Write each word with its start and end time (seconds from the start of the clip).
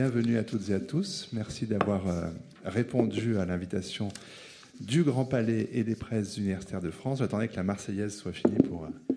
Bienvenue 0.00 0.38
à 0.38 0.44
toutes 0.44 0.70
et 0.70 0.74
à 0.74 0.78
tous. 0.78 1.28
Merci 1.32 1.66
d'avoir 1.66 2.06
euh, 2.06 2.30
répondu 2.64 3.36
à 3.36 3.44
l'invitation 3.44 4.10
du 4.78 5.02
Grand 5.02 5.24
Palais 5.24 5.70
et 5.72 5.82
des 5.82 5.96
presses 5.96 6.36
universitaires 6.36 6.80
de 6.80 6.92
France. 6.92 7.18
J'attendais 7.18 7.48
que 7.48 7.56
la 7.56 7.64
Marseillaise 7.64 8.16
soit 8.16 8.32
finie 8.32 8.58
pour, 8.58 8.84
euh, 8.84 9.14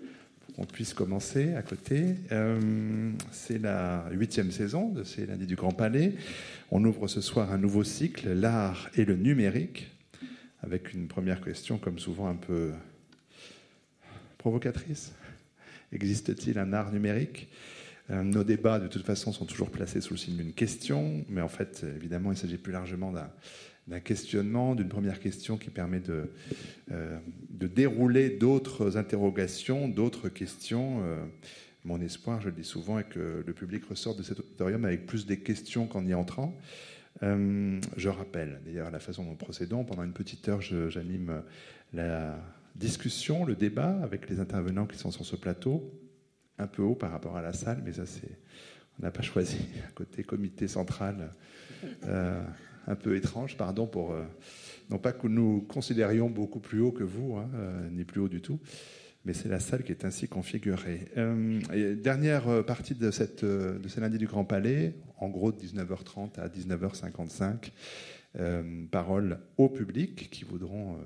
qu'on 0.56 0.64
puisse 0.64 0.92
commencer 0.92 1.54
à 1.54 1.62
côté. 1.62 2.16
Euh, 2.32 3.12
c'est 3.30 3.58
la 3.58 4.06
huitième 4.10 4.50
saison 4.50 4.88
de 4.88 5.04
ces 5.04 5.24
lundis 5.24 5.46
du 5.46 5.54
Grand 5.54 5.70
Palais. 5.70 6.14
On 6.72 6.84
ouvre 6.84 7.06
ce 7.06 7.20
soir 7.20 7.52
un 7.52 7.58
nouveau 7.58 7.84
cycle, 7.84 8.32
l'art 8.32 8.90
et 8.96 9.04
le 9.04 9.14
numérique, 9.14 9.88
avec 10.64 10.92
une 10.94 11.06
première 11.06 11.40
question, 11.42 11.78
comme 11.78 12.00
souvent 12.00 12.26
un 12.26 12.34
peu 12.34 12.72
provocatrice. 14.36 15.12
Existe-t-il 15.92 16.58
un 16.58 16.72
art 16.72 16.90
numérique? 16.90 17.48
Nos 18.08 18.44
débats, 18.44 18.78
de 18.78 18.88
toute 18.88 19.04
façon, 19.04 19.32
sont 19.32 19.46
toujours 19.46 19.70
placés 19.70 20.00
sous 20.00 20.14
le 20.14 20.18
signe 20.18 20.36
d'une 20.36 20.52
question, 20.52 21.24
mais 21.28 21.40
en 21.40 21.48
fait, 21.48 21.84
évidemment, 21.96 22.32
il 22.32 22.36
s'agit 22.36 22.58
plus 22.58 22.72
largement 22.72 23.12
d'un 23.86 24.00
questionnement, 24.00 24.74
d'une 24.74 24.88
première 24.88 25.20
question 25.20 25.56
qui 25.56 25.70
permet 25.70 26.00
de, 26.00 26.30
euh, 26.90 27.18
dérouler 27.50 28.30
d'autres 28.30 28.96
interrogations, 28.96 29.88
d'autres 29.88 30.28
questions. 30.28 31.00
Euh, 31.04 31.24
mon 31.84 32.00
espoir, 32.00 32.40
je 32.40 32.48
le 32.48 32.54
dis 32.54 32.64
souvent, 32.64 32.98
est 32.98 33.08
que 33.08 33.42
le 33.46 33.52
public 33.52 33.84
ressorte 33.84 34.18
de 34.18 34.22
cet 34.22 34.40
auditorium 34.40 34.84
avec 34.84 35.06
plus 35.06 35.26
des 35.26 35.38
questions 35.38 35.86
qu'en 35.86 36.06
y 36.06 36.14
entrant. 36.14 36.56
je 37.22 38.08
rappelle 38.08 38.60
d'ailleurs 38.64 38.90
la 38.90 38.98
façon 38.98 39.24
dont 39.24 39.30
nous 39.30 39.36
procédons. 39.36 39.84
Pendant 39.84 40.02
une 40.02 40.12
petite 40.12 40.48
heure, 40.48 40.60
j'anime 40.60 41.42
la 41.92 42.36
discussion, 42.76 43.44
le 43.44 43.54
débat 43.54 43.98
avec 44.02 44.28
les 44.28 44.40
intervenants 44.40 44.86
qui 44.86 44.98
sont 44.98 45.10
sur 45.10 45.24
ce 45.24 45.36
plateau 45.36 46.01
un 46.62 46.66
peu 46.66 46.82
haut 46.82 46.94
par 46.94 47.10
rapport 47.10 47.36
à 47.36 47.42
la 47.42 47.52
salle, 47.52 47.82
mais 47.84 47.92
ça, 47.92 48.06
c'est. 48.06 48.38
On 48.98 49.04
n'a 49.04 49.10
pas 49.10 49.22
choisi 49.22 49.56
un 49.88 49.92
côté 49.94 50.22
comité 50.22 50.68
central 50.68 51.32
euh, 52.04 52.42
un 52.86 52.94
peu 52.94 53.16
étrange, 53.16 53.56
pardon, 53.56 53.86
pour. 53.86 54.12
Euh, 54.12 54.22
non 54.90 54.98
pas 54.98 55.12
que 55.12 55.26
nous 55.26 55.62
considérions 55.62 56.28
beaucoup 56.28 56.60
plus 56.60 56.80
haut 56.80 56.92
que 56.92 57.04
vous, 57.04 57.36
hein, 57.36 57.48
euh, 57.54 57.88
ni 57.90 58.04
plus 58.04 58.20
haut 58.20 58.28
du 58.28 58.42
tout, 58.42 58.60
mais 59.24 59.32
c'est 59.32 59.48
la 59.48 59.60
salle 59.60 59.82
qui 59.82 59.92
est 59.92 60.04
ainsi 60.04 60.28
configurée. 60.28 61.08
dernière 61.96 62.64
partie 62.64 62.94
de, 62.94 63.10
cette, 63.10 63.44
de 63.44 63.88
ce 63.88 64.00
lundi 64.00 64.18
du 64.18 64.26
Grand 64.26 64.44
Palais, 64.44 64.94
en 65.18 65.28
gros 65.28 65.52
de 65.52 65.56
19h30 65.56 66.38
à 66.38 66.48
19h55, 66.48 67.70
parole 68.90 69.38
au 69.56 69.68
public 69.68 70.28
qui 70.30 70.44
voudront 70.44 70.98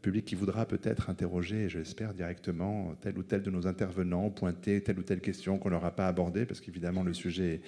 public 0.00 0.24
qui 0.24 0.34
voudra 0.34 0.66
peut-être 0.66 1.10
interroger, 1.10 1.68
je 1.68 1.78
l'espère, 1.78 2.14
directement 2.14 2.94
tel 3.00 3.18
ou 3.18 3.22
tel 3.22 3.42
de 3.42 3.50
nos 3.50 3.66
intervenants, 3.66 4.30
pointer 4.30 4.80
telle 4.80 4.98
ou 4.98 5.02
telle 5.02 5.20
question 5.20 5.58
qu'on 5.58 5.70
n'aura 5.70 5.90
pas 5.90 6.08
abordée, 6.08 6.46
parce 6.46 6.60
qu'évidemment 6.60 7.02
le 7.02 7.12
sujet 7.12 7.60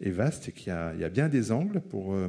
est 0.00 0.10
vaste 0.10 0.48
et 0.48 0.52
qu'il 0.52 0.72
y, 0.72 1.04
a 1.04 1.08
bien 1.08 1.28
des 1.28 1.52
angles 1.52 1.80
pour, 1.80 2.14
euh, 2.14 2.28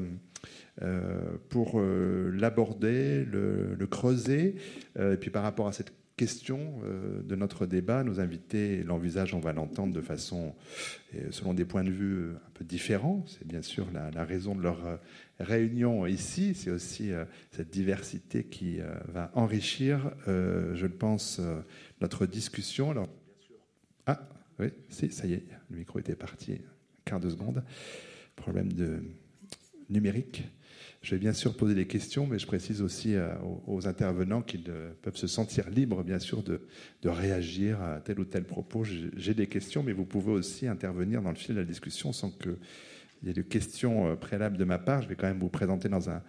euh, 0.82 1.38
euh, 1.76 2.32
l'aborder, 2.34 3.26
le, 3.26 3.76
le, 3.76 3.88
creuser. 3.88 4.56
et 5.00 5.18
puis 5.18 5.30
par 5.30 5.44
rapport 5.44 5.68
à 5.68 5.74
cette 5.74 5.92
question 6.20 6.82
de 7.24 7.36
notre 7.36 7.66
débat, 7.66 8.04
nos 8.04 8.20
invités 8.20 8.84
l'envisagent, 8.84 9.34
on 9.34 9.40
va 9.40 9.54
l'entendre 9.54 9.94
de 9.94 10.02
façon, 10.02 10.54
selon 11.32 11.54
des 11.54 11.64
points 11.64 11.86
de 11.86 11.92
vue 11.92 12.32
un 12.36 12.50
peu 12.54 12.66
différents. 12.66 13.24
C'est 13.26 13.48
bien 13.48 13.62
sûr 13.62 13.88
la, 13.94 14.26
raison 14.26 14.54
de 14.54 14.62
leur 14.62 15.00
réunion 15.40 16.06
ici, 16.06 16.54
c'est 16.54 16.72
aussi 16.72 17.12
euh, 17.12 17.26
cette 17.52 17.70
diversité 17.70 18.44
qui 18.44 18.82
euh, 18.82 18.94
va 19.08 19.32
enrichir, 19.34 20.12
euh, 20.28 20.76
je 20.76 20.86
le 20.86 20.94
pense, 20.94 21.42
notre 22.02 22.26
discussion. 22.26 22.92
Alors, 22.92 23.10
ah, 24.06 24.28
oui, 24.60 24.68
si, 24.90 25.12
ça 25.12 25.26
y 25.28 25.34
est, 25.34 25.46
le 25.70 25.78
micro 25.78 26.00
était 26.00 26.16
parti, 26.16 26.62
quart 27.06 27.20
de 27.20 27.30
seconde. 27.30 27.64
Problème 28.36 28.72
de 28.72 29.04
numérique. 29.90 30.44
Je 31.02 31.16
vais 31.16 31.20
bien 31.20 31.34
sûr 31.34 31.56
poser 31.56 31.76
des 31.76 31.88
questions, 31.88 32.28
mais 32.28 32.40
je 32.40 32.46
précise 32.46 32.82
aussi 32.82 33.16
aux, 33.68 33.88
intervenants 33.88 34.42
qu'ils 34.42 34.70
peuvent 35.02 35.16
se 35.16 35.28
sentir 35.28 35.70
libres, 35.70 36.04
bien 36.04 36.20
sûr, 36.20 36.44
de, 36.44 36.62
de, 37.04 37.10
réagir 37.10 37.82
à 37.82 38.02
tel 38.02 38.20
ou 38.20 38.26
tel 38.26 38.44
propos. 38.44 38.84
J'ai 39.16 39.34
des 39.34 39.48
questions, 39.48 39.82
mais 39.82 39.94
vous 39.94 40.04
pouvez 40.04 40.34
aussi 40.34 40.68
intervenir 40.68 41.22
dans 41.22 41.30
le 41.30 41.38
fil 41.38 41.56
de 41.56 41.62
la 41.62 41.66
discussion 41.66 42.12
sans 42.12 42.32
que 42.32 42.58
il 43.22 43.28
y 43.28 43.32
a 43.32 43.34
des 43.34 43.44
questions 43.44 44.08
euh, 44.08 44.16
préalables 44.16 44.58
de 44.58 44.64
ma 44.64 44.78
part. 44.78 45.02
Je 45.02 45.08
vais 45.08 45.16
quand 45.16 45.28
même 45.28 45.40
vous 45.40 45.50
présenter 45.50 45.90
dans 45.90 46.10
un, 46.10 46.22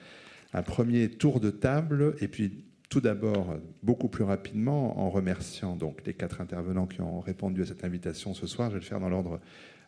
premier 0.62 1.08
tour 1.08 1.40
de 1.40 1.50
table. 1.50 2.16
Et 2.20 2.28
puis, 2.28 2.64
tout 2.88 3.00
d'abord, 3.00 3.56
beaucoup 3.82 4.08
plus 4.08 4.24
rapidement, 4.24 4.98
en 4.98 5.10
remerciant 5.10 5.76
donc 5.76 6.04
les 6.06 6.14
quatre 6.14 6.40
intervenants 6.40 6.86
qui 6.86 7.00
ont 7.00 7.20
répondu 7.20 7.62
à 7.62 7.66
cette 7.66 7.84
invitation 7.84 8.34
ce 8.34 8.46
soir. 8.46 8.70
Je 8.70 8.74
vais 8.74 8.80
le 8.80 8.86
faire 8.86 9.00
dans 9.00 9.08
l'ordre 9.08 9.40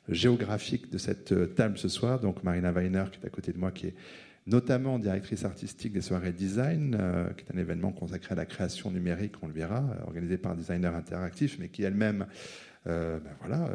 géographique 0.08 0.90
de 0.90 0.98
cette 0.98 1.32
euh, 1.32 1.46
table 1.46 1.78
ce 1.78 1.88
soir. 1.88 2.20
Donc, 2.20 2.44
Marina 2.44 2.72
Weiner, 2.72 3.04
qui 3.10 3.18
est 3.20 3.26
à 3.26 3.30
côté 3.30 3.52
de 3.52 3.58
moi, 3.58 3.72
qui 3.72 3.88
est 3.88 3.94
notamment 4.46 4.98
directrice 4.98 5.44
artistique 5.44 5.92
des 5.92 6.00
soirées 6.00 6.32
design, 6.32 6.96
euh, 6.98 7.30
qui 7.30 7.44
est 7.44 7.54
un 7.54 7.58
événement 7.58 7.92
consacré 7.92 8.32
à 8.32 8.36
la 8.36 8.46
création 8.46 8.90
numérique, 8.90 9.34
on 9.42 9.46
le 9.46 9.52
verra, 9.52 9.84
organisé 10.06 10.36
par 10.36 10.56
Designer 10.56 10.94
Interactif, 10.94 11.58
mais 11.58 11.68
qui 11.68 11.82
elle-même 11.82 12.26
ben 12.84 13.20
voilà, 13.38 13.68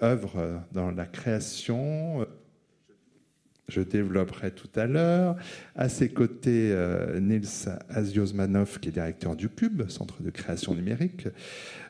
œuvre 0.00 0.62
dans 0.70 0.92
la 0.92 1.06
création 1.06 2.24
je 3.68 3.80
développerai 3.80 4.50
tout 4.50 4.68
à 4.74 4.86
l'heure. 4.86 5.36
À 5.74 5.88
ses 5.88 6.10
côtés, 6.10 6.70
euh, 6.72 7.18
Nils 7.20 7.68
Aziosmanov, 7.88 8.78
qui 8.78 8.88
est 8.88 8.92
directeur 8.92 9.36
du 9.36 9.48
Cube, 9.48 9.88
centre 9.88 10.22
de 10.22 10.30
création 10.30 10.74
numérique. 10.74 11.28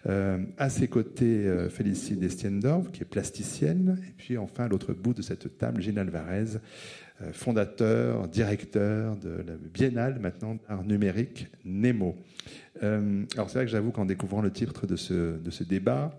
Euh, 0.07 0.39
à 0.57 0.71
ses 0.71 0.89
côtés, 0.89 1.47
euh, 1.47 1.69
Félicie 1.69 2.17
Destiendorf, 2.17 2.93
qui 2.93 3.03
est 3.03 3.07
plasticienne. 3.07 3.99
Et 4.09 4.13
puis 4.17 4.39
enfin, 4.39 4.65
à 4.65 4.69
l'autre 4.69 4.93
bout 4.93 5.15
de 5.15 5.23
cette 5.23 5.59
table, 5.59 5.83
Gilles 5.83 5.99
Alvarez, 5.99 6.59
fondateur, 7.33 8.27
directeur 8.29 9.17
de 9.17 9.31
la 9.47 9.55
Biennale 9.73 10.19
maintenant 10.19 10.59
d'art 10.69 10.85
numérique 10.85 11.47
Nemo. 11.65 12.17
alors 12.83 13.49
c'est 13.49 13.55
vrai 13.55 13.65
que 13.65 13.71
j'avoue 13.71 13.93
qu'en 13.93 14.05
découvrant 14.05 14.43
le 14.43 14.51
titre 14.51 14.87
de 14.87 14.97
ce, 14.97 15.39
de 15.39 15.51
ce 15.51 15.63
débat, 15.65 16.13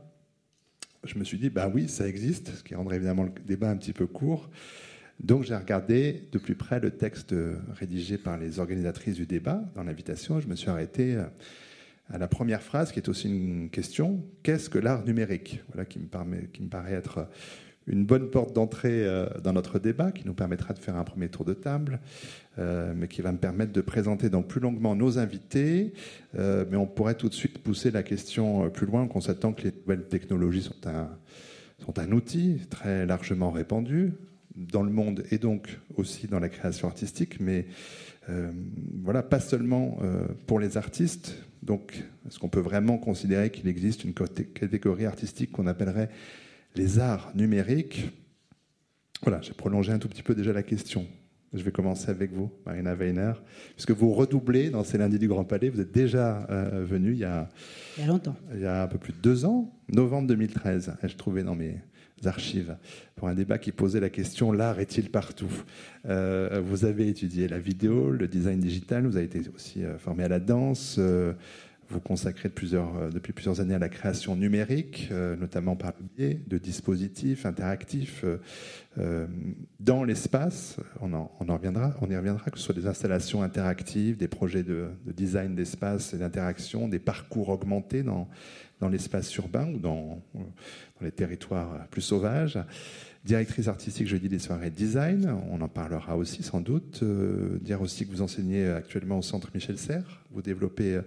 je 1.03 1.19
me 1.19 1.23
suis 1.23 1.37
dit, 1.37 1.49
bah 1.49 1.69
oui, 1.73 1.87
ça 1.87 2.07
existe, 2.07 2.55
ce 2.55 2.63
qui 2.63 2.75
rendrait 2.75 2.95
évidemment 2.95 3.23
le 3.23 3.31
débat 3.45 3.69
un 3.69 3.77
petit 3.77 3.93
peu 3.93 4.07
court. 4.07 4.49
Donc 5.19 5.43
j'ai 5.43 5.55
regardé 5.55 6.27
de 6.31 6.37
plus 6.37 6.55
près 6.55 6.79
le 6.79 6.91
texte 6.91 7.33
rédigé 7.73 8.17
par 8.17 8.37
les 8.37 8.59
organisatrices 8.59 9.15
du 9.15 9.25
débat 9.25 9.63
dans 9.75 9.83
l'invitation. 9.83 10.39
Je 10.39 10.47
me 10.47 10.55
suis 10.55 10.69
arrêté 10.69 11.17
à 12.09 12.17
la 12.17 12.27
première 12.27 12.61
phrase 12.61 12.91
qui 12.91 12.99
est 12.99 13.09
aussi 13.09 13.29
une 13.29 13.69
question. 13.69 14.23
Qu'est-ce 14.43 14.69
que 14.69 14.77
l'art 14.77 15.05
numérique? 15.05 15.61
Voilà 15.69 15.85
qui 15.85 15.99
me, 15.99 16.07
paraît, 16.07 16.49
qui 16.51 16.63
me 16.63 16.69
paraît 16.69 16.93
être 16.93 17.27
une 17.87 18.05
bonne 18.05 18.29
porte 18.29 18.53
d'entrée 18.53 19.05
euh, 19.05 19.27
dans 19.43 19.53
notre 19.53 19.79
débat, 19.79 20.11
qui 20.11 20.25
nous 20.25 20.33
permettra 20.33 20.73
de 20.73 20.79
faire 20.79 20.95
un 20.95 21.03
premier 21.03 21.29
tour 21.29 21.45
de 21.45 21.53
table, 21.53 21.99
euh, 22.57 22.93
mais 22.95 23.07
qui 23.07 23.21
va 23.21 23.31
me 23.31 23.37
permettre 23.37 23.73
de 23.73 23.81
présenter 23.81 24.29
donc 24.29 24.47
plus 24.47 24.59
longuement 24.59 24.95
nos 24.95 25.19
invités. 25.19 25.93
Euh, 26.37 26.65
mais 26.69 26.77
on 26.77 26.87
pourrait 26.87 27.15
tout 27.15 27.29
de 27.29 27.33
suite 27.33 27.59
pousser 27.59 27.91
la 27.91 28.03
question 28.03 28.69
plus 28.69 28.87
loin, 28.87 29.07
qu'on 29.07 29.21
s'attend 29.21 29.53
que 29.53 29.63
les 29.63 29.71
nouvelles 29.71 30.07
technologies 30.07 30.63
sont 30.63 30.87
un, 30.87 31.09
sont 31.83 31.99
un 31.99 32.11
outil 32.11 32.61
très 32.69 33.05
largement 33.05 33.51
répandu 33.51 34.13
dans 34.55 34.83
le 34.83 34.91
monde 34.91 35.23
et 35.31 35.37
donc 35.37 35.79
aussi 35.95 36.27
dans 36.27 36.39
la 36.39 36.49
création 36.49 36.87
artistique, 36.87 37.39
mais 37.41 37.65
voilà, 39.03 39.21
pas 39.21 39.39
seulement 39.39 39.99
pour 40.47 40.59
les 40.59 40.77
artistes. 40.77 41.35
Donc, 41.61 42.03
est-ce 42.25 42.39
qu'on 42.39 42.49
peut 42.49 42.59
vraiment 42.61 42.97
considérer 42.97 43.51
qu'il 43.51 43.67
existe 43.67 44.03
une 44.03 44.13
catégorie 44.13 45.05
artistique 45.05 45.51
qu'on 45.51 45.67
appellerait 45.67 46.09
les 46.75 46.99
arts 46.99 47.31
numériques 47.35 48.09
Voilà, 49.21 49.41
j'ai 49.41 49.53
prolongé 49.53 49.91
un 49.91 49.99
tout 49.99 50.07
petit 50.07 50.23
peu 50.23 50.35
déjà 50.35 50.53
la 50.53 50.63
question. 50.63 51.07
Je 51.53 51.63
vais 51.63 51.71
commencer 51.71 52.09
avec 52.09 52.33
vous, 52.33 52.51
Marina 52.65 52.95
Weiner, 52.95 53.33
puisque 53.75 53.91
vous 53.91 54.11
redoublez 54.11 54.69
dans 54.69 54.83
ces 54.83 54.97
lundis 54.97 55.19
du 55.19 55.27
Grand 55.27 55.45
Palais. 55.45 55.69
Vous 55.69 55.79
êtes 55.79 55.93
déjà 55.93 56.45
euh, 56.49 56.83
venu 56.83 57.13
il 57.13 57.19
y, 57.19 57.23
a, 57.23 57.49
il 57.97 58.01
y 58.01 58.03
a 58.03 58.07
longtemps. 58.07 58.35
Il 58.53 58.59
y 58.59 58.65
a 58.65 58.83
un 58.83 58.87
peu 58.87 58.97
plus 58.97 59.13
de 59.13 59.19
deux 59.19 59.45
ans, 59.45 59.73
novembre 59.87 60.27
2013. 60.27 60.97
Je 61.03 61.15
trouvais 61.15 61.43
dans 61.43 61.55
mes, 61.55 61.79
archives 62.27 62.77
pour 63.15 63.27
un 63.27 63.35
débat 63.35 63.57
qui 63.57 63.71
posait 63.71 63.99
la 63.99 64.09
question 64.09 64.51
l'art 64.51 64.79
est-il 64.79 65.09
partout? 65.09 65.51
Euh, 66.07 66.61
Vous 66.63 66.85
avez 66.85 67.07
étudié 67.07 67.47
la 67.47 67.59
vidéo, 67.59 68.11
le 68.11 68.27
design 68.27 68.59
digital, 68.59 69.05
vous 69.05 69.17
avez 69.17 69.25
été 69.25 69.41
aussi 69.53 69.83
euh, 69.83 69.97
formé 69.97 70.23
à 70.23 70.27
la 70.27 70.39
danse. 70.39 70.95
Euh, 70.97 71.33
vous 71.89 71.99
consacrez 71.99 72.49
plusieurs, 72.49 73.11
depuis 73.11 73.33
plusieurs 73.33 73.61
années 73.61 73.75
à 73.75 73.79
la 73.79 73.89
création 73.89 74.35
numérique, 74.35 75.09
notamment 75.11 75.75
par 75.75 75.93
le 75.99 76.05
biais 76.15 76.41
de 76.47 76.57
dispositifs 76.57 77.45
interactifs 77.45 78.25
dans 79.79 80.03
l'espace. 80.03 80.77
On, 81.01 81.13
en, 81.13 81.29
reviendra, 81.39 81.93
on 82.01 82.09
y 82.09 82.17
reviendra, 82.17 82.49
que 82.49 82.57
ce 82.57 82.65
soit 82.65 82.75
des 82.75 82.87
installations 82.87 83.43
interactives, 83.43 84.17
des 84.17 84.27
projets 84.27 84.63
de, 84.63 84.87
de 85.05 85.11
design 85.11 85.55
d'espace 85.55 86.13
et 86.13 86.17
d'interaction, 86.17 86.87
des 86.87 86.99
parcours 86.99 87.49
augmentés 87.49 88.03
dans, 88.03 88.27
l'espace 88.89 89.35
urbain 89.35 89.67
ou 89.73 89.79
dans, 89.79 90.21
les 91.01 91.11
territoires 91.11 91.87
plus 91.89 92.01
sauvages. 92.01 92.59
Directrice 93.23 93.67
artistique, 93.67 94.07
je 94.07 94.17
dis 94.17 94.29
des 94.29 94.37
soirées 94.37 94.69
design, 94.69 95.35
on 95.49 95.59
en 95.61 95.67
parlera 95.67 96.15
aussi 96.15 96.43
sans 96.43 96.61
doute. 96.61 96.99
Euh, 97.01 97.57
dire 97.59 97.81
aussi 97.81 98.05
que 98.05 98.11
vous 98.11 98.21
enseignez 98.21 98.67
actuellement 98.67 99.17
au 99.17 99.23
centre 99.23 99.49
Michel 99.55 99.79
Serres, 99.79 100.23
vous 100.31 100.43
développez 100.43 100.97
euh, 100.97 101.01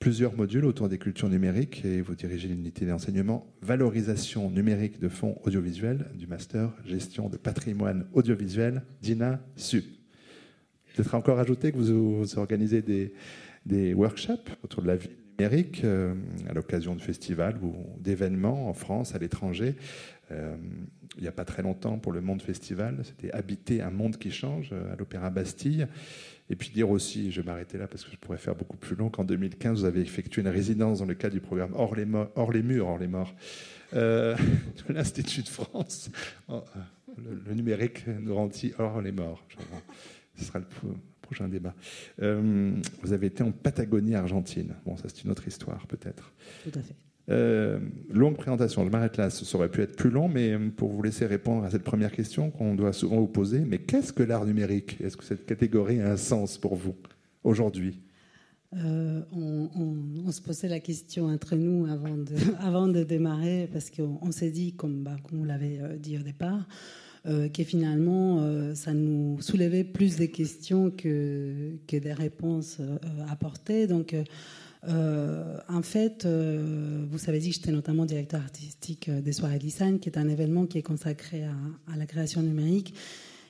plusieurs 0.00 0.34
modules 0.34 0.64
autour 0.64 0.88
des 0.88 0.96
cultures 0.96 1.28
numériques 1.28 1.84
et 1.84 2.00
vous 2.00 2.14
dirigez 2.14 2.48
l'unité 2.48 2.86
d'enseignement 2.86 3.46
valorisation 3.60 4.50
numérique 4.50 4.98
de 4.98 5.10
fonds 5.10 5.38
audiovisuels 5.44 6.06
du 6.14 6.26
master 6.26 6.72
gestion 6.86 7.28
de 7.28 7.36
patrimoine 7.36 8.06
audiovisuel 8.14 8.82
d'INA 9.02 9.40
SUP. 9.56 9.84
Peut-être 10.96 11.14
encore 11.14 11.38
ajouter 11.38 11.70
que 11.70 11.76
vous, 11.76 12.38
organisez 12.38 12.82
des, 12.82 13.94
workshops 13.94 14.48
autour 14.64 14.82
de 14.82 14.88
la 14.88 14.96
vie 14.96 15.10
numérique 15.38 15.84
euh, 15.84 16.14
à 16.48 16.54
l'occasion 16.54 16.94
de 16.94 17.02
festivals 17.02 17.58
ou 17.62 17.74
d'événements 17.98 18.68
en 18.68 18.72
France, 18.72 19.14
à 19.14 19.18
l'étranger. 19.18 19.76
Euh, 20.32 20.56
il 21.16 21.22
n'y 21.22 21.28
a 21.28 21.32
pas 21.32 21.44
très 21.44 21.62
longtemps 21.62 21.98
pour 21.98 22.12
le 22.12 22.20
Monde 22.20 22.40
Festival, 22.40 22.98
c'était 23.02 23.32
Habiter 23.32 23.82
un 23.82 23.90
monde 23.90 24.16
qui 24.16 24.30
change 24.30 24.70
euh, 24.72 24.92
à 24.92 24.96
l'Opéra 24.96 25.30
Bastille. 25.30 25.86
Et 26.48 26.56
puis 26.56 26.70
dire 26.70 26.90
aussi, 26.90 27.30
je 27.30 27.40
vais 27.40 27.46
m'arrêter 27.46 27.78
là 27.78 27.86
parce 27.86 28.04
que 28.04 28.10
je 28.10 28.16
pourrais 28.16 28.38
faire 28.38 28.54
beaucoup 28.54 28.76
plus 28.76 28.96
long, 28.96 29.08
qu'en 29.08 29.24
2015, 29.24 29.80
vous 29.80 29.84
avez 29.84 30.00
effectué 30.00 30.42
une 30.42 30.48
résidence 30.48 30.98
dans 31.00 31.06
le 31.06 31.14
cadre 31.14 31.34
du 31.34 31.40
programme 31.40 31.72
Hors 31.74 31.94
les, 31.94 32.06
hors 32.34 32.52
les 32.52 32.62
murs, 32.62 32.88
hors 32.88 32.98
les 32.98 33.06
morts, 33.06 33.34
euh, 33.94 34.36
de 34.88 34.94
l'Institut 34.94 35.42
de 35.42 35.48
France. 35.48 36.10
Le, 36.48 37.54
numérique 37.54 38.06
nous 38.06 38.34
rend 38.34 38.48
hors 38.78 39.00
les 39.00 39.12
morts. 39.12 39.44
Ce 40.36 40.44
sera 40.44 40.58
le 40.58 40.66
prochain 41.22 41.48
débat. 41.48 41.74
Vous 42.18 43.12
avez 43.12 43.26
été 43.26 43.42
en 43.42 43.52
Patagonie, 43.52 44.14
Argentine. 44.14 44.74
Bon, 44.84 44.96
ça 44.96 45.04
c'est 45.08 45.22
une 45.24 45.30
autre 45.30 45.46
histoire 45.46 45.86
peut-être. 45.86 46.32
Tout 46.64 46.78
à 46.78 46.82
fait. 46.82 46.94
Euh, 47.30 47.78
longue 48.12 48.36
présentation, 48.36 48.84
je 48.84 48.90
m'arrête 48.90 49.16
là, 49.16 49.30
ça 49.30 49.56
aurait 49.56 49.68
pu 49.68 49.82
être 49.82 49.94
plus 49.94 50.10
long, 50.10 50.28
mais 50.28 50.52
euh, 50.52 50.68
pour 50.74 50.88
vous 50.88 51.02
laisser 51.02 51.26
répondre 51.26 51.64
à 51.64 51.70
cette 51.70 51.84
première 51.84 52.10
question 52.10 52.50
qu'on 52.50 52.74
doit 52.74 52.92
souvent 52.92 53.20
vous 53.20 53.28
poser, 53.28 53.60
mais 53.60 53.78
qu'est-ce 53.78 54.12
que 54.12 54.24
l'art 54.24 54.44
numérique? 54.44 54.96
Est-ce 55.00 55.16
que 55.16 55.24
cette 55.24 55.46
catégorie 55.46 56.00
a 56.00 56.10
un 56.10 56.16
sens 56.16 56.58
pour 56.58 56.74
vous 56.74 56.96
aujourd'hui? 57.44 58.00
Euh, 58.76 59.22
on, 59.32 60.30
se 60.30 60.40
posait 60.40 60.68
la 60.68 60.80
question 60.80 61.26
entre 61.26 61.56
nous 61.56 61.86
avant 62.60 62.86
de, 62.88 63.02
démarrer, 63.04 63.68
parce 63.72 63.90
qu'on 63.90 64.32
s'est 64.32 64.50
dit, 64.50 64.74
comme, 64.74 65.02
bah, 65.02 65.16
comme 65.28 65.38
vous 65.38 65.44
l'avez 65.44 65.80
dit 65.98 66.18
au 66.18 66.22
départ, 66.22 66.66
que 67.24 67.64
finalement, 67.64 68.74
ça 68.74 68.94
nous 68.94 69.42
soulevait 69.42 69.84
plus 69.84 70.16
des 70.16 70.30
questions 70.30 70.90
que, 70.90 71.72
que 71.86 71.96
des 71.96 72.14
réponses 72.14 72.78
apportées. 73.28 73.86
Donc, 73.86 74.14
euh, 74.88 75.58
en 75.68 75.82
fait, 75.82 76.24
euh, 76.24 77.04
vous 77.10 77.18
savez 77.18 77.38
que 77.38 77.44
j'étais 77.44 77.72
notamment 77.72 78.06
directeur 78.06 78.40
artistique 78.40 79.08
euh, 79.08 79.20
des 79.20 79.32
soirées 79.32 79.58
design, 79.58 79.98
qui 79.98 80.08
est 80.08 80.18
un 80.18 80.28
événement 80.28 80.66
qui 80.66 80.78
est 80.78 80.82
consacré 80.82 81.44
à, 81.44 81.96
la 81.96 82.06
création 82.06 82.42
numérique. 82.42 82.94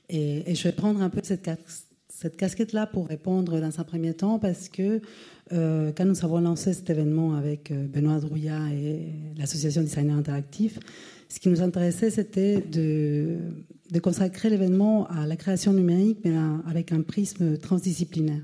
Et, 0.08 0.54
je 0.54 0.62
vais 0.64 0.72
prendre 0.72 1.00
un 1.02 1.08
peu 1.08 1.20
cette, 1.22 1.48
casquette-là 2.36 2.86
pour 2.86 3.06
répondre 3.06 3.60
dans 3.60 3.80
un 3.80 3.84
premier 3.84 4.12
temps, 4.14 4.38
parce 4.38 4.68
que 4.68 5.00
quand 5.50 6.04
nous 6.04 6.24
avons 6.24 6.38
lancé 6.38 6.72
cet 6.72 6.90
événement 6.90 7.34
avec 7.34 7.72
Benoît 7.72 8.20
Drouillat 8.20 8.68
et 8.72 9.12
l'association 9.36 9.82
Designer 9.82 10.16
Interactif, 10.16 10.78
ce 11.28 11.40
qui 11.40 11.48
nous 11.48 11.60
intéressait, 11.60 12.10
c'était 12.10 12.60
de 12.60 13.98
consacrer 14.00 14.50
l'événement 14.50 15.08
à 15.08 15.26
la 15.26 15.36
création 15.36 15.72
numérique, 15.72 16.18
mais 16.24 16.34
avec 16.68 16.92
un 16.92 17.02
prisme 17.02 17.56
transdisciplinaire. 17.56 18.42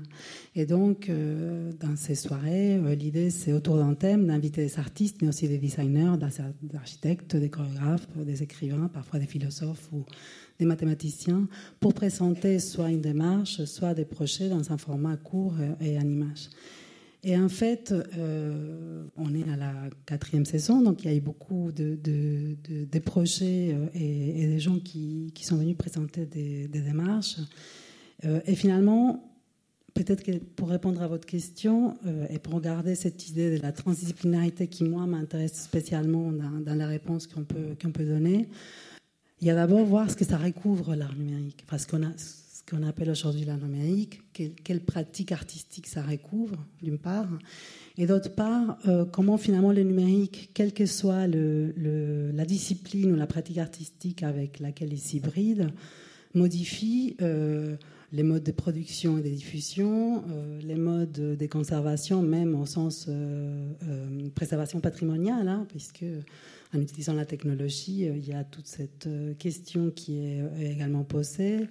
Et 0.59 0.65
donc, 0.65 1.07
euh, 1.07 1.71
dans 1.79 1.95
ces 1.95 2.15
soirées, 2.15 2.77
euh, 2.77 2.95
l'idée, 2.95 3.29
c'est 3.29 3.53
autour 3.53 3.77
d'un 3.77 3.93
thème 3.93 4.25
d'inviter 4.25 4.65
des 4.65 4.79
artistes, 4.79 5.17
mais 5.21 5.27
aussi 5.27 5.47
des 5.47 5.59
designers, 5.59 6.13
des 6.17 6.75
architectes, 6.75 7.35
des 7.35 7.51
chorégraphes, 7.51 8.07
des 8.17 8.41
écrivains, 8.41 8.87
parfois 8.91 9.19
des 9.19 9.27
philosophes 9.27 9.87
ou 9.93 10.03
des 10.57 10.65
mathématiciens, 10.65 11.47
pour 11.79 11.93
présenter 11.93 12.57
soit 12.57 12.89
une 12.89 13.01
démarche, 13.01 13.65
soit 13.65 13.93
des 13.93 14.05
projets 14.05 14.49
dans 14.49 14.71
un 14.71 14.79
format 14.79 15.15
court 15.15 15.53
et 15.79 15.95
en 15.99 16.09
image. 16.09 16.49
Et 17.23 17.37
en 17.37 17.49
fait, 17.49 17.93
euh, 18.17 19.03
on 19.15 19.35
est 19.35 19.47
à 19.51 19.57
la 19.57 19.73
quatrième 20.07 20.45
saison, 20.45 20.81
donc 20.81 21.03
il 21.03 21.11
y 21.11 21.13
a 21.13 21.15
eu 21.15 21.21
beaucoup 21.21 21.71
de, 21.71 22.99
projets 23.05 23.75
et, 23.93 24.47
des 24.47 24.59
gens 24.59 24.79
qui, 24.79 25.31
sont 25.39 25.57
venus 25.57 25.77
présenter 25.77 26.25
des, 26.25 26.67
démarches. 26.67 27.37
et 28.23 28.55
finalement, 28.55 29.36
peut-être 30.03 30.23
que 30.23 30.37
pour 30.37 30.69
répondre 30.69 31.01
à 31.01 31.07
votre 31.07 31.25
question 31.25 31.97
euh, 32.05 32.27
et 32.29 32.39
pour 32.39 32.61
garder 32.61 32.95
cette 32.95 33.29
idée 33.29 33.57
de 33.57 33.61
la 33.61 33.71
transdisciplinarité 33.71 34.67
qui, 34.67 34.83
moi, 34.83 35.05
m'intéresse 35.07 35.63
spécialement 35.63 36.31
dans, 36.31 36.75
la 36.75 36.87
réponse 36.87 37.27
qu'on 37.27 37.43
peut, 37.43 37.75
qu'on 37.81 37.91
peut 37.91 38.05
donner, 38.05 38.47
il 39.41 39.47
y 39.47 39.49
a 39.49 39.55
d'abord 39.55 39.83
voir 39.85 40.09
ce 40.09 40.15
que 40.15 40.25
ça 40.25 40.37
recouvre 40.37 40.95
l'art 40.95 41.15
numérique. 41.15 41.65
Ce 41.77 41.87
qu'on 41.87 42.83
appelle 42.83 43.09
aujourd'hui 43.09 43.45
l'art 43.45 43.57
numérique, 43.57 44.21
quelle, 44.33 44.53
quelle, 44.55 44.81
pratique 44.81 45.31
artistique 45.31 45.87
ça 45.87 46.01
recouvre, 46.01 46.57
d'une 46.81 46.97
part, 46.97 47.29
et 47.97 48.05
d'autre 48.05 48.33
part, 48.35 48.77
euh, 48.87 49.05
comment 49.05 49.37
finalement 49.37 49.71
le 49.71 49.83
numérique, 49.83 50.51
quelle 50.53 50.73
que 50.73 50.85
soit 50.85 51.27
la 51.27 52.45
discipline 52.45 53.11
ou 53.13 53.15
la 53.15 53.27
pratique 53.27 53.57
artistique 53.57 54.21
avec 54.21 54.59
laquelle 54.59 54.93
il 54.93 54.99
s'hybride, 54.99 55.71
modifie. 56.35 57.15
Euh, 57.21 57.77
les 58.11 58.23
modes 58.23 58.43
de 58.43 58.51
production 58.51 59.17
et 59.17 59.21
de 59.21 59.29
diffusion, 59.29 60.23
euh, 60.29 60.59
les 60.61 60.75
modes 60.75 61.11
de 61.11 61.45
conservation, 61.47 62.21
même 62.21 62.55
au 62.55 62.65
sens 62.65 63.07
euh, 63.09 63.73
euh, 63.83 64.29
préservation 64.33 64.79
patrimoniale, 64.79 65.47
hein, 65.47 65.65
puisque 65.67 66.05
en 66.73 66.81
utilisant 66.81 67.13
la 67.13 67.25
technologie, 67.25 68.05
il 68.05 68.27
y 68.27 68.33
a 68.33 68.43
toute 68.43 68.67
cette 68.67 69.07
question 69.39 69.89
qui 69.89 70.19
est 70.19 70.41
également 70.59 71.03
posée. 71.03 71.67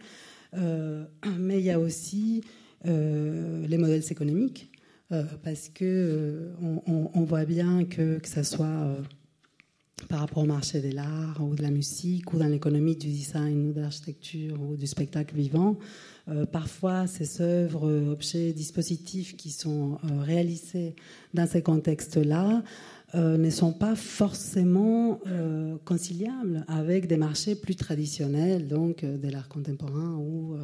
mais 0.54 1.58
il 1.58 1.64
y 1.64 1.70
a 1.70 1.78
aussi 1.78 2.42
les 2.84 3.76
modèles 3.76 4.04
économiques, 4.10 4.70
parce 5.42 5.68
que 5.68 6.50
on, 6.86 7.24
voit 7.24 7.44
bien 7.44 7.84
que 7.84 8.18
que 8.18 8.28
ça 8.28 8.42
soit 8.42 8.96
par 10.08 10.20
rapport 10.20 10.43
au 10.43 10.46
marché 10.46 10.81
de 10.81 10.94
l'art 10.94 11.40
ou 11.40 11.54
de 11.54 11.62
la 11.62 11.70
musique 11.70 12.32
ou 12.34 12.38
dans 12.38 12.46
l'économie 12.46 12.96
du 12.96 13.08
design 13.08 13.70
ou 13.70 13.72
de 13.72 13.81
l'architecture 13.81 14.60
ou 14.60 14.76
du 14.76 14.87
spectacle 14.87 15.34
vivant, 15.34 15.78
euh, 16.28 16.44
parfois, 16.44 17.06
ces 17.06 17.40
œuvres, 17.40 18.10
objets, 18.10 18.52
dispositifs 18.52 19.37
qui 19.37 19.50
sont 19.50 19.98
euh, 20.04 20.20
réalisés 20.20 20.94
dans 21.32 21.46
ces 21.46 21.62
contextes-là 21.62 22.62
euh, 23.14 23.38
ne 23.38 23.48
sont 23.48 23.72
pas 23.72 23.96
forcément 23.96 25.20
conciliables 25.84 26.64
avec 26.69 27.06
des 27.06 27.16
marchés 27.16 27.54
plus 27.54 27.76
traditionnels, 27.76 28.69
donc 28.69 29.04
de 29.04 29.28
l'art 29.31 29.49
contemporain 29.49 30.16
ou 30.16 30.56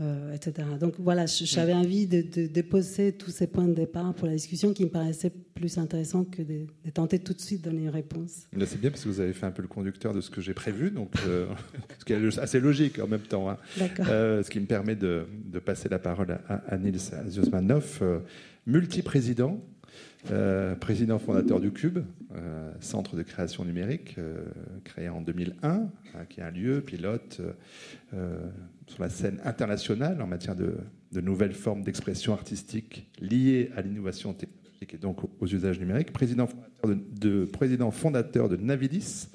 euh, 0.00 0.32
etc. 0.32 0.68
Donc 0.78 0.94
voilà, 0.98 1.26
j'avais 1.26 1.72
envie 1.72 2.06
de, 2.06 2.20
déposer 2.46 3.12
tous 3.12 3.30
ces 3.30 3.48
points 3.48 3.66
de 3.66 3.74
départ 3.74 4.14
pour 4.14 4.28
la 4.28 4.34
discussion 4.34 4.72
qui 4.72 4.84
me 4.84 4.90
paraissaient 4.90 5.32
plus 5.54 5.76
intéressants 5.76 6.24
que 6.24 6.42
de, 6.42 6.66
tenter 6.94 7.18
tout 7.18 7.32
de 7.32 7.40
suite 7.40 7.64
de 7.64 7.70
donner 7.70 7.82
une 7.82 7.88
réponse. 7.88 8.46
C'est 8.52 8.80
bien 8.80 8.90
parce 8.90 9.02
que 9.02 9.08
vous 9.08 9.18
avez 9.20 9.32
fait 9.32 9.46
un 9.46 9.50
peu 9.50 9.62
le 9.62 9.68
conducteur 9.68 10.14
de 10.14 10.20
ce 10.20 10.30
que 10.30 10.40
j'ai 10.40 10.54
prévu, 10.54 10.92
donc 10.92 11.12
euh, 11.26 11.46
ce 11.98 12.04
qui 12.04 12.12
est 12.12 12.38
assez 12.38 12.60
logique 12.60 13.00
en 13.00 13.08
même 13.08 13.22
temps. 13.22 13.50
Hein. 13.50 13.58
Euh, 14.00 14.42
ce 14.44 14.50
qui 14.50 14.60
me 14.60 14.66
permet 14.66 14.94
de, 14.94 15.26
passer 15.64 15.88
la 15.88 15.98
parole 15.98 16.38
à, 16.48 16.54
à 16.68 16.78
Nils 16.78 17.10
Zosmanov, 17.28 18.00
multi-président. 18.66 19.60
Président 20.80 21.18
fondateur 21.18 21.60
du 21.60 21.70
Cube, 21.70 22.00
centre 22.80 23.16
de 23.16 23.22
création 23.22 23.64
numérique, 23.64 24.16
créé 24.84 25.08
en 25.08 25.20
2001, 25.20 25.68
hein, 25.68 25.88
qui 26.28 26.40
est 26.40 26.42
un 26.42 26.50
lieu 26.50 26.80
pilote 26.80 27.40
sur 28.88 29.02
la 29.02 29.08
scène 29.08 29.40
internationale 29.44 30.20
en 30.20 30.26
matière 30.26 30.56
de, 30.56 30.74
nouvelles 31.12 31.52
formes 31.52 31.82
d'expression 31.82 32.32
artistique 32.32 33.08
liées 33.20 33.70
à 33.76 33.82
l'innovation 33.82 34.32
technologique 34.32 34.58
et 34.94 34.98
donc 34.98 35.18
aux, 35.40 35.46
usages 35.46 35.78
numériques. 35.78 36.12
Président 36.12 36.48
fondateur 37.90 38.48
de, 38.48 38.56
Navidis, 38.56 39.28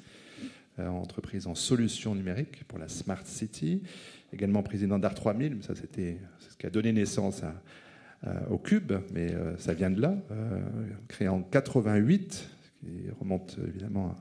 euh, 0.78 0.88
entreprise 0.88 1.46
en 1.46 1.54
solutions 1.54 2.14
numériques 2.14 2.64
pour 2.64 2.78
la 2.78 2.88
Smart 2.88 3.24
City. 3.24 3.82
Également 4.32 4.62
président 4.62 4.98
d'Art 4.98 5.14
3000, 5.14 5.58
ça 5.62 5.74
c'était 5.74 6.18
ce 6.40 6.56
qui 6.56 6.66
a 6.66 6.70
donné 6.70 6.92
naissance 6.92 7.42
au 8.50 8.58
Cube, 8.58 8.92
mais 9.12 9.32
euh, 9.32 9.56
ça 9.58 9.74
vient 9.74 9.90
de 9.90 10.00
là, 10.00 10.16
euh, 10.30 10.60
créé 11.08 11.28
en 11.28 11.42
88, 11.42 12.50
qui 12.80 13.10
remonte 13.20 13.58
évidemment 13.66 14.14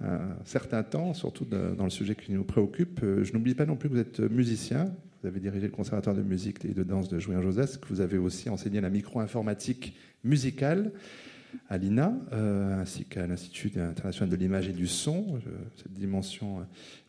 à 0.00 0.14
un 0.14 0.36
certain 0.44 0.82
temps, 0.82 1.14
surtout 1.14 1.44
dans 1.44 1.84
le 1.84 1.90
sujet 1.90 2.14
qui 2.14 2.32
nous 2.32 2.44
préoccupe. 2.44 3.00
Euh, 3.02 3.24
je 3.24 3.32
n'oublie 3.32 3.54
pas 3.54 3.66
non 3.66 3.76
plus 3.76 3.88
que 3.88 3.94
vous 3.94 4.00
êtes 4.00 4.20
musicien. 4.20 4.92
Vous 5.22 5.28
avez 5.28 5.40
dirigé 5.40 5.66
le 5.66 5.72
conservatoire 5.72 6.16
de 6.16 6.22
musique 6.22 6.64
et 6.64 6.72
de 6.72 6.82
danse 6.82 7.08
de 7.08 7.18
Jouin 7.18 7.42
Josès, 7.42 7.76
que 7.76 7.88
vous 7.88 8.00
avez 8.00 8.16
aussi 8.16 8.48
enseigné 8.48 8.80
la 8.80 8.88
micro-informatique 8.88 9.94
musicale 10.24 10.92
à 11.68 11.78
l'INA, 11.78 12.14
euh, 12.32 12.80
ainsi 12.80 13.04
qu'à 13.04 13.26
l'Institut 13.26 13.72
international 13.78 14.30
de 14.30 14.36
l'image 14.36 14.68
et 14.68 14.72
du 14.72 14.86
son. 14.86 15.40
cette 15.76 15.92
dimension 15.92 16.60
euh, 16.60 16.62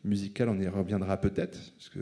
musicale, 0.04 0.50
on 0.50 0.60
y 0.60 0.68
reviendra 0.68 1.18
peut-être, 1.18 1.60
parce 1.78 1.90
que 1.90 2.00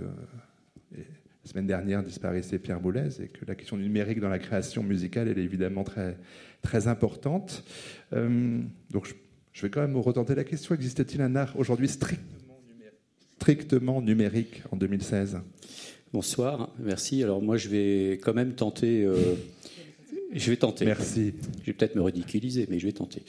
la 1.44 1.52
semaine 1.52 1.68
dernière 1.68 2.04
disparaissait 2.04 2.60
Pierre 2.60 2.80
Boulez, 2.80 3.22
et 3.22 3.28
que 3.28 3.46
la 3.46 3.56
question 3.56 3.78
numérique 3.78 4.20
dans 4.20 4.30
la 4.30 4.40
création 4.40 4.84
musicale, 4.84 5.28
elle 5.28 5.40
est 5.40 5.44
évidemment 5.44 5.84
très, 5.84 6.18
très 6.62 6.88
importante. 6.88 7.64
donc 8.12 9.06
je 9.06 9.14
je 9.60 9.66
vais 9.66 9.70
quand 9.70 9.82
même 9.82 9.98
retenter 9.98 10.36
la 10.36 10.46
question. 10.46 10.74
Existe-t-il 10.74 11.22
un 11.22 11.36
art 11.36 11.54
aujourd'hui 11.58 11.90
strictement 11.90 14.02
numérique, 14.02 14.64
en 14.72 14.78
2016 14.78 15.42
Bonsoir, 16.14 16.74
merci. 16.80 17.22
Alors 17.24 17.42
moi 17.42 17.58
je 17.58 17.68
vais 17.68 18.12
quand 18.24 18.34
même 18.34 18.54
tenter, 18.54 19.04
euh, 19.04 19.36
Je 20.32 20.50
vais 20.50 20.56
tenter. 20.56 20.86
Merci. 20.86 21.34
Je 21.62 21.66
vais 21.66 21.74
peut-être 21.74 21.96
me 21.96 22.02
ridiculiser, 22.02 22.68
mais 22.70 22.80
je 22.80 22.88
vais 22.88 22.94
tenter. 22.94 23.22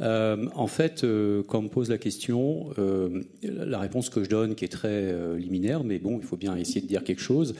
Euh, 0.00 0.46
en 0.54 0.66
fait, 0.66 1.04
euh, 1.04 1.42
quand 1.42 1.60
on 1.60 1.62
me 1.62 1.68
pose 1.68 1.88
la 1.88 1.98
question, 1.98 2.70
euh, 2.78 3.22
la 3.42 3.78
réponse 3.78 4.10
que 4.10 4.22
je 4.22 4.28
donne, 4.28 4.54
qui 4.54 4.64
est 4.64 4.68
très 4.68 5.14
liminaire, 5.38 5.84
mais 5.84 5.98
bon, 5.98 6.18
il 6.20 6.26
faut 6.26 6.36
bien 6.36 6.56
essayer 6.56 6.80
de 6.80 6.86
dire 6.86 7.04
quelque 7.04 7.22
chose, 7.22 7.54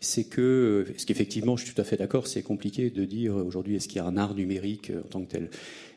c'est 0.00 0.24
que, 0.24 0.86
ce 0.96 1.06
qu'effectivement, 1.06 1.56
je 1.56 1.64
suis 1.64 1.74
tout 1.74 1.80
à 1.80 1.84
fait 1.84 1.96
d'accord, 1.96 2.26
c'est 2.26 2.42
compliqué 2.42 2.90
de 2.90 3.04
dire 3.04 3.36
aujourd'hui 3.36 3.76
est-ce 3.76 3.88
qu'il 3.88 3.96
y 3.96 4.00
a 4.00 4.06
un 4.06 4.16
art 4.16 4.34
numérique 4.34 4.92
en 5.04 5.08
tant 5.08 5.20
que 5.22 5.30
tel. 5.30 5.50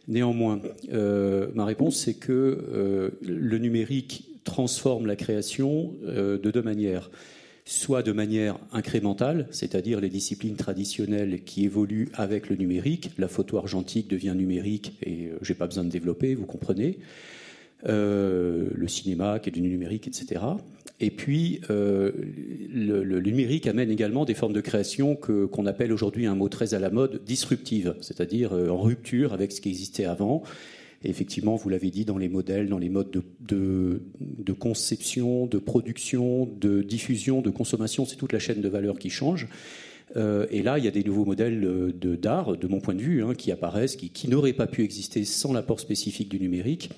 Néanmoins, 0.10 0.62
ma 0.92 1.66
réponse, 1.66 1.96
c'est 1.96 2.16
que 2.16 3.14
le 3.22 3.58
numérique 3.58 4.30
transforme 4.44 5.06
la 5.06 5.16
création 5.16 5.94
de 6.04 6.52
deux 6.52 6.62
manières 6.62 7.10
soit 7.66 8.04
de 8.04 8.12
manière 8.12 8.58
incrémentale, 8.72 9.48
c'est-à-dire 9.52 10.02
les 10.02 10.10
disciplines 10.10 10.56
traditionnelles 10.56 11.44
qui 11.44 11.64
évoluent 11.64 12.10
avec 12.14 12.50
le 12.50 12.56
numérique. 12.56 13.12
La 13.18 13.28
photo 13.28 13.58
argentique 13.58 14.10
devient 14.10 14.34
numérique 14.36 14.98
et 15.02 15.28
euh, 15.28 15.38
j'ai 15.42 15.54
pas 15.54 15.68
besoin 15.68 15.84
de 15.84 15.90
développer, 15.90 16.36
vous 16.36 16.46
comprenez. 16.46 17.00
Euh, 17.86 18.70
le 18.74 18.88
cinéma 18.88 19.40
qui 19.40 19.50
est 19.50 19.52
du 19.52 19.62
numérique, 19.62 20.08
etc. 20.08 20.42
Et 21.02 21.10
puis, 21.10 21.60
euh, 21.70 22.12
le, 22.74 23.20
numérique 23.20 23.68
amène 23.68 23.92
également 23.92 24.24
des 24.24 24.34
formes 24.34 24.54
de 24.54 24.62
création 24.62 25.16
que, 25.16 25.46
qu'on 25.46 25.66
appelle 25.66 25.92
aujourd'hui 25.92 26.26
un 26.26 26.36
mot 26.36 26.48
très 26.48 26.76
à 26.76 26.80
la 26.80 26.90
mode, 26.90 27.24
disruptive, 27.26 27.96
c'est-à-dire 28.00 28.54
en 28.54 28.80
rupture 28.80 29.34
avec 29.34 29.52
ce 29.52 29.60
qui 29.60 29.70
existait 29.70 30.06
avant 30.06 30.44
effectivement, 31.10 31.56
vous 31.56 31.70
l'avez 31.70 31.92
dit, 31.92 32.06
dans 32.06 32.18
les 32.18 32.30
modèles, 32.30 32.70
dans 32.70 32.78
les 32.78 32.90
modes 32.90 33.24
de, 33.42 34.54
conception, 34.54 35.46
de 35.46 35.58
production, 35.58 36.46
de 36.46 36.82
diffusion, 36.82 37.42
de 37.42 37.50
consommation, 37.50 38.06
c'est 38.06 38.16
toute 38.16 38.34
la 38.34 38.40
chaîne 38.40 38.62
de 38.62 38.70
valeur 38.70 38.98
qui 39.00 39.10
change. 39.10 39.48
Euh, 40.16 40.46
et 40.52 40.62
là, 40.62 40.78
il 40.78 40.86
y 40.86 40.88
a 40.88 40.92
des 40.92 41.04
nouveaux 41.04 41.26
modèles 41.26 41.64
euh, 41.66 42.18
d'art, 42.18 42.56
de 42.56 42.68
mon 42.68 42.80
point 42.80 42.94
de 42.94 43.02
vue, 43.02 43.24
hein, 43.24 43.34
qui 43.34 43.52
apparaissent, 43.52 43.96
qui, 43.96 44.10
qui 44.10 44.28
n'auraient 44.28 44.54
pas 44.54 44.68
pu 44.68 44.84
exister 44.84 45.26
sans 45.26 45.54
l'apport 45.54 45.80
spécifique 45.80 46.30
du 46.30 46.40
numérique. 46.40 46.90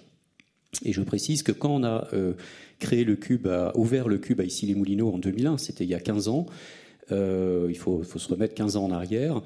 Et 0.84 0.92
je 0.92 1.02
précise 1.02 1.42
que 1.42 1.54
quand 1.54 1.74
on 1.74 1.84
a 1.84 2.08
euh, 2.14 2.34
créé 2.80 3.06
le 3.06 3.16
cube, 3.16 3.48
ouvert 3.76 4.10
le 4.10 4.18
cube 4.18 4.42
à 4.42 4.44
Issy-les-Moulineaux 4.44 5.14
en 5.14 5.18
2001, 5.18 5.58
c'était 5.58 5.86
il 5.86 5.90
y 5.90 5.96
a 5.96 6.00
15 6.00 6.28
ans, 6.28 6.46
il 7.10 7.78
faut, 7.78 8.04
se 8.04 8.28
remettre 8.28 8.54
15 8.56 8.76
ans 8.76 8.86
en 8.86 8.92
arrière, 8.92 9.42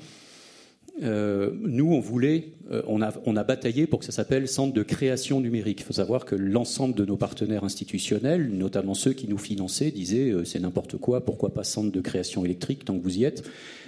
euh, 1.01 1.51
nous, 1.61 1.93
on 1.93 1.99
voulait, 1.99 2.51
euh, 2.71 2.81
on, 2.87 3.01
a, 3.01 3.43
bataillé 3.43 3.87
pour 3.87 3.99
que 3.99 4.05
ça 4.05 4.11
s'appelle 4.11 4.47
Centre 4.47 4.73
de 4.73 4.83
création 4.83 5.39
numérique. 5.39 5.79
Il 5.81 5.83
faut 5.85 5.93
savoir 5.93 6.25
que 6.25 6.35
l'ensemble 6.35 6.93
de 6.95 7.05
nos 7.05 7.15
partenaires 7.15 7.63
institutionnels, 7.63 8.49
notamment 8.49 8.93
ceux 8.93 9.13
qui 9.13 9.27
nous 9.27 9.37
finançaient, 9.37 9.91
disaient 9.91 10.31
euh, 10.31 10.43
c'est 10.43 10.59
n'importe 10.59 10.97
quoi, 10.97 11.23
pourquoi 11.23 11.53
pas 11.53 11.63
Centre 11.63 11.91
de 11.91 12.01
création 12.01 12.43
électrique 12.43 12.85
tant 12.85 12.97
que 12.97 13.03
vous 13.03 13.17
y 13.17 13.23
êtes 13.23 13.43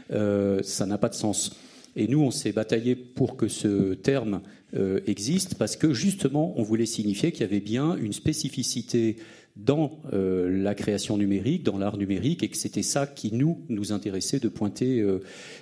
Ça 0.10 0.86
n'a 0.86 0.98
pas 0.98 1.10
de 1.10 1.14
sens. 1.14 1.56
Et 1.96 2.08
nous, 2.08 2.22
on 2.22 2.32
s'est 2.32 2.54
bataillé 2.54 2.96
pour 2.96 3.36
que 3.36 3.48
ce 3.50 3.94
terme 3.94 4.42
existe 5.06 5.56
parce 5.56 5.76
que 5.76 5.94
justement, 5.94 6.54
on 6.58 6.64
voulait 6.64 6.86
signifier 6.86 7.32
qu'il 7.34 7.42
y 7.42 7.44
avait 7.44 7.60
bien 7.60 7.98
une 7.98 8.14
spécificité 8.14 9.18
dans 9.66 10.00
euh, 10.14 10.50
la 10.50 10.76
création 10.76 11.18
numérique, 11.18 11.64
dans 11.64 11.78
l'art 11.78 11.98
numérique, 11.98 12.44
et 12.44 12.50
que 12.50 12.58
c'était 12.58 12.84
ça 12.84 13.08
qui 13.08 13.34
nous 13.34 13.60
nous 13.70 13.92
intéressait 13.92 14.40
de 14.40 14.48
pointer 14.48 15.00
euh, 15.00 15.20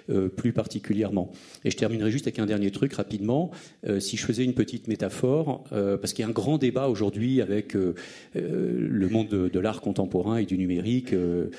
euh, 0.09 0.29
plus 0.29 0.53
particulièrement. 0.53 1.31
Et 1.65 1.71
je 1.71 1.77
terminerai 1.77 2.11
juste 2.11 2.27
avec 2.27 2.39
un 2.39 2.45
dernier 2.45 2.71
truc 2.71 2.93
rapidement. 2.93 3.51
si 3.99 4.17
je 4.17 4.25
faisais 4.25 4.43
une 4.43 4.53
petite 4.53 4.87
métaphore, 4.87 5.63
parce 5.69 6.13
qu'il 6.13 6.23
y 6.23 6.25
a 6.25 6.29
un 6.29 6.33
grand 6.33 6.57
débat 6.57 6.87
aujourd'hui 6.87 7.41
avec 7.41 7.73
le 7.73 9.09
monde 9.09 9.27
de, 9.27 9.59
l'art 9.59 9.81
contemporain 9.81 10.37
et 10.37 10.45
du 10.45 10.57
numérique 10.57 11.13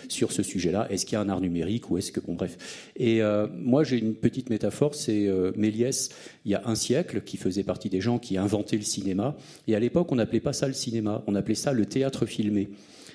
sur 0.08 0.32
ce 0.32 0.42
sujet-là. 0.42 0.86
Est-ce 0.90 1.06
qu'il 1.06 1.14
y 1.14 1.16
a 1.16 1.20
un 1.20 1.28
art 1.28 1.40
numérique 1.40 1.90
ou 1.90 1.98
est-ce 1.98 2.12
que 2.12 2.20
bon 2.20 2.34
bref. 2.34 2.90
Et 2.96 3.20
moi 3.56 3.84
j'ai 3.84 3.98
une 3.98 4.14
petite 4.14 4.50
métaphore, 4.50 4.94
c'est 4.94 5.28
Méliès 5.56 6.10
il 6.50 6.54
y 6.54 6.56
a 6.56 6.62
un 6.64 6.74
siècle 6.74 7.22
qui 7.22 7.36
faisait 7.36 7.62
partie 7.62 7.90
des 7.90 8.00
gens 8.00 8.18
qui 8.18 8.36
inventaient 8.36 8.76
le 8.76 8.82
cinéma. 8.82 9.36
Et 9.68 9.76
à 9.76 9.78
l'époque 9.78 10.10
on 10.10 10.16
n'appelait 10.16 10.40
pas 10.40 10.52
ça 10.52 10.66
le 10.66 10.72
cinéma, 10.74 11.22
on 11.28 11.36
appelait 11.36 11.54
ça 11.54 11.72
le 11.72 11.86
théâtre 11.86 12.26
filmé. 12.26 12.70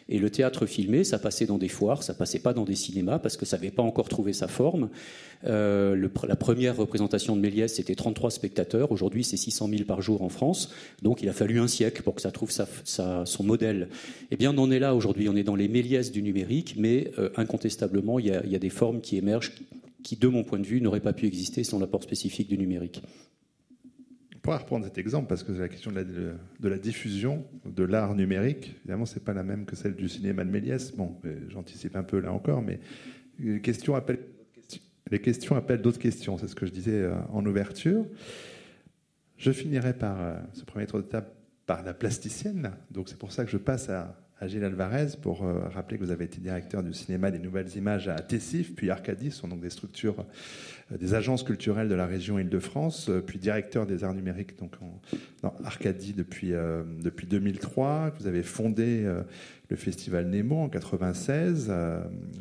Et 0.08 0.20
le 0.20 0.30
théâtre 0.30 0.68
filmé, 0.68 1.04
ça 1.04 1.20
passait 1.20 1.46
dans 1.46 1.58
des 1.58 1.68
foires, 1.68 2.01
ça 2.04 2.13
passait 2.13 2.39
pas 2.39 2.54
dans 2.54 2.63
des 2.63 2.75
cinémas 2.75 3.20
parce 3.20 3.36
que 3.36 3.46
ça 3.46 3.58
n'avait 3.58 3.72
pas 3.72 3.84
encore 3.84 4.08
trouvé 4.08 4.32
sa 4.32 4.48
forme. 4.48 4.89
Euh, 5.46 6.08
la 6.27 6.36
première 6.36 6.77
représentation 6.77 7.36
de 7.36 7.42
Méliès, 7.42 7.74
c'était 7.74 7.96
33 7.96 8.32
spectateurs. 8.32 8.92
Aujourd'hui, 8.92 9.25
c'est 9.25 9.36
600 9.36 9.68
000 9.68 9.84
par 9.84 10.01
jour 10.01 10.22
en 10.22 10.30
France. 10.30 10.72
Donc, 11.01 11.24
il 11.24 11.27
a 11.27 11.34
fallu 11.34 11.60
un 11.60 11.68
siècle 11.68 12.04
pour 12.04 12.15
que 12.15 12.22
ça 12.22 12.32
trouve 12.32 12.51
son 12.51 13.44
modèle. 13.44 13.89
Eh 14.30 14.38
bien, 14.38 14.56
on 14.56 14.62
en 14.62 14.72
est 14.72 14.80
là 14.80 14.94
aujourd'hui. 14.94 15.27
On 15.27 15.36
est 15.36 15.44
dans 15.44 15.56
les 15.56 15.68
Méliès 15.68 16.12
du 16.12 16.22
numérique, 16.22 16.75
mais 16.77 17.12
euh, 17.18 17.30
incontestablement, 17.36 18.20
il 18.20 18.27
y, 18.27 18.32
a, 18.32 18.46
il 18.46 18.51
y, 18.51 18.56
a, 18.56 18.60
des 18.60 18.70
formes 18.70 19.01
qui 19.01 19.18
émergent 19.18 19.54
qui, 20.06 20.16
de 20.16 20.28
mon 20.28 20.44
point 20.44 20.60
de 20.60 20.68
vue, 20.68 20.80
n'auraient 20.82 21.02
pas 21.02 21.14
pu 21.14 21.26
exister 21.26 21.64
sans 21.64 21.80
l'apport 21.80 22.04
spécifique 22.04 22.48
du 22.48 22.58
numérique 22.58 23.02
pourra 24.46 24.60
reprendre 24.60 24.86
cet 24.86 25.00
exemple 25.00 25.28
parce 25.28 25.42
que 25.42 25.52
la 25.54 25.68
question 25.68 25.92
de 25.92 26.70
la, 26.70 26.78
diffusion 26.78 27.44
de 27.66 27.84
l'art 27.84 28.14
numérique, 28.14 28.76
évidemment, 28.82 29.08
c'est 29.08 29.24
pas 29.24 29.34
la 29.34 29.42
même 29.42 29.66
que 29.66 29.76
celle 29.76 29.96
du 29.96 30.08
cinéma 30.08 30.46
de 30.46 30.52
Méliès. 30.52 30.96
Bon, 30.96 31.16
j'anticipe 31.50 31.96
un 31.96 32.04
peu 32.04 32.20
là 32.20 32.32
encore, 32.32 32.62
mais 32.62 32.80
les 33.40 33.60
questions 33.60 33.96
appellent, 33.96 34.24
les 35.10 35.20
questions 35.20 35.56
appellent 35.56 35.82
d'autres 35.82 35.98
questions. 35.98 36.38
C'est 36.38 36.48
ce 36.48 36.54
que 36.54 36.68
je 36.68 36.72
disais 36.72 37.02
euh, 37.02 37.16
en 37.34 37.44
ouverture. 37.44 38.06
Je 39.38 39.52
finirai 39.52 39.96
par 39.96 40.22
euh, 40.22 40.38
ce 40.54 40.64
premier 40.64 40.86
tour 40.86 41.00
de 41.00 41.06
table 41.06 41.28
par 41.66 41.82
la 41.82 41.96
plasticienne. 41.96 42.72
Donc 42.92 43.10
c'est 43.10 43.18
pour 43.18 43.32
ça 43.32 43.46
que 43.46 43.52
je 43.52 43.58
passe 43.58 43.90
à, 43.90 44.16
à 44.39 44.48
Gilles 44.48 44.63
Alvarez 44.63 45.08
pour 45.22 45.44
euh, 45.44 45.68
rappeler 45.70 45.98
que 45.98 46.04
vous 46.04 46.12
avez 46.12 46.25
été 46.25 46.39
directeur 46.39 46.84
du 46.84 46.94
cinéma 46.94 47.32
des 47.32 47.39
nouvelles 47.39 47.75
images 47.77 48.08
à 48.08 48.15
Tessif, 48.15 48.75
puis 48.75 48.89
Arcadis, 48.89 49.32
sont 49.32 49.48
donc 49.48 49.62
des 49.62 49.70
structures 49.70 50.25
euh, 50.92 50.98
des 50.98 51.13
agences 51.13 51.44
culturelles 51.44 51.89
de 51.89 51.96
la 51.96 52.06
région 52.06 52.38
Île-de-France, 52.38 53.10
euh, 53.10 53.22
puis 53.22 53.39
directeur 53.39 53.86
des 53.88 54.04
arts 54.04 54.13
numériques 54.13 54.58
donc 54.60 54.75
en, 54.82 55.54
Arcadie 55.63 56.13
depuis, 56.13 56.54
euh, 56.54 56.84
depuis 57.01 57.27
2003. 57.27 58.13
Vous 58.20 58.27
avez 58.27 58.44
fondé 58.44 59.06
le 59.70 59.75
festival 59.75 60.27
Nemo 60.27 60.58
en 60.58 60.70
96. 60.70 61.72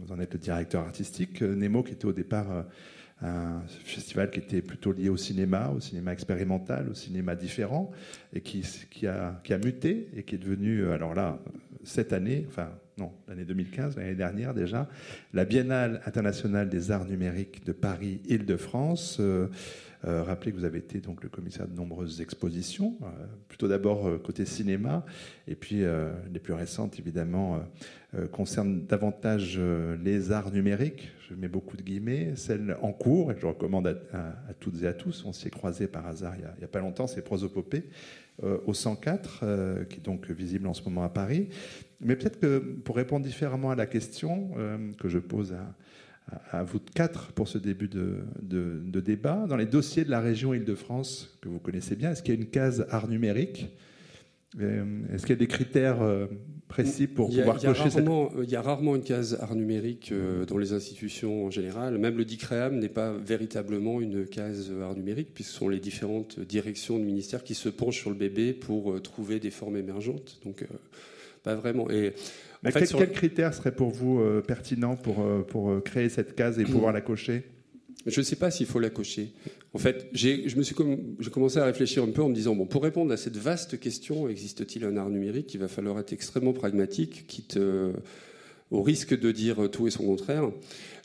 vous 0.02 0.12
en 0.12 0.20
êtes 0.20 0.32
le 0.32 0.38
directeur 0.38 0.82
artistique. 0.82 1.42
Nemo 1.42 1.82
qui 1.82 1.92
était 1.92 2.06
au 2.06 2.12
départ 2.12 2.64
un 3.20 3.62
festival 3.84 4.30
qui 4.30 4.40
était 4.40 4.62
plutôt 4.62 4.92
lié 4.92 5.08
au 5.08 5.16
cinéma, 5.16 5.70
au 5.70 5.80
cinéma 5.80 6.12
expérimental, 6.12 6.88
au 6.90 6.94
cinéma 6.94 7.34
différent, 7.34 7.90
et 8.32 8.40
qui, 8.40 8.62
qui, 8.90 9.06
a, 9.06 9.40
qui 9.44 9.52
a 9.52 9.58
muté 9.58 10.08
et 10.16 10.22
qui 10.22 10.34
est 10.34 10.38
devenu, 10.38 10.88
alors 10.88 11.14
là, 11.14 11.38
cette 11.84 12.12
année, 12.12 12.44
enfin 12.48 12.70
non, 12.96 13.12
l'année 13.26 13.44
2015, 13.44 13.96
l'année 13.96 14.14
dernière 14.14 14.54
déjà, 14.54 14.88
la 15.32 15.44
Biennale 15.44 16.00
internationale 16.06 16.68
des 16.68 16.92
arts 16.92 17.06
numériques 17.06 17.64
de 17.64 17.72
Paris 17.72 18.20
Île-de-France. 18.28 19.16
Euh, 19.18 19.48
euh, 20.04 20.22
rappelez 20.22 20.52
que 20.52 20.58
vous 20.58 20.64
avez 20.64 20.78
été 20.78 21.00
donc 21.00 21.24
le 21.24 21.28
commissaire 21.28 21.66
de 21.66 21.74
nombreuses 21.74 22.20
expositions, 22.20 22.96
euh, 23.02 23.06
plutôt 23.48 23.66
d'abord 23.66 24.22
côté 24.22 24.44
cinéma, 24.44 25.04
et 25.48 25.56
puis 25.56 25.82
les 26.32 26.40
plus 26.40 26.52
récentes 26.52 26.98
évidemment 26.98 27.60
concernent 28.30 28.86
davantage 28.86 29.60
les 30.02 30.30
arts 30.30 30.52
numériques. 30.52 31.10
Je 31.28 31.34
mets 31.34 31.48
beaucoup 31.48 31.76
de 31.76 31.82
guillemets, 31.82 32.36
celles 32.36 32.76
en 32.80 32.92
cours 32.92 33.32
et 33.32 33.36
je 33.40 33.46
recommande 33.46 33.86
à, 34.12 34.54
toutes 34.60 34.82
et 34.82 34.86
à 34.86 34.92
tous. 34.92 35.24
On 35.24 35.32
s'y 35.32 35.48
est 35.48 35.50
croisés 35.50 35.88
par 35.88 36.06
hasard 36.06 36.34
il 36.36 36.44
n'y 36.58 36.64
a, 36.64 36.68
pas 36.68 36.80
longtemps, 36.80 37.06
c'est 37.06 37.22
Prosopopée 37.22 37.88
au 38.42 38.74
104, 38.74 39.86
qui 39.88 39.98
est 39.98 40.04
donc 40.04 40.30
visible 40.30 40.66
en 40.66 40.74
ce 40.74 40.82
moment 40.84 41.02
à 41.02 41.08
Paris. 41.08 41.48
Mais 42.04 42.16
peut-être 42.16 42.38
que 42.38 42.58
pour 42.58 42.96
répondre 42.96 43.25
différemment 43.25 43.70
à 43.70 43.75
la 43.75 43.87
question 43.87 44.50
euh, 44.58 44.92
que 45.00 45.08
je 45.08 45.18
pose 45.18 45.54
à, 46.52 46.62
vous 46.62 46.80
quatre 46.94 47.32
pour 47.32 47.49
ce 47.49 47.58
début 47.58 47.88
de, 47.88 49.00
débat, 49.00 49.46
dans 49.49 49.56
les 49.56 49.66
dossiers 49.66 50.04
de 50.04 50.11
la 50.11 50.20
région 50.20 50.54
Île-de-France 50.54 51.37
que 51.40 51.49
vous 51.49 51.58
connaissez 51.58 51.96
bien, 51.96 52.12
est-ce 52.12 52.23
qu'il 52.23 52.34
y 52.34 52.37
a 52.38 52.40
une 52.40 52.49
case 52.49 52.87
art 52.90 53.08
numérique? 53.08 53.68
Euh, 54.61 54.84
Est-ce 55.12 55.23
qu'il 55.23 55.30
y 55.30 55.38
a 55.38 55.40
des 55.40 55.49
critères 55.49 56.00
euh, 56.00 56.26
précis 56.68 57.08
pour 57.08 57.28
pouvoir 57.28 57.61
cocher 57.61 57.90
cette... 57.90 58.06
Il 58.42 58.50
y 58.50 58.56
a 58.56 58.62
rarement 58.62 58.96
une 58.96 59.02
case 59.02 59.37
art 59.40 59.54
numérique 59.54 60.12
dans 60.46 60.58
les 60.58 60.73
institutions 60.73 61.46
en 61.46 61.50
général. 61.50 61.99
Même 61.99 62.16
le 62.16 62.25
DICREAM 62.25 62.78
n'est 62.78 62.88
pas 62.88 63.12
véritablement 63.12 64.00
une 64.00 64.26
case 64.26 64.73
art 64.80 64.94
numérique, 64.94 65.28
puisque 65.34 65.50
ce 65.50 65.58
sont 65.58 65.68
les 65.68 65.80
différentes 65.80 66.38
directions 66.40 66.99
du 66.99 67.04
ministère 67.04 67.44
qui 67.44 67.54
se 67.54 67.68
penchent 67.68 68.00
sur 68.00 68.11
le 68.11 68.16
bébé 68.16 68.52
pour 68.52 69.00
trouver 69.02 69.40
des 69.40 69.50
formes 69.50 69.76
émergentes. 69.76 70.40
Donc, 70.44 70.64
pas 71.44 71.54
vraiment. 71.54 71.88
Et 71.90 72.14
en 72.66 72.70
fait, 72.70 72.92
quel, 72.96 73.12
critère 73.12 73.54
serait 73.54 73.74
pour 73.74 73.90
vous 73.90 74.18
euh, 74.18 74.40
pertinent 74.40 74.96
pour, 74.96 75.20
euh, 75.20 75.42
pour 75.42 75.70
euh, 75.70 75.80
créer 75.80 76.08
cette 76.08 76.34
case 76.34 76.58
et 76.58 76.64
pouvoir 76.64 76.92
la 76.92 77.02
cocher? 77.02 77.44
Je 78.06 78.20
ne 78.20 78.24
sais 78.24 78.36
pas 78.36 78.50
s'il 78.50 78.66
faut 78.66 78.80
la 78.80 78.90
cocher. 78.90 79.32
En 79.72 79.78
fait, 79.78 80.08
je 80.12 80.56
me 80.56 80.62
suis 80.62 80.74
j'ai 81.20 81.30
commencé 81.30 81.58
à 81.58 81.64
réfléchir 81.64 82.02
un 82.02 82.08
peu 82.08 82.22
en 82.22 82.28
me 82.28 82.34
disant 82.34 82.54
bon, 82.54 82.66
pour 82.66 82.82
répondre 82.82 83.12
à 83.12 83.16
cette 83.16 83.36
vaste 83.36 83.78
question, 83.78 84.28
existe-t-il 84.28 84.84
un 84.84 84.96
art 84.96 85.10
numérique? 85.10 85.52
Il 85.54 85.60
va 85.60 85.68
falloir 85.68 85.98
être 85.98 86.12
extrêmement 86.12 86.52
pragmatique, 86.52 87.26
quitte 87.26 87.58
au 88.70 88.82
risque 88.82 89.18
de 89.18 89.32
dire 89.32 89.70
tout 89.70 89.86
et 89.86 89.90
son 89.90 90.04
contraire. 90.04 90.50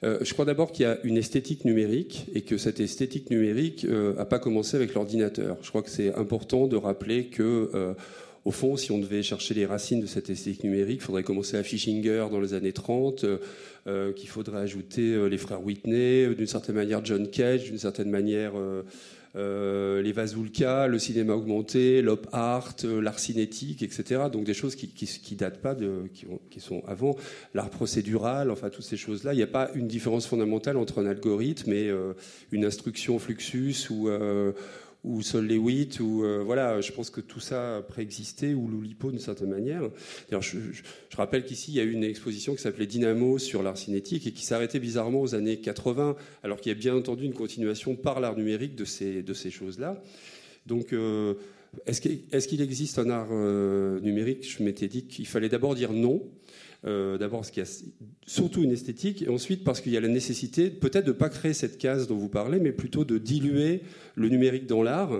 je 0.03 0.34
crois 0.34 0.43
d'abord 0.43 0.74
qu'il 0.74 0.84
y 0.84 0.89
a 0.89 1.00
une 1.03 1.17
esthétique 1.17 1.63
numérique 1.63 2.27
et 2.34 2.41
que 2.41 2.58
cette 2.58 2.81
esthétique 2.81 3.29
numérique 3.29 3.86
n'a 3.86 4.25
pas 4.25 4.39
commencé 4.39 4.75
avec 4.75 4.93
l'ordinateur. 4.93 5.58
Je 5.62 5.69
crois 5.69 5.81
que 5.81 5.89
c'est 5.89 6.13
important 6.15 6.67
de 6.67 6.75
rappeler 6.75 7.27
que 7.27 7.96
au 8.50 8.51
fond, 8.51 8.77
si 8.77 8.91
on 8.91 8.98
devait 8.98 9.22
chercher 9.22 9.53
les 9.53 9.65
racines 9.65 10.01
de 10.01 10.08
cette 10.08 10.29
esthétique 10.29 10.63
numérique, 10.63 11.01
il 11.01 11.06
faudrait 11.06 11.24
commencer 11.24 11.56
à 11.56 11.63
Fischinger 11.63 12.25
dans 12.32 12.39
les 12.39 12.53
années 12.53 12.74
30, 12.74 13.25
qu'il 14.15 14.29
faudrait 14.29 14.60
ajouter 14.60 15.29
les 15.29 15.38
frères 15.38 15.63
Whitney, 15.63 16.34
d'une 16.36 16.48
certaine 16.48 16.75
manière 16.75 17.06
John 17.06 17.29
Cage, 17.29 17.65
d'une 17.65 17.77
certaine 17.77 18.10
manière 18.10 18.53
euh, 19.36 20.01
les 20.01 20.12
Vasoulka, 20.12 20.88
le 20.88 20.98
cinéma 20.98 21.34
augmenté, 21.34 22.01
l'op 22.01 22.27
art, 22.32 22.75
euh, 22.84 23.00
l'art 23.00 23.20
cinétique, 23.20 23.84
etc. 23.84 24.24
Donc 24.32 24.44
des 24.44 24.56
choses 24.56 24.75
qui, 24.75 24.88
qui, 24.88 25.36
datent 25.36 25.62
pas 25.62 25.75
qui, 26.50 26.60
sont 26.60 26.82
avant 26.88 27.15
l'art 27.53 27.70
procédural, 27.70 28.50
enfin 28.50 28.70
toutes 28.70 28.86
ces 28.86 28.98
choses-là. 28.98 29.34
Il 29.34 29.38
n'y 29.38 29.44
a 29.44 29.48
pas 29.48 29.70
une 29.75 29.88
différence 29.88 30.25
fondamentale 30.25 30.77
entre 30.77 31.00
un 31.00 31.06
algorithme 31.06 31.72
et 31.74 31.89
euh, 31.89 32.13
une 32.51 32.65
instruction 32.65 33.20
Fluxus 33.20 33.91
ou 33.91 34.10
ou 35.03 35.22
Sol 35.22 35.48
Lewitt, 35.48 36.00
ou 36.00 36.24
euh, 36.24 36.44
voilà, 36.44 36.82
je 36.82 36.91
pense 36.91 37.10
que 37.10 37.22
tout 37.22 37.39
ça 37.39 37.86
préexistait, 37.88 38.53
ou 38.53 38.68
Loulipo 38.68 39.12
d'une 39.12 39.20
certaine 39.20 39.50
manière. 39.50 39.82
D'ailleurs, 40.29 40.41
je, 40.41 40.58
rappelle 41.15 41.46
qu'ici, 41.46 41.72
il 41.72 41.75
y 41.75 41.79
a 41.79 41.84
eu 41.84 41.91
une 41.91 42.03
exposition 42.03 42.53
qui 42.53 42.62
s'appelait 42.62 42.86
Dynamo 42.86 43.38
sur 43.38 43.63
l'art 43.63 43.77
cinétique 43.77 44.27
et 44.27 44.32
qui 44.32 44.46
s'arrêtait 44.46 44.79
bizarrement 44.79 45.22
aux 45.22 45.36
années 45.36 45.58
80, 45.58 46.15
alors 46.44 46.60
qu'il 46.60 46.72
y 46.72 46.75
a 46.75 46.77
bien 46.77 46.96
entendu 46.96 47.25
une 47.25 47.34
continuation 47.34 47.96
par 47.96 48.20
l'art 48.20 48.36
numérique 48.36 48.75
de 48.75 48.86
ces, 48.86 49.24
de 49.24 49.34
ces 49.34 49.51
choses-là. 49.51 50.01
Donc, 50.65 50.91
euh, 50.94 51.36
est-ce 51.86 52.48
qu'il 52.48 52.62
existe 52.62 53.00
un 53.00 53.10
art 53.10 53.29
euh, 53.32 54.00
numérique? 54.01 54.50
Je 54.50 54.63
m'étais 54.63 54.88
dit 54.88 55.06
qu'il 55.06 55.27
fallait 55.27 55.50
d'abord 55.50 55.75
dire 55.75 55.94
non. 55.94 56.24
D'abord, 56.83 57.39
parce 57.41 57.51
qu'il 57.51 57.62
y 57.62 57.65
a 57.65 57.83
surtout 58.25 58.63
une 58.63 58.71
esthétique, 58.71 59.21
et 59.21 59.29
ensuite 59.29 59.65
parce 59.65 59.81
qu'il 59.81 59.91
y 59.91 59.98
a 59.98 60.00
la 60.00 60.07
nécessité 60.07 60.69
peut-être 60.69 61.05
de 61.05 61.12
ne 61.12 61.17
pas 61.17 61.27
créer 61.27 61.53
cette 61.53 61.77
case 61.77 62.07
dont 62.07 62.15
vous 62.15 62.29
parlez, 62.29 62.59
mais 62.59 62.71
plutôt 62.71 63.03
de 63.03 63.17
diluer 63.17 63.81
le 64.15 64.29
numérique 64.29 64.65
dans 64.65 64.81
l'art, 64.81 65.12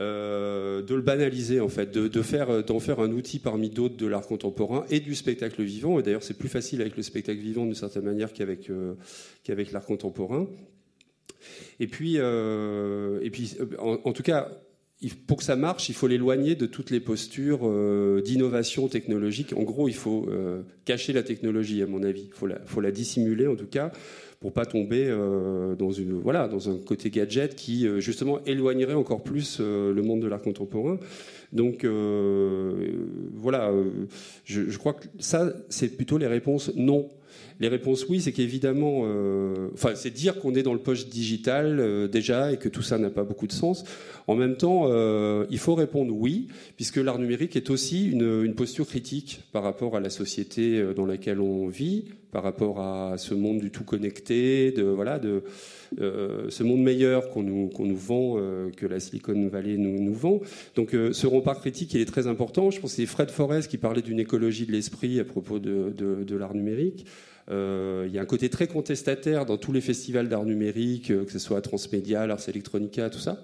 euh, 0.00 0.80
de 0.80 0.94
le 0.94 1.02
banaliser 1.02 1.60
en 1.60 1.68
fait, 1.68 1.90
de, 1.90 2.22
faire 2.22 2.64
d'en 2.64 2.80
faire 2.80 3.00
un 3.00 3.12
outil 3.12 3.38
parmi 3.38 3.68
d'autres 3.68 3.98
de 3.98 4.06
l'art 4.06 4.26
contemporain 4.26 4.86
et 4.88 4.98
du 4.98 5.14
spectacle 5.14 5.62
vivant. 5.62 5.98
Et 5.98 6.02
d'ailleurs, 6.02 6.22
c'est 6.22 6.38
plus 6.38 6.48
facile 6.48 6.80
avec 6.80 6.96
le 6.96 7.02
spectacle 7.02 7.40
vivant 7.40 7.66
d'une 7.66 7.74
certaine 7.74 8.04
manière 8.04 8.32
qu'avec 8.32 8.70
euh, 8.70 8.94
qu'avec 9.44 9.72
l'art 9.72 9.84
contemporain. 9.84 10.46
Et 11.80 11.86
puis, 11.86 12.14
euh, 12.16 13.20
et 13.22 13.28
puis, 13.28 13.56
en, 13.78 14.12
tout 14.12 14.22
cas, 14.22 14.48
pour 15.26 15.38
que 15.38 15.44
ça 15.44 15.56
marche, 15.56 15.88
il 15.88 15.94
faut 15.94 16.06
l'éloigner 16.06 16.54
de 16.54 16.66
toutes 16.66 16.90
les 16.90 17.00
postures 17.00 17.60
d'innovation 18.22 18.88
technologique. 18.88 19.54
En 19.56 19.62
gros, 19.62 19.88
il 19.88 19.94
faut 19.94 20.28
cacher 20.84 21.12
la 21.12 21.22
technologie, 21.22 21.82
à 21.82 21.86
mon 21.86 22.02
avis. 22.02 22.28
Il 22.28 22.60
faut 22.66 22.80
la, 22.80 22.90
dissimuler, 22.90 23.46
en 23.46 23.56
tout 23.56 23.66
cas, 23.66 23.92
pour 24.40 24.52
pas 24.52 24.64
tomber 24.64 25.06
euh, 25.06 25.74
dans 25.76 25.90
une 25.90 26.18
voilà 26.18 26.48
dans 26.48 26.70
un 26.70 26.78
côté 26.78 27.10
gadget 27.10 27.54
qui 27.54 27.86
euh, 27.86 28.00
justement 28.00 28.42
éloignerait 28.46 28.94
encore 28.94 29.22
plus 29.22 29.58
euh, 29.60 29.92
le 29.92 30.02
monde 30.02 30.20
de 30.20 30.26
l'art 30.26 30.40
contemporain. 30.40 30.98
Donc 31.52 31.84
voilà, 33.34 33.72
je, 34.44 34.70
je, 34.70 34.78
crois 34.78 34.92
que 34.92 35.08
ça 35.18 35.52
c'est 35.68 35.96
plutôt 35.96 36.16
les 36.16 36.28
réponses 36.28 36.70
non. 36.76 37.08
Les 37.60 37.68
réponses 37.68 38.06
oui, 38.08 38.20
c'est 38.20 38.32
qu'évidemment, 38.32 39.04
enfin 39.74 39.94
c'est 39.94 40.10
dire 40.10 40.38
qu'on 40.38 40.54
est 40.54 40.62
dans 40.62 40.72
le 40.72 40.80
poche 40.80 41.06
digital 41.06 42.08
déjà 42.10 42.52
et 42.52 42.56
que 42.56 42.68
tout 42.68 42.82
ça 42.82 42.98
n'a 42.98 43.10
pas 43.10 43.24
beaucoup 43.24 43.46
de 43.46 43.52
sens. 43.52 43.84
En 44.26 44.34
même 44.34 44.56
temps, 44.56 44.88
il 45.50 45.58
faut 45.58 45.74
répondre 45.74 46.14
oui, 46.14 46.48
puisque 46.76 46.96
l'art 46.96 47.18
numérique 47.18 47.56
est 47.56 47.70
aussi 47.70 48.10
une 48.10 48.54
posture 48.54 48.86
critique 48.86 49.42
par 49.52 49.62
rapport 49.62 49.96
à 49.96 50.00
la 50.00 50.10
société 50.10 50.82
dans 50.94 51.06
laquelle 51.06 51.40
on 51.40 51.68
vit, 51.68 52.04
par 52.32 52.42
rapport 52.42 52.80
à 52.80 53.18
ce 53.18 53.34
monde 53.34 53.60
du 53.60 53.70
tout 53.70 53.84
connecté, 53.84 54.72
de 54.72 54.82
voilà, 54.82 55.18
de 55.18 55.42
euh, 56.00 56.46
ce 56.48 56.62
monde 56.62 56.82
meilleur 56.82 57.30
qu'on 57.30 57.42
nous 57.42 57.68
qu'on 57.68 57.86
nous 57.86 57.96
vend, 57.96 58.36
euh, 58.38 58.70
que 58.76 58.86
la 58.86 59.00
Silicon 59.00 59.48
Valley 59.48 59.76
nous, 59.76 60.00
nous 60.00 60.14
vend. 60.14 60.40
Donc 60.76 60.94
euh, 60.94 61.12
ce 61.12 61.26
rempart 61.26 61.60
critique 61.60 61.94
il 61.94 62.00
est 62.00 62.06
très 62.06 62.26
important. 62.26 62.70
Je 62.70 62.80
pense 62.80 62.92
que 62.92 62.96
c'est 62.96 63.06
Fred 63.06 63.30
Forrest 63.30 63.68
qui 63.68 63.78
parlait 63.78 64.02
d'une 64.02 64.20
écologie 64.20 64.66
de 64.66 64.72
l'esprit 64.72 65.18
à 65.20 65.24
propos 65.24 65.58
de, 65.58 65.92
de, 65.96 66.22
de 66.24 66.36
l'art 66.36 66.54
numérique. 66.54 67.06
il 67.48 68.10
y 68.12 68.18
a 68.18 68.22
un 68.22 68.26
côté 68.26 68.48
très 68.48 68.68
contestataire 68.68 69.44
dans 69.44 69.56
tous 69.56 69.72
les 69.72 69.80
festivals 69.80 70.28
d'art 70.28 70.44
numérique, 70.44 71.08
que 71.08 71.32
ce 71.32 71.40
soit 71.40 71.60
Transmédia, 71.60 72.26
l'Ars 72.26 72.48
Electronica, 72.48 73.10
tout 73.10 73.18
ça. 73.18 73.42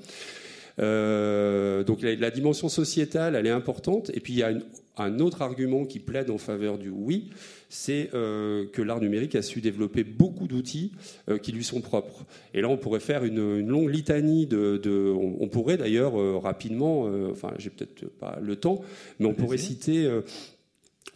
Donc 0.79 2.03
la, 2.03 2.15
la, 2.15 2.31
dimension 2.31 2.69
sociétale, 2.69 3.35
elle 3.35 3.47
est 3.47 3.51
importante. 3.51 4.11
Et 4.15 4.21
puis 4.21 4.35
il 4.35 4.39
y 4.39 4.43
a 4.43 4.51
une, 4.51 4.63
un 4.97 5.19
autre 5.21 5.43
argument 5.43 5.85
qui 5.85 5.99
plaide 5.99 6.31
en 6.31 6.39
faveur 6.39 6.79
du 6.79 6.89
oui, 6.89 7.31
c'est 7.69 8.11
euh, 8.15 8.67
que 8.73 8.83
l'art 8.83 9.01
numérique 9.01 9.35
a 9.35 9.43
su 9.43 9.61
développer 9.61 10.05
beaucoup 10.05 10.47
d'outils 10.47 10.93
euh, 11.29 11.39
qui 11.39 11.53
lui 11.53 11.65
sont 11.65 11.81
propres. 11.81 12.25
Et 12.55 12.61
là, 12.61 12.69
on 12.69 12.77
pourrait 12.77 13.01
faire 13.01 13.25
une, 13.25 13.67
longue 13.67 13.91
litanie 13.91 14.47
de. 14.47 15.13
on, 15.13 15.49
pourrait 15.49 15.77
d'ailleurs 15.77 16.19
euh, 16.19 16.39
rapidement, 16.39 17.03
enfin, 17.31 17.53
j'ai 17.59 17.71
peut-être 17.71 18.09
pas 18.09 18.39
le 18.41 18.57
temps, 18.57 18.81
mais 19.19 19.27
on 19.27 19.35
pourrait 19.35 19.59
citer 19.59 20.09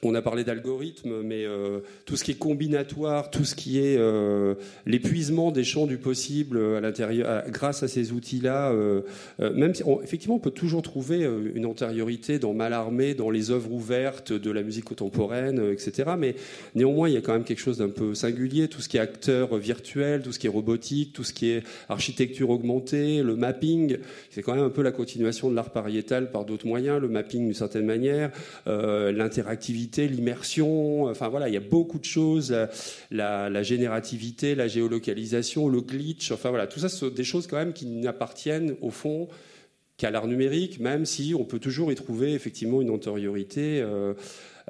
on 0.03 0.15
a 0.15 0.23
parlé 0.23 0.45
d'algorithmes, 0.45 1.23
mais 1.23 1.45
euh, 1.45 1.81
tout 2.07 2.17
ce 2.17 2.25
qui 2.25 2.31
est 2.31 2.39
combinatoire, 2.39 3.31
tout 3.31 3.45
ce 3.45 3.55
qui 3.55 3.79
est 3.79 3.97
euh, 3.99 4.55
l'épuisement 4.87 5.53
des 5.53 5.65
champs 5.65 5.87
du 5.87 5.99
possible 5.99 6.57
euh, 6.57 6.79
à 6.79 6.81
l'intérieur, 6.81 7.45
grâce 7.49 7.83
à 7.83 7.89
ces 7.89 8.13
outils-là, 8.13 8.73
même 9.39 9.75
si 9.75 9.83
effectivement 10.03 10.37
on 10.37 10.41
peut 10.41 10.51
toujours 10.51 10.83
trouver 10.83 11.29
une 11.55 11.67
antériorité 11.67 12.39
dans 12.39 12.55
Malarmé, 12.55 13.15
dans 13.15 13.31
les 13.31 13.51
œuvres 13.51 13.73
ouvertes 13.73 14.33
de 14.33 14.51
la 14.51 14.63
musique 14.63 14.85
contemporaine, 14.85 15.73
etc. 15.73 16.13
Mais 16.19 16.35
néanmoins, 16.75 17.09
il 17.09 17.15
y 17.15 17.17
a 17.17 17.21
quand 17.21 17.33
même 17.33 17.45
quelque 17.45 17.61
chose 17.61 17.79
d'un 17.79 17.89
peu 17.89 18.15
singulier. 18.15 18.69
Tout 18.69 18.81
ce 18.81 18.89
qui 18.89 18.97
est 18.97 19.01
acteur 19.01 19.57
virtuel, 19.57 20.23
tout 20.23 20.33
ce 20.33 20.39
qui 20.39 20.47
est 20.47 20.51
robotique, 20.51 21.13
tout 21.13 21.25
ce 21.25 21.33
qui 21.33 21.51
est 21.51 21.63
architecture 21.89 22.51
augmentée, 22.51 23.23
le 23.23 23.37
mapping, 23.37 23.99
c'est 24.31 24.43
quand 24.43 24.55
même 24.55 24.65
un 24.65 24.71
peu 24.71 24.83
la 24.83 24.93
continuation 24.93 25.51
de 25.51 25.57
l'art 25.57 25.71
pariétal 25.71 26.31
par 26.31 26.45
d'autres 26.45 26.67
moyens. 26.67 27.01
Le 27.01 27.09
mapping 27.09 27.45
d'une 27.45 27.55
certaine 27.55 27.87
manière, 27.87 28.31
l'interactivité 28.67 29.80
l'immersion. 29.97 31.05
Enfin 31.05 31.29
voilà, 31.29 31.49
il 31.49 31.55
y 31.55 31.57
a 31.57 31.61
beaucoup 31.61 31.99
de 31.99 32.05
choses. 32.05 32.57
La, 33.11 33.63
générativité, 33.63 34.55
la 34.55 34.69
géolocalisation, 34.69 35.69
le 35.69 35.81
glitch. 35.81 36.33
Enfin 36.33 36.51
voilà, 36.51 36.67
tout 36.67 36.81
ça, 36.81 36.89
ce 36.89 36.97
sont 36.97 37.09
des 37.09 37.25
choses 37.25 37.47
quand 37.47 37.57
même 37.57 37.73
qui 37.73 37.87
n'appartiennent 37.87 38.77
au 38.81 38.91
fond 38.91 39.29
qu'à 39.97 40.11
l'art 40.11 40.27
numérique, 40.27 40.81
même 40.81 41.05
si 41.05 41.35
on 41.39 41.45
peut 41.45 41.59
toujours 41.59 41.93
y 41.93 41.95
trouver 41.95 42.33
effectivement 42.33 42.81
une 42.81 42.91
antériorité. 42.91 43.81
Euh, 43.81 44.15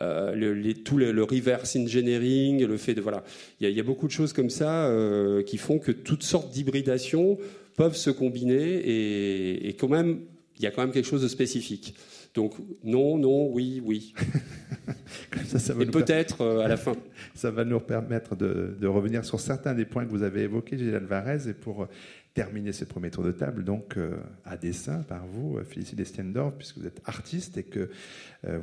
euh, 0.03 0.35
le, 0.35 0.73
tout 0.75 0.96
le, 0.96 1.23
reverse 1.23 1.77
engineering, 1.77 2.64
le 2.64 2.77
fait 2.79 2.94
de 2.94 3.03
voilà, 3.03 3.23
il 3.61 3.68
y, 3.68 3.81
a 3.81 3.83
beaucoup 3.83 4.07
de 4.07 4.12
choses 4.12 4.33
comme 4.33 4.49
ça 4.49 4.87
euh, 4.87 5.42
qui 5.42 5.59
font 5.59 5.79
que 5.79 5.92
toutes 5.92 6.23
sortes 6.23 6.51
d'hybridations 6.51 7.37
peuvent 7.77 7.96
se 7.96 8.09
combiner 8.09 8.77
et, 8.77 9.68
et 9.68 9.75
quand 9.75 9.88
même 9.88 10.20
il 10.61 10.64
y 10.64 10.66
a 10.66 10.70
quand 10.70 10.83
même 10.83 10.92
quelque 10.92 11.07
chose 11.07 11.23
de 11.23 11.29
spécifique. 11.29 11.94
Donc 12.35 12.55
non, 12.85 13.19
non, 13.19 13.51
oui, 13.53 13.83
oui. 13.85 14.14
ça, 15.45 15.75
Et 15.81 15.87
peut-être 15.87 16.43
euh, 16.43 16.61
à 16.61 16.69
la 16.69 16.77
fin. 16.77 16.93
Ça 17.35 17.51
va 17.51 17.64
nous 17.64 17.81
permettre 17.81 18.37
de, 18.37 18.87
revenir 18.87 19.25
sur 19.25 19.40
certains 19.40 19.75
des 19.75 19.85
points 19.85 20.05
que 20.05 20.11
vous 20.11 20.23
avez 20.23 20.43
évoqués, 20.43 20.79
Gilles 20.79 20.95
Alvarez, 20.95 21.49
et 21.49 21.55
pour 21.55 21.83
euh, 21.83 21.88
terminer 22.35 22.73
ce 22.73 22.85
premier 22.85 23.11
tour 23.11 23.25
de 23.25 23.33
table, 23.33 23.64
donc 23.64 23.97
euh, 23.97 24.16
à 24.45 24.57
dessin 24.57 25.03
par 25.03 25.27
vous, 25.27 25.59
Félicité 25.64 26.05
Stiendorf, 26.05 26.55
puisque 26.57 26.79
vous 26.79 26.87
êtes 26.87 27.01
artiste 27.05 27.57
et 27.57 27.64
que 27.64 27.90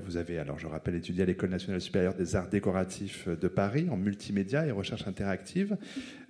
vous 0.06 0.18
avez, 0.18 0.40
alors 0.40 0.58
je 0.58 0.66
rappelle, 0.66 0.96
étudié 0.96 1.24
à 1.24 1.26
l'École 1.26 1.52
nationale 1.52 1.82
supérieure 1.82 2.16
des 2.16 2.36
arts 2.36 2.50
décoratifs 2.50 3.28
de 3.28 3.48
Paris 3.48 3.88
en 3.92 3.98
multimédia 3.98 4.66
et 4.66 4.72
recherche 4.72 5.06
interactive. 5.06 5.78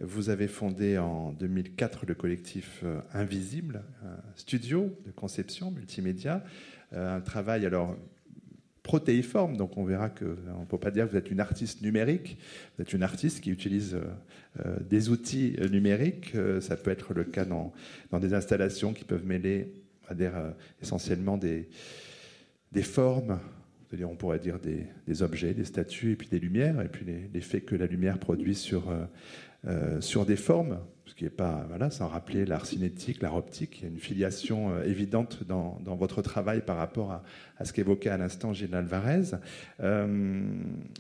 Vous 0.01 0.29
avez 0.29 0.47
fondé 0.47 0.97
en 0.97 1.31
2004 1.31 2.05
le 2.07 2.13
collectif 2.13 2.83
Invisible, 3.13 3.83
un 4.03 4.17
studio 4.35 4.93
de 5.05 5.11
conception 5.11 5.71
multimédia. 5.71 6.43
Euh, 6.93 7.17
un 7.17 7.21
travail 7.21 7.65
alors 7.65 7.95
protéiforme, 8.83 9.57
donc 9.57 9.77
on 9.77 9.83
verra 9.83 10.09
qu'on 10.09 10.25
ne 10.25 10.65
peut 10.69 10.77
pas 10.77 10.91
dire 10.91 11.05
que 11.05 11.11
vous 11.11 11.17
êtes 11.17 11.29
une 11.29 11.41
artiste 11.41 11.81
numérique, 11.81 12.37
vous 12.75 12.83
êtes 12.83 12.93
une 12.93 13.03
artiste 13.03 13.41
qui 13.41 13.51
utilise 13.51 13.95
euh, 13.95 14.65
euh, 14.65 14.77
des 14.89 15.09
outils 15.09 15.57
numériques, 15.69 16.33
ça 16.61 16.77
peut 16.77 16.91
être 16.91 17.13
le 17.13 17.25
cas 17.25 17.43
dans, 17.43 17.73
dans 18.11 18.19
des 18.19 18.33
installations 18.33 18.93
qui 18.93 19.03
peuvent 19.03 19.25
mêler 19.25 19.73
à 20.07 20.15
dire, 20.15 20.31
essentiellement 20.81 21.37
des, 21.37 21.67
formes, 22.81 23.39
on 24.01 24.15
pourrait 24.15 24.39
dire 24.39 24.57
des, 24.57 25.21
objets, 25.21 25.53
des 25.53 25.65
statues, 25.65 26.13
et 26.13 26.15
puis 26.15 26.29
des 26.29 26.39
lumières, 26.39 26.79
et 26.79 26.87
puis 26.87 27.05
l'effet 27.33 27.59
que 27.59 27.75
la 27.75 27.87
lumière 27.87 28.17
produit 28.17 28.55
sur, 28.55 28.85
des 29.65 30.35
formes, 30.37 30.79
qui 31.17 31.23
n'est 31.23 31.31
pas, 31.31 31.65
voilà, 31.67 31.89
sans 31.89 32.07
rappeler 32.07 32.45
l'art 32.45 32.67
cinétique, 32.67 33.23
l'art 33.23 33.35
optique. 33.35 33.79
Il 33.79 33.83
y 33.83 33.85
a 33.87 33.89
une 33.89 33.97
filiation 33.97 34.71
euh, 34.71 34.83
évidente 34.83 35.43
dans, 35.43 35.79
votre 35.83 36.21
travail 36.21 36.61
par 36.61 36.77
rapport 36.77 37.23
à, 37.57 37.65
ce 37.65 37.73
qu'évoquait 37.73 38.11
à 38.11 38.17
l'instant 38.17 38.53
Gilles 38.53 38.75
Alvarez. 38.75 39.31
Euh, 39.79 40.47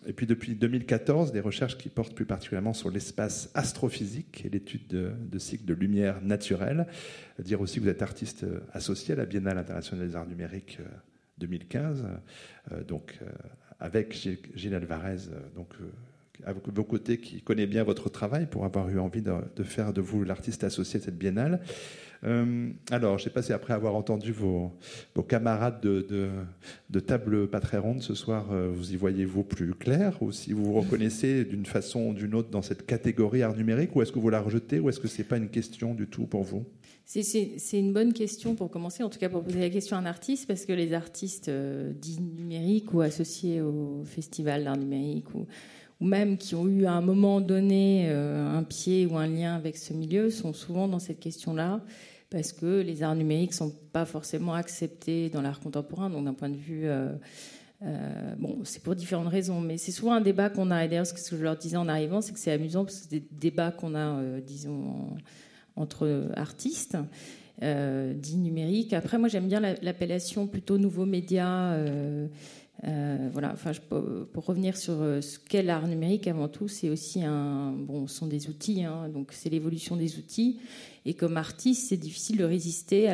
et 0.07 0.13
puis 0.13 0.25
depuis 0.25 0.55
2014, 0.55 1.31
des 1.31 1.39
recherches 1.39 1.77
qui 1.77 1.89
portent 1.89 2.15
plus 2.15 2.25
particulièrement 2.25 2.73
sur 2.73 2.89
l'espace 2.89 3.51
astrophysique 3.53 4.43
et 4.43 4.49
l'étude 4.49 4.87
de, 4.87 5.37
cycles 5.39 5.65
de 5.65 5.75
lumière 5.75 6.19
naturelle. 6.23 6.87
Dire 7.37 7.61
aussi 7.61 7.77
que 7.77 7.83
vous 7.83 7.89
êtes 7.89 8.01
artiste 8.01 8.43
euh, 8.43 8.61
associé 8.73 9.13
à 9.13 9.17
la 9.17 9.25
Biennale 9.25 9.59
internationale 9.59 10.07
des 10.07 10.15
arts 10.15 10.27
numériques 10.27 10.79
2015, 11.37 12.03
donc 12.87 13.19
avec 13.79 14.27
Gilles 14.55 14.73
Alvarez, 14.73 15.29
donc 15.55 15.75
à 16.45 16.53
vos 16.53 16.83
côtés 16.83 17.17
qui 17.17 17.41
connaît 17.41 17.67
bien 17.67 17.83
votre 17.83 18.09
travail 18.09 18.45
pour 18.45 18.65
avoir 18.65 18.89
eu 18.89 18.99
envie 18.99 19.21
de, 19.21 19.63
faire 19.63 19.93
de 19.93 20.01
vous 20.01 20.23
l'artiste 20.23 20.63
associé 20.63 20.99
de 20.99 21.05
cette 21.05 21.17
biennale. 21.17 21.61
Euh, 22.23 22.69
alors, 22.89 23.17
je 23.17 23.23
ne 23.23 23.25
sais 23.25 23.33
pas 23.33 23.43
si 23.43 23.53
après 23.53 23.73
avoir 23.73 23.95
entendu 23.95 24.31
vos, 24.31 24.71
camarades 25.27 25.81
de, 25.81 26.07
de, 26.89 26.99
table 26.99 27.47
pas 27.47 27.59
très 27.59 27.77
ronde 27.77 28.01
ce 28.01 28.15
soir, 28.15 28.47
euh, 28.51 28.71
vous 28.73 28.93
y 28.93 28.95
voyez-vous 28.95 29.43
plus 29.43 29.73
clair 29.75 30.17
ou 30.21 30.31
si 30.31 30.53
vous 30.53 30.65
vous 30.65 30.73
reconnaissez 30.73 31.45
d'une 31.45 31.65
façon 31.65 32.07
ou 32.07 32.13
d'une 32.13 32.33
autre 32.33 32.49
dans 32.49 32.63
cette 32.63 32.85
catégorie 32.85 33.43
art 33.43 33.55
numérique 33.55 33.95
ou 33.95 34.01
est-ce 34.01 34.11
que 34.11 34.19
vous 34.19 34.29
la 34.29 34.41
rejetez 34.41 34.79
ou 34.79 34.89
est-ce 34.89 34.99
que 34.99 35.07
ce 35.07 35.19
n'est 35.19 35.27
pas 35.27 35.37
une 35.37 35.49
question 35.49 35.93
du 35.93 36.07
tout 36.07 36.25
pour 36.25 36.43
vous? 36.43 36.65
C'est 37.05 37.79
une 37.79 37.93
bonne 37.93 38.11
question 38.11 38.53
pour 38.53 38.69
commencer, 38.69 39.01
en 39.01 39.09
tout 39.09 39.17
cas 39.17 39.29
pour 39.29 39.41
poser 39.41 39.61
la 39.61 39.69
question 39.69 39.95
à 39.95 39.99
un 39.99 40.05
artiste, 40.05 40.45
parce 40.45 40.65
que 40.65 40.73
les 40.73 40.93
artistes 40.93 41.47
euh, 41.47 41.93
dits 41.93 42.19
numériques 42.19 42.93
ou 42.93 42.99
associés 42.99 43.61
au 43.61 44.03
festival 44.03 44.65
d'art 44.65 44.75
numérique 44.75 45.33
ou, 45.33 45.47
ou, 45.99 46.05
même 46.05 46.37
qui 46.37 46.55
ont 46.55 46.67
eu 46.67 46.85
à 46.85 46.93
un 46.93 47.01
moment 47.01 47.41
donné 47.41 48.09
un 48.09 48.63
pied 48.63 49.05
ou 49.05 49.17
un 49.17 49.27
lien 49.27 49.55
avec 49.55 49.77
ce 49.77 49.93
milieu 49.93 50.29
sont 50.29 50.53
souvent 50.53 50.87
dans 50.87 50.99
cette 50.99 51.19
question-là 51.19 51.81
parce 52.29 52.51
que 52.51 52.81
les 52.81 53.03
arts 53.03 53.15
numériques 53.15 53.53
sont 53.53 53.71
pas 53.93 54.05
forcément 54.05 54.53
acceptés 54.53 55.29
dans 55.29 55.41
l'art 55.41 55.59
contemporain, 55.59 56.09
donc 56.09 56.25
d'un 56.25 56.33
point 56.33 56.49
de 56.49 56.57
vue 56.57 56.87
euh, 56.87 57.13
euh, 57.83 58.35
bon, 58.37 58.59
c'est 58.63 58.83
pour 58.83 58.95
différentes 58.95 59.27
raisons, 59.29 59.61
mais 59.61 59.77
c'est 59.77 59.91
souvent 59.91 60.13
un 60.13 60.21
débat 60.21 60.49
qu'on 60.49 60.71
a. 60.71 60.83
Et 60.83 60.87
d'ailleurs, 60.87 61.07
ce 61.07 61.13
que 61.13 61.19
je 61.37 61.43
leur 61.43 61.55
disais 61.55 61.77
en 61.77 61.87
arrivant, 61.87 62.21
c'est 62.21 62.33
que 62.33 62.39
c'est 62.39 62.51
amusant 62.51 62.83
parce 62.83 62.97
que 62.97 63.03
c'est 63.03 63.19
des 63.19 63.27
débats 63.31 63.71
qu'on 63.71 63.95
a, 63.95 64.17
euh, 64.17 64.41
disons, 64.41 65.15
entre 65.75 66.29
artistes. 66.35 66.97
dits 67.61 68.37
numériques. 68.37 68.93
Après, 68.93 69.17
moi, 69.17 69.29
j'aime 69.29 69.47
bien 69.47 69.59
l'appellation 69.81 70.47
plutôt 70.47 70.77
nouveaux 70.77 71.05
médias. 71.05 71.75
Voilà, 72.83 73.51
enfin, 73.53 73.71
pour 73.89 74.45
revenir 74.45 74.77
sur 74.77 74.95
ce 75.21 75.39
qu'est 75.39 75.63
l'art 75.63 75.87
numérique, 75.87 76.27
avant 76.27 76.47
tout, 76.47 76.67
c'est 76.67 76.89
aussi 76.89 77.23
un, 77.23 77.71
bon, 77.71 78.07
ce 78.07 78.17
sont 78.17 78.27
des 78.27 78.49
outils, 78.49 78.83
hein, 78.83 79.09
donc 79.09 79.29
c'est 79.31 79.49
l'évolution 79.49 79.95
des 79.95 80.17
outils. 80.17 80.59
Et 81.05 81.13
comme 81.13 81.37
artiste, 81.37 81.89
c'est 81.89 81.97
difficile 81.97 82.37
de 82.37 82.43
résister 82.43 83.07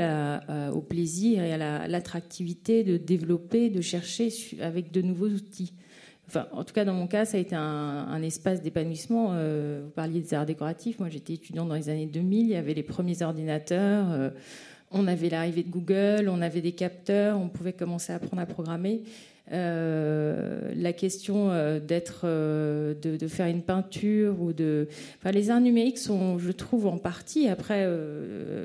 au 0.73 0.81
plaisir 0.81 1.43
et 1.43 1.53
à 1.53 1.87
l'attractivité 1.87 2.83
de 2.83 2.97
développer, 2.97 3.69
de 3.69 3.81
chercher 3.81 4.29
avec 4.59 4.91
de 4.91 5.01
nouveaux 5.01 5.29
outils. 5.29 5.73
Enfin, 6.27 6.47
en 6.51 6.63
tout 6.63 6.73
cas, 6.73 6.85
dans 6.85 6.93
mon 6.93 7.07
cas, 7.07 7.25
ça 7.25 7.37
a 7.37 7.39
été 7.39 7.55
un, 7.55 8.21
espace 8.23 8.61
d'épanouissement. 8.61 9.29
Euh, 9.33 9.81
vous 9.83 9.91
parliez 9.91 10.21
des 10.21 10.33
arts 10.33 10.45
décoratifs. 10.45 10.99
Moi, 10.99 11.09
j'étais 11.09 11.33
étudiante 11.33 11.67
dans 11.67 11.75
les 11.75 11.89
années 11.89 12.05
2000. 12.05 12.47
Il 12.47 12.51
y 12.51 12.55
avait 12.55 12.73
les 12.73 12.83
premiers 12.83 13.21
ordinateurs. 13.21 14.11
Euh, 14.11 14.29
on 14.91 15.07
avait 15.07 15.29
l'arrivée 15.29 15.63
de 15.63 15.69
Google. 15.69 16.29
On 16.29 16.41
avait 16.41 16.61
des 16.61 16.71
capteurs. 16.71 17.39
On 17.39 17.49
pouvait 17.49 17.73
commencer 17.73 18.13
à 18.13 18.15
apprendre 18.15 18.41
à 18.41 18.45
programmer. 18.45 19.03
Euh, 19.51 20.71
la 20.73 20.93
question 20.93 21.51
euh, 21.51 21.79
d'être, 21.79 22.21
euh, 22.23 22.93
de, 22.93 23.27
faire 23.27 23.47
une 23.47 23.61
peinture 23.61 24.41
ou 24.41 24.53
de, 24.53 24.87
enfin, 25.19 25.31
les 25.31 25.49
arts 25.49 25.59
numériques 25.59 25.97
sont, 25.97 26.39
je 26.39 26.51
trouve, 26.51 26.87
en 26.87 26.97
partie. 26.97 27.47
Après, 27.47 27.87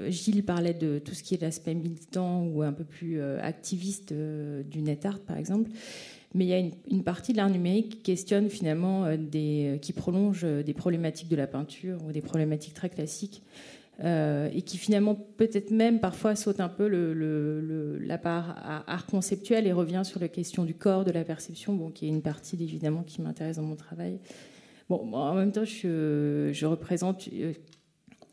Gilles 0.08 0.44
parlait 0.44 0.74
de 0.74 0.98
tout 0.98 1.14
ce 1.14 1.22
qui 1.22 1.34
est 1.34 1.42
l'aspect 1.42 1.74
militant 1.74 2.44
ou 2.44 2.62
un 2.62 2.72
peu 2.72 2.84
plus 2.84 3.20
activiste 3.22 4.12
du 4.12 4.82
net 4.82 5.04
art, 5.04 5.18
par 5.20 5.36
exemple. 5.36 5.70
Mais 6.34 6.44
il 6.44 6.48
y 6.48 6.54
a 6.54 6.58
une, 6.58 7.02
partie 7.02 7.32
de 7.32 7.38
l'art 7.38 7.48
numérique 7.48 7.88
qui 7.88 8.02
questionne 8.02 8.50
finalement 8.50 9.06
des, 9.16 9.78
qui 9.80 9.92
prolonge 9.92 10.44
des 10.44 10.74
problématiques 10.74 11.28
de 11.28 11.36
la 11.36 11.46
peinture 11.46 11.98
ou 12.06 12.12
des 12.12 12.20
problématiques 12.20 12.74
très 12.74 12.90
classiques. 12.90 13.42
Euh, 14.04 14.48
et 14.52 14.62
qui 14.62 14.78
finalement 14.78 15.16
peut-être 15.16 15.72
même 15.72 15.98
parfois 15.98 16.36
saute 16.36 16.60
un 16.60 16.68
peu 16.68 16.86
la 18.00 18.16
part 18.16 18.84
art 18.86 19.06
conceptuel 19.06 19.66
et 19.66 19.72
revient 19.72 20.02
sur 20.04 20.20
la 20.20 20.28
question 20.28 20.64
du 20.64 20.74
corps, 20.74 21.04
de 21.04 21.10
la 21.10 21.24
perception, 21.24 21.74
bon, 21.74 21.90
qui 21.90 22.06
est 22.06 22.08
une 22.08 22.22
partie 22.22 22.56
évidemment 22.62 23.02
qui 23.02 23.20
m'intéresse 23.22 23.56
dans 23.56 23.64
mon 23.64 23.74
travail. 23.74 24.20
Bon, 24.88 25.12
en 25.14 25.34
même 25.34 25.50
temps, 25.50 25.64
je, 25.64 26.64
représente 26.64 27.28
euh, 27.32 27.52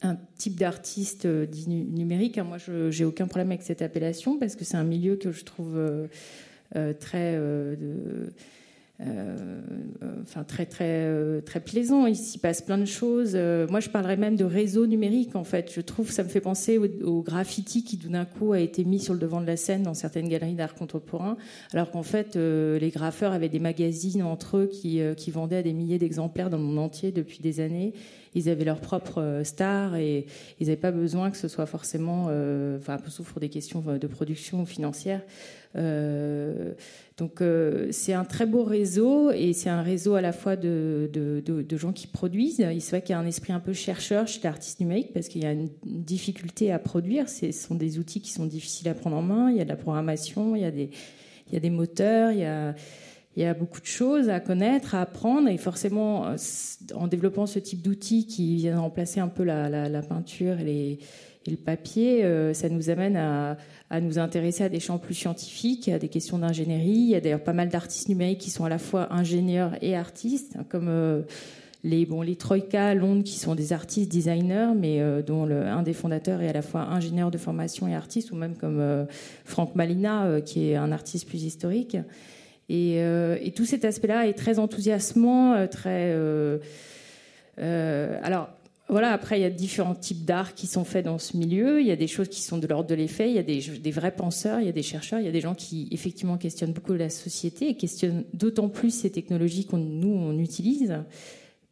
un 0.03 0.17
type 0.37 0.55
d'artiste 0.55 1.25
euh, 1.25 1.47
dit 1.47 1.67
numérique. 1.67 2.37
Hein. 2.37 2.43
Moi, 2.43 2.59
je 2.59 2.95
n'ai 2.95 3.05
aucun 3.05 3.25
problème 3.25 3.49
avec 3.49 3.63
cette 3.63 3.81
appellation 3.81 4.37
parce 4.37 4.55
que 4.55 4.65
c'est 4.65 4.77
un 4.77 4.83
milieu 4.83 5.15
que 5.15 5.31
je 5.31 5.43
trouve 5.45 5.79
très... 6.99 7.39
enfin 9.01 10.45
très 10.45 10.65
très 10.65 10.85
euh, 10.87 11.41
très 11.41 11.59
plaisant. 11.59 12.05
Il 12.05 12.15
s'y 12.15 12.37
passe 12.37 12.61
plein 12.61 12.77
de 12.77 12.85
choses. 12.85 13.33
Euh, 13.35 13.67
moi, 13.69 13.79
je 13.79 13.89
parlerais 13.89 14.15
même 14.15 14.35
de 14.35 14.45
réseau 14.45 14.87
numérique. 14.87 15.35
En 15.35 15.43
fait, 15.43 15.71
je 15.73 15.81
trouve 15.81 16.11
ça 16.11 16.23
me 16.23 16.29
fait 16.29 16.41
penser 16.41 16.77
au, 16.77 17.21
graffiti 17.21 17.83
qui 17.83 17.97
d'un 17.97 18.25
coup 18.25 18.53
a 18.53 18.59
été 18.59 18.85
mis 18.85 18.99
sur 18.99 19.13
le 19.13 19.19
devant 19.19 19.41
de 19.41 19.47
la 19.47 19.57
scène 19.57 19.83
dans 19.83 19.93
certaines 19.93 20.29
galeries 20.29 20.55
d'art 20.55 20.75
contemporain, 20.75 21.37
alors 21.73 21.91
qu'en 21.91 22.03
fait, 22.03 22.35
les 22.35 22.89
graffeurs 22.89 23.31
avaient 23.31 23.49
des 23.49 23.59
magazines 23.59 24.23
entre 24.23 24.57
eux 24.57 24.67
qui, 24.67 25.01
vendaient 25.31 25.57
à 25.57 25.63
des 25.63 25.73
milliers 25.73 25.97
d'exemplaires 25.97 26.49
dans 26.49 26.57
le 26.57 26.63
monde 26.63 26.79
entier 26.79 27.11
depuis 27.11 27.39
des 27.39 27.59
années. 27.59 27.93
Ils 28.35 28.49
avaient 28.49 28.65
leur 28.65 28.79
propre 28.79 29.41
star 29.43 29.95
et 29.95 30.25
ils 30.59 30.67
n'avaient 30.67 30.79
pas 30.79 30.91
besoin 30.91 31.31
que 31.31 31.37
ce 31.37 31.47
soit 31.47 31.65
forcément, 31.65 32.25
enfin, 32.77 32.97
sauf 33.07 33.31
pour 33.31 33.39
des 33.39 33.49
questions 33.49 33.81
de 33.81 34.07
production 34.07 34.65
financière. 34.65 35.21
Euh, 35.77 36.73
donc 37.17 37.41
euh, 37.41 37.87
c'est 37.91 38.11
un 38.11 38.25
très 38.25 38.45
beau 38.45 38.63
réseau 38.63 39.31
et 39.31 39.53
c'est 39.53 39.69
un 39.69 39.81
réseau 39.81 40.15
à 40.15 40.21
la 40.21 40.33
fois 40.33 40.57
de, 40.57 41.09
de, 41.13 41.77
gens 41.77 41.93
qui 41.93 42.07
produisent. 42.07 42.65
Il 42.73 42.81
se 42.81 42.89
voit 42.89 42.99
qu'il 42.99 43.11
y 43.11 43.13
a 43.13 43.19
un 43.19 43.25
esprit 43.25 43.53
un 43.53 43.61
peu 43.61 43.71
chercheur 43.71 44.27
chez 44.27 44.41
l'artiste 44.43 44.81
numérique 44.81 45.13
parce 45.13 45.29
qu'il 45.29 45.43
y 45.43 45.45
a 45.45 45.53
une 45.53 45.69
difficulté 45.83 46.73
à 46.73 46.79
produire. 46.79 47.29
Ce 47.29 47.51
sont 47.53 47.75
des 47.75 47.99
outils 47.99 48.19
qui 48.19 48.31
sont 48.31 48.45
difficiles 48.45 48.89
à 48.89 48.93
prendre 48.93 49.15
en 49.15 49.21
main. 49.21 49.49
Il 49.49 49.55
y 49.55 49.61
a 49.61 49.63
de 49.63 49.69
la 49.69 49.77
programmation, 49.77 50.57
il 50.57 50.63
y 50.63 50.65
a 50.65 50.71
des, 50.71 50.89
il 51.47 51.53
y 51.53 51.57
a 51.57 51.61
des 51.61 51.69
moteurs, 51.69 52.31
il 52.31 52.39
y 52.39 52.45
a, 52.45 52.75
il 53.37 53.43
y 53.43 53.45
a 53.45 53.53
beaucoup 53.53 53.79
de 53.79 53.85
choses 53.85 54.29
à 54.29 54.41
connaître, 54.41 54.95
à 54.95 55.01
apprendre, 55.01 55.47
et 55.49 55.57
forcément, 55.57 56.35
en 56.93 57.07
développant 57.07 57.45
ce 57.45 57.59
type 57.59 57.81
d'outils 57.81 58.27
qui 58.27 58.55
viennent 58.55 58.77
remplacer 58.77 59.19
un 59.19 59.27
peu 59.27 59.43
la, 59.43 59.69
la, 59.69 60.01
peinture 60.01 60.59
et, 60.59 60.63
les, 60.63 60.99
et, 61.45 61.51
le 61.51 61.57
papier, 61.57 62.23
euh, 62.23 62.53
ça 62.53 62.69
nous 62.69 62.89
amène 62.89 63.15
à, 63.15 63.57
nous 64.01 64.19
intéresser 64.19 64.63
à 64.63 64.69
des 64.69 64.79
champs 64.79 64.97
plus 64.97 65.13
scientifiques, 65.13 65.89
à 65.89 65.99
des 65.99 66.09
questions 66.09 66.39
d'ingénierie. 66.39 66.89
Il 66.89 67.09
y 67.09 67.15
a 67.15 67.21
d'ailleurs 67.21 67.43
pas 67.43 67.53
mal 67.53 67.69
d'artistes 67.69 68.09
numériques 68.09 68.39
qui 68.39 68.49
sont 68.49 68.65
à 68.65 68.69
la 68.69 68.77
fois 68.77 69.13
ingénieurs 69.13 69.71
et 69.81 69.95
artistes, 69.95 70.55
hein, 70.57 70.65
comme 70.67 70.87
euh, 70.89 71.21
les, 71.83 72.05
bon, 72.05 72.21
les 72.21 72.35
Troïka 72.35 72.87
à 72.87 72.95
Londres, 72.95 73.23
qui 73.23 73.37
sont 73.37 73.55
des 73.55 73.73
artistes 73.73 74.11
designers, 74.11 74.73
mais 74.75 75.01
euh, 75.01 75.21
dont 75.21 75.49
un 75.49 75.83
des 75.83 75.93
fondateurs 75.93 76.41
est 76.41 76.49
à 76.49 76.53
la 76.53 76.61
fois 76.61 76.81
ingénieur 76.81 77.31
de 77.31 77.37
formation 77.37 77.87
et 77.87 77.95
artiste, 77.95 78.31
ou 78.31 78.35
même 78.35 78.55
comme 78.55 79.07
Franck 79.45 79.75
Malina, 79.75 80.41
qui 80.41 80.71
est 80.71 80.75
un 80.75 80.91
artiste 80.91 81.27
plus 81.27 81.43
historique. 81.43 81.97
Et 82.69 83.53
tout 83.55 83.65
cet 83.65 83.85
aspect-là 83.85 84.27
est 84.27 84.33
très 84.33 84.57
enthousiasmant, 84.57 85.67
très. 85.67 86.11
alors, 87.59 88.49
voilà, 88.87 89.11
après, 89.11 89.39
il 89.39 89.41
y 89.41 89.45
a 89.45 89.49
différents 89.49 89.95
types 89.95 90.25
d'art 90.25 90.53
qui 90.53 90.67
sont 90.67 90.83
faits 90.83 91.05
dans 91.05 91.17
ce 91.17 91.35
milieu. 91.35 91.81
Il 91.81 91.87
y 91.87 91.91
a 91.91 91.95
des 91.95 92.05
choses 92.07 92.29
qui 92.29 92.41
sont 92.41 92.59
de 92.59 92.67
l'ordre 92.67 92.87
de 92.87 92.93
l'effet. 92.93 93.29
Il 93.29 93.35
y 93.35 93.39
a 93.39 93.43
des, 93.43 93.91
vrais 93.91 94.11
penseurs, 94.11 94.59
il 94.59 94.67
y 94.67 94.69
a 94.69 94.73
des 94.73 94.83
chercheurs, 94.83 95.19
il 95.19 95.25
y 95.25 95.29
a 95.29 95.31
des 95.31 95.41
gens 95.41 95.55
qui, 95.55 95.87
effectivement, 95.91 96.37
questionnent 96.37 96.71
beaucoup 96.71 96.93
la 96.93 97.09
société 97.09 97.69
et 97.69 97.77
questionnent 97.77 98.25
d'autant 98.33 98.69
plus 98.69 98.91
ces 98.91 99.09
technologies 99.09 99.65
qu'on 99.65 99.79
nous, 99.79 100.13
on 100.13 100.37
utilise. 100.37 100.93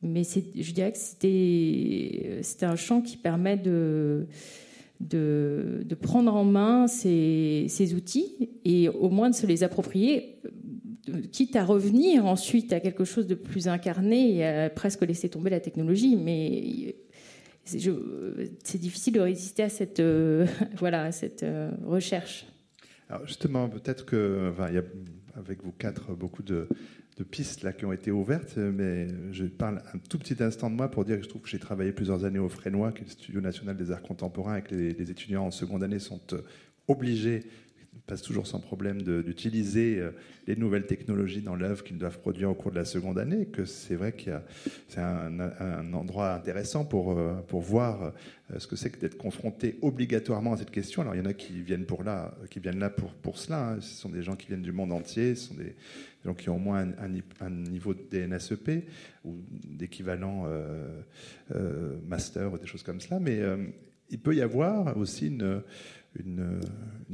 Mais 0.01 0.23
je 0.23 0.71
dirais 0.71 0.91
que 0.91 0.97
c'était, 0.97 2.65
un 2.65 2.75
champ 2.75 3.01
qui 3.01 3.15
permet 3.15 3.57
de, 3.57 4.25
de, 4.99 5.95
prendre 6.01 6.35
en 6.35 6.43
main 6.43 6.87
ces, 6.87 7.67
ces, 7.69 7.93
outils 7.93 8.49
et 8.65 8.89
au 8.89 9.09
moins 9.09 9.29
de 9.29 9.35
se 9.35 9.45
les 9.45 9.63
approprier, 9.63 10.39
quitte 11.31 11.55
à 11.55 11.63
revenir 11.63 12.25
ensuite 12.25 12.73
à 12.73 12.79
quelque 12.79 13.03
chose 13.03 13.27
de 13.27 13.35
plus 13.35 13.67
incarné 13.67 14.37
et 14.37 14.45
à 14.45 14.69
presque 14.71 15.01
laisser 15.03 15.29
tomber 15.29 15.51
la 15.51 15.59
technologie. 15.59 16.15
Mais 16.15 16.95
c'est 17.65 18.77
difficile 18.77 19.13
de 19.13 19.19
résister 19.19 19.63
à 19.63 19.69
cette, 19.69 19.99
euh, 19.99 20.45
voilà, 20.77 21.11
cette 21.11 21.43
euh, 21.43 21.71
recherche. 21.85 22.45
Alors 23.09 23.25
justement, 23.25 23.69
peut-être 23.69 24.05
que, 24.05 24.51
il 24.69 24.75
y 24.75 24.77
a 24.77 24.83
avec 25.35 25.63
vous 25.63 25.71
quatre 25.71 26.13
beaucoup 26.13 26.43
de, 26.43 26.67
pistes 27.29 27.61
là 27.61 27.73
qui 27.73 27.85
ont 27.85 27.93
été 27.93 28.11
ouvertes, 28.11 28.57
mais 28.57 29.07
je 29.31 29.45
parle 29.45 29.83
un 29.93 29.99
tout 29.99 30.17
petit 30.17 30.41
instant 30.43 30.69
de 30.69 30.75
moi 30.75 30.89
pour 30.89 31.05
dire 31.05 31.17
que 31.17 31.23
je 31.23 31.29
trouve 31.29 31.43
que 31.43 31.49
j'ai 31.49 31.59
travaillé 31.59 31.91
plusieurs 31.91 32.25
années 32.25 32.39
au 32.39 32.49
Frénois, 32.49 32.91
qui 32.91 33.01
est 33.01 33.05
le 33.05 33.11
Studio 33.11 33.39
national 33.39 33.77
des 33.77 33.91
arts 33.91 34.01
contemporains, 34.01 34.57
et 34.57 34.61
que 34.63 34.73
les, 34.73 35.11
étudiants 35.11 35.45
en 35.45 35.51
seconde 35.51 35.83
année 35.83 35.99
sont 35.99 36.21
euh, 36.33 36.41
obligés 36.87 37.43
passe 38.05 38.21
toujours 38.21 38.47
sans 38.47 38.59
problème 38.59 39.01
d'utiliser 39.01 39.97
euh, 39.97 40.11
les 40.45 40.57
nouvelles 40.57 40.85
technologies 40.85 41.41
dans 41.41 41.55
l'œuvre 41.55 41.83
qu'ils 41.83 41.97
doivent 41.97 42.19
produire 42.19 42.49
au 42.49 42.53
cours 42.53 42.71
de 42.71 42.75
la 42.75 42.85
seconde 42.85 43.17
année, 43.17 43.45
que 43.45 43.63
c'est 43.63 43.95
vrai 43.95 44.11
que 44.11 44.31
c'est 44.89 44.99
un, 44.99 45.93
endroit 45.93 46.33
intéressant 46.33 46.83
pour, 46.83 47.17
euh, 47.17 47.35
pour 47.47 47.61
voir 47.61 48.13
euh, 48.51 48.59
ce 48.59 48.67
que 48.67 48.75
c'est 48.75 48.89
que 48.89 48.99
d'être 48.99 49.17
confronté 49.17 49.77
obligatoirement 49.81 50.53
à 50.53 50.57
cette 50.57 50.71
question. 50.71 51.01
Alors 51.01 51.15
il 51.15 51.19
y 51.19 51.21
en 51.21 51.29
a 51.29 51.33
qui 51.33 51.61
viennent, 51.61 51.85
pour 51.85 52.03
là, 52.03 52.35
qui 52.49 52.59
viennent 52.59 52.79
là 52.79 52.89
pour, 52.89 53.13
pour 53.13 53.37
cela, 53.37 53.69
hein. 53.69 53.77
ce 53.79 54.01
sont 54.01 54.09
des 54.09 54.21
gens 54.21 54.35
qui 54.35 54.47
viennent 54.47 54.61
du 54.61 54.73
monde 54.73 54.91
entier, 54.91 55.35
ce 55.35 55.49
sont 55.49 55.55
des, 55.55 55.75
gens 56.25 56.33
qui 56.33 56.49
ont 56.49 56.55
au 56.55 56.59
moins 56.59 56.87
un, 57.41 57.49
niveau 57.49 57.93
de 57.93 58.01
DNSEP 58.09 58.85
ou 59.25 59.35
d'équivalent 59.65 60.47
master 62.07 62.53
ou 62.53 62.57
des 62.57 62.65
choses 62.65 62.81
comme 62.81 63.01
cela, 63.01 63.19
mais 63.19 63.41
il 64.09 64.19
peut 64.19 64.33
y 64.33 64.41
avoir 64.41 64.95
aussi 64.95 65.27
une 65.27 65.61
une, 66.19 66.59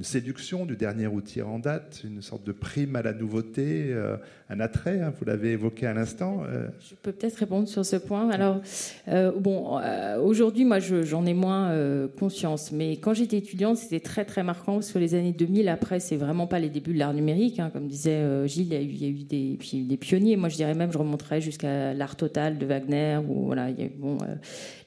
séduction 0.02 0.66
du 0.66 0.78
dernier 0.78 1.08
outil 1.08 1.42
en 1.42 1.60
date, 1.60 2.04
une 2.06 2.22
sorte 2.22 2.46
de 2.46 2.54
prime 2.54 2.96
à 2.96 3.02
la 3.02 3.12
nouveauté, 3.12 3.88
euh, 3.90 4.16
un 4.50 4.62
attrait, 4.62 5.02
hein, 5.02 5.12
vous 5.20 5.26
l'avez 5.26 5.52
évoqué 5.52 5.88
à 5.88 5.94
l'instant. 5.94 6.44
Euh. 6.48 6.70
Je 6.80 6.96
peux 6.96 7.12
peut-être 7.12 7.36
répondre 7.36 7.68
sur 7.68 7.86
ce 7.86 7.98
point. 7.98 8.30
Alors, 8.30 8.62
euh, 9.10 9.34
bon, 9.38 9.78
aujourd'hui, 10.24 10.64
moi, 10.64 10.80
j'en 10.80 11.26
ai 11.26 11.34
moins 11.34 11.76
conscience, 12.18 12.72
mais 12.72 12.94
quand 12.94 13.14
j'étais 13.14 13.38
étudiante, 13.38 13.78
c'était 13.78 14.00
très, 14.00 14.24
très 14.24 14.42
marquant 14.42 14.82
sur 14.82 15.00
les 15.00 15.16
années 15.16 15.34
2000. 15.34 15.68
Après, 15.68 16.00
c'est 16.00 16.16
vraiment 16.16 16.48
pas 16.48 16.60
les 16.60 16.70
débuts 16.70 16.94
de 16.94 17.00
l'art 17.00 17.14
numérique, 17.14 17.60
hein, 17.60 17.70
comme 17.74 17.88
disait 17.88 18.48
Gilles, 18.48 18.68
il 18.72 19.02
y, 19.02 19.06
a 19.06 19.10
eu, 19.10 19.12
eu 19.12 19.24
des, 19.26 19.58
des 19.84 19.98
pionniers. 19.98 20.38
Moi, 20.38 20.48
je 20.48 20.56
dirais 20.56 20.76
même, 20.76 20.94
je 20.94 20.98
remonterais 20.98 21.42
jusqu'à 21.42 21.94
l'art 21.94 22.16
total 22.16 22.58
de 22.58 22.66
Wagner, 22.66 23.20
ou 23.28 23.48
voilà, 23.48 23.70
il 23.70 23.82
y 23.82 23.84
a, 23.84 23.90
bon, 23.98 24.18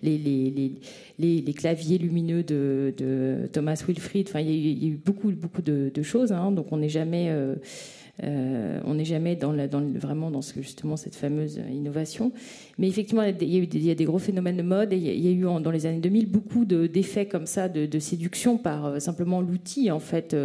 les, 0.03 1.55
claviers 1.57 1.99
lumineux 1.99 2.43
de, 2.43 3.49
Thomas 3.53 3.83
Wilfried. 3.87 4.29
Enfin, 4.29 4.41
il 4.41 4.51
y 4.51 4.87
a 4.87 4.89
eu, 4.89 5.01
beaucoup, 5.05 5.31
beaucoup 5.33 5.63
de, 5.63 6.03
choses. 6.03 6.33
Hein, 6.33 6.51
donc, 6.53 6.73
on 6.73 6.79
n'est 6.79 6.89
jamais, 6.89 7.29
euh, 7.31 7.55
euh, 8.23 8.81
on 8.85 8.95
n'est 8.95 9.05
jamais 9.05 9.37
vraiment 9.37 10.31
dans 10.31 10.43
cette 10.43 11.15
fameuse 11.15 11.61
innovation. 11.71 12.33
Mais 12.79 12.89
effectivement, 12.89 13.23
il 13.23 13.49
y 13.49 13.57
a, 13.57 13.63
eu 13.63 13.67
des, 13.67 14.05
gros 14.05 14.19
phénomènes 14.19 14.57
de 14.57 14.63
mode. 14.63 14.93
Il 14.93 14.99
y 14.99 15.29
a 15.29 15.31
eu 15.31 15.61
dans 15.63 15.71
les 15.71 15.87
années 15.87 16.01
2000 16.01 16.31
beaucoup 16.31 16.65
d'effets 16.65 17.27
comme 17.27 17.47
ça 17.47 17.69
de, 17.69 17.99
séduction 17.99 18.59
par 18.59 18.87
euh, 18.87 18.99
simplement 18.99 19.41
l'outil 19.41 19.91
en 19.91 20.01
fait. 20.01 20.37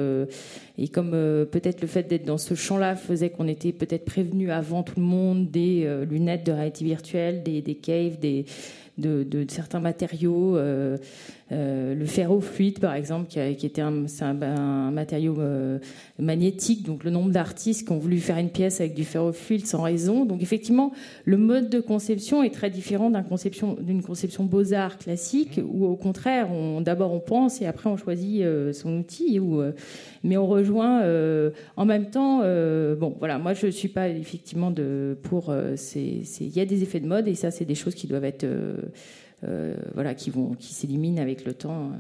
et 0.78 0.88
comme 0.90 1.12
peut-être 1.12 1.82
le 1.82 1.88
fait 1.88 2.04
d'être 2.04 2.26
dans 2.26 2.38
ce 2.38 2.54
champ-là 2.54 2.96
faisait 2.96 3.32
qu'on 3.32 3.48
était 3.48 3.72
peut-être 3.72 4.06
prévenu 4.06 4.52
avant 4.52 4.84
tout 4.84 5.00
le 5.00 5.06
monde 5.06 5.50
des 5.50 5.88
lunettes 6.08 6.46
de 6.46 6.52
réalité 6.52 6.86
virtuelle, 6.86 7.42
des, 7.42 7.62
des 7.62 7.76
caves, 7.76 8.20
des 8.20 8.46
de, 8.98 9.46
certains 9.50 9.80
matériaux, 9.80 10.58
euh, 10.58 10.98
euh, 11.52 11.96
le 11.96 12.06
ferrofluide 12.06 12.80
par 12.80 12.94
exemple, 12.94 13.28
qui, 13.28 13.40
était 13.40 13.82
un, 13.82 14.92
matériau 14.92 15.40
euh, 15.40 15.80
magnétique. 16.20 16.84
Donc 16.84 17.04
le 17.04 17.12
nombre 17.12 17.32
d'artistes 17.32 17.86
qui 17.86 17.94
ont 17.94 17.98
voulu 17.98 18.20
faire 18.20 18.38
une 18.38 18.50
pièce 18.50 18.82
avec 18.82 18.96
du 18.96 19.06
ferrofluide 19.06 19.66
sans 19.66 19.82
raison. 19.82 20.26
Donc 20.26 20.42
effectivement, 20.42 20.92
le 21.26 21.38
mode 21.38 21.70
de 21.70 21.80
conception 21.80 22.44
est 22.44 22.54
très 22.54 22.70
différent 22.70 23.10
d'une 23.10 23.24
conception, 23.24 23.78
conception 24.06 24.46
beaux-arts 24.46 24.98
classique, 24.98 25.60
où 25.64 25.86
au 25.86 25.96
contraire, 25.96 26.50
d'abord 26.82 27.14
on 27.14 27.20
pense 27.20 27.62
et 27.62 27.66
après 27.66 27.90
on 27.90 27.98
choisit 27.98 28.44
son 28.74 28.98
outil. 28.98 29.40
Ou, 29.40 29.62
mais 30.24 30.38
on 30.38 30.48
rejoint 30.48 31.04
en 31.76 31.86
même 31.86 32.10
temps. 32.10 32.40
bon, 32.40 33.16
voilà, 33.20 33.38
moi 33.38 33.54
je 33.54 33.68
ne 33.68 33.72
suis 33.72 33.90
pas 33.90 34.10
effectivement 34.10 34.72
de, 34.72 35.18
pour. 35.24 35.54
Il 35.96 36.56
y 36.56 36.60
a 36.60 36.66
des 36.66 36.84
effets 36.84 37.00
de 37.00 37.08
mode 37.08 37.28
et 37.28 37.36
ça, 37.36 37.52
c'est 37.52 37.66
des 37.66 37.76
choses 37.76 37.96
qui 37.96 38.08
doivent 38.08 38.26
être 38.26 38.46
euh, 39.44 39.76
voilà, 39.94 40.16
qui, 40.16 40.32
vont, 40.32 40.54
qui 40.56 40.74
s'éliminent 40.74 41.22
avec 41.22 41.46
le 41.46 41.54
temps. 41.54 41.92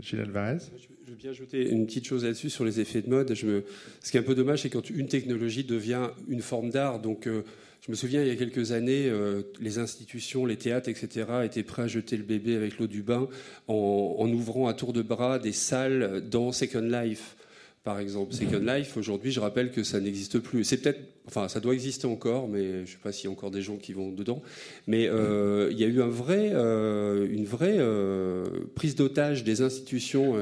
Gilles 0.00 0.20
Alvarez 0.20 0.58
je 1.04 1.10
veux 1.10 1.16
bien 1.16 1.30
ajouter 1.30 1.68
une 1.68 1.84
petite 1.84 2.06
chose 2.06 2.24
là-dessus 2.24 2.48
sur 2.48 2.64
les 2.64 2.80
effets 2.80 3.02
de 3.02 3.10
mode. 3.10 3.34
Je 3.34 3.46
me... 3.46 3.64
Ce 4.00 4.10
qui 4.10 4.16
est 4.16 4.20
un 4.20 4.22
peu 4.22 4.34
dommage, 4.34 4.62
c'est 4.62 4.70
quand 4.70 4.88
une 4.88 5.08
technologie 5.08 5.62
devient 5.62 6.08
une 6.28 6.40
forme 6.40 6.70
d'art. 6.70 7.00
Donc, 7.00 7.26
euh, 7.26 7.42
je 7.84 7.90
me 7.90 7.96
souviens, 7.96 8.22
il 8.22 8.28
y 8.28 8.30
a 8.30 8.36
quelques 8.36 8.72
années, 8.72 9.10
euh, 9.10 9.42
les 9.60 9.78
institutions, 9.78 10.46
les 10.46 10.56
théâtres, 10.56 10.88
etc., 10.88 11.26
étaient 11.44 11.64
prêts 11.64 11.82
à 11.82 11.86
jeter 11.86 12.16
le 12.16 12.22
bébé 12.22 12.56
avec 12.56 12.78
l'eau 12.78 12.86
du 12.86 13.02
bain 13.02 13.28
en, 13.68 14.16
en, 14.18 14.28
ouvrant 14.30 14.68
à 14.68 14.74
tour 14.74 14.94
de 14.94 15.02
bras 15.02 15.38
des 15.38 15.52
salles 15.52 16.22
dans 16.30 16.50
Second 16.50 16.80
Life 16.80 17.36
par 17.84 17.98
exemple. 17.98 18.32
Second 18.32 18.60
Life, 18.60 18.96
aujourd'hui, 18.96 19.32
je 19.32 19.40
rappelle 19.40 19.72
que 19.72 19.82
ça 19.82 19.98
n'existe 19.98 20.38
plus. 20.38 20.62
C'est 20.62 20.76
peut-être, 20.76 21.00
enfin, 21.26 21.48
ça 21.48 21.58
doit 21.58 21.74
exister 21.74 22.06
encore, 22.06 22.46
mais 22.46 22.62
je 22.62 22.80
ne 22.80 22.86
sais 22.86 22.98
pas 23.02 23.10
s'il 23.10 23.24
y 23.24 23.28
a 23.28 23.32
encore 23.32 23.50
des 23.50 23.62
gens 23.62 23.76
qui 23.76 23.92
vont 23.92 24.12
dedans. 24.12 24.40
Mais 24.86 25.08
euh, 25.08 25.68
il 25.72 25.80
y 25.80 25.84
a 25.84 25.88
eu 25.88 26.00
un 26.00 26.08
vrai, 26.08 26.52
euh, 26.52 27.26
une 27.28 27.44
vraie 27.44 27.78
euh, 27.78 28.44
prise 28.76 28.94
d'otage 28.94 29.42
des 29.42 29.62
institutions. 29.62 30.36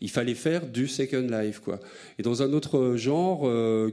il 0.00 0.10
fallait 0.10 0.34
faire 0.34 0.66
du 0.66 0.88
Second 0.88 1.26
Life, 1.30 1.60
quoi. 1.60 1.80
Et 2.18 2.22
dans 2.22 2.42
un 2.42 2.52
autre 2.54 2.96
genre, 2.96 3.42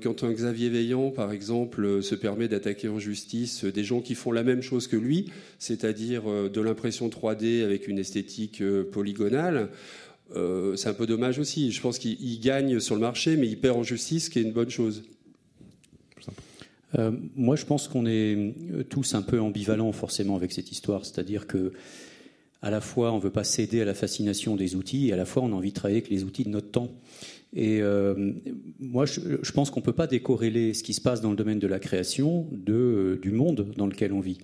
quand 0.02 0.24
un 0.24 0.32
Xavier 0.32 0.70
Veillant, 0.70 1.12
par 1.12 1.34
exemple, 1.34 2.02
se 2.02 2.16
permet 2.16 2.48
d'attaquer 2.48 2.88
en 2.88 3.00
justice 3.00 3.66
des 3.66 3.84
gens 3.84 4.00
qui 4.00 4.16
font 4.16 4.32
la 4.32 4.44
même 4.44 4.62
chose 4.62 4.88
que 4.88 4.96
lui, 4.96 5.30
c'est-à-dire 5.60 6.24
de 6.50 6.62
l'impression 6.62 7.10
3D 7.10 7.64
avec 7.64 7.90
une 7.90 8.00
esthétique 8.00 8.64
polygonale. 8.92 9.70
Euh, 10.36 10.76
c'est 10.76 10.90
un 10.90 10.94
peu 10.94 11.08
dommage 11.08 11.40
aussi. 11.40 11.72
Je 11.72 11.82
pense 11.82 12.00
qu'il 12.00 12.40
gagne 12.40 12.80
sur 12.80 12.96
le 12.96 13.02
marché, 13.02 13.38
mais 13.38 13.48
il 13.48 13.60
perd 13.60 13.78
en 13.78 13.84
justice, 13.84 14.26
ce 14.26 14.30
qui 14.30 14.40
est 14.40 14.44
une 14.44 14.54
bonne 14.54 14.70
chose. 14.70 15.04
Euh, 16.98 17.12
moi, 17.36 17.56
je 17.56 17.66
pense 17.66 17.88
qu'on 17.88 18.06
est 18.06 18.54
tous 18.90 19.16
un 19.16 19.22
peu 19.22 19.40
ambivalents 19.40 19.92
forcément 19.92 20.36
avec 20.36 20.52
cette 20.52 20.72
histoire. 20.72 21.06
C'est-à-dire 21.06 21.48
que, 21.48 21.72
à 22.62 22.70
la 22.70 22.82
fois, 22.82 23.12
on 23.12 23.18
ne 23.18 23.22
veut 23.22 23.32
pas 23.32 23.44
céder 23.44 23.82
à 23.82 23.86
la 23.86 23.94
fascination 23.94 24.56
des 24.56 24.76
outils, 24.76 25.10
et 25.10 25.14
à 25.14 25.18
la 25.18 25.26
fois, 25.26 25.44
on 25.44 25.52
a 25.52 25.56
envie 25.56 25.70
de 25.70 25.76
travailler 25.76 26.00
avec 26.00 26.10
les 26.10 26.24
outils 26.24 26.44
de 26.44 26.50
notre 26.50 26.72
temps. 26.72 26.92
Et 27.54 27.82
euh, 27.82 28.34
moi, 28.80 29.06
je, 29.06 29.52
pense 29.52 29.72
qu'on 29.72 29.82
ne 29.82 29.86
peut 29.86 29.94
pas 29.94 30.08
décorréler 30.08 30.74
ce 30.74 30.84
qui 30.84 30.94
se 30.94 31.02
passe 31.02 31.22
dans 31.22 31.32
le 31.32 31.36
domaine 31.36 31.60
de 31.60 31.68
la 31.68 31.80
création 31.80 32.48
de, 32.52 33.20
du 33.22 33.32
monde 33.32 33.74
dans 33.76 33.88
lequel 33.88 34.14
on 34.14 34.22
vit. 34.22 34.38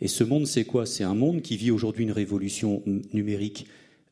Et 0.00 0.08
ce 0.08 0.22
monde, 0.22 0.46
c'est 0.46 0.64
quoi? 0.64 0.86
C'est 0.86 1.04
un 1.04 1.14
monde 1.14 1.42
qui 1.42 1.56
vit 1.56 1.70
aujourd'hui 1.70 2.04
une 2.04 2.12
révolution 2.12 2.82
numérique 3.12 3.66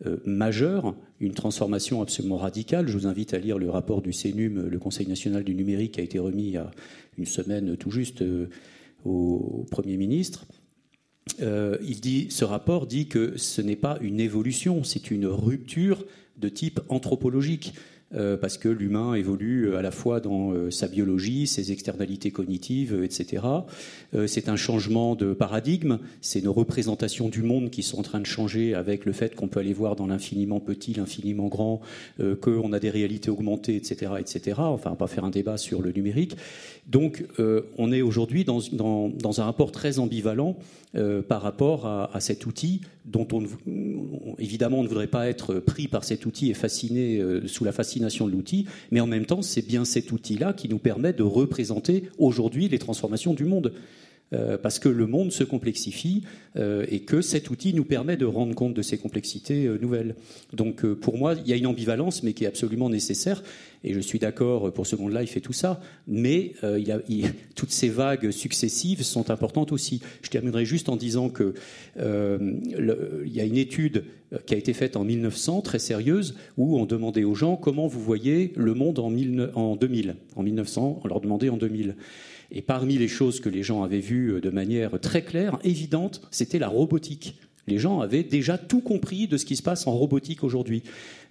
euh, 0.07 0.19
majeure, 0.25 0.95
une 1.21 1.33
transformation 1.33 2.03
absolument 2.03 2.37
radicale. 2.37 2.89
Je 2.89 2.93
vous 2.93 3.07
invite 3.07 3.35
à 3.35 3.39
lire 3.39 3.59
le 3.59 3.71
rapport 3.71 4.03
du 4.03 4.11
CNUM, 4.11 4.69
le 4.69 4.79
Conseil 4.79 5.07
national 5.07 5.45
du 5.45 5.55
numérique, 5.55 5.93
qui 5.93 6.01
a 6.01 6.05
été 6.05 6.19
remis 6.19 6.45
il 6.45 6.53
y 6.53 6.57
a 6.57 6.71
une 7.19 7.27
semaine 7.27 7.77
tout 7.77 7.91
juste 7.91 8.23
euh, 8.23 8.49
au 9.05 9.67
Premier 9.71 9.97
ministre. 9.97 10.47
Euh, 11.41 11.79
il 11.83 12.01
dit, 12.01 12.27
ce 12.31 12.45
rapport 12.45 12.87
dit 12.87 13.07
que 13.07 13.37
ce 13.37 13.63
n'est 13.63 13.77
pas 13.77 13.99
une 14.01 14.21
évolution, 14.21 14.85
c'est 14.85 15.11
une 15.11 15.27
rupture 15.27 16.05
de 16.39 16.49
type 16.49 16.81
anthropologique. 16.89 17.75
Euh, 18.15 18.37
parce 18.37 18.59
que 18.59 18.69
l'humain 18.69 19.15
évolue 19.15 19.69
euh, 19.69 19.79
à 19.79 19.83
la 19.83 19.91
fois 19.91 20.21
dans 20.21 20.53
euh, 20.53 20.71
sa 20.71 20.87
biologie, 20.87 21.47
ses 21.47 21.73
externalités 21.73 22.31
cognitives, 22.31 23.03
etc. 23.03 23.43
c'est 24.27 24.49
un 24.49 24.57
changement 24.57 25.15
de 25.15 25.33
paradigme, 25.33 25.99
c'est 26.21 26.43
nos 26.43 26.53
représentations 26.53 27.29
du 27.29 27.43
monde 27.43 27.71
qui 27.71 27.83
sont 27.83 27.99
en 27.99 28.03
train 28.03 28.21
de 28.21 28.27
changer 28.27 28.75
avec 28.75 29.05
le 29.07 29.13
fait 29.13 29.35
qu'on 29.35 29.49
peut 29.49 29.61
aller 29.61 29.73
voir 29.73 29.97
dans 29.97 30.07
l'infiniment 30.07 30.61
petit, 30.61 30.93
l'infiniment 30.95 31.49
grand, 31.49 31.81
qu'on 32.41 32.73
a 32.73 32.79
des 32.79 32.91
réalités 32.91 33.31
augmentées, 33.31 33.77
etc., 33.77 34.13
etc. 34.19 34.57
Enfin, 34.59 34.91
on 34.91 34.93
va 34.95 34.97
pas 34.97 35.07
faire 35.07 35.25
un 35.25 35.31
débat 35.31 35.57
sur 35.57 35.83
le 35.83 35.93
numérique. 35.93 36.37
Donc, 36.87 37.25
on 37.79 37.93
est 37.93 38.03
aujourd'hui 38.03 38.45
dans, 38.45 38.61
dans, 38.73 39.41
un 39.41 39.45
rapport 39.45 39.73
très 39.73 39.99
ambivalent 39.99 40.57
par 41.29 41.41
rapport 41.41 41.87
à, 41.87 42.21
cet 42.21 42.45
outil 42.45 42.83
dont 43.07 43.27
on, 43.33 43.45
évidemment, 44.39 44.81
on 44.81 44.83
ne 44.83 44.89
voudrait 44.89 45.07
pas 45.07 45.29
être 45.29 45.55
pris 45.55 45.89
par 45.89 46.05
cet 46.05 46.27
outil 46.27 46.51
et 46.51 46.55
fasciné 46.55 47.23
sous 47.47 47.65
la 47.65 47.73
fascination 47.73 48.27
de 48.27 48.33
l'outil, 48.33 48.67
mais 48.91 49.01
en 49.01 49.07
même 49.07 49.25
temps, 49.25 49.41
c'est 49.41 49.67
bien 49.67 49.87
cet 49.87 50.13
outil-là 50.13 50.53
qui 50.53 50.69
nous 50.69 50.79
permet 50.79 51.15
de 51.15 51.23
représenter 51.23 52.11
aujourd'hui 52.19 52.69
les 52.69 52.79
transformations 52.79 53.33
du 53.33 53.45
monde. 53.45 53.73
Euh, 54.33 54.57
parce 54.57 54.79
que 54.79 54.89
le 54.89 55.07
monde 55.07 55.31
se 55.31 55.45
complexifie 55.45 56.23
euh, 56.57 56.87
et 56.89 57.01
que 57.01 57.21
cet 57.21 57.51
outil 57.51 57.75
nous 57.75 57.85
permet 57.85 58.17
de 58.17 58.25
rendre 58.25 58.55
compte 58.55 58.73
de 58.73 58.81
ces 58.81 58.97
complexités 58.97 59.67
euh, 59.67 59.79
nouvelles. 59.79 60.15
Donc 60.55 60.87
pour 60.87 61.19
moi, 61.19 61.35
il 61.35 61.49
y 61.49 61.53
a 61.53 61.57
une 61.57 61.67
ambivalence, 61.67 62.23
mais 62.23 62.33
qui 62.33 62.45
est 62.45 62.47
absolument 62.47 62.89
nécessaire. 62.89 63.43
Et 63.85 63.93
je 63.93 64.01
suis 64.01 64.19
d'accord 64.19 64.73
pour 64.73 64.87
Second 64.87 65.09
Life 65.09 65.37
et 65.37 65.41
tout 65.41 65.53
ça, 65.53 65.81
mais 66.07 66.53
il 67.09 67.25
toutes 67.57 67.73
ces 67.73 67.89
vagues 67.89 68.31
successives 68.31 69.03
sont 69.03 69.31
importantes 69.31 69.73
aussi. 69.73 70.01
Je 70.23 70.31
terminerai 70.31 70.65
juste 70.65 70.89
en 70.89 70.95
disant 70.95 71.31
que 71.31 71.55
il 71.99 73.33
y 73.33 73.41
a 73.41 73.45
une 73.45 73.57
étude 73.57 74.05
qui 74.47 74.55
a 74.55 74.57
été 74.57 74.73
faite 74.73 74.97
en 74.97 75.03
1900, 75.03 75.63
très 75.63 75.81
sérieuse, 75.81 76.37
où 76.57 76.79
on 76.79 76.87
demandait 76.87 77.25
aux 77.25 77.35
gens 77.35 77.57
comment 77.57 77.89
vous 77.89 78.01
voyez 78.01 78.53
le 78.55 78.75
monde 78.75 79.01
en 79.01 79.11
2000. 79.77 80.17
En 80.37 80.43
1900, 80.45 81.01
on 81.03 81.09
leur 81.09 81.21
demandait 81.21 81.49
en 81.49 81.57
2000. 81.57 81.97
Et 82.53 82.61
parmi 82.61 82.99
les 82.99 83.09
choses 83.09 83.41
que 83.41 83.49
les 83.49 83.63
gens 83.63 83.83
avaient 83.83 84.01
vues 84.01 84.35
euh, 84.35 84.41
de 84.41 84.51
manière 84.51 85.01
très 85.01 85.23
claire, 85.23 85.59
évidente, 85.65 86.21
c'était 86.31 86.59
la 86.59 86.69
robotique. 86.69 87.39
Les 87.67 87.79
gens 87.79 88.01
avaient 88.01 88.25
déjà 88.25 88.59
tout 88.59 88.81
compris 88.81 89.29
de 89.29 89.37
ce 89.37 89.45
qui 89.45 89.57
se 89.57 89.63
passe 89.63 89.87
en 89.87 89.93
robotique 89.93 90.45
aujourd'hui. 90.45 90.83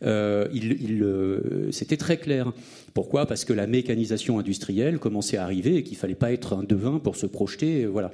Euh, 0.04 0.48
euh, 0.54 1.70
c'était 1.72 1.98
très 1.98 2.18
clair. 2.18 2.54
Pourquoi? 2.94 3.26
Parce 3.26 3.46
que 3.46 3.54
la 3.54 3.68
mécanisation 3.68 4.40
industrielle 4.40 4.98
commençait 4.98 5.38
à 5.38 5.44
arriver 5.44 5.76
et 5.76 5.84
qu'il 5.84 5.98
fallait 5.98 6.16
pas 6.16 6.32
être 6.32 6.56
un 6.56 6.64
devin 6.64 7.00
pour 7.00 7.18
se 7.18 7.26
projeter. 7.26 7.86
Voilà. 7.86 8.12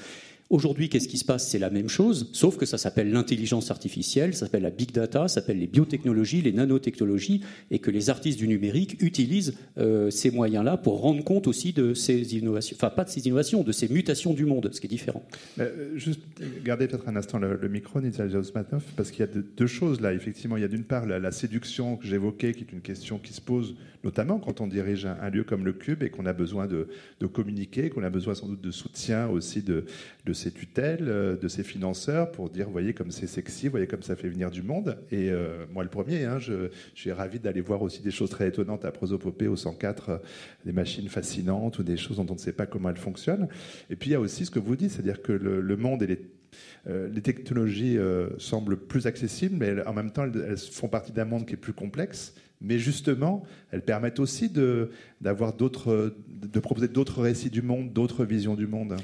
Aujourd'hui, 0.49 0.87
qu'est-ce 0.87 1.09
qui 1.09 1.17
se 1.17 1.25
passe? 1.25 1.45
C'est 1.49 1.59
la 1.59 1.69
même 1.69 1.89
chose, 1.89 2.29
sauf 2.31 2.55
que 2.55 2.65
ça 2.65 2.77
s'appelle 2.77 3.11
l'intelligence 3.11 3.69
artificielle, 3.69 4.33
ça 4.33 4.45
s'appelle 4.45 4.63
la 4.63 4.69
big 4.69 4.91
data, 4.91 5.27
ça 5.27 5.41
s'appelle 5.41 5.59
les 5.59 5.67
biotechnologies, 5.67 6.41
les 6.41 6.53
nanotechnologies, 6.53 7.41
et 7.69 7.79
que 7.79 7.91
les 7.91 8.09
artistes 8.09 8.39
du 8.39 8.47
numérique 8.47 8.95
utilisent 9.01 9.55
euh, 9.77 10.09
ces 10.09 10.31
moyens-là 10.31 10.77
pour 10.77 11.01
rendre 11.01 11.21
compte 11.21 11.47
aussi 11.47 11.73
de 11.73 11.93
ces 11.93 12.35
innovations, 12.37 12.77
enfin 12.79 12.89
pas 12.89 13.03
de 13.03 13.09
ces 13.09 13.27
innovations, 13.27 13.61
de 13.63 13.73
ces 13.73 13.89
mutations 13.89 14.33
du 14.33 14.45
monde, 14.45 14.69
ce 14.71 14.79
qui 14.79 14.87
est 14.87 14.89
différent. 14.89 15.23
Euh, 15.59 15.97
juste 15.97 16.21
gardez 16.63 16.87
peut-être 16.87 17.09
un 17.09 17.17
instant 17.17 17.39
le, 17.39 17.67
micro, 17.67 17.99
Nitalia 17.99 18.37
Osmatov, 18.37 18.83
parce 18.95 19.11
qu'il 19.11 19.19
y 19.19 19.23
a 19.23 19.31
deux 19.57 19.67
choses 19.67 19.99
là. 19.99 20.13
Effectivement, 20.13 20.55
il 20.55 20.61
y 20.61 20.65
a 20.65 20.69
d'une 20.69 20.85
part 20.85 21.05
la, 21.05 21.31
séduction 21.31 21.97
que 21.97 22.07
j'évoquais, 22.07 22.53
qui 22.53 22.61
est 22.61 22.71
une 22.71 22.81
question 22.81 23.19
qui 23.19 23.33
se 23.33 23.41
pose 23.41 23.75
notamment 24.03 24.39
quand 24.39 24.61
on 24.61 24.67
dirige 24.67 25.05
un, 25.05 25.29
lieu 25.29 25.43
comme 25.43 25.65
le 25.65 25.73
Cube 25.73 26.03
et 26.03 26.09
qu'on 26.09 26.25
a 26.25 26.33
besoin 26.33 26.67
de, 26.67 26.87
communiquer, 27.27 27.89
qu'on 27.89 28.03
a 28.03 28.09
besoin 28.09 28.33
sans 28.35 28.47
doute 28.47 28.61
de 28.61 28.71
soutien 28.71 29.27
aussi 29.27 29.61
de, 29.61 29.85
de 30.25 30.33
ses 30.37 30.51
tutelles, 30.51 31.05
de 31.41 31.47
ses 31.47 31.63
financeurs, 31.63 32.31
pour 32.31 32.49
dire, 32.49 32.69
voyez 32.69 32.93
comme 32.93 33.11
c'est 33.11 33.27
sexy, 33.27 33.67
voyez 33.67 33.87
comme 33.87 34.03
ça 34.03 34.15
fait 34.15 34.29
venir 34.29 34.51
du 34.51 34.61
monde. 34.61 34.97
Et 35.11 35.31
moi, 35.73 35.83
le 35.83 35.89
premier, 35.89 36.25
hein, 36.25 36.39
je, 36.39 36.69
suis 36.93 37.11
ravi 37.11 37.39
d'aller 37.39 37.61
voir 37.61 37.81
aussi 37.81 38.01
des 38.01 38.11
choses 38.11 38.29
très 38.29 38.47
étonnantes 38.47 38.85
à 38.85 38.91
Prosopopée 38.91 39.47
au 39.47 39.55
104, 39.55 40.21
des 40.65 40.71
machines 40.71 41.09
fascinantes 41.09 41.79
ou 41.79 41.83
des 41.83 41.97
choses 41.97 42.17
dont 42.17 42.27
on 42.29 42.35
ne 42.35 42.39
sait 42.39 42.53
pas 42.53 42.65
comment 42.65 42.89
elles 42.89 42.97
fonctionnent. 42.97 43.47
Et 43.89 43.95
puis 43.95 44.09
il 44.09 44.13
y 44.13 44.15
a 44.15 44.19
aussi 44.19 44.45
ce 44.45 44.51
que 44.51 44.59
vous 44.59 44.75
dites, 44.75 44.91
c'est-à-dire 44.91 45.21
que 45.21 45.31
le, 45.31 45.77
monde 45.77 46.03
et 46.03 46.19
les 46.87 47.21
technologies 47.21 47.97
semblent 48.37 48.77
plus 48.77 49.07
accessibles, 49.07 49.55
mais 49.57 49.85
en 49.85 49.93
même 49.93 50.11
temps, 50.11 50.23
elles, 50.23 50.57
font 50.57 50.87
partie 50.87 51.11
d'un 51.11 51.25
monde 51.25 51.45
qui 51.45 51.53
est 51.53 51.57
plus 51.57 51.73
complexe 51.73 52.33
mais 52.61 52.79
justement, 52.79 53.43
elles 53.71 53.83
permettent 53.83 54.19
aussi 54.19 54.51
d'avoir 55.21 55.53
d'autres, 55.53 56.15
de 56.27 56.59
proposer 56.59 56.87
d'autres 56.87 57.21
récits 57.21 57.49
du 57.49 57.61
monde, 57.61 57.93
d'autres 57.93 58.25
visions 58.25 58.55
du 58.55 58.67
monde. 58.67 58.97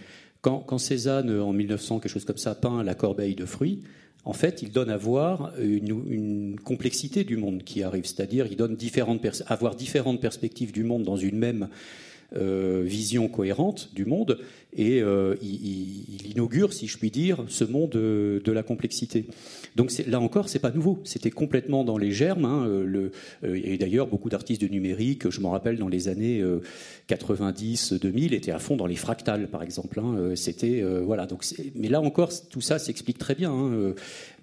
Quand, 0.44 0.60
quand, 0.60 0.78
Cézanne, 0.78 1.40
en 1.40 1.54
1900, 1.54 2.00
quelque 2.00 2.12
chose 2.12 2.26
comme 2.26 2.38
ça, 2.38 2.54
peint 2.54 2.84
la 2.84 2.94
corbeille 2.94 3.34
de 3.34 3.46
fruits, 3.46 3.82
en 4.26 4.34
fait, 4.34 4.62
il 4.62 4.72
donne 4.72 4.90
à 4.90 4.98
voir 4.98 5.54
une, 5.58 6.60
complexité 6.64 7.24
du 7.24 7.38
monde 7.38 7.64
qui 7.64 7.82
arrive, 7.82 8.06
c'est-à-dire 8.06 8.46
il 8.46 8.56
donne 8.56 8.76
différentes 8.76 9.26
avoir 9.48 9.76
différentes 9.76 10.22
perspectives 10.22 10.72
du 10.72 10.84
monde 10.84 11.04
dans 11.04 11.18
une 11.18 11.38
même 11.38 11.70
euh, 12.36 12.84
vision 12.86 13.28
cohérente 13.30 13.90
du 13.94 14.06
monde, 14.06 14.40
et 14.76 15.02
euh, 15.02 15.36
il, 15.42 16.32
inaugure, 16.32 16.74
si 16.74 16.88
je 16.88 16.98
puis 16.98 17.12
dire, 17.12 17.44
ce 17.48 17.64
monde 17.64 17.92
de, 17.92 18.52
la 18.52 18.64
complexité. 18.64 19.26
Donc 19.76 19.92
là 20.08 20.20
encore, 20.20 20.50
c'est 20.50 20.60
pas 20.60 20.72
nouveau. 20.72 21.00
C'était 21.04 21.32
complètement 21.32 21.84
dans 21.84 21.98
les 21.98 22.12
germes. 22.12 22.46
Hein, 22.46 22.68
euh, 22.68 23.10
et 23.44 23.78
d'ailleurs, 23.78 24.08
beaucoup 24.08 24.30
d'artistes 24.30 24.62
de 24.62 24.68
numérique, 24.68 25.30
je 25.30 25.42
m'en 25.42 25.52
rappelle, 25.52 25.78
dans 25.78 25.88
les 25.88 26.08
années 26.08 26.44
90-2000, 27.10 28.34
étaient 28.34 28.52
à 28.52 28.60
fond 28.60 28.76
dans 28.76 28.86
les 28.86 28.96
fractales, 28.96 29.48
par 29.48 29.64
exemple. 29.64 30.00
Hein, 30.00 30.32
C'était 30.36 30.84
voilà. 31.04 31.26
Donc, 31.26 31.44
mais 31.76 31.90
là 31.90 32.02
encore, 32.02 32.32
tout 32.50 32.62
ça 32.62 32.80
s'explique 32.80 33.18
très 33.18 33.36
bien. 33.36 33.52
Hein, 33.52 33.94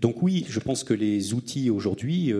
donc 0.00 0.22
oui, 0.22 0.44
je 0.48 0.60
pense 0.60 0.84
que 0.84 0.94
les 0.94 1.34
outils 1.34 1.70
aujourd'hui 1.70 2.32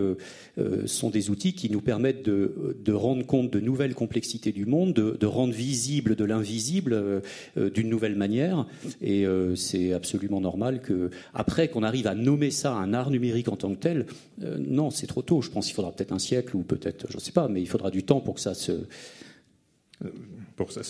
sont 0.85 1.09
des 1.09 1.29
outils 1.29 1.53
qui 1.53 1.69
nous 1.69 1.81
permettent 1.81 2.23
de, 2.23 2.91
rendre 2.91 3.25
compte 3.25 3.51
de 3.51 3.59
nouvelles 3.59 3.95
complexités 3.95 4.51
du 4.51 4.65
monde, 4.65 4.93
de, 4.93 5.17
de 5.19 5.25
rendre 5.25 5.53
visible 5.53 6.15
de 6.15 6.25
l'invisible, 6.25 7.21
du 7.55 7.80
nouvelle 7.89 8.15
manière. 8.15 8.65
Et 9.01 9.25
euh, 9.25 9.55
c'est 9.55 9.93
absolument 9.93 10.41
normal 10.41 10.81
que, 10.81 11.09
après 11.33 11.69
qu'on 11.69 11.83
arrive 11.83 12.07
à 12.07 12.15
nommer 12.15 12.51
ça 12.51 12.73
un 12.73 12.93
art 12.93 13.09
numérique 13.09 13.49
en 13.49 13.55
tant 13.55 13.73
que 13.73 13.79
tel, 13.79 14.05
euh, 14.43 14.57
non, 14.59 14.89
c'est 14.89 15.07
trop 15.07 15.21
tôt. 15.21 15.41
Je 15.41 15.49
pense 15.49 15.65
qu'il 15.65 15.75
faudra 15.75 15.91
peut-être 15.91 16.11
un 16.11 16.19
siècle 16.19 16.55
ou 16.55 16.63
peut-être, 16.63 17.07
je 17.09 17.17
ne 17.17 17.21
sais 17.21 17.31
pas, 17.31 17.47
mais 17.47 17.61
il 17.61 17.67
faudra 17.67 17.91
du 17.91 18.03
temps 18.03 18.19
pour 18.19 18.35
que 18.35 18.41
ça 18.41 18.53
se 18.53 18.73
pour 20.55 20.67
que 20.67 20.73
ça 20.73 20.83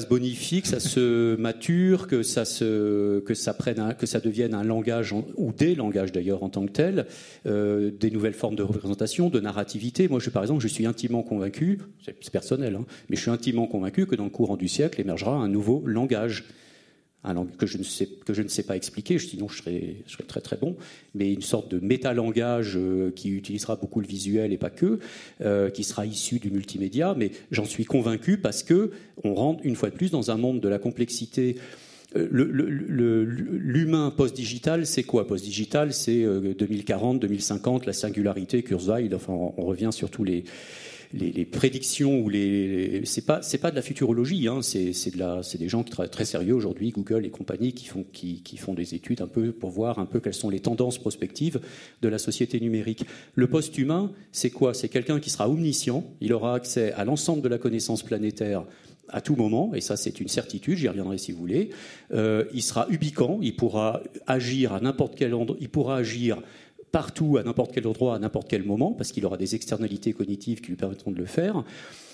se, 0.00 0.06
bonifie, 0.06 0.62
que 0.62 0.68
ça 0.68 0.80
se 0.80 1.36
mature, 1.38 2.06
que 2.06 2.22
ça 2.22 2.44
se, 2.44 3.20
que 3.20 3.34
ça 3.34 3.54
prenne, 3.54 3.94
que 3.98 4.06
ça 4.06 4.20
devienne 4.20 4.54
un 4.54 4.64
langage 4.64 5.14
ou 5.36 5.52
des 5.52 5.74
langages 5.74 6.12
d'ailleurs 6.12 6.42
en 6.42 6.48
tant 6.48 6.66
que 6.66 6.72
tel, 6.72 7.06
euh, 7.46 7.90
des 7.90 8.10
nouvelles 8.10 8.34
formes 8.34 8.56
de 8.56 8.62
représentation, 8.62 9.28
de 9.28 9.40
narrativité. 9.40 10.08
Moi, 10.08 10.20
je, 10.20 10.30
par 10.30 10.42
exemple, 10.42 10.62
je 10.62 10.68
suis 10.68 10.86
intimement 10.86 11.22
convaincu, 11.22 11.78
c'est 12.04 12.30
personnel, 12.30 12.76
hein, 12.76 12.84
mais 13.08 13.16
je 13.16 13.22
suis 13.22 13.30
intimement 13.30 13.66
convaincu 13.66 14.06
que 14.06 14.16
dans 14.16 14.24
le 14.24 14.30
courant 14.30 14.56
du 14.56 14.68
siècle 14.68 15.00
émergera 15.00 15.32
un 15.32 15.48
nouveau 15.48 15.82
langage 15.86 16.44
que 17.58 17.66
je 17.66 17.78
ne 17.78 17.82
sais, 17.82 18.06
que 18.06 18.32
je 18.32 18.42
ne 18.42 18.48
sais 18.48 18.62
pas 18.62 18.76
expliquer, 18.76 19.18
sinon 19.18 19.48
je 19.48 19.58
serais, 19.58 19.96
je 20.06 20.12
serais 20.12 20.24
très 20.24 20.40
très 20.40 20.56
bon, 20.56 20.76
mais 21.14 21.32
une 21.32 21.42
sorte 21.42 21.70
de 21.70 21.78
métalangage 21.80 22.74
euh, 22.76 23.10
qui 23.14 23.30
utilisera 23.30 23.76
beaucoup 23.76 24.00
le 24.00 24.06
visuel 24.06 24.52
et 24.52 24.56
pas 24.56 24.70
que, 24.70 24.98
euh, 25.40 25.68
qui 25.68 25.84
sera 25.84 26.06
issu 26.06 26.38
du 26.38 26.50
multimédia, 26.50 27.14
mais 27.16 27.32
j'en 27.50 27.64
suis 27.64 27.84
convaincu 27.84 28.38
parce 28.38 28.62
que 28.62 28.92
on 29.24 29.34
rentre 29.34 29.60
une 29.64 29.74
fois 29.74 29.90
de 29.90 29.96
plus 29.96 30.10
dans 30.10 30.30
un 30.30 30.36
monde 30.36 30.60
de 30.60 30.68
la 30.68 30.78
complexité. 30.78 31.56
Euh, 32.16 32.26
l'humain 32.30 34.10
post-digital, 34.16 34.86
c'est 34.86 35.02
quoi? 35.02 35.26
Post-digital, 35.26 35.92
c'est 35.92 36.24
2040, 36.24 37.20
2050, 37.20 37.84
la 37.84 37.92
singularité, 37.92 38.62
Kurzweil, 38.62 39.12
enfin 39.14 39.34
on 39.34 39.66
revient 39.66 39.90
sur 39.92 40.10
tous 40.10 40.24
les 40.24 40.44
les, 41.12 41.44
prédictions 41.44 42.20
ou 42.20 42.28
les, 42.28 43.02
c'est 43.04 43.24
pas 43.24 43.40
c'est 43.42 43.58
pas 43.58 43.70
de 43.70 43.76
la 43.76 43.82
futurologie, 43.82 44.46
hein, 44.48 44.60
c'est 44.62 45.10
de 45.10 45.18
la 45.18 45.42
c'est 45.42 45.58
des 45.58 45.68
gens 45.68 45.82
qui 45.82 45.92
très 46.10 46.24
sérieux 46.24 46.54
aujourd'hui, 46.54 46.90
Google 46.90 47.24
et 47.24 47.30
compagnie, 47.30 47.72
qui 47.72 47.86
font 47.86 48.04
qui, 48.12 48.42
qui, 48.42 48.56
font 48.56 48.74
des 48.74 48.94
études 48.94 49.22
un 49.22 49.26
peu 49.26 49.52
pour 49.52 49.70
voir 49.70 49.98
un 49.98 50.06
peu 50.06 50.20
quelles 50.20 50.34
sont 50.34 50.50
les 50.50 50.60
tendances 50.60 50.98
prospectives 50.98 51.60
de 52.02 52.08
la 52.08 52.18
société 52.18 52.60
numérique. 52.60 53.06
Le 53.34 53.46
post-humain, 53.46 54.12
c'est 54.32 54.50
quoi? 54.50 54.74
C'est 54.74 54.88
quelqu'un 54.88 55.20
qui 55.20 55.30
sera 55.30 55.48
omniscient, 55.48 56.04
il 56.20 56.32
aura 56.32 56.54
accès 56.54 56.92
à 56.92 57.04
l'ensemble 57.04 57.42
de 57.42 57.48
la 57.48 57.58
connaissance 57.58 58.02
planétaire 58.02 58.64
à 59.10 59.20
tout 59.20 59.36
moment, 59.36 59.74
et 59.74 59.80
ça 59.80 59.96
c'est 59.96 60.20
une 60.20 60.28
certitude, 60.28 60.76
j'y 60.76 60.88
reviendrai 60.88 61.18
si 61.18 61.32
vous 61.32 61.38
voulez. 61.38 61.70
Euh, 62.12 62.44
il 62.52 62.62
sera 62.62 62.86
ubicant, 62.90 63.38
il 63.40 63.56
pourra 63.56 64.02
agir 64.26 64.74
à 64.74 64.80
n'importe 64.80 65.14
quel 65.16 65.34
endroit, 65.34 65.56
il 65.60 65.70
pourra 65.70 65.96
agir 65.96 66.42
partout, 66.92 67.36
à 67.36 67.42
n'importe 67.42 67.72
quel 67.72 67.86
endroit, 67.86 68.14
à 68.14 68.18
n'importe 68.18 68.48
quel 68.48 68.64
moment, 68.64 68.92
parce 68.92 69.12
qu'il 69.12 69.24
aura 69.26 69.36
des 69.36 69.54
externalités 69.54 70.12
cognitives 70.12 70.60
qui 70.60 70.68
lui 70.68 70.76
permettront 70.76 71.10
de 71.10 71.18
le 71.18 71.26
faire. 71.26 71.64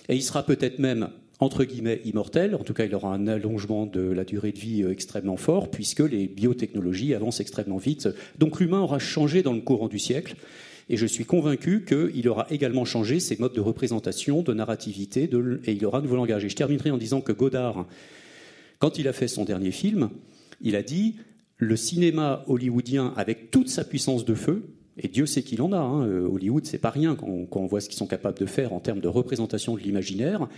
Et 0.09 0.17
il 0.17 0.23
sera 0.23 0.45
peut-être 0.45 0.79
même 0.79 1.09
entre 1.41 1.65
guillemets 1.65 2.01
immortel, 2.05 2.55
en 2.55 2.63
tout 2.63 2.75
cas 2.75 2.85
il 2.85 2.95
aura 2.95 3.13
un 3.13 3.27
allongement 3.27 3.87
de 3.87 4.01
la 4.01 4.25
durée 4.25 4.53
de 4.53 4.59
vie 4.59 4.83
euh, 4.83 4.93
extrêmement 4.93 5.37
fort, 5.37 5.71
puisque 5.71 6.01
les 6.01 6.29
biotechnologies 6.29 7.15
avancent 7.15 7.41
extrêmement 7.41 7.79
vite. 7.79 8.09
Donc 8.39 8.61
l'humain 8.61 8.81
aura 8.81 8.99
changé 8.99 9.43
dans 9.43 9.53
le 9.53 9.61
courant 9.61 9.89
du 9.89 9.99
siècle, 9.99 10.37
et 10.89 10.97
je 10.97 11.07
suis 11.07 11.25
convaincu 11.25 11.85
qu'il 11.85 12.29
aura 12.29 12.47
également 12.51 12.85
changé 12.85 13.19
ses 13.19 13.37
modes 13.39 13.55
de 13.55 13.61
représentation, 13.61 14.43
de 14.43 14.53
narrativité, 14.53 15.31
et 15.65 15.73
il 15.73 15.87
aura 15.87 15.99
un 15.99 16.03
nouveau 16.03 16.17
langage. 16.17 16.45
Et 16.45 16.49
je 16.49 16.57
terminerai 16.57 16.91
en 16.91 16.99
disant 16.99 17.23
que 17.23 17.33
Godard, 17.33 17.87
quand 18.79 18.99
il 18.99 19.09
a 19.09 19.15
fait 19.15 19.29
son 19.29 19.45
dernier 19.45 19.71
film, 19.71 20.11
il 20.61 20.77
a 20.77 20.83
dit 20.83 21.17
le 21.57 21.77
cinéma 21.77 22.43
hollywoodien, 22.47 23.13
avec 23.17 23.51
toute 23.51 23.69
sa 23.69 23.85
puissance 23.85 24.25
de 24.25 24.35
feu, 24.35 24.65
et 24.97 25.09
Dieu 25.09 25.27
sait 25.27 25.43
qu'il 25.43 25.61
en 25.61 25.73
a, 25.73 25.79
hein, 25.79 26.07
euh, 26.07 26.29
Hollywood, 26.29 26.65
c'est 26.67 26.79
pas 26.79 26.91
rien 26.91 27.17
quand 27.17 27.27
on, 27.51 27.67
voit 27.67 27.81
ce 27.81 27.89
qu'ils 27.89 27.99
sont 27.99 28.07
capables 28.07 28.39
de 28.39 28.47
faire 28.47 28.73
en 28.73 28.81
termes 28.81 29.01
de 29.01 29.09
représentation 29.09 29.75
de 29.75 29.81
l'imaginaire. 29.81 30.49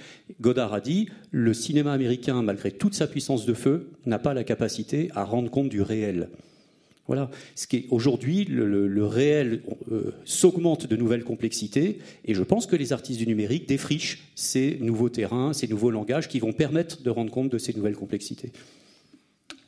Godard 0.41 0.75
a 0.75 0.81
dit 0.81 1.09
le 1.31 1.55
cinéma 1.55 1.93
américain, 1.93 2.43
malgré 2.43 2.71
toute 2.71 2.95
sa 2.95 3.07
puissance 3.07 3.47
de 3.47 3.55
feu, 3.55 3.91
n'a 4.05 4.19
pas 4.19 4.35
la 4.35 4.45
capacité 4.45 5.11
à 5.15 5.25
rendre 5.25 5.51
compte 5.51 5.71
du 5.71 5.81
réel. 5.81 6.29
Voilà. 7.07 7.31
Ce 7.55 7.67
qui 7.67 7.87
aujourd'hui, 7.91 8.45
le, 8.45 9.07
réel 9.07 9.63
euh, 9.91 10.13
s'augmente 10.25 10.87
de 10.87 10.97
nouvelles 10.97 11.25
complexités, 11.25 11.99
et 12.25 12.35
je 12.35 12.43
pense 12.43 12.67
que 12.67 12.77
les 12.77 12.93
artistes 12.93 13.21
du 13.21 13.27
numérique 13.27 13.67
défrichent 13.67 14.31
ces 14.35 14.77
nouveaux 14.81 15.09
terrains, 15.09 15.53
ces 15.55 15.69
nouveaux 15.69 15.91
langages 15.91 16.29
qui 16.29 16.41
vont 16.41 16.53
permettre 16.53 17.03
de 17.03 17.11
rendre 17.11 17.31
compte 17.31 17.51
de 17.51 17.59
ces 17.59 17.73
nouvelles 17.73 17.97
complexités. 17.97 18.53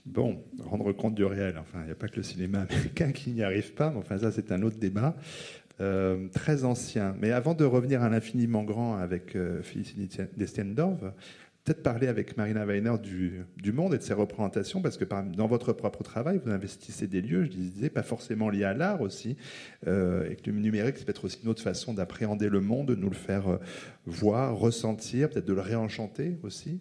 Bon, 0.08 0.42
rendre 0.64 0.92
compte 0.92 1.14
du 1.14 1.24
réel. 1.24 1.56
Enfin, 1.60 1.80
il 1.82 1.86
n'y 1.86 1.92
a 1.92 1.94
pas 1.94 2.08
que 2.08 2.16
le 2.16 2.22
cinéma 2.22 2.60
américain 2.60 3.12
qui 3.12 3.30
n'y 3.30 3.42
arrive 3.42 3.74
pas, 3.74 3.90
mais 3.90 3.98
enfin, 3.98 4.18
ça, 4.18 4.32
c'est 4.32 4.52
un 4.52 4.62
autre 4.62 4.78
débat. 4.78 5.16
Euh, 5.80 6.26
très 6.32 6.64
ancien. 6.64 7.14
Mais 7.20 7.30
avant 7.30 7.54
de 7.54 7.64
revenir 7.64 8.02
à 8.02 8.08
l'infiniment 8.08 8.64
grand 8.64 8.96
avec 8.96 9.36
euh, 9.36 9.62
Félicité 9.62 10.24
Destiendorf, 10.36 10.98
peut-être 11.68 11.82
parler 11.82 12.08
avec 12.08 12.36
Marina 12.38 12.64
Weiner 12.64 12.94
du, 12.98 13.72
monde 13.72 13.92
et 13.92 13.98
de 13.98 14.02
ses 14.02 14.14
représentations, 14.14 14.80
parce 14.80 14.96
que 14.96 15.04
dans 15.04 15.46
votre 15.46 15.74
propre 15.74 16.02
travail, 16.02 16.40
vous 16.42 16.50
investissez 16.50 17.06
des 17.06 17.20
lieux, 17.20 17.44
je 17.44 17.50
disais, 17.50 17.90
pas 17.90 18.02
forcément 18.02 18.48
liés 18.48 18.64
à 18.64 18.72
l'art 18.72 19.02
aussi, 19.02 19.36
euh, 19.86 20.30
et 20.30 20.36
que 20.36 20.50
le 20.50 20.58
numérique, 20.58 20.96
c'est 20.96 21.04
peut-être 21.04 21.26
aussi 21.26 21.40
une 21.42 21.50
autre 21.50 21.62
façon 21.62 21.92
d'appréhender 21.92 22.48
le 22.48 22.60
monde, 22.60 22.88
de 22.88 22.94
nous 22.94 23.10
le 23.10 23.14
faire 23.14 23.48
euh, 23.48 23.58
voir, 24.06 24.56
ressentir, 24.56 25.28
peut-être 25.28 25.46
de 25.46 25.52
le 25.52 25.60
réenchanter 25.60 26.38
aussi. 26.42 26.80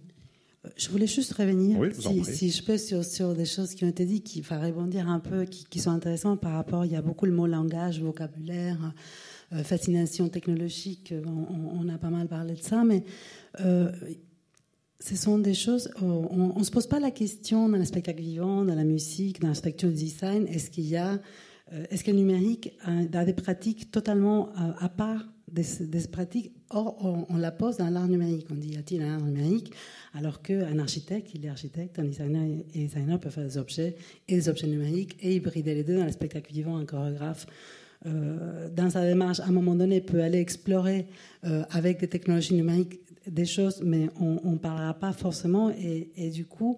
Je 0.76 0.90
voulais 0.90 1.08
juste 1.08 1.34
revenir, 1.34 1.78
si, 2.24 2.52
je 2.52 2.64
peux, 2.64 2.78
sur, 2.78 3.34
des 3.34 3.46
choses 3.46 3.74
qui 3.74 3.86
ont 3.86 3.90
été 3.90 4.06
dites, 4.06 4.24
qui 4.24 4.42
vont 4.42 4.60
rebondir 4.60 5.10
un 5.10 5.20
peu, 5.20 5.46
qui, 5.46 5.80
sont 5.80 5.92
intéressantes 5.92 6.42
par 6.42 6.54
rapport. 6.54 6.86
Il 6.86 6.92
y 6.92 6.96
a 6.96 7.02
beaucoup 7.02 7.26
le 7.26 7.32
mot 7.32 7.48
langage, 7.48 8.02
vocabulaire, 8.02 8.94
euh, 9.54 9.64
fascination 9.64 10.30
technologique. 10.30 11.14
On, 11.26 11.88
a 11.90 11.98
pas 11.98 12.10
mal 12.10 12.28
parlé 12.28 12.56
de 12.56 12.62
ça, 12.62 12.84
mais 12.84 13.04
euh, 13.62 13.92
ce 15.00 15.16
sont 15.16 15.38
des 15.38 15.54
choses. 15.54 15.90
On 16.02 16.58
ne 16.58 16.64
se 16.64 16.72
pose 16.72 16.88
pas 16.88 17.00
la 17.00 17.12
question 17.12 17.70
dans 17.70 17.78
le 17.78 17.86
spectacle 17.86 18.22
vivant, 18.22 18.66
dans 18.66 18.76
la 18.76 18.84
musique, 18.84 19.40
dans 19.40 19.48
l'architecture 19.48 19.90
design. 19.90 20.48
Est-ce 20.48 20.70
qu'il 20.70 20.88
y 20.88 20.98
a, 20.98 21.20
euh, 21.74 21.86
est-ce 21.90 22.04
que 22.04 22.12
le 22.12 22.18
numérique 22.18 22.74
a, 22.84 23.26
des 23.26 23.34
pratiques 23.34 23.92
totalement 23.92 24.50
à 24.80 24.90
part 24.90 25.26
des, 25.52 26.08
pratiques 26.12 26.54
Or, 26.70 27.26
on, 27.30 27.38
la 27.38 27.52
pose 27.52 27.78
dans 27.78 27.90
l'art 27.90 28.08
numérique. 28.08 28.48
On 28.52 28.56
dit, 28.56 28.74
y 28.74 28.78
a-t-il 28.78 29.02
un 29.02 29.16
art 29.16 29.22
numérique? 29.22 29.74
Alors 30.14 30.42
qu'un 30.42 30.80
architecte, 30.80 31.32
il 31.34 31.46
est 31.46 31.50
architecte, 31.50 32.00
un 32.00 32.06
designer 32.06 32.64
et 32.74 32.86
designer 32.86 33.20
peuvent 33.20 33.32
faire 33.32 33.44
des 33.44 33.58
objets 33.58 33.96
et 34.28 34.36
des 34.36 34.50
objets 34.50 34.68
numériques 34.68 35.18
et 35.22 35.36
hybrider 35.36 35.76
les 35.76 35.84
deux 35.84 35.98
dans 35.98 36.06
le 36.06 36.12
spectacle 36.12 36.52
vivant. 36.52 36.78
Un 36.78 36.86
chorégraphe, 36.86 37.46
euh, 38.06 38.70
dans 38.70 38.90
sa 38.90 39.06
démarche, 39.06 39.40
à 39.40 39.48
un 39.48 39.52
moment 39.52 39.76
donné, 39.76 40.02
peut 40.02 40.22
aller 40.22 40.40
explorer 40.40 41.08
euh, 41.46 41.64
avec 41.72 42.00
des 42.00 42.08
technologies 42.08 42.54
numériques 42.54 43.00
des 43.26 43.46
choses, 43.46 43.82
mais 43.84 44.08
on 44.22 44.52
ne 44.52 44.58
parlera 44.58 44.94
pas 44.94 45.12
forcément. 45.12 45.70
Et, 45.70 46.30
du 46.30 46.46
coup, 46.46 46.78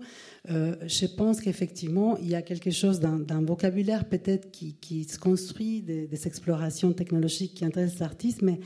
euh, 0.49 0.75
je 0.87 1.05
pense 1.05 1.41
qu'effectivement, 1.41 2.17
il 2.17 2.27
y 2.27 2.33
a 2.33 2.41
quelque 2.41 2.71
chose 2.71 2.99
d'un 2.99 3.41
vocabulaire 3.43 4.05
peut-être 4.05 4.49
qui, 4.49 5.03
se 5.03 5.19
construit, 5.19 5.83
des, 5.83 6.27
explorations 6.27 6.91
technologiques 6.91 7.53
qui 7.53 7.65
intéressent 7.65 7.99
les 7.99 8.03
artistes, 8.03 8.41
mais 8.41 8.59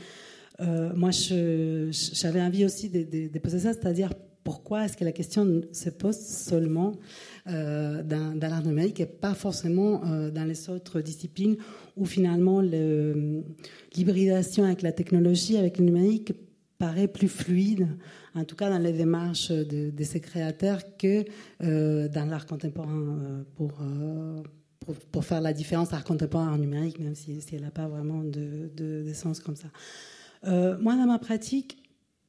moi, 0.94 1.10
j'avais 1.10 2.40
envie 2.40 2.64
aussi 2.64 2.88
de, 2.88 3.38
poser 3.38 3.58
ça, 3.58 3.74
c'est-à-dire 3.74 4.14
pourquoi 4.44 4.84
est-ce 4.84 4.96
que 4.96 5.04
la 5.04 5.12
question 5.12 5.62
se 5.72 5.90
pose 5.90 6.18
seulement 6.18 6.92
euh, 7.48 8.02
dans, 8.02 8.38
l'art 8.40 8.62
numérique 8.62 9.00
et 9.00 9.06
pas 9.06 9.34
forcément 9.34 10.04
euh, 10.04 10.30
dans 10.30 10.44
les 10.44 10.68
autres 10.68 11.00
disciplines 11.00 11.56
où 11.96 12.04
finalement 12.04 12.60
l'hybridation 13.96 14.64
avec 14.64 14.82
la 14.82 14.92
technologie, 14.92 15.56
avec 15.56 15.78
le 15.78 15.86
numérique, 15.86 16.34
paraît 16.76 17.08
plus 17.08 17.28
fluide, 17.28 17.88
en 18.34 18.44
tout 18.44 18.56
cas 18.56 18.68
dans 18.68 18.78
les 18.78 18.92
démarches 18.92 19.50
de, 19.50 20.04
ces 20.04 20.20
créateurs, 20.20 20.82
que 20.98 21.24
euh, 21.62 22.08
dans 22.08 22.26
l'art 22.26 22.46
contemporain 22.46 23.44
pour, 23.56 23.72
faire 25.24 25.40
la 25.40 25.54
différence 25.54 25.94
art 25.94 26.04
contemporain 26.04 26.48
art 26.48 26.58
numérique, 26.58 26.98
même 26.98 27.14
si, 27.14 27.38
elle 27.52 27.62
n'a 27.62 27.70
pas 27.70 27.88
vraiment 27.88 28.22
de, 28.22 29.10
sens 29.14 29.40
comme 29.40 29.56
ça. 29.56 29.68
moi, 30.44 30.96
dans 30.96 31.06
ma 31.06 31.18
pratique, 31.18 31.78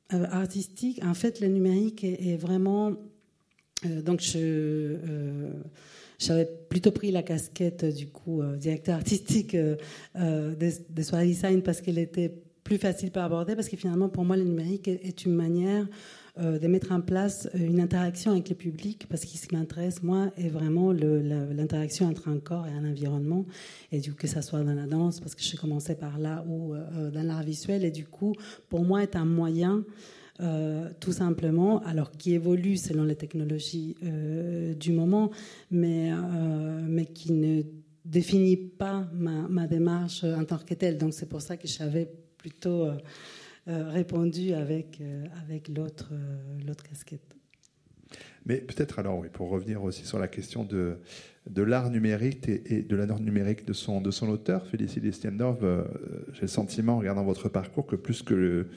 artistique, 0.09 1.01
en 1.03 1.13
fait, 1.13 1.39
le 1.39 1.47
numérique 1.47 2.03
est, 2.03 2.37
vraiment. 2.37 2.93
Euh, 3.85 4.01
donc. 4.01 4.21
Euh, 4.35 5.51
j'avais 6.17 6.47
plutôt 6.69 6.91
pris 6.91 7.11
la 7.11 7.23
casquette 7.23 7.83
du 7.83 8.07
coup 8.07 8.41
directeur 8.55 8.95
artistique 8.95 9.53
de, 9.53 9.77
de 10.15 11.01
Soirée 11.01 11.25
Design 11.25 11.61
parce 11.61 11.81
qu'elle 11.81 11.97
était 11.97 12.33
plus 12.63 12.77
facile 12.77 13.11
à 13.15 13.25
aborder 13.25 13.53
parce 13.53 13.67
que 13.67 13.75
finalement 13.75 14.07
pour 14.07 14.23
moi 14.23 14.37
le 14.37 14.45
numérique 14.45 14.87
est 14.87 15.25
une 15.25 15.33
manière 15.33 15.85
euh, 16.38 16.59
de 16.59 16.67
mettre 16.67 16.91
en 16.91 16.99
place 16.99 17.47
une 17.53 17.79
interaction 17.79 18.31
avec 18.31 18.49
le 18.49 18.55
public, 18.55 19.05
parce 19.07 19.23
que 19.23 19.38
ce 19.38 19.47
qui 19.47 19.55
m'intéresse, 19.55 20.03
moi, 20.03 20.31
est 20.36 20.49
vraiment 20.49 20.91
l'interaction 20.91 22.07
entre 22.07 22.27
un 22.27 22.39
corps 22.39 22.67
et 22.67 22.71
un 22.71 22.83
environnement, 22.83 23.45
et 23.93 23.99
du 23.99 24.11
coup, 24.11 24.17
que 24.17 24.27
ça 24.27 24.41
soit 24.41 24.61
dans 24.61 24.73
la 24.73 24.86
danse, 24.86 25.21
parce 25.21 25.33
que 25.33 25.41
je 25.41 25.55
commençais 25.55 25.95
par 25.95 26.19
là, 26.19 26.43
ou 26.45 26.73
euh, 26.73 27.09
dans 27.09 27.23
l'art 27.23 27.43
visuel, 27.43 27.86
et 27.86 27.91
du 27.91 28.05
coup, 28.05 28.33
pour 28.67 28.83
moi, 28.83 29.01
est 29.01 29.15
un 29.15 29.23
moyen, 29.23 29.86
euh, 30.41 30.89
tout 30.99 31.13
simplement, 31.13 31.81
alors 31.83 32.11
qui 32.11 32.33
évolue 32.33 32.75
selon 32.75 33.05
les 33.05 33.15
technologies 33.15 33.95
du 34.77 34.91
moment, 34.91 35.31
mais, 35.71 36.11
mais 36.86 37.05
qui 37.05 37.31
ne 37.31 37.61
définit 38.03 38.57
pas 38.57 39.07
ma, 39.13 39.47
ma, 39.47 39.67
démarche 39.67 40.25
en 40.25 40.43
tant 40.43 40.57
que 40.57 40.73
telle. 40.73 40.97
Donc 40.97 41.13
c'est 41.13 41.29
pour 41.29 41.41
ça 41.41 41.55
que 41.55 41.67
j'avais 41.67 42.11
plutôt 42.38 42.89
euh, 43.68 43.89
répondu 43.89 44.53
avec, 44.53 45.01
euh, 45.01 45.26
avec 45.41 45.70
l'autre 45.70 46.09
euh, 46.11 46.38
l'autre 46.68 46.84
casquette. 46.84 47.36
Mais 48.45 48.57
peut-être 48.57 48.99
alors, 48.99 49.18
oui, 49.18 49.28
pour 49.34 49.49
revenir 49.49 49.84
aussi 49.84 50.05
sur 50.05 50.20
la 50.20 50.28
question 50.28 50.63
de, 50.63 50.99
de 51.49 51.63
l'art 51.63 51.89
numérique 51.89 52.47
et, 52.47 52.84
de 52.84 52.95
l'art 52.95 53.20
numérique 53.20 53.66
de 53.66 53.74
son, 53.74 54.01
de 54.01 54.11
son 54.11 54.30
auteur, 54.30 54.68
Félicité 54.68 55.11
Stiendorf, 55.11 55.57
j'ai 56.34 56.41
le 56.41 56.47
sentiment, 56.47 56.93
en 56.93 56.99
regardant 56.99 57.24
votre 57.24 57.49
parcours, 57.49 57.88
que 57.88 57.95
plus 57.95 58.22
que 58.22 58.36
le, 58.36 58.68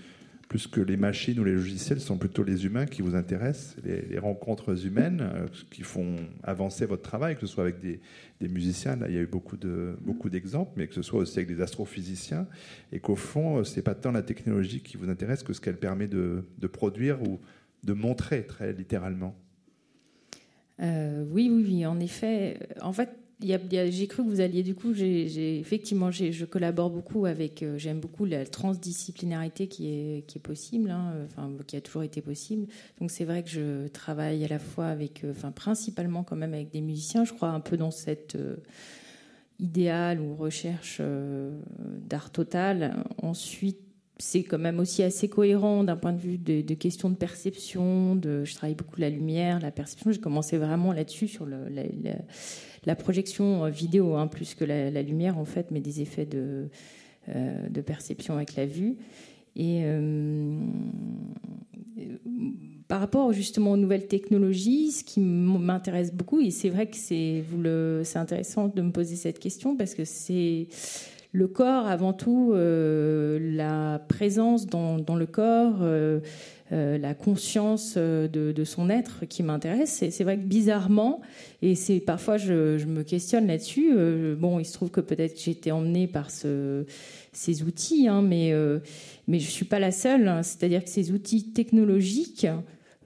plus 0.49 0.67
que 0.67 0.81
les 0.81 0.97
machines 0.97 1.39
ou 1.39 1.45
les 1.45 1.53
logiciels, 1.53 2.01
ce 2.01 2.07
sont 2.07 2.17
plutôt 2.17 2.43
les 2.43 2.65
humains 2.65 2.87
qui 2.87 3.03
vous 3.03 3.15
intéressent, 3.15 3.77
les, 3.85 4.19
rencontres 4.19 4.87
humaines 4.87 5.21
euh, 5.21 5.47
qui 5.71 5.83
font 5.83 6.17
avancer 6.43 6.87
votre 6.87 7.03
travail, 7.03 7.35
que 7.35 7.43
ce 7.43 7.47
soit 7.47 7.65
avec 7.65 7.81
des, 7.81 8.01
musiciens, 8.49 8.97
là 8.97 9.09
il 9.09 9.15
y 9.15 9.19
a 9.19 9.21
eu 9.21 9.27
beaucoup 9.27 9.57
de 9.57 9.97
beaucoup 10.01 10.31
d'exemples, 10.31 10.73
mais 10.77 10.87
que 10.87 10.95
ce 10.95 11.03
soit 11.03 11.21
aussi 11.21 11.39
avec 11.39 11.49
des 11.49 11.61
astrophysiciens, 11.61 12.47
et 12.93 13.01
qu'au 13.01 13.17
fond, 13.17 13.63
c'est 13.65 13.83
pas 13.83 13.95
tant 13.95 14.11
la 14.11 14.23
technologie 14.23 14.81
qui 14.81 14.97
vous 14.97 15.11
intéresse 15.11 15.43
que 15.43 15.53
ce 15.53 15.61
qu'elle 15.61 15.77
permet 15.77 16.09
de, 16.09 16.43
produire 16.73 17.23
ou 17.23 17.41
de 17.85 17.93
montrer 17.93 18.47
très 18.47 18.73
littéralement. 18.73 19.37
Euh, 20.81 21.25
oui, 21.31 21.51
oui, 21.53 21.65
oui, 21.67 21.87
en 21.87 21.99
effet. 22.01 22.69
En 22.81 22.93
fait, 22.93 23.11
j'ai 23.41 24.07
cru 24.09 24.25
que 24.25 24.29
vous 24.29 24.41
alliez 24.41 24.63
du 24.63 24.75
coup. 24.75 24.93
Effectivement, 24.93 26.11
je 26.11 26.45
collabore 26.45 26.91
beaucoup 26.91 27.27
avec. 27.27 27.63
Euh, 27.63 27.79
j'aime 27.79 28.01
beaucoup 28.01 28.25
la 28.25 28.45
transdisciplinarité 28.45 29.69
qui 29.69 29.89
est 29.89 30.43
possible, 30.43 30.91
hein, 30.91 31.15
enfin 31.27 31.51
qui 31.67 31.77
a 31.77 31.81
toujours 31.81 32.03
été 32.03 32.21
possible. 32.21 32.67
Donc 33.01 33.11
c'est 33.11 33.25
vrai 33.25 33.43
que 33.43 33.51
je 33.51 33.89
travaille 33.89 34.45
à 34.45 34.49
la 34.49 34.59
fois 34.59 34.87
avec, 34.87 35.25
euh, 35.25 35.31
enfin 35.31 35.53
principalement 35.53 36.25
quand 36.25 36.37
même 36.37 36.55
avec 36.55 36.71
des 36.71 36.81
musiciens. 36.81 37.25
Je 37.25 37.33
crois 37.33 37.51
un 37.51 37.61
peu 37.61 37.77
dans 37.77 37.93
cette 37.93 38.35
euh, 38.35 38.57
idéal 39.61 40.21
ou 40.21 40.35
recherche 40.35 41.01
d'art 42.09 42.31
total. 42.31 43.05
Ensuite, 43.23 43.79
c'est 44.19 44.43
quand 44.43 44.59
même 44.59 44.81
aussi 44.81 45.03
assez 45.03 45.29
cohérent 45.29 45.85
d'un 45.85 45.97
point 45.97 46.13
de 46.13 46.19
vue 46.19 46.39
de, 46.39 46.75
questions 46.75 47.09
de 47.09 47.15
perception. 47.15 48.21
Je 48.23 48.55
travaille 48.55 48.75
beaucoup 48.75 49.01
la 49.01 49.11
lumière, 49.11 49.61
la 49.61 49.71
perception. 49.71 50.11
J'ai 50.11 50.21
commencé 50.21 50.59
vraiment 50.59 50.93
là-dessus 50.93 51.29
sur 51.29 51.47
le, 51.47 51.69
projection 52.97 53.65
euh, 53.65 53.71
vidéo, 53.71 54.15
hein, 54.15 54.27
plus 54.27 54.55
que 54.55 54.65
la, 54.65 55.03
lumière 55.03 55.39
en 55.39 55.45
fait, 55.45 55.71
mais 55.71 55.81
des 55.81 56.01
effets 56.01 56.27
de, 56.27 56.69
euh, 57.29 57.69
de 57.69 57.81
perception 57.81 58.35
avec 58.35 58.57
la 58.57 58.67
vue. 58.67 58.97
Et 59.57 59.81
euh, 59.85 60.57
par 62.87 63.01
rapport 63.01 63.33
justement 63.33 63.73
aux 63.73 63.77
nouvelles 63.77 64.07
technologies, 64.07 64.93
ce 64.93 65.05
qui 65.05 65.21
m'intéresse 65.21 66.13
beaucoup, 66.13 66.41
et 66.41 66.51
c'est 66.51 66.71
vrai 66.71 66.89
que 66.89 66.97
c'est 66.97 67.45
intéressant 68.15 68.69
de 68.69 68.83
me 68.83 68.93
poser 68.93 69.17
cette 69.17 69.39
question 69.39 69.77
parce 69.77 69.95
que 69.95 70.05
c'est 70.05 70.69
le 71.39 71.49
corps 71.49 71.87
avant 71.87 72.13
tout, 72.13 72.53
la 72.55 74.01
présence 74.09 74.67
dans, 74.67 75.17
le 75.17 75.27
corps. 75.27 75.83
Euh, 76.71 76.99
la 76.99 77.15
conscience 77.15 77.95
euh, 77.97 78.29
de, 78.29 78.65
son 78.65 78.91
être 78.91 79.25
qui 79.25 79.43
m'intéresse. 79.43 80.05
C'est 80.11 80.25
vrai 80.25 80.37
que 80.37 80.43
bizarrement, 80.43 81.23
et 81.63 81.75
c'est 81.75 81.99
parfois 81.99 82.37
je, 82.37 82.85
me 82.85 83.03
questionne 83.03 83.47
là-dessus. 83.47 83.93
Euh, 83.97 84.35
bon, 84.37 84.59
il 84.59 84.67
se 84.67 84.75
trouve 84.75 84.91
que 84.91 85.01
peut-être 85.01 85.49
été 85.49 85.73
emmenée 85.73 86.07
par 86.07 86.29
ces 86.31 87.63
outils, 87.63 88.07
hein, 88.09 88.21
mais 88.21 88.53
mais 89.29 89.39
je 89.39 89.51
suis 89.51 89.65
pas 89.65 89.79
la 89.79 89.93
seule. 89.93 90.29
Hein. 90.29 90.43
C'est-à-dire 90.43 90.85
que 90.85 90.91
ces 90.91 91.11
outils 91.11 91.53
technologiques 91.53 92.47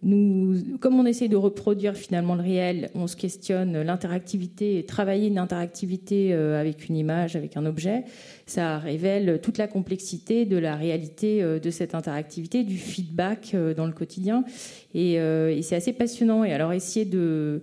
nous, 0.04 0.56
comme 0.80 0.98
on 0.98 1.06
essaie 1.06 1.28
de 1.28 1.36
reproduire 1.36 1.94
finalement 1.94 2.34
le 2.34 2.42
réel, 2.42 2.90
on 2.96 3.06
se 3.06 3.14
questionne 3.14 3.80
l'interactivité, 3.82 4.84
travailler 4.84 5.28
une 5.28 5.38
interactivité 5.38 6.34
euh, 6.34 6.60
avec 6.60 6.88
une 6.88 6.96
image, 6.96 7.36
avec 7.36 7.56
un 7.56 7.64
objet, 7.66 8.04
ça 8.44 8.78
révèle 8.78 9.40
toute 9.40 9.58
la 9.58 9.68
complexité 9.68 10.44
de 10.44 10.56
la 10.56 10.74
réalité 10.74 11.40
euh, 11.40 11.60
de 11.60 11.70
cette 11.70 11.94
interactivité, 11.94 12.64
du 12.64 12.78
feedback 12.78 13.52
euh, 13.54 13.74
dans 13.74 13.86
le 13.86 13.92
quotidien. 13.92 14.44
Et, 14.92 15.18
c'est 15.62 15.76
assez 15.76 15.92
passionnant. 15.92 16.42
Et 16.44 16.52
alors 16.52 16.72
essayer 16.72 17.04
de 17.04 17.62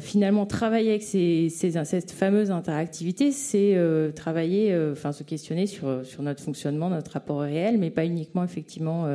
finalement 0.00 0.44
travailler 0.44 0.90
avec 0.90 1.02
ces, 1.02 1.48
cette 1.48 2.10
fameuse 2.10 2.50
interactivité, 2.50 3.30
c'est 3.30 3.78
travailler, 4.14 4.76
enfin 4.92 5.12
se 5.12 5.22
questionner 5.22 5.66
sur, 5.66 6.04
sur 6.04 6.22
notre 6.22 6.42
fonctionnement, 6.42 6.90
notre 6.90 7.12
rapport 7.12 7.40
réel, 7.40 7.78
mais 7.78 7.90
pas 7.90 8.04
uniquement 8.04 8.44
effectivement, 8.44 9.06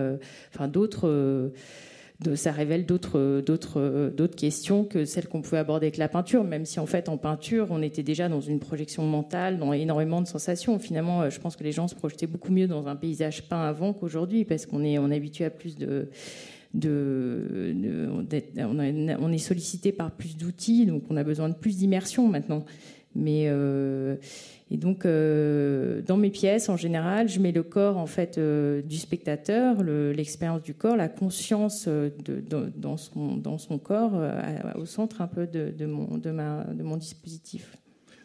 enfin 0.51 0.67
d'autres 0.67 1.51
ça 2.35 2.51
révèle 2.51 2.85
d'autres, 2.85 3.41
d'autres, 3.41 4.11
d'autres 4.15 4.35
questions 4.35 4.83
que 4.83 5.05
celles 5.05 5.27
qu'on 5.27 5.41
pouvait 5.41 5.57
aborder 5.57 5.87
avec 5.87 5.97
la 5.97 6.07
peinture, 6.07 6.43
même 6.43 6.65
si 6.65 6.79
en 6.79 6.85
fait 6.85 7.09
en 7.09 7.17
peinture 7.17 7.67
on 7.69 7.81
était 7.81 8.03
déjà 8.03 8.29
dans 8.29 8.41
une 8.41 8.59
projection 8.59 9.03
mentale, 9.03 9.57
dans 9.57 9.73
énormément 9.73 10.21
de 10.21 10.27
sensations. 10.27 10.79
Finalement, 10.79 11.21
euh, 11.21 11.29
je 11.29 11.39
pense 11.39 11.55
que 11.55 11.63
les 11.63 11.71
gens 11.71 11.87
se 11.87 11.95
projetaient 11.95 12.27
beaucoup 12.27 12.51
mieux 12.51 12.67
dans 12.67 12.87
un 12.87 12.95
paysage 12.95 13.43
peint 13.43 13.63
avant 13.63 13.93
qu'aujourd'hui, 13.93 14.45
parce 14.45 14.65
qu'on 14.65 14.83
est, 14.83 14.97
on 14.97 15.09
est 15.11 15.15
habitué 15.15 15.45
à 15.45 15.49
plus 15.49 15.75
de, 15.75 16.09
de, 16.73 18.11
on, 18.57 19.31
est 19.31 19.37
sollicité 19.37 19.91
par 19.91 20.11
plus 20.11 20.37
d'outils, 20.37 20.85
donc 20.85 21.03
on 21.09 21.17
a 21.17 21.23
besoin 21.23 21.49
de 21.49 21.55
plus 21.55 21.77
d'immersion 21.77 22.27
maintenant. 22.27 22.65
Mais 23.15 23.45
euh, 23.47 24.15
et 24.73 24.77
donc, 24.77 25.05
euh, 25.05 26.01
dans 26.01 26.17
mes 26.17 26.31
pièces, 26.31 26.67
en 26.67 26.77
général, 26.77 27.29
je 27.29 27.39
mets 27.39 27.51
le 27.51 27.61
corps 27.61 27.95
en 27.97 28.07
fait 28.07 28.39
euh, 28.39 28.81
du 28.81 28.97
spectateur, 28.97 29.83
l'expérience 29.83 30.63
du 30.63 30.73
corps, 30.73 30.95
la 30.95 31.09
conscience 31.09 31.87
de, 31.87 32.43
dans, 32.75 32.97
son, 32.97 33.77
corps 33.77 34.19
au 34.75 34.85
centre 34.87 35.21
un 35.21 35.27
peu 35.27 35.45
de, 35.45 35.85
mon, 35.85 36.97
dispositif. 36.97 37.77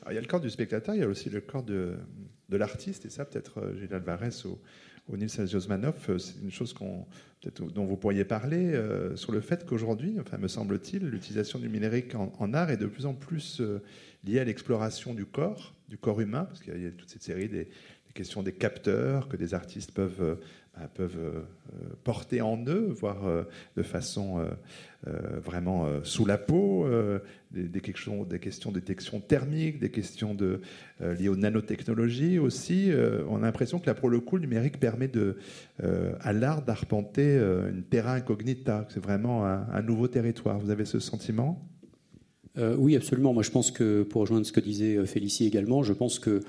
il 0.09 0.14
y 0.14 0.16
a 0.16 0.22
le 0.22 0.26
corps 0.26 0.40
du 0.40 0.49
spectateur, 0.49 0.94
il 0.94 1.03
y 1.03 1.05
a 1.05 1.07
aussi 1.07 1.28
le 1.28 1.42
corps 1.42 1.64
de, 1.64 1.99
l'artiste, 2.51 3.05
et 3.05 3.11
ça, 3.11 3.26
peut-être 3.26 3.74
Gilles 3.78 3.92
Alvarez 3.92 4.30
ou, 4.46 5.16
Nils 5.18 5.46
Josmanov, 5.46 5.96
c'est 6.18 6.42
une 6.42 6.51
chose 6.51 6.74
dont 7.74 7.84
vous 7.84 7.96
pourriez 7.99 8.24
parler 8.24 8.72
sur 9.16 9.32
le 9.32 9.42
fait 9.42 9.66
qu'aujourd'hui, 9.66 10.16
enfin, 10.18 10.38
me 10.38 10.49
semble-t-il, 10.49 11.07
l'utilisation 11.07 11.59
du 11.59 11.68
numérique 11.68 12.14
en, 12.14 12.55
art 12.55 12.70
est 12.70 12.78
de 12.78 12.86
plus 12.86 13.05
en 13.05 13.12
plus 13.12 13.61
lié 14.24 14.38
à 14.38 14.44
l'exploration 14.44 15.12
du 15.12 15.26
corps, 15.26 15.74
du 15.89 15.99
corps 15.99 16.20
humain, 16.20 16.45
parce 16.45 16.61
qu'il 16.61 16.82
y 16.82 16.86
a 16.86 16.91
toute 16.91 17.09
cette 17.09 17.22
série 17.22 17.49
des, 17.49 17.68
questions 18.18 18.43
des 18.43 18.53
capteurs 18.53 19.28
que 19.28 19.36
des 19.36 19.55
artistes 19.55 19.93
peuvent, 19.93 20.20
euh, 20.20 20.34
bah, 20.74 20.91
peuvent 20.93 21.18
euh, 21.18 21.43
porter 22.03 22.41
en 22.41 22.59
eux, 22.66 22.89
voire 22.91 23.24
euh, 23.28 23.45
de 23.76 23.82
façon 23.84 24.45
vraiment 25.45 25.86
sous 26.03 26.26
la 26.26 26.39
peau, 26.39 26.89
des, 27.53 27.80
questions, 27.80 28.24
de 28.24 28.80
détection 28.80 29.20
thermique, 29.20 29.78
des 29.78 29.91
questions 29.91 30.36
liées 31.01 31.28
aux 31.28 31.36
nanotechnologies 31.36 32.41
aussi. 32.41 32.91
on 33.28 33.36
a 33.36 33.47
l'impression 33.47 33.78
que 33.78 33.86
là, 33.86 33.95
pour 33.95 34.11
le 34.11 34.18
coup, 34.18 34.36
le 34.36 34.43
numérique 34.43 34.80
permet 34.80 35.11
à 35.78 36.32
l'art 36.32 36.62
d'arpenter 36.62 37.36
une 37.36 37.84
terra 37.84 38.14
incognita. 38.14 38.86
C'est 38.89 39.03
vraiment 39.03 39.47
un 39.47 39.82
nouveau 39.82 40.09
territoire. 40.09 40.59
Vous 40.59 40.70
avez 40.70 40.84
ce 40.84 40.99
sentiment? 40.99 41.64
Euh, 42.59 42.76
oui, 42.76 42.96
absolument. 42.96 43.32
Moi, 43.32 43.42
je 43.42 43.50
pense 43.50 43.70
que, 43.70 44.02
pour 44.02 44.22
rejoindre 44.22 44.46
ce 44.46 44.52
que 44.52 44.61
disait 44.61 44.96
euh, 44.96 45.06
Félicie 45.06 45.46
également, 45.46 45.82
je 45.82 45.92
pense 45.92 46.18
que 46.18 46.42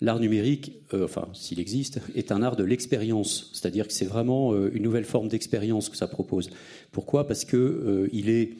l'art 0.00 0.18
numérique, 0.18 0.72
enfin 0.92 1.28
s'il 1.32 1.60
existe, 1.60 2.00
est 2.16 2.32
un 2.32 2.42
art 2.42 2.56
de 2.56 2.64
l'expérience, 2.64 3.50
c'est-à-dire 3.52 3.86
que 3.86 3.92
c'est 3.92 4.04
vraiment 4.04 4.52
une 4.52 4.82
nouvelle 4.82 5.04
forme 5.04 5.28
d'expérience 5.28 5.88
que 5.88 5.96
ça 5.96 6.08
propose. 6.08 6.50
Pourquoi? 6.90 7.28
Parce 7.28 7.44
que 7.44 8.08
il 8.12 8.28
est 8.28 8.56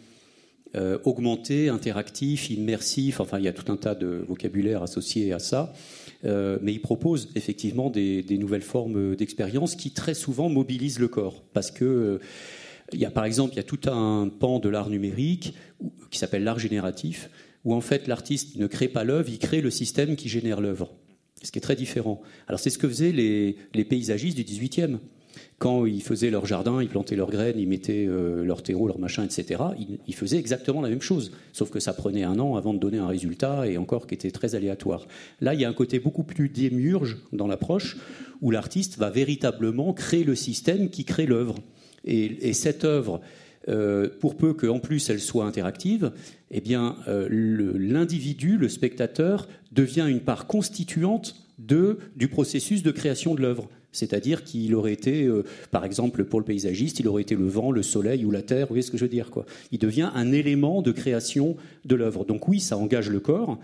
augmenté, 1.03 1.69
interactif, 1.69 2.49
immersif, 2.49 3.19
enfin 3.19 3.41
il 3.41 3.45
y 3.45 3.49
a 3.49 3.53
tout 3.53 3.73
un 3.73 3.77
tas 3.77 3.97
de 3.97 4.25
vocabulaire 4.29 4.85
associé 4.85 5.33
à 5.33 5.41
ça. 5.41 5.73
Euh, 6.25 6.59
mais 6.63 6.73
il 6.73 6.81
propose 6.81 7.31
effectivement 7.35 7.91
des, 7.91 8.25
nouvelles 8.39 8.63
formes 8.63 9.17
d'expérience 9.17 9.75
qui 9.75 9.91
très 9.91 10.15
souvent 10.15 10.49
mobilisent 10.49 10.99
le 10.99 11.09
corps. 11.09 11.43
Parce 11.53 11.71
que 11.71 11.85
euh, 11.85 12.19
il 12.93 13.01
y 13.01 13.05
a 13.05 13.11
par 13.11 13.25
exemple 13.25 13.55
il 13.55 13.57
y 13.57 13.61
a 13.61 13.65
tout 13.65 13.81
un 13.87 14.29
pan 14.29 14.59
de 14.59 14.69
l'art 14.69 14.91
numérique 14.91 15.55
qui 16.13 16.19
s'appelle 16.19 16.45
l'art 16.45 16.61
génératif, 16.61 17.31
où 17.65 17.75
en 17.75 17.81
fait 17.81 18.07
l'artiste 18.07 18.57
ne 18.57 18.67
crée 18.69 18.89
pas 18.89 19.03
l'œuvre, 19.03 19.29
il 19.29 19.39
crée 19.39 19.61
le 19.61 19.71
système 19.71 20.15
qui 20.15 20.29
génère 20.29 20.61
l'œuvre. 20.61 20.93
Ce 21.43 21.51
qui 21.51 21.59
est 21.59 21.63
très 21.63 21.75
différent. 21.75 22.21
Alors 22.47 22.61
c'est 22.61 22.71
ce 22.71 22.79
que 22.79 22.89
faisaient 22.89 23.11
les, 23.11 23.85
paysagistes 23.85 24.37
du 24.37 24.45
18e 24.45 24.99
quand 25.59 25.87
ils 25.87 26.03
faisaient 26.03 26.31
leur 26.31 26.45
jardin, 26.45 26.83
ils 26.83 26.89
plantaient 26.89 27.17
leurs 27.17 27.31
graines, 27.31 27.59
ils 27.59 27.69
mettaient 27.69 28.07
euh, 28.07 28.45
leur 28.45 28.63
terreau, 28.63 28.87
leur 28.87 28.99
machin, 28.99 29.25
etc., 29.25 29.63
ils, 30.07 30.15
faisaient 30.15 30.37
exactement 30.37 30.83
la 30.83 30.91
même 30.91 31.01
chose. 31.01 31.33
Sauf 31.53 31.71
que 31.71 31.81
ça 31.81 31.95
prenait 31.95 32.25
un 32.25 32.39
an 32.39 32.57
avant 32.57 32.75
de 32.75 32.79
donner 32.79 32.99
un 32.99 33.07
résultat 33.07 33.67
et 33.67 33.79
encore 33.79 34.07
qui 34.07 34.15
était 34.15 34.31
très 34.31 34.55
aléatoire. 34.55 35.07
Là, 35.41 35.55
il 35.55 35.61
y 35.61 35.65
a 35.65 35.69
un 35.69 35.73
côté 35.73 36.01
beaucoup 36.01 36.25
plus 36.25 36.49
démurge 36.51 37.17
dans 37.33 37.47
l'approche 37.47 37.97
où 38.43 38.51
l'artiste 38.51 38.99
va 38.99 39.09
véritablement 39.09 39.95
créer 39.95 40.25
le 40.25 40.35
système 40.35 40.91
qui 40.91 41.05
crée 41.05 41.27
l'œuvre. 41.27 41.55
Et, 42.05 42.53
cette 42.53 42.85
œuvre, 42.85 43.21
euh, 43.69 44.09
pour 44.21 44.37
peu 44.37 44.55
qu'en 44.55 44.81
plus 44.81 45.09
elle 45.09 45.21
soit 45.21 45.45
interactive, 45.45 46.11
eh 46.51 46.61
bien, 46.61 46.97
euh, 47.07 47.29
l'individu, 47.31 48.57
le, 48.59 48.69
spectateur, 48.69 49.49
devient 49.71 50.07
une 50.09 50.21
part 50.21 50.47
constituante 50.47 51.37
de, 51.59 51.99
du 52.17 52.27
processus 52.27 52.83
de 52.83 52.91
création 52.91 53.35
de 53.37 53.41
l'œuvre. 53.41 53.69
C'est-à-dire 53.93 54.43
qu'il 54.43 54.75
aurait 54.75 54.93
été, 54.93 55.27
euh, 55.27 55.45
par 55.71 55.85
exemple, 55.85 56.25
pour 56.25 56.41
le 56.41 56.45
paysagiste, 56.45 56.99
il 56.99 57.07
aurait 57.07 57.23
été 57.23 57.37
le 57.37 57.47
vent, 57.47 57.71
le 57.71 57.83
soleil 57.83 58.25
ou 58.25 58.33
la 58.33 58.43
terre. 58.43 58.67
Vous 58.67 58.75
voyez 58.75 58.83
ce 58.83 58.91
que 58.91 58.99
je 58.99 59.05
veux 59.05 59.11
dire 59.11 59.31
Il 59.71 59.79
devient 59.79 60.11
un 60.13 60.33
élément 60.33 60.83
de 60.83 60.91
création 60.91 61.57
de 61.85 61.95
l'œuvre. 61.95 62.25
Donc 62.25 62.49
oui, 62.49 62.59
ça 62.59 62.77
engage 62.77 63.11
le 63.11 63.21
corps. 63.21 63.59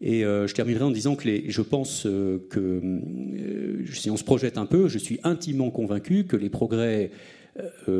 Et 0.00 0.20
je 0.22 0.52
terminerai 0.52 0.84
en 0.84 0.90
disant 0.90 1.16
que 1.16 1.26
je 1.48 1.62
pense 1.62 2.02
que, 2.02 3.00
si 3.90 4.10
on 4.10 4.18
se 4.18 4.24
projette 4.24 4.58
un 4.58 4.66
peu, 4.66 4.88
je 4.88 4.98
suis 4.98 5.20
intimement 5.24 5.70
convaincu 5.70 6.24
que 6.24 6.36
les 6.36 6.50
progrès 6.50 7.10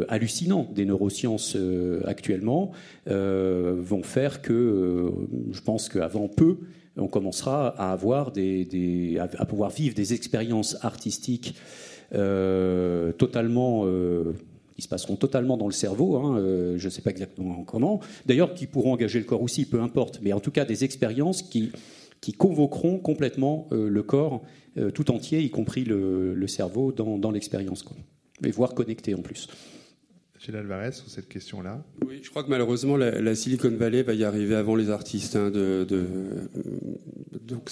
hallucinants 0.09 0.69
des 0.75 0.85
neurosciences 0.85 1.57
actuellement 2.05 2.73
vont 3.07 4.03
faire 4.03 4.43
que, 4.43 5.13
je 5.53 5.61
pense 5.61 5.89
qu'avant 5.89 6.29
peu, 6.29 6.59
on 6.97 7.09
commencera 7.09 7.69
à 7.69 7.93
avoir 7.93 8.33
des, 8.33 9.19
à 9.19 9.45
pouvoir 9.45 9.71
vivre 9.71 9.95
des 9.95 10.15
expériences 10.15 10.77
artistiques 10.83 11.55
euh, 12.15 13.13
totalement 13.13 13.83
euh, 13.85 14.35
qui 14.77 14.83
se 14.83 14.89
passeront 14.89 15.17
totalement 15.17 15.57
dans 15.57 15.67
le 15.67 15.73
cerveau, 15.73 16.17
hein, 16.17 16.39
euh, 16.39 16.79
je 16.79 16.85
ne 16.85 16.91
sais 16.91 17.03
pas 17.03 17.11
exactement 17.11 17.65
comment, 17.65 18.01
d'ailleurs 18.27 18.55
qui 18.55 18.67
pourront 18.67 18.93
engager 18.93 19.19
le 19.19 19.25
corps 19.25 19.43
aussi, 19.43 19.65
peu 19.65 19.81
importe, 19.81 20.21
mais 20.23 20.33
en 20.33 20.41
tout 20.41 20.51
cas 20.51 20.65
des 20.65 20.85
expériences 20.85 21.43
qui, 21.43 21.73
qui 22.21 22.33
convoqueront 22.33 22.99
complètement 22.99 23.69
le 23.73 24.03
corps 24.03 24.43
tout 24.95 25.11
entier, 25.11 25.41
y 25.41 25.51
compris 25.51 25.85
le, 25.85 26.47
cerveau, 26.47 26.93
dans, 26.93 27.19
dans 27.19 27.31
l'expérience, 27.31 27.83
et 28.45 28.51
voire 28.51 28.75
connecté 28.75 29.15
en 29.15 29.23
plus. 29.23 29.49
Gilles 30.39 30.57
Alvarez 30.57 30.93
sur 30.93 31.09
cette 31.09 31.29
question-là 31.29 31.83
Oui, 32.07 32.21
je 32.23 32.31
crois 32.31 32.45
que 32.45 32.51
malheureusement 32.51 32.97
la, 32.97 33.35
Silicon 33.35 33.71
Valley 33.71 34.03
va 34.03 34.15
y 34.15 34.23
arriver 34.23 34.55
avant 34.55 34.77
les 34.77 34.91
artistes. 34.91 35.35
Hein, 35.35 35.51
de, 35.51 35.87
donc 37.47 37.71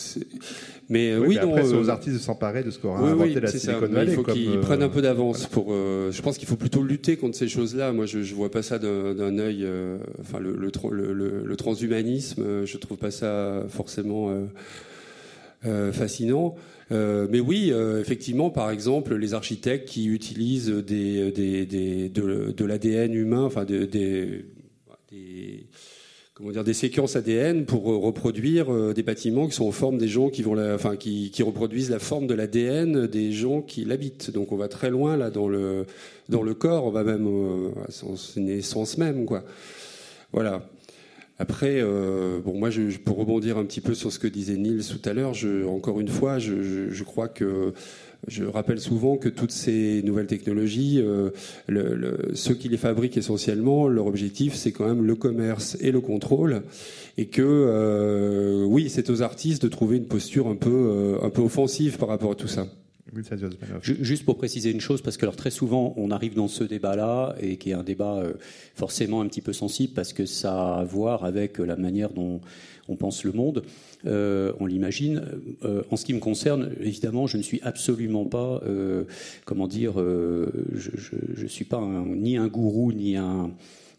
mais 0.89 1.17
oui, 1.17 1.39
après, 1.39 1.65
c'est 1.65 1.75
aux 1.75 1.89
euh, 1.89 1.93
artistes 1.93 2.17
de 2.17 2.21
s'emparer 2.21 2.63
de 2.63 2.71
ce 2.71 2.79
qu'aura 2.79 3.01
inventé 3.01 3.41
la 3.41 3.49
Silicon 3.49 3.87
Valley. 3.89 4.13
Il 4.13 4.15
faut 4.15 4.23
qu'ils 4.23 4.61
prennent 4.61 4.83
un 4.83 4.89
peu 4.89 5.03
d'avance 5.03 5.47
pour. 5.47 5.67
Euh, 5.71 6.11
je 6.11 6.23
pense 6.23 6.39
qu'il 6.39 6.49
faut 6.49 6.57
plutôt 6.57 6.83
lutter 6.83 7.17
contre 7.17 7.37
ces 7.37 7.49
choses-là. 7.49 7.93
Moi, 7.93 8.07
je, 8.07 8.19
ne 8.19 8.35
vois 8.35 8.51
pas 8.51 8.63
ça 8.63 8.79
d'un 8.79 9.39
œil. 9.39 9.65
Euh, 9.65 9.99
enfin, 10.21 10.39
le, 10.39 10.55
le, 10.57 11.57
transhumanisme, 11.57 12.65
je 12.65 12.77
trouve 12.79 12.99
pas 12.99 13.11
ça 13.11 13.65
forcément 13.69 14.33
fascinant. 15.93 16.57
Euh, 16.93 17.27
mais 17.31 17.41
oui, 17.41 17.71
euh, 17.73 18.01
effectivement, 18.01 18.51
par 18.51 18.71
exemple, 18.71 19.15
les 19.15 19.35
architectes 19.35 19.89
qui 19.89 20.07
utilisent 20.07 20.69
de, 20.69 22.65
l'ADN 22.65 23.15
humain, 23.15 23.43
enfin 23.45 23.65
des, 23.65 24.45
séquences 26.73 27.17
ADN 27.17 27.65
pour 27.65 27.85
reproduire 27.85 28.73
euh, 28.73 28.93
des 28.93 29.03
bâtiments 29.03 29.47
qui 29.47 29.55
sont 29.55 29.67
en 29.67 29.73
forme 29.73 29.97
des 29.97 30.09
gens 30.09 30.29
qui 30.29 30.43
vont, 30.43 30.55
la, 30.55 30.75
enfin, 30.75 30.97
qui, 30.97 31.33
reproduisent 31.43 31.91
la 31.91 31.99
forme 31.99 32.27
de 32.27 32.35
l'ADN 32.35 33.07
des 33.07 33.33
gens 33.33 33.63
qui 33.63 33.85
l'habitent. 33.85 34.31
Donc 34.31 34.53
on 34.53 34.57
va 34.57 34.69
très 34.69 34.91
loin 34.91 35.17
là 35.17 35.31
dans 35.31 35.49
le 35.49 35.87
dans 36.29 36.43
le 36.43 36.55
corps, 36.55 36.87
on 36.87 36.91
va 36.91 37.05
même 37.05 37.29
à 37.87 37.91
son 37.91 38.15
naissance 38.37 38.99
même, 38.99 39.25
quoi. 39.27 39.45
Voilà. 40.33 40.69
Après, 41.39 41.81
euh, 41.81 42.39
bon, 42.39 42.57
moi, 42.57 42.71
je, 42.71 42.97
pour 42.99 43.17
rebondir 43.17 43.59
un 43.59 43.65
petit 43.65 43.81
peu 43.81 43.95
sur 43.95 44.13
ce 44.13 44.21
que 44.21 44.29
disait 44.29 44.57
Niels 44.57 44.85
tout 44.85 45.09
à 45.09 45.13
l'heure, 45.13 45.33
encore 45.67 46.01
une 46.01 46.09
fois, 46.09 46.39
je, 46.39 47.03
crois 47.03 47.27
que 47.27 47.73
je 48.29 48.45
rappelle 48.45 48.79
souvent 48.79 49.17
que 49.17 49.29
toutes 49.29 49.51
ces 49.51 50.03
nouvelles 50.05 50.29
technologies, 50.29 51.01
euh, 51.03 51.31
ceux 52.35 52.55
qui 52.55 52.69
les 52.69 52.77
fabriquent 52.77 53.17
essentiellement, 53.17 53.89
leur 53.89 54.07
objectif, 54.07 54.55
c'est 54.55 54.71
quand 54.71 54.87
même 54.87 55.05
le 55.05 55.17
commerce 55.17 55.77
et 55.81 55.91
le 55.91 56.01
contrôle, 56.01 56.63
et 57.19 57.27
que 57.27 57.43
euh, 57.43 58.65
oui, 58.65 58.89
c'est 58.89 59.11
aux 59.11 59.23
artistes 59.23 59.63
de 59.63 59.69
trouver 59.69 59.97
une 59.97 60.07
posture 60.07 60.47
un 60.47 60.57
peu, 60.57 61.19
un 61.21 61.31
peu 61.31 61.43
offensive 61.43 61.99
par 61.99 62.11
rapport 62.11 62.31
à 62.31 62.37
tout 62.37 62.49
ça. 62.49 62.69
Juste 63.83 64.25
pour 64.25 64.37
préciser 64.37 64.71
une 64.71 64.81
chose, 64.81 65.03
parce 65.03 65.17
que 65.17 65.27
très 65.27 65.51
souvent 65.51 65.95
on 65.97 66.11
arrive 66.11 66.35
dans 66.35 66.49
ce 66.49 66.65
débat-là 66.65 67.37
et 67.41 67.57
qui 67.57 67.71
est 67.71 67.75
un 67.75 67.83
débat 67.83 68.19
euh, 68.19 68.35
forcément 68.75 69.21
un 69.21 69.27
petit 69.27 69.41
peu 69.41 69.53
sensible 69.53 69.93
parce 69.95 70.13
que 70.13 70.27
ça 70.27 70.75
a 70.75 70.81
à 70.81 70.85
voir 70.85 71.25
avec 71.25 71.59
la 71.59 71.77
manière 71.77 72.11
dont 72.11 72.41
on 72.89 72.97
pense 72.97 73.25
le 73.25 73.33
monde, 73.33 73.65
euh, 74.07 74.53
on 74.61 74.67
l'imagine. 74.67 75.23
Euh, 75.65 75.83
en 75.91 75.97
ce 75.97 76.05
qui 76.05 76.13
me 76.13 76.21
concerne, 76.21 76.73
évidemment, 76.81 77.27
je 77.27 77.37
ne 77.37 77.43
suis 77.43 77.61
absolument 77.63 78.25
pas, 78.25 78.63
comment 79.45 79.69
dire, 79.69 79.95
je 79.97 81.43
ne 81.43 81.49
suis 81.49 81.65
pas 81.65 81.81
ni 82.07 82.37
un 82.37 82.49
gourou 82.49 82.93
ni 82.93 83.17
un 83.17 83.51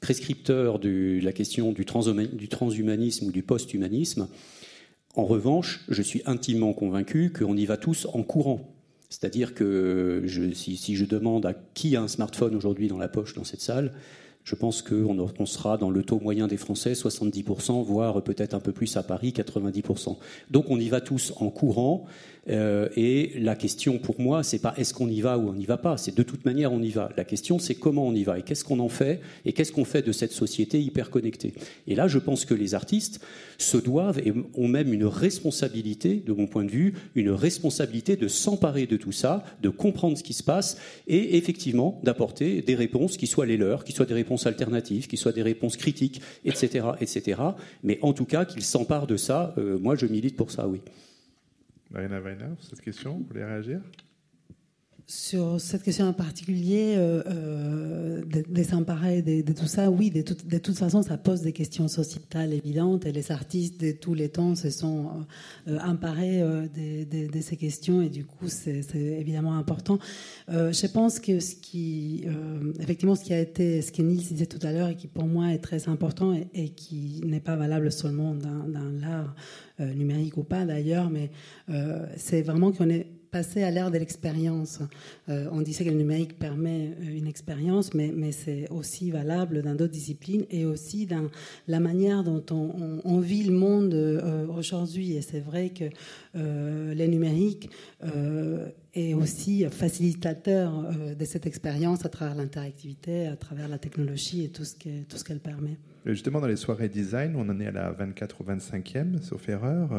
prescripteur 0.02 0.80
de 0.80 1.20
la 1.22 1.32
question 1.32 1.72
du, 1.72 1.86
du 2.34 2.48
transhumanisme 2.48 3.28
ou 3.28 3.32
du 3.32 3.42
post-humanisme. 3.42 4.28
En 5.16 5.26
revanche, 5.26 5.86
je 5.88 6.02
suis 6.02 6.22
intimement 6.26 6.74
convaincu 6.74 7.32
qu'on 7.32 7.56
y 7.56 7.66
va 7.66 7.78
tous 7.78 8.06
en 8.14 8.22
courant. 8.22 8.75
C'est-à-dire 9.16 9.54
que 9.54 10.26
si, 10.28 10.96
je 10.98 11.06
demande 11.06 11.46
à 11.46 11.54
qui 11.54 11.96
a 11.96 12.02
un 12.02 12.10
smartphone 12.10 12.54
aujourd'hui 12.54 12.90
dans 12.90 12.98
la 12.98 13.08
poche 13.08 13.34
dans 13.34 13.46
cette 13.46 13.62
salle, 13.62 13.94
je 14.44 14.56
pense 14.56 14.82
qu'on 14.82 15.18
on 15.40 15.46
sera 15.46 15.78
dans 15.78 15.90
le 15.90 16.04
taux 16.04 16.20
moyen 16.20 16.48
des 16.48 16.58
Français, 16.58 16.92
70%, 16.92 17.82
voire 17.86 18.22
peut-être 18.22 18.54
un 18.54 18.60
peu 18.60 18.74
plus 18.74 18.98
à 18.98 19.04
Paris, 19.04 19.34
90%. 19.34 20.18
Donc 20.52 20.66
on 20.70 20.78
y 20.78 20.90
va 20.90 21.00
tous 21.00 21.32
en 21.38 21.50
courant. 21.50 22.08
Euh, 22.50 22.90
et 22.96 23.34
la 23.40 23.56
question 23.56 23.98
pour 23.98 24.20
moi, 24.20 24.44
c'est 24.44 24.60
pas 24.60 24.74
est-ce 24.78 24.94
qu'on 24.94 25.10
y 25.10 25.22
va 25.22 25.38
ou 25.38 25.50
on 25.50 25.54
n'y 25.54 25.66
va 25.66 25.78
pas. 25.78 25.98
C'est 25.98 26.16
de 26.16 26.24
toute 26.24 26.46
manière 26.46 26.72
on 26.72 26.82
y 26.82 26.90
va. 26.90 27.10
La 27.18 27.24
question, 27.24 27.60
c'est 27.60 27.76
comment 27.76 28.08
on 28.08 28.14
y 28.14 28.24
va 28.24 28.40
et 28.40 28.44
qu'est-ce 28.44 28.64
qu'on 28.64 28.80
en 28.80 28.90
fait 28.90 29.22
et 29.46 29.54
qu'est-ce 29.54 29.72
qu'on 29.72 29.86
fait 29.86 30.02
de 30.02 30.12
cette 30.12 30.32
société 30.32 30.82
hyper 30.82 31.10
connectée. 31.10 31.54
Et 31.88 31.96
là, 31.96 32.08
je 32.08 32.20
pense 32.20 32.46
que 32.46 32.54
les 32.54 32.76
artistes 32.76 33.20
se 33.58 33.78
doivent 33.78 34.20
et 34.20 34.34
ont 34.56 34.68
même 34.68 34.94
une 34.94 35.06
responsabilité, 35.06 36.16
de 36.26 36.34
mon 36.34 36.48
point 36.48 36.64
de 36.64 36.72
vue, 36.72 36.94
une 37.16 37.32
responsabilité 37.32 38.16
de 38.16 38.28
s'emparer 38.28 38.86
de 38.86 38.98
tout 38.98 39.12
ça, 39.12 39.44
de 39.62 39.70
comprendre 39.70 40.18
ce 40.18 40.24
qui 40.24 40.34
se 40.34 40.44
passe 40.44 40.78
et 41.08 41.38
effectivement 41.38 42.00
d'apporter 42.04 42.62
des 42.62 42.76
réponses 42.76 43.18
qui 43.18 43.28
soient 43.28 43.46
les 43.46 43.58
leurs, 43.58 43.84
qui 43.84 43.92
soient 43.92 44.06
des 44.06 44.14
réponses 44.14 44.46
alternatives, 44.46 45.08
qui 45.08 45.18
soient 45.18 45.32
des 45.32 45.42
réponses 45.42 45.78
critiques, 45.78 46.22
etc., 46.44 46.88
etc. 47.00 47.42
Mais 47.84 48.00
en 48.02 48.14
tout 48.14 48.26
cas, 48.26 48.46
qu'ils 48.46 48.64
s'emparent 48.64 49.08
de 49.08 49.18
ça. 49.18 49.54
Euh, 49.58 49.78
moi, 49.80 49.96
je 49.96 50.06
milite 50.06 50.36
pour 50.36 50.52
ça, 50.52 50.68
oui. 50.68 50.82
Marina 51.96 52.20
Weiner, 52.20 52.56
cette 52.60 52.82
question, 52.82 53.20
vous 53.20 53.24
voulez 53.24 53.46
réagir? 53.46 53.80
Sur 55.08 55.62
cette 55.62 55.84
question 55.84 56.08
en 56.08 56.14
particulier, 56.14 56.96
euh, 56.98 57.22
euh, 57.28 58.22
des 58.50 58.64
s'emparer 58.64 59.22
de, 59.22 59.54
tout 59.54 59.68
ça, 59.68 59.92
oui, 59.92 60.10
de, 60.10 60.22
toute 60.24 60.78
façon, 60.78 61.04
ça 61.04 61.18
pose 61.18 61.42
des 61.42 61.52
questions 61.52 61.88
sociétales 61.88 62.54
évidentes 62.54 63.06
et 63.06 63.12
les 63.12 63.32
artistes 63.32 63.80
de 63.80 63.92
tous 63.92 64.16
les 64.16 64.30
temps 64.30 64.56
se 64.56 64.72
sont 64.72 65.28
euh, 65.68 65.78
emparés 65.86 66.42
de, 66.42 67.42
ces 67.42 67.56
questions 67.56 68.02
et 68.02 68.10
du 68.10 68.26
coup, 68.26 68.48
c'est 68.48 68.84
évidemment 68.96 69.56
important. 69.58 70.00
je 70.48 70.88
pense 70.88 71.20
que 71.20 71.40
ce 71.40 71.56
qui, 71.56 72.26
effectivement, 72.80 73.16
ce 73.16 73.24
qui 73.24 73.34
a 73.34 73.40
été, 73.40 73.84
ce 73.84 73.92
que 73.92 74.02
Nils 74.02 74.18
disait 74.18 74.48
tout 74.48 74.66
à 74.66 74.72
l'heure 74.72 74.90
et 74.90 74.96
qui 74.96 75.08
pour 75.08 75.26
moi 75.26 75.52
est 75.52 75.60
très 75.60 75.88
important 75.88 76.34
et, 76.34 76.48
et 76.56 76.70
qui 76.70 77.22
n'est 77.24 77.40
pas 77.40 77.56
valable 77.56 77.92
seulement 77.92 78.34
dans, 78.34 78.68
dans 78.68 78.90
l'art 79.00 79.36
numérique 79.80 80.38
ou 80.38 80.44
pas 80.44 80.66
d'ailleurs, 80.66 81.12
mais 81.12 81.30
c'est 82.16 82.42
vraiment 82.42 82.72
qu'on 82.72 82.90
est 82.90 83.06
passer 83.36 83.64
à 83.64 83.70
l'ère 83.70 83.92
de 83.92 83.98
l'expérience. 83.98 84.80
Euh, 85.28 85.50
on 85.52 85.60
disait 85.60 85.84
que 85.84 85.90
le 85.90 85.98
numérique 85.98 86.40
permet 86.40 86.96
euh, 87.02 87.18
une 87.18 87.28
expérience, 87.28 87.94
mais, 87.94 88.32
c'est 88.32 88.70
aussi 88.70 89.12
valable 89.12 89.62
dans 89.62 89.76
d'autres 89.76 89.92
disciplines 89.92 90.46
et 90.50 90.64
aussi 90.64 91.06
dans 91.06 91.28
la 91.68 91.82
manière 91.82 92.24
dont 92.24 92.46
on, 92.50 93.20
vit 93.20 93.44
le 93.44 93.52
monde 93.52 93.94
euh, 93.94 94.48
aujourd'hui. 94.48 95.18
Et 95.18 95.22
c'est 95.22 95.42
vrai 95.42 95.72
que 95.72 95.84
euh, 96.38 96.96
le 96.96 97.06
numérique 97.08 97.70
est 98.94 99.14
aussi 99.14 99.66
facilitateur 99.66 100.70
de 101.20 101.26
cette 101.26 101.46
expérience 101.46 102.06
à 102.06 102.10
travers 102.10 102.36
l'interactivité, 102.36 103.28
à 103.28 103.36
travers 103.36 103.68
la 103.68 103.78
technologie 103.78 104.46
et 104.46 104.50
tout 104.50 104.64
ce 104.64 105.24
qu'elle 105.26 105.42
permet. 105.42 105.78
Justement, 106.06 106.40
dans 106.40 106.48
les 106.48 106.56
soirées 106.56 106.88
design, 106.88 107.36
on 107.36 107.50
en 107.50 107.60
est 107.60 107.68
à 107.68 107.72
la 107.72 107.92
24 107.92 108.40
ou 108.40 108.44
25e, 108.46 109.22
sauf 109.22 109.50
erreur. 109.50 109.90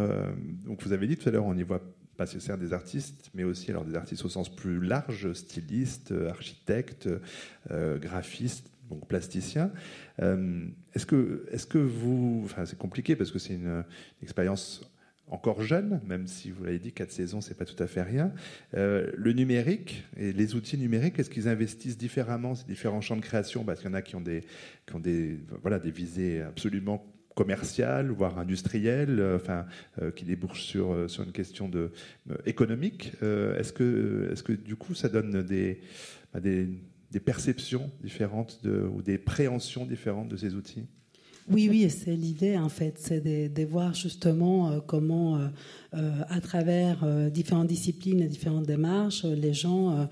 donc 0.64 0.82
vous 0.82 0.93
avez 0.95 1.07
dit 1.07 1.16
tout 1.18 1.28
à 1.28 1.32
l'heure, 1.32 1.45
on 1.45 1.57
y 1.57 1.62
voit 1.62 1.82
pas 2.16 2.24
nécessairement 2.24 2.62
des 2.62 2.72
artistes, 2.72 3.30
mais 3.34 3.44
aussi 3.44 3.70
alors 3.70 3.84
des 3.84 3.94
artistes 3.94 4.24
au 4.24 4.28
sens 4.28 4.54
plus 4.54 4.80
large, 4.80 5.32
stylistes, 5.32 6.12
architectes, 6.28 7.08
euh, 7.70 7.98
graphistes, 7.98 8.70
donc 8.90 9.06
plasticiens. 9.06 9.70
Euh, 10.22 10.66
est-ce 10.94 11.06
que, 11.06 11.46
est-ce 11.50 11.66
que 11.66 11.78
vous, 11.78 12.42
enfin 12.44 12.64
c'est 12.64 12.78
compliqué 12.78 13.16
parce 13.16 13.30
que 13.30 13.38
c'est 13.38 13.54
une, 13.54 13.84
expérience 14.22 14.90
encore 15.28 15.60
jeune, 15.60 16.00
même 16.06 16.28
si 16.28 16.52
vous 16.52 16.62
l'avez 16.64 16.78
dit, 16.78 16.92
quatre 16.92 17.10
saisons, 17.10 17.40
c'est 17.40 17.56
pas 17.56 17.64
tout 17.64 17.82
à 17.82 17.88
fait 17.88 18.02
rien. 18.02 18.32
Euh, 18.74 19.10
le 19.16 19.32
numérique 19.32 20.04
et 20.16 20.32
les 20.32 20.54
outils 20.54 20.78
numériques, 20.78 21.18
est-ce 21.18 21.30
qu'ils 21.30 21.48
investissent 21.48 21.98
différemment 21.98 22.54
ces 22.54 22.64
différents 22.64 23.00
champs 23.00 23.16
de 23.16 23.22
création? 23.22 23.64
Parce 23.64 23.80
qu'il 23.80 23.90
y 23.90 23.92
en 23.92 23.96
a 23.96 24.02
qui 24.02 24.14
ont 24.14 24.20
des, 24.20 24.42
qui 24.86 24.94
ont 24.94 25.00
des, 25.00 25.40
voilà, 25.62 25.80
des 25.80 25.90
visées 25.90 26.42
absolument 26.42 27.04
commercial, 27.37 28.09
voire 28.11 28.39
industriel, 28.39 29.20
euh, 29.20 29.37
enfin, 29.37 29.66
euh, 30.01 30.11
qui 30.11 30.24
débouche 30.24 30.64
sur, 30.64 30.93
euh, 30.93 31.07
sur 31.07 31.22
une 31.22 31.32
question 31.32 31.68
de, 31.68 31.93
économique. 32.47 33.12
est-ce, 33.22 33.72
que, 33.72 34.30
est-ce 34.32 34.43
que 34.43 34.53
du 34.53 34.74
coup 34.74 34.95
ça 34.95 35.09
donne 35.09 35.43
des, 35.43 35.80
bah, 36.32 36.41
des, 36.41 36.66
des 37.12 37.20
perceptions 37.20 37.91
différentes 38.03 38.61
de, 38.64 38.82
ou 38.82 39.03
des 39.03 39.18
préhensions 39.18 39.84
différentes 39.84 40.30
de 40.30 40.37
ces 40.37 40.55
outils? 40.55 40.87
Oui, 41.49 41.68
oui, 41.70 41.89
c'est 41.91 42.16
l'idée 42.16 42.57
en 42.57 42.70
fait, 42.70 42.95
c'est 42.99 43.20
de, 43.20 43.64
voir 43.64 43.95
justement 43.95 44.80
comment, 44.80 45.39
à 45.93 46.41
travers 46.41 47.07
différentes 47.30 47.68
disciplines 47.68 48.20
et 48.20 48.26
différentes 48.26 48.66
démarches, 48.66 49.24
les 49.24 49.55
gens 49.55 50.09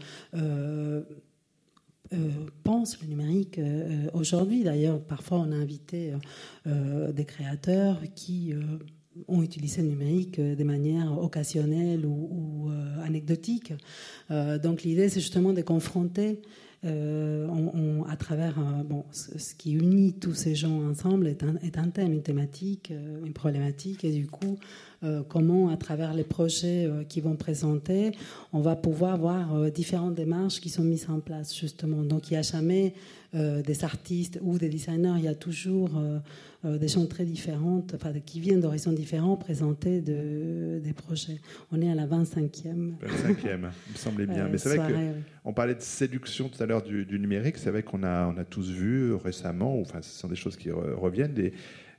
euh, 2.13 2.17
pense 2.63 3.01
le 3.01 3.09
numérique 3.09 3.59
euh, 3.59 4.09
aujourd'hui. 4.13 4.63
D'ailleurs, 4.63 5.01
parfois 5.01 5.39
on 5.39 5.53
a 5.53 5.57
invité 5.57 6.13
euh, 6.67 7.13
des 7.13 7.25
créateurs 7.25 8.01
qui 8.15 8.53
ont 9.29 9.43
utilisé 9.43 9.81
le 9.81 9.89
numérique 9.89 10.41
de 10.41 10.65
manière 10.65 11.19
occasionnelle 11.19 12.05
ou, 12.05 12.71
anecdotique. 13.05 13.73
donc 14.31 14.83
l'idée, 14.83 15.09
c'est 15.09 15.21
justement 15.21 15.53
de 15.53 15.63
confronter 15.63 16.41
à 16.83 18.17
travers 18.17 18.57
bon, 18.85 19.05
ce, 19.13 19.55
qui 19.55 19.73
unit 19.73 20.15
tous 20.15 20.35
ces 20.35 20.55
gens 20.55 20.83
ensemble 20.89 21.29
est 21.29 21.45
un, 21.45 21.57
est 21.63 21.79
un 21.79 21.91
thème, 21.91 22.13
une 22.13 22.23
thématique, 22.23 22.93
une 23.25 23.33
problématique, 23.33 24.05
et 24.05 24.11
du 24.11 24.27
coup, 24.27 24.59
comment, 25.29 25.69
à 25.71 25.77
travers 25.77 26.15
les 26.15 26.25
projets 26.25 26.87
euh, 26.87 27.05
qu'ils 27.05 27.23
vont 27.23 27.37
présenter, 27.37 28.13
on 28.53 28.61
va 28.61 28.77
pouvoir 28.77 29.19
voir 29.19 29.55
euh, 29.55 29.71
différentes 29.71 30.15
démarches 30.15 30.61
qui 30.61 30.69
sont 30.69 30.85
mises 30.85 31.07
en 31.09 31.21
place, 31.21 31.55
justement. 31.57 32.03
Donc, 32.03 32.31
il 32.31 32.35
n'y 32.35 32.39
a 32.39 32.43
jamais 32.43 32.95
des 33.35 33.83
artistes 33.83 34.39
ou 34.43 34.59
des 34.59 34.69
designers, 34.69 35.15
il 35.17 35.25
y 35.25 35.29
a 35.29 35.35
toujours 35.35 36.01
des 36.63 36.87
gens 36.87 37.05
très 37.07 37.25
différentes, 37.25 37.93
enfin, 37.97 38.13
qui 38.25 38.39
viennent 38.39 38.61
d'horizons 38.61 38.93
différents, 38.93 39.37
présenter 39.37 40.01
des 40.01 40.93
projets. 40.93 41.41
On 41.73 41.83
est 41.83 41.91
à 41.91 41.97
la 41.97 42.07
25e. 42.07 42.45
25e, 42.47 42.95
il 43.43 43.59
me 43.59 43.97
semblait 43.97 44.27
bien. 44.27 44.47
Mais 44.49 44.57
c'est 44.57 44.77
vrai 44.77 45.17
qu'on 45.43 45.53
parlait 45.53 45.75
de 45.75 45.81
séduction 45.81 46.49
tout 46.49 46.63
à 46.63 46.67
l'heure 46.67 46.83
du, 46.83 47.19
numérique. 47.19 47.59
C'est 47.59 47.71
vrai 47.71 47.83
qu'on 47.83 48.05
a, 48.05 48.29
on 48.29 48.39
a 48.39 48.45
tous 48.45 48.71
vu 48.71 49.15
récemment, 49.15 49.81
enfin, 49.81 50.01
ce 50.01 50.17
sont 50.17 50.29
des 50.29 50.37
choses 50.37 50.57
qui 50.57 50.71
reviennent, 50.71 51.35
des, 51.35 51.55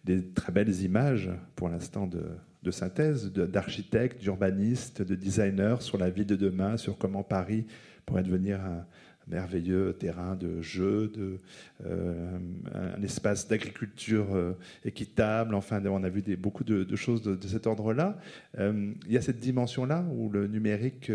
des 0.05 0.23
très 0.23 0.53
belles 0.53 0.81
images 0.83 1.29
pour 1.57 1.67
l'instant 1.67 2.07
de, 2.07 2.21
de 2.65 2.71
synthèse 2.71 3.31
d'architectes, 3.31 4.19
d'urbanistes, 4.19 5.01
de 5.01 5.15
designers 5.15 5.77
sur 5.79 5.97
la 5.97 6.09
vie 6.09 6.25
de 6.25 6.35
demain, 6.35 6.77
sur 6.77 6.97
comment 6.97 7.23
Paris 7.23 7.65
pourrait 8.05 8.23
devenir 8.23 8.59
un 8.59 8.85
merveilleux 9.27 9.93
terrain 9.93 10.35
de 10.35 10.61
jeu, 10.61 11.11
de, 11.15 11.39
euh, 11.85 12.37
un 12.73 13.01
espace 13.01 13.47
d'agriculture 13.47 14.35
euh, 14.35 14.53
équitable. 14.83 15.55
Enfin, 15.55 15.83
on 15.85 16.03
a 16.03 16.09
vu 16.09 16.23
beaucoup 16.37 16.63
de, 16.63 16.95
choses 16.95 17.21
de, 17.21 17.47
cet 17.47 17.67
ordre-là. 17.67 18.17
Euh, 18.59 18.93
il 19.07 19.13
y 19.13 19.17
a 19.17 19.21
cette 19.21 19.39
dimension-là 19.39 20.05
où 20.11 20.29
le 20.29 20.47
numérique 20.47 21.11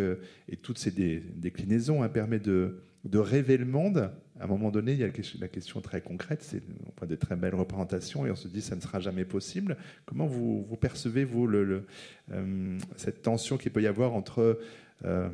et 0.49 0.57
toutes 0.57 0.79
ses 0.79 0.91
déclinaisons 0.91 2.03
hein, 2.03 2.09
permet 2.09 2.41
de 2.41 2.75
rêver 3.15 3.57
le 3.57 3.67
monde 3.67 4.11
à 4.41 4.45
un 4.45 4.47
moment 4.47 4.71
donné, 4.71 4.93
il 4.93 4.99
y 4.99 5.05
a 5.05 5.11
la 5.39 5.49
question 5.49 5.81
très 5.83 6.01
concrète, 6.01 6.43
c'est 6.43 6.63
on 6.87 6.93
voit 6.99 7.07
des 7.07 7.19
très 7.19 7.37
belles 7.37 7.55
représentations 7.55 8.27
et 8.27 8.31
on 8.31 8.37
se 8.37 8.49
dit 8.49 8.63
ça 8.63 8.75
ne 8.75 8.81
sera 8.81 8.99
jamais 8.99 9.27
possible. 9.27 9.77
Comment 10.07 10.27
vous, 10.27 10.65
percevez, 10.81 11.25
vous, 11.25 11.47
euh, 11.47 12.79
cette 12.97 13.21
tension 13.21 13.59
qu'il 13.59 13.71
peut 13.71 13.83
y 13.83 13.87
avoir 13.87 14.15
entre 14.15 14.59
euh, 15.05 15.29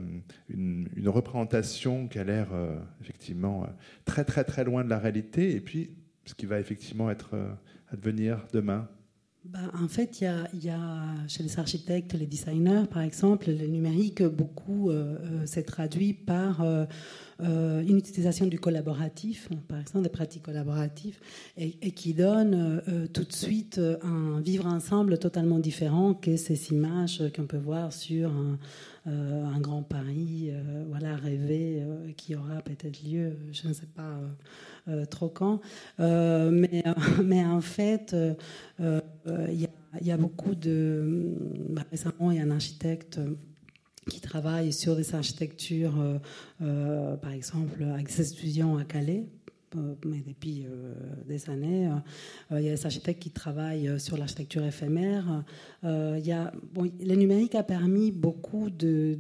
une, 0.49 0.89
représentation 1.07 2.09
qui 2.09 2.19
a 2.19 2.25
l'air 2.25 2.49
euh, 2.53 2.77
effectivement 3.01 3.69
très 4.05 4.25
très 4.25 4.45
très 4.45 4.65
loin 4.65 4.83
de 4.83 4.91
la 4.91 4.99
réalité 4.99 5.55
et 5.55 5.61
puis 5.61 5.91
ce 6.25 6.35
qui 6.35 6.47
va 6.47 6.59
effectivement 6.59 7.09
être 7.09 7.37
à 7.93 7.97
devenir 7.97 8.45
demain? 8.53 8.89
Bah, 9.45 9.61
en 9.81 9.87
fait, 9.87 10.21
il 10.21 10.65
y, 10.65 11.29
chez 11.29 11.45
les 11.45 11.61
architectes, 11.61 12.15
les 12.15 12.27
designers, 12.27 12.87
par 12.91 13.03
exemple, 13.03 13.49
le 13.49 13.69
numérique, 13.69 14.25
beaucoup 14.25 14.91
s'est 15.45 15.63
traduit 15.63 16.15
par 16.15 16.67
une 17.41 17.99
utilisation 17.99 18.47
du 18.47 18.59
collaboratif, 18.59 19.49
par 19.69 19.81
exemple 19.81 20.05
des 20.05 20.11
pratiques 20.11 20.45
collaboratives, 20.45 21.19
et, 21.57 21.71
qui 21.91 22.15
donne 22.15 22.83
euh, 22.89 23.07
tout 23.07 23.25
de 23.25 23.33
suite 23.33 23.81
un 24.03 24.41
vivre 24.41 24.67
ensemble 24.67 25.19
totalement 25.19 25.59
différent 25.59 26.15
que 26.15 26.37
ces 26.37 26.73
images 26.73 27.23
qu'on 27.35 27.47
peut 27.47 27.57
voir 27.59 27.93
sur 27.93 28.31
un, 28.31 28.59
euh, 29.07 29.59
grand 29.61 29.83
Paris, 29.83 30.51
voilà, 30.89 31.17
rêvé, 31.17 31.83
qui 32.17 32.35
aura 32.35 32.61
peut-être 32.63 33.03
lieu, 33.03 33.37
je 33.53 33.69
ne 33.69 33.73
sais 33.73 33.89
pas 33.95 34.19
trop 35.11 35.29
quand. 35.29 35.61
mais, 35.99 36.85
mais 37.25 37.45
en 37.45 37.61
fait, 37.61 38.17
il 38.79 39.69
y, 40.03 40.11
a 40.11 40.17
beaucoup 40.17 40.55
de. 40.55 41.35
Bah, 41.71 41.83
récemment, 41.91 42.31
il 42.31 42.39
y 42.39 42.41
a 42.41 42.45
un 42.45 42.51
architecte 42.51 43.21
qui 44.09 44.21
travaillent 44.21 44.73
sur 44.73 44.97
des 44.97 45.15
architectures, 45.15 46.01
euh, 46.01 46.19
euh, 46.63 47.17
par 47.17 47.33
exemple, 47.33 47.83
avec 47.83 48.07
des 48.07 48.33
étudiants 48.33 48.77
à 48.77 48.85
Calais, 48.85 49.27
euh, 49.77 49.95
mais 50.05 50.23
depuis 50.27 50.67
des 51.27 51.51
années. 51.51 51.91
il 52.53 52.61
y 52.61 52.69
a 52.69 52.75
des 52.75 52.87
architectes 52.87 53.21
qui 53.21 53.31
travaillent 53.31 53.99
sur 53.99 54.17
l'architecture 54.17 54.65
éphémère. 54.65 55.45
il 55.83 56.25
y 56.25 56.33
a, 56.33 56.53
bon, 56.73 56.91
le 57.01 57.15
numérique 57.15 57.55
a 57.55 57.63
permis 57.63 58.13
beaucoup 58.13 58.71
de 58.71 59.19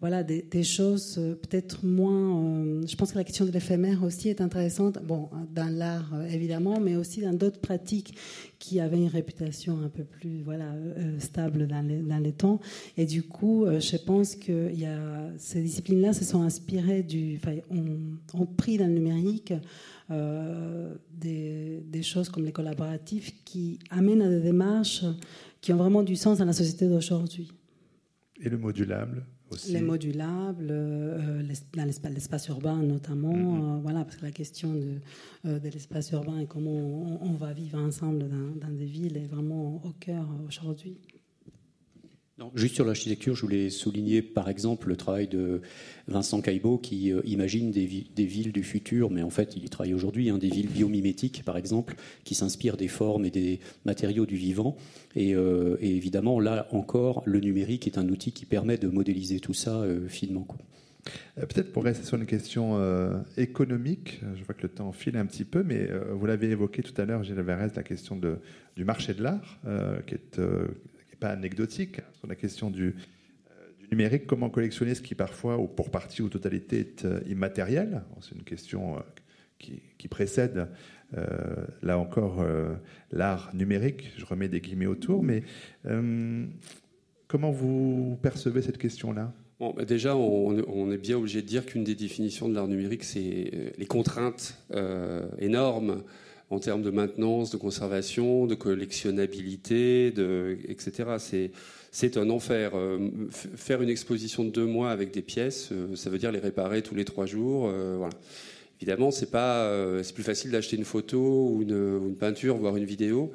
voilà, 0.00 0.22
des, 0.22 0.62
choses 0.62 1.16
euh, 1.18 1.34
peut-être 1.34 1.84
moins. 1.84 2.40
Euh, 2.40 2.86
je 2.86 2.94
pense 2.94 3.10
que 3.10 3.18
la 3.18 3.24
question 3.24 3.44
de 3.44 3.50
l'éphémère 3.50 4.04
aussi 4.04 4.28
est 4.28 4.40
intéressante, 4.40 4.98
bon, 5.02 5.28
dans 5.52 5.68
l'art 5.68 6.14
euh, 6.14 6.24
évidemment, 6.28 6.78
mais 6.78 6.94
aussi 6.94 7.20
dans 7.20 7.32
d'autres 7.32 7.60
pratiques 7.60 8.16
qui 8.60 8.78
avaient 8.78 8.98
une 8.98 9.08
réputation 9.08 9.80
un 9.80 9.88
peu 9.88 10.04
plus 10.04 10.44
stable 11.18 11.66
dans 11.66 12.22
les, 12.22 12.32
temps. 12.32 12.60
Et 12.96 13.06
du 13.06 13.24
coup, 13.24 13.66
je 13.66 13.96
pense 13.96 14.36
que 14.36 14.72
y 14.72 14.84
a, 14.84 15.30
ces 15.36 15.62
disciplines-là 15.62 16.12
se 16.12 16.24
sont 16.24 16.42
inspirées 16.42 17.02
du. 17.02 17.40
Ont, 17.70 18.46
pris 18.46 18.76
dans 18.78 18.86
le 18.86 18.92
numérique 18.92 19.52
des, 20.10 21.82
des, 21.84 22.02
choses 22.02 22.28
comme 22.28 22.44
les 22.44 22.52
collaboratifs 22.52 23.44
qui 23.44 23.78
amènent 23.90 24.22
à 24.22 24.28
des 24.28 24.40
démarches 24.40 25.04
qui 25.60 25.72
ont 25.72 25.76
vraiment 25.76 26.02
du 26.02 26.16
sens 26.16 26.38
dans 26.38 26.44
la 26.44 26.52
société 26.52 26.88
d'aujourd'hui. 26.88 27.52
Et 28.40 28.48
le 28.48 28.58
modulable? 28.58 29.24
Les 29.68 29.80
modulables, 29.80 30.68
euh, 30.70 31.42
dans 31.74 32.12
l'espace 32.12 32.48
urbain 32.48 32.82
notamment, 32.82 33.32
mm-hmm. 33.32 33.76
euh, 33.76 33.80
voilà, 33.82 34.04
parce 34.04 34.16
que 34.16 34.24
la 34.24 34.30
question 34.30 34.74
de, 34.74 34.96
euh, 35.46 35.58
de 35.58 35.68
l'espace 35.68 36.10
urbain 36.12 36.38
et 36.38 36.46
comment 36.46 36.70
on, 37.22 37.34
va 37.34 37.52
vivre 37.52 37.78
ensemble 37.78 38.28
dans, 38.28 38.66
dans, 38.66 38.74
des 38.74 38.86
villes 38.86 39.16
est 39.16 39.26
vraiment 39.26 39.82
au 39.84 39.92
cœur 40.00 40.26
aujourd'hui 40.46 40.98
juste 42.54 42.76
sur 42.76 42.84
l'architecture, 42.84 43.34
je 43.34 43.42
voulais 43.42 43.70
souligner 43.70 44.22
par 44.22 44.48
exemple 44.48 44.88
le 44.88 44.96
travail 44.96 45.26
de 45.26 45.60
Vincent 46.06 46.40
Caillebout 46.40 46.78
qui 46.78 47.12
euh, 47.12 47.20
imagine 47.24 47.70
des, 47.70 47.86
villes 47.86 48.52
du 48.52 48.62
futur, 48.62 49.10
mais 49.10 49.22
en 49.22 49.30
fait 49.30 49.56
il 49.56 49.64
y 49.64 49.68
travaille 49.68 49.94
aujourd'hui, 49.94 50.30
hein, 50.30 50.38
des 50.38 50.48
villes 50.48 50.68
biomimétiques 50.68 51.42
par 51.44 51.56
exemple, 51.56 51.96
qui 52.24 52.34
s'inspirent 52.34 52.76
des 52.76 52.88
formes 52.88 53.24
et 53.24 53.30
des 53.30 53.60
matériaux 53.84 54.26
du 54.26 54.36
vivant. 54.36 54.76
Et, 55.16 55.34
euh, 55.34 55.76
évidemment, 55.80 56.40
là 56.40 56.68
encore, 56.70 57.22
le 57.26 57.40
numérique 57.40 57.86
est 57.86 57.98
un 57.98 58.08
outil 58.08 58.32
qui 58.32 58.46
permet 58.46 58.78
de 58.78 58.88
modéliser 58.88 59.40
tout 59.40 59.54
ça 59.54 59.80
euh, 59.80 60.08
finement. 60.08 60.46
Peut-être 61.36 61.72
pour 61.72 61.84
rester 61.84 62.04
sur 62.04 62.18
une 62.18 62.26
question 62.26 62.78
économique, 63.38 64.20
je 64.36 64.44
vois 64.44 64.54
que 64.54 64.62
le 64.62 64.68
temps 64.68 64.92
file 64.92 65.16
un 65.16 65.24
petit 65.24 65.44
peu, 65.44 65.62
mais 65.62 65.88
vous 66.12 66.26
l'avez 66.26 66.50
évoqué 66.50 66.82
tout 66.82 67.00
à 67.00 67.06
l'heure, 67.06 67.22
Gilles 67.22 67.40
Verrez, 67.40 67.68
la 67.74 67.82
question 67.82 68.20
du 68.76 68.84
marché 68.84 69.14
de 69.14 69.22
l'art, 69.22 69.58
qui 70.06 70.16
est 70.16 70.38
pas 71.18 71.30
anecdotique, 71.30 72.00
hein, 72.00 72.10
sur 72.18 72.26
la 72.26 72.34
question 72.34 72.70
du, 72.70 72.88
euh, 72.88 73.52
numérique, 73.90 74.26
comment 74.26 74.50
collectionner 74.50 74.94
ce 74.94 75.02
qui 75.02 75.14
parfois, 75.14 75.58
ou 75.58 75.66
pour 75.66 75.90
partie 75.90 76.22
ou 76.22 76.28
totalité, 76.28 76.80
est 76.80 77.06
immatériel 77.28 78.02
C'est 78.20 78.34
une 78.34 78.44
question 78.44 79.02
qui, 79.58 79.82
qui 79.98 80.08
précède 80.08 80.68
euh, 81.16 81.26
là 81.82 81.98
encore, 81.98 82.40
euh, 82.40 82.74
l'art 83.12 83.50
numérique. 83.54 84.12
Je 84.18 84.26
remets 84.26 84.48
des 84.48 84.60
guillemets 84.60 84.86
autour, 84.86 85.22
mais 85.22 85.42
euh, 85.86 86.44
comment 87.28 87.50
vous 87.50 88.18
percevez 88.20 88.60
cette 88.60 88.78
question-là? 88.78 89.32
Bah, 89.58 89.84
déjà, 89.86 90.14
on, 90.16 90.92
est 90.92 90.98
bien 90.98 91.16
obligé 91.16 91.40
de 91.40 91.46
dire 91.46 91.64
qu'une 91.64 91.82
des 91.82 91.94
définitions 91.94 92.48
de 92.48 92.54
l'art 92.54 92.68
numérique, 92.68 93.04
c'est 93.04 93.72
les 93.76 93.86
contraintes 93.86 94.62
énormes 95.38 96.04
en 96.50 96.58
termes 96.58 96.82
de 96.82 96.90
maintenance, 96.90 97.50
de 97.50 97.56
conservation, 97.56 98.46
de 98.46 98.54
collectionnabilité, 98.54 100.06
etc. 100.68 101.50
C'est 101.90 102.16
un 102.16 102.30
enfer. 102.30 102.72
faire 103.30 103.82
une 103.82 103.90
exposition 103.90 104.44
de 104.44 104.50
deux 104.50 104.64
mois 104.64 104.90
avec 104.90 105.12
des 105.12 105.22
pièces, 105.22 105.70
ça 105.94 106.08
veut 106.08 106.18
dire 106.18 106.32
les 106.32 106.38
réparer 106.38 106.80
tous 106.82 106.94
les 106.94 107.04
trois 107.04 107.26
jours. 107.26 107.70
voilà. 107.70 108.14
Évidemment, 108.80 109.10
c'est 109.10 109.30
pas, 109.30 109.64
euh, 109.64 110.04
c'est 110.04 110.14
plus 110.14 110.22
facile 110.22 110.52
d'acheter 110.52 110.76
une 110.76 110.84
photo 110.84 111.18
ou 111.18 111.62
une, 111.62 112.14
peinture, 112.14 112.56
voire 112.56 112.76
une 112.76 112.84
vidéo. 112.84 113.32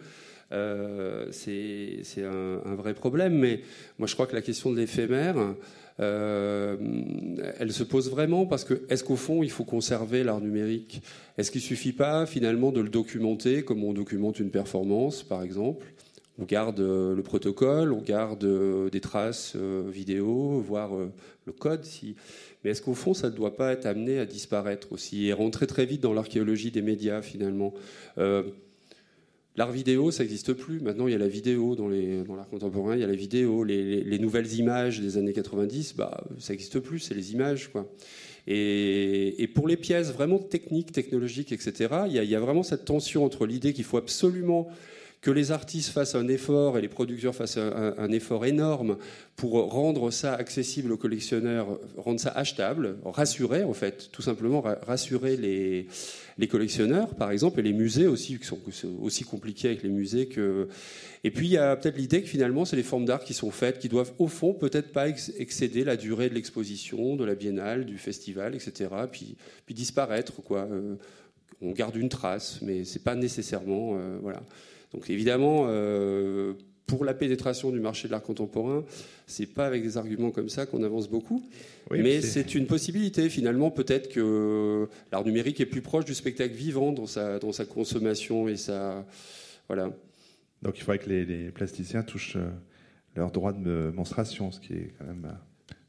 Euh, 0.54 1.28
c'est 1.32 2.24
un, 2.24 2.76
vrai 2.76 2.94
problème. 2.94 3.38
Mais 3.38 3.60
moi, 4.00 4.08
je 4.08 4.14
crois 4.14 4.26
que 4.26 4.36
la 4.36 4.42
question 4.42 4.72
de 4.72 4.78
l'éphémère, 4.78 5.36
euh, 6.00 6.78
elle 7.60 7.72
se 7.72 7.84
pose 7.84 8.10
vraiment 8.10 8.46
parce 8.46 8.64
que 8.64 8.84
est-ce 8.90 9.04
qu'au 9.04 9.16
fond, 9.16 9.44
il 9.44 9.52
faut 9.52 9.66
conserver 9.66 10.24
l'art 10.24 10.42
numérique? 10.42 11.02
Est-ce 11.38 11.52
qu'il 11.52 11.62
suffit 11.62 11.94
pas 11.94 12.26
finalement 12.26 12.72
de 12.72 12.82
le 12.82 12.90
documenter 12.90 13.64
comme 13.64 13.84
on 13.84 13.94
documente 13.94 14.40
une 14.40 14.52
performance, 14.52 15.24
par 15.24 15.44
exemple? 15.44 15.86
On 16.40 16.46
garde 16.46 16.80
le 16.80 17.22
protocole, 17.22 17.94
on 17.94 18.02
garde 18.02 18.44
des 18.90 19.02
traces 19.02 19.56
vidéo, 19.56 20.64
voire 20.66 20.90
le 21.46 21.52
code. 21.52 21.86
Mais 22.64 22.72
est-ce 22.72 22.82
qu'au 22.82 22.94
fond, 22.94 23.14
ça 23.14 23.30
ne 23.30 23.36
doit 23.36 23.56
pas 23.56 23.74
être 23.74 23.86
amené 23.86 24.20
à 24.20 24.26
disparaître 24.26 24.92
aussi 24.92 25.28
et 25.28 25.34
rentrer 25.34 25.68
très 25.68 25.86
vite 25.86 26.02
dans 26.02 26.14
l'archéologie 26.14 26.72
des 26.72 26.82
médias 26.82 27.22
finalement? 27.22 27.74
Euh, 28.18 28.44
L'art 29.56 29.72
vidéo, 29.72 30.10
ça 30.10 30.24
n'existe 30.24 30.54
plus. 30.54 30.80
Maintenant, 30.80 31.08
il 31.08 31.12
y 31.12 31.16
a 31.16 31.20
la 31.20 31.28
vidéo 31.28 31.76
dans, 31.76 31.88
l'art 31.88 32.50
contemporain, 32.50 32.96
il 32.96 33.02
y 33.02 33.04
a 33.04 33.08
la 33.08 33.14
vidéo. 33.14 33.64
Les, 33.64 34.18
nouvelles 34.18 34.52
images 34.56 35.00
des 35.00 35.18
années 35.18 35.34
90, 35.34 35.96
bah, 35.96 36.24
ça 36.40 36.54
n'existe 36.54 36.80
plus, 36.80 37.00
c'est 37.00 37.14
les 37.14 37.34
images. 37.34 37.72
Quoi. 37.72 37.88
Et, 38.48 39.48
pour 39.54 39.68
les 39.68 39.78
pièces 39.78 40.12
vraiment 40.12 40.40
techniques, 40.40 40.92
technologiques, 40.92 41.52
etc., 41.52 41.94
il 42.08 42.14
y 42.16 42.36
a 42.36 42.40
vraiment 42.40 42.64
cette 42.64 42.86
tension 42.86 43.24
entre 43.24 43.46
l'idée 43.46 43.74
qu'il 43.74 43.84
faut 43.84 43.98
absolument 43.98 44.70
que 45.24 45.32
les 45.32 45.54
artistes 45.54 45.92
fassent 45.92 46.16
un 46.16 46.28
effort 46.28 46.78
et 46.78 46.82
les 46.82 46.90
producteurs 46.90 47.34
fassent 47.34 47.58
un, 47.58 48.12
effort 48.12 48.46
énorme 48.46 48.98
pour 49.38 49.54
rendre 49.72 50.12
ça 50.12 50.34
accessible 50.34 50.92
aux 50.92 50.98
collectionneurs, 50.98 51.80
rendre 51.96 52.20
ça 52.20 52.32
achetable, 52.32 52.98
rassurer 53.06 53.64
en 53.64 53.72
fait, 53.72 54.10
tout 54.12 54.22
simplement 54.22 54.62
rassurer 54.62 55.38
les, 55.38 56.48
collectionneurs, 56.48 57.16
par 57.16 57.32
exemple, 57.32 57.62
et 57.62 57.64
les 57.64 57.72
musées 57.72 58.06
aussi, 58.06 58.38
qui 58.38 58.46
sont 58.46 58.60
aussi 59.02 59.24
compliqués 59.24 59.70
avec 59.70 59.84
les 59.84 59.90
musées 59.90 60.28
que. 60.28 60.68
Et 61.24 61.32
puis 61.32 61.48
il 61.48 61.52
y 61.52 61.58
a 61.58 61.78
peut-être 61.78 61.96
l'idée 61.96 62.22
que 62.22 62.28
finalement, 62.28 62.66
c'est 62.66 62.76
les 62.76 62.84
formes 62.84 63.06
d'art 63.06 63.24
qui 63.24 63.34
sont 63.34 63.50
faites, 63.50 63.80
qui 63.80 63.88
doivent 63.88 64.12
au 64.20 64.28
fond 64.28 64.54
peut-être 64.54 64.92
pas 64.92 65.08
excéder 65.08 65.86
la 65.86 65.96
durée 65.96 66.28
de 66.28 66.34
l'exposition, 66.34 67.16
de 67.16 67.24
la 67.24 67.36
biennale, 67.36 67.86
du 67.86 67.98
festival, 67.98 68.56
etc. 68.56 68.90
Puis, 69.10 69.38
puis 69.66 69.74
disparaître, 69.74 70.44
quoi. 70.44 70.68
Euh, 70.70 70.96
on 71.62 71.72
garde 71.72 71.96
une 71.96 72.10
trace, 72.10 72.60
mais 72.62 72.84
c'est 72.84 73.04
pas 73.04 73.16
nécessairement, 73.16 73.96
euh, 73.96 74.18
voilà. 74.22 74.44
Donc 74.94 75.10
évidemment, 75.10 75.66
euh, 75.68 76.54
pour 76.86 77.06
la 77.06 77.14
pénétration 77.14 77.72
du 77.72 77.80
marché 77.80 78.08
de 78.08 78.14
l'art 78.14 78.22
contemporain, 78.22 78.84
c'est 79.26 79.46
pas 79.46 79.66
avec 79.66 79.84
des 79.84 79.98
arguments 79.98 80.32
comme 80.32 80.50
ça 80.50 80.66
qu'on 80.66 80.84
avance 80.84 81.10
beaucoup, 81.10 81.44
mais 81.92 82.22
c'est 82.22 82.56
une 82.56 82.68
possibilité. 82.68 83.30
Finalement, 83.30 83.72
peut-être 83.72 84.10
que 84.10 84.88
l'art 85.12 85.26
numérique 85.26 85.60
est 85.62 85.66
plus 85.66 85.82
proche 85.82 86.06
du 86.06 86.14
spectacle 86.14 86.54
vivant 86.54 86.92
dans 86.92 87.08
sa, 87.08 87.40
dans 87.40 87.52
sa 87.52 87.66
consommation 87.66 88.48
et 88.48 88.58
sa 88.58 89.06
voilà. 89.68 89.92
Donc 90.62 90.78
il 90.78 90.82
faudrait 90.82 91.00
que 91.00 91.10
les, 91.10 91.52
plasticiens 91.52 92.04
touchent 92.04 92.38
euh, 92.38 92.50
leur 93.16 93.32
droit 93.32 93.54
de 93.54 93.92
monstration, 93.96 94.52
ce 94.52 94.60
qui 94.60 94.74
est 94.74 94.94
quand 94.98 95.06
même 95.06 95.38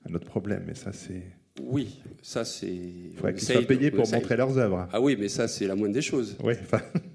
un 0.08 0.14
autre 0.14 0.26
problème. 0.26 0.64
Mais 0.66 0.74
ça, 0.74 0.92
c'est 0.92 1.22
oui, 1.62 2.00
ça 2.22 2.44
c'est. 2.44 2.66
Il 2.66 3.12
faudrait 3.14 3.34
qu'ils 3.34 3.46
soient 3.46 3.62
payés 3.62 3.90
pour 3.90 4.10
montrer 4.10 4.36
leurs 4.36 4.58
œuvres. 4.58 4.88
Ah 4.92 5.00
oui, 5.00 5.16
mais 5.18 5.28
ça 5.28 5.46
c'est 5.46 5.66
la 5.66 5.76
moindre 5.76 5.94
des 5.94 6.02
choses. 6.02 6.36
Oui, 6.42 6.54
enfin. 6.60 6.80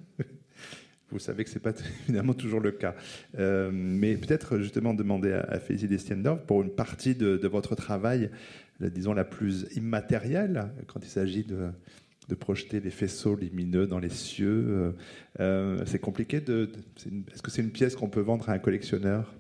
Vous 1.12 1.20
savez 1.20 1.44
que 1.44 1.50
ce 1.50 1.56
n'est 1.56 1.62
pas 1.62 1.74
évidemment 2.08 2.34
toujours 2.34 2.60
le 2.60 2.72
cas. 2.72 2.96
Euh, 3.38 3.70
mais 3.74 4.16
peut-être 4.16 4.60
justement 4.60 4.94
demander 4.94 5.34
à, 5.34 5.42
à 5.42 5.60
Félicie 5.60 5.88
Destiendorf, 5.88 6.42
pour 6.46 6.62
une 6.62 6.72
partie 6.72 7.16
de, 7.16 7.48
votre 7.48 7.76
travail, 7.76 8.30
disons 8.80 9.14
la 9.14 9.26
plus 9.26 9.68
immatérielle, 9.76 10.70
quand 10.88 11.00
il 11.04 11.10
s'agit 11.10 11.44
de, 11.44 11.72
projeter 12.40 12.80
les 12.80 12.92
faisceaux 12.92 13.36
lumineux 13.36 13.88
dans 13.88 13.98
les 13.98 14.10
cieux, 14.10 14.66
euh, 14.68 14.92
euh, 15.40 15.84
c'est 15.88 15.98
compliqué. 15.98 16.40
De, 16.40 16.70
est-ce 17.34 17.42
que 17.42 17.50
c'est 17.50 17.64
une 17.64 17.72
pièce 17.72 17.96
qu'on 17.96 18.10
peut 18.10 18.22
vendre 18.22 18.50
à 18.50 18.54
un 18.54 18.60
collectionneur? 18.60 19.34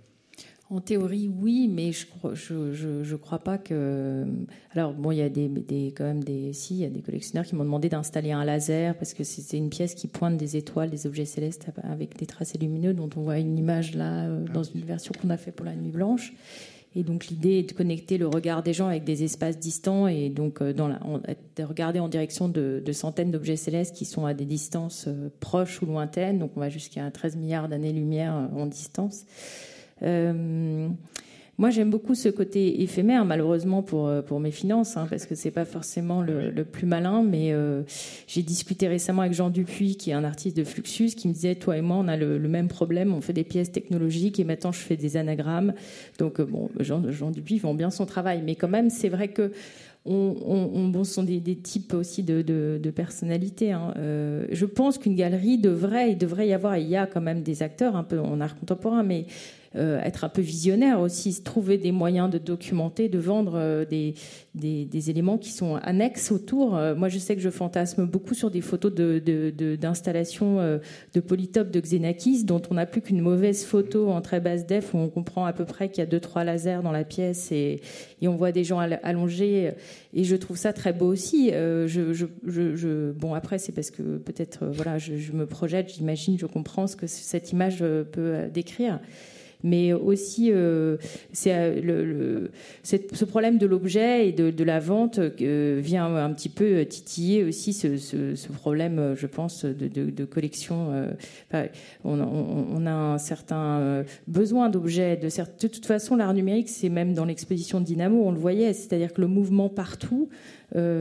En 0.71 0.81
théorie, 0.81 1.27
oui, 1.27 1.67
mais 1.67 1.91
je 1.91 2.05
ne 2.23 2.35
je, 2.73 3.03
je, 3.03 3.15
crois 3.15 3.39
pas 3.39 3.57
que. 3.57 4.23
Alors, 4.71 4.93
bon, 4.93 5.11
il 5.11 5.17
y 5.17 5.21
a 5.23 5.29
des, 5.29 5.47
des, 5.47 5.87
quand 5.97 6.03
même 6.03 6.23
des. 6.23 6.53
Si, 6.53 6.75
il 6.75 6.81
y 6.81 6.85
a 6.85 6.89
des 6.89 7.01
collectionneurs 7.01 7.43
qui 7.43 7.55
m'ont 7.55 7.63
demandé 7.63 7.89
d'installer 7.89 8.31
un 8.31 8.45
laser 8.45 8.95
parce 8.95 9.15
que 9.15 9.23
c'est 9.23 9.57
une 9.57 9.69
pièce 9.69 9.95
qui 9.95 10.07
pointe 10.07 10.37
des 10.37 10.57
étoiles, 10.57 10.91
des 10.91 11.07
objets 11.07 11.25
célestes 11.25 11.65
avec 11.81 12.17
des 12.17 12.27
tracés 12.27 12.59
lumineux, 12.59 12.93
dont 12.93 13.09
on 13.15 13.21
voit 13.21 13.39
une 13.39 13.57
image 13.57 13.95
là 13.95 14.27
euh, 14.27 14.45
dans 14.53 14.61
une 14.61 14.81
version 14.81 15.11
qu'on 15.19 15.31
a 15.31 15.37
fait 15.37 15.51
pour 15.51 15.65
la 15.65 15.75
Nuit 15.75 15.89
Blanche. 15.89 16.33
Et 16.95 17.03
donc, 17.03 17.27
l'idée 17.27 17.59
est 17.59 17.69
de 17.69 17.73
connecter 17.73 18.19
le 18.19 18.27
regard 18.27 18.61
des 18.61 18.73
gens 18.73 18.87
avec 18.87 19.03
des 19.03 19.23
espaces 19.23 19.57
distants 19.57 20.07
et 20.07 20.29
donc 20.29 20.61
euh, 20.61 20.71
dans 20.71 20.87
la, 20.87 20.99
de 21.55 21.63
regarder 21.63 21.99
en 21.99 22.09
direction 22.09 22.47
de, 22.47 22.79
de 22.85 22.91
centaines 22.91 23.31
d'objets 23.31 23.55
célestes 23.55 23.95
qui 23.95 24.05
sont 24.05 24.27
à 24.27 24.35
des 24.35 24.45
distances 24.45 25.05
euh, 25.07 25.29
proches 25.39 25.81
ou 25.81 25.87
lointaines. 25.87 26.37
Donc, 26.37 26.51
on 26.55 26.59
va 26.59 26.69
jusqu'à 26.69 27.09
13 27.09 27.37
milliards 27.37 27.69
d'années-lumière 27.69 28.49
en 28.55 28.67
distance. 28.67 29.25
Euh, 30.03 30.89
moi, 31.59 31.71
j'aime 31.71 31.89
beaucoup 31.89 32.15
ce 32.15 32.29
côté 32.29 32.81
éphémère, 32.83 33.25
malheureusement 33.25 33.83
pour 33.83 34.07
euh, 34.07 34.21
pour 34.21 34.39
mes 34.39 34.49
finances, 34.49 34.95
hein, 34.95 35.07
parce 35.09 35.25
que 35.25 35.35
c'est 35.35 35.51
pas 35.51 35.65
forcément 35.65 36.21
le, 36.21 36.63
plus 36.63 36.87
malin. 36.87 37.21
Mais 37.21 37.51
euh, 37.51 37.81
j'ai 38.27 38.43
discuté 38.43 38.87
récemment 38.87 39.23
avec 39.23 39.33
Jean 39.33 39.49
Dupuis, 39.49 39.97
qui 39.97 40.11
est 40.11 40.13
un 40.13 40.23
artiste 40.23 40.55
de 40.55 40.63
Fluxus, 40.63 41.09
qui 41.17 41.27
me 41.27 41.33
disait 41.33 41.55
toi 41.55 41.75
et 41.75 41.81
moi, 41.81 41.97
on 41.97 42.07
a 42.07 42.15
le, 42.15 42.39
même 42.39 42.69
problème. 42.69 43.13
On 43.13 43.19
fait 43.19 43.33
des 43.33 43.43
pièces 43.43 43.73
technologiques 43.73 44.39
et 44.39 44.45
maintenant 44.45 44.71
je 44.71 44.79
fais 44.79 44.95
des 44.95 45.17
anagrammes. 45.17 45.73
Donc 46.17 46.39
bon, 46.39 46.69
Jean, 46.79 47.11
Jean 47.11 47.29
Dupuis 47.29 47.59
vend 47.59 47.73
bien 47.73 47.89
son 47.89 48.05
travail, 48.05 48.41
mais 48.41 48.55
quand 48.55 48.69
même, 48.69 48.89
c'est 48.89 49.09
vrai 49.09 49.27
que 49.27 49.51
on, 50.05 50.93
ce 51.03 51.11
sont 51.11 51.23
des, 51.23 51.41
types 51.41 51.93
aussi 51.93 52.23
de, 52.23 52.41
de, 52.41 52.79
de 52.81 52.89
personnalités. 52.89 53.73
Hein. 53.73 53.93
Je 53.97 54.65
pense 54.65 54.97
qu'une 54.97 55.15
galerie 55.15 55.57
devrait, 55.57 56.15
devrait 56.15 56.47
y 56.47 56.53
avoir, 56.53 56.77
il 56.77 56.87
y 56.87 56.95
a 56.95 57.05
quand 57.05 57.19
même 57.19 57.43
des 57.43 57.61
acteurs 57.63 57.97
un 57.97 58.05
peu 58.05 58.17
en 58.17 58.39
art 58.39 58.57
contemporain, 58.57 59.03
mais 59.03 59.25
euh, 59.75 60.01
être 60.01 60.23
un 60.23 60.29
peu 60.29 60.41
visionnaire 60.41 60.99
aussi, 60.99 61.43
trouver 61.43 61.77
des 61.77 61.91
moyens 61.91 62.31
de 62.31 62.39
documenter, 62.39 63.07
de 63.07 63.19
vendre 63.19 63.53
euh, 63.55 63.85
des, 63.85 64.15
éléments 65.11 65.37
qui 65.37 65.51
sont 65.51 65.75
annexes 65.75 66.31
autour. 66.31 66.75
Euh, 66.75 66.95
moi, 66.95 67.07
je 67.07 67.19
sais 67.19 67.35
que 67.35 67.41
je 67.41 67.51
fantasme 67.51 68.07
beaucoup 68.07 68.33
sur 68.33 68.49
des 68.49 68.61
photos 68.61 68.91
d'installation 68.91 70.55
de, 70.55 70.81
de, 71.13 71.21
de, 71.21 71.69
de 71.69 71.79
Xenakis, 71.79 72.45
dont 72.45 72.63
on 72.71 72.73
n'a 72.73 72.87
plus 72.87 73.01
qu'une 73.01 73.21
mauvaise 73.21 73.63
photo 73.63 74.09
en 74.09 74.21
très 74.21 74.39
basse 74.39 74.65
def, 74.65 74.95
où 74.95 74.97
on 74.97 75.07
comprend 75.07 75.45
à 75.45 75.53
peu 75.53 75.65
près 75.65 75.89
qu'il 75.89 75.99
y 75.99 76.01
a 76.01 76.07
deux, 76.07 76.19
trois 76.19 76.43
lasers 76.43 76.81
dans 76.81 76.91
la 76.91 77.03
pièce 77.03 77.51
et, 77.51 77.81
on 78.23 78.35
voit 78.35 78.51
des 78.51 78.63
gens 78.63 78.79
allongés. 78.79 79.71
Et 80.13 80.23
je 80.23 80.35
trouve 80.35 80.57
ça 80.57 80.73
très 80.73 80.93
beau 80.93 81.07
aussi. 81.07 81.51
bon, 81.51 83.33
après, 83.35 83.59
c'est 83.59 83.71
parce 83.71 83.91
que 83.91 84.17
peut-être, 84.17 84.65
voilà, 84.65 84.97
je, 84.97 85.31
me 85.31 85.45
projette, 85.45 85.93
j'imagine, 85.93 86.39
je 86.39 86.47
comprends 86.47 86.87
ce 86.87 86.95
que 86.95 87.05
cette 87.05 87.51
image 87.51 87.83
peut 88.11 88.49
décrire 88.51 88.99
mais 89.63 89.91
aussi 89.93 90.51
euh, 90.51 90.97
c'est 91.33 91.53
euh, 91.53 92.47
ce 92.83 93.25
problème 93.25 93.57
de 93.57 93.65
l'objet 93.65 94.29
et 94.29 94.31
de, 94.31 94.63
la 94.63 94.79
vente 94.79 95.19
euh, 95.19 95.79
vient 95.81 96.15
un 96.15 96.31
petit 96.33 96.49
peu 96.49 96.85
titiller 96.85 97.43
aussi 97.43 97.73
ce, 97.73 98.51
problème, 98.53 99.15
je 99.15 99.27
pense, 99.27 99.65
de, 99.65 100.25
collection. 100.25 100.91
on, 102.03 102.85
a 102.85 102.91
un 102.91 103.17
certain 103.17 104.03
besoin 104.27 104.69
d'objets. 104.69 105.17
De, 105.17 105.27
de 105.27 105.67
toute 105.67 105.85
façon, 105.85 106.15
l'art 106.15 106.33
numérique, 106.33 106.69
c'est 106.69 106.89
même 106.89 107.13
dans 107.13 107.25
l'exposition 107.25 107.81
Dynamo, 107.81 108.23
on 108.25 108.31
le 108.31 108.39
voyait, 108.39 108.73
c'est-à-dire 108.73 109.13
que 109.13 109.21
le 109.21 109.27
mouvement 109.27 109.69
partout. 109.69 110.29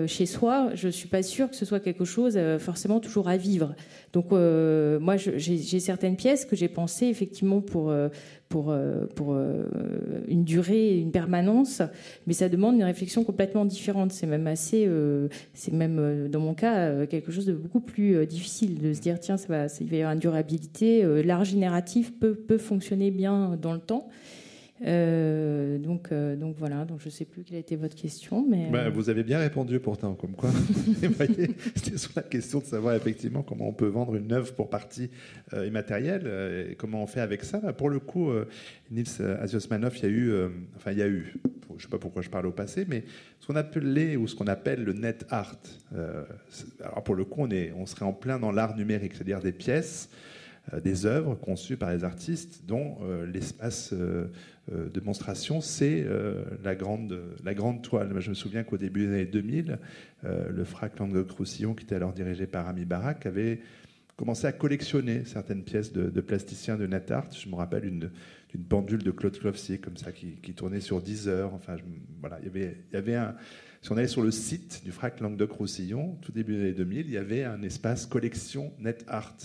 Chez 0.07 0.27
soi, 0.27 0.71
je 0.75 0.89
suis 0.89 1.09
pas 1.09 1.23
sûre 1.23 1.51
que 1.51 1.57
ce 1.57 1.65
soit 1.65 1.81
quelque 1.81 2.05
chose 2.05 2.39
forcément 2.59 3.01
toujours 3.01 3.29
à 3.29 3.37
vivre. 3.37 3.75
Donc 4.13 4.31
moi, 4.31 5.17
j'ai 5.17 5.81
certaines 5.81 6.17
pièces 6.17 6.45
que 6.45 6.57
j'ai 6.57 6.69
pensées 6.69 7.07
effectivement 7.07 7.61
pour 7.61 7.93
pour, 8.49 8.71
euh, 8.71 9.07
pour 9.15 9.35
euh, 9.35 9.65
une 10.27 10.45
durée, 10.45 10.99
une 10.99 11.11
permanence, 11.11 11.83
mais 12.27 12.33
ça 12.33 12.49
demande 12.49 12.77
une 12.77 12.85
réflexion 12.85 13.25
complètement 13.25 13.65
différente. 13.65 14.13
C'est 14.13 14.27
même 14.27 14.47
assez, 14.47 14.85
euh, 14.87 15.29
c'est 15.55 15.73
même 15.73 16.29
dans 16.29 16.41
mon 16.41 16.55
cas 16.55 17.07
quelque 17.07 17.31
chose 17.31 17.47
de 17.47 17.53
beaucoup 17.53 17.81
plus 17.81 18.27
difficile 18.27 18.81
de 18.81 18.93
se 18.93 19.01
dire 19.01 19.21
tiens, 19.21 19.37
ça 19.37 19.49
va, 19.49 19.67
il 19.81 19.89
va 19.89 19.97
y 19.97 20.01
avoir 20.01 20.15
une 20.15 20.21
durabilité. 20.21 21.03
L'art 21.23 21.45
génératif 21.45 22.13
peut, 22.19 22.35
peut 22.35 22.59
fonctionner 22.59 23.11
bien 23.11 23.59
dans 23.61 23.73
le 23.73 23.81
temps. 23.81 24.09
Euh, 24.87 25.79
donc, 25.79 26.13
euh, 26.13 26.37
donc 26.37 26.57
voilà, 26.57 26.85
donc 26.85 27.01
je 27.01 27.07
ne 27.07 27.11
sais 27.11 27.25
plus 27.25 27.43
quelle 27.43 27.57
a 27.57 27.61
été 27.61 27.77
votre 27.77 27.97
question. 27.97 28.47
Mais, 28.49 28.71
bah, 28.71 28.89
vous 28.91 29.11
avez 29.11 29.25
bien 29.25 29.39
répondu 29.39 29.81
pourtant, 29.81 30.15
comme 30.15 30.33
quoi. 30.33 30.51
C'était 31.75 31.99
sur 31.99 32.13
la 32.15 32.23
question 32.23 32.61
de 32.61 32.65
savoir 32.65 32.95
effectivement 32.95 33.43
comment 33.43 33.69
on 33.69 33.73
peut 33.73 33.87
vendre 33.87 34.15
une 34.15 34.33
œuvre 34.33 34.53
pour 34.55 34.71
partie 34.71 35.11
immatérielle 35.53 36.71
et 36.71 36.75
comment 36.75 37.03
on 37.03 37.07
fait 37.07 37.21
avec 37.21 37.45
ça. 37.45 37.59
Bah, 37.59 37.73
pour 37.73 37.91
le 37.91 37.99
coup, 37.99 38.31
Nils 38.91 39.23
Asiosmanov, 39.41 39.97
il 39.97 40.03
y 40.03 40.07
a 40.07 40.11
eu, 40.11 40.33
enfin 40.77 40.93
il 40.93 40.99
y 40.99 41.03
a 41.03 41.09
eu, 41.09 41.35
je 41.71 41.75
ne 41.75 41.81
sais 41.81 41.89
pas 41.89 41.99
pourquoi 41.99 42.23
je 42.23 42.31
parle 42.31 42.47
au 42.47 42.53
passé, 42.53 42.85
mais 42.89 43.05
ce 43.41 43.47
qu'on 43.47 43.57
appelait 43.57 44.17
ou 44.17 44.27
ce 44.29 44.35
qu'on 44.35 44.47
appelle 44.47 44.85
le 44.85 44.93
net 44.93 45.27
art. 45.31 45.57
alors 46.81 47.03
pour 47.03 47.15
le 47.15 47.25
coup, 47.25 47.43
on, 47.43 47.51
est, 47.51 47.73
on 47.77 47.87
serait 47.87 48.05
en 48.05 48.13
plein 48.13 48.39
dans 48.39 48.53
l'art 48.53 48.77
numérique, 48.77 49.15
c'est-à-dire 49.15 49.41
des 49.41 49.53
pièces 49.53 50.09
des 50.83 51.07
œuvres 51.07 51.35
conçues 51.35 51.79
par 51.79 51.91
les 51.91 52.05
artistes 52.05 52.63
dont 52.67 52.99
l'espace 53.33 53.95
euh, 53.95 54.27
démonstration, 54.93 55.61
c'est 55.61 56.05
euh, 56.07 56.45
la, 56.63 56.75
grande, 56.75 57.21
la 57.45 57.55
grande 57.55 57.83
toile. 57.83 58.15
je 58.19 58.31
me 58.31 58.35
souviens 58.35 58.65
qu'au 58.65 58.77
début 58.77 59.07
des 59.07 59.13
années 59.15 59.27
2000, 59.27 59.79
euh, 60.25 60.51
le 60.51 60.65
FRAC 60.65 60.99
Languedoc-Roussillon, 60.99 61.75
qui 61.75 61.85
était 61.85 61.95
alors 61.95 62.13
dirigé 62.13 62.47
par 62.47 62.69
Ami 62.69 62.85
Barak, 62.85 63.27
avait 63.27 63.61
commencé 64.17 64.47
à 64.47 64.53
collectionner 64.53 65.25
certaines 65.25 65.63
pièces 65.63 65.93
de, 65.93 66.21
plasticiens 66.21 66.77
de 66.77 66.87
net 66.87 67.11
art. 67.11 67.31
Je 67.33 67.49
me 67.49 67.55
rappelle 67.55 67.85
une, 67.85 68.11
pendule 68.69 69.03
de 69.03 69.11
Claude 69.11 69.39
Clossier, 69.39 69.79
comme 69.79 69.97
ça, 69.97 70.13
qui, 70.13 70.35
tournait 70.55 70.81
sur 70.81 71.01
10 71.01 71.29
heures. 71.29 71.55
Enfin, 71.55 71.77
voilà, 72.21 72.39
il 72.41 72.47
y 72.47 72.49
avait, 72.49 72.77
il 72.91 72.95
y 72.95 72.99
avait 72.99 73.15
un. 73.15 73.37
Si 73.81 73.93
on 73.93 73.97
allait 73.97 74.09
sur 74.09 74.23
le 74.23 74.33
site 74.33 74.83
du 74.85 74.91
FRAC 74.91 75.21
Languedoc-Roussillon, 75.21 76.19
tout 76.21 76.33
début 76.33 76.57
des 76.57 76.61
années 76.63 76.73
2000, 76.73 77.07
il 77.07 77.13
y 77.13 77.17
avait 77.17 77.45
un 77.45 77.63
espace 77.63 78.07
collection 78.07 78.73
net 78.81 79.05
art. 79.07 79.37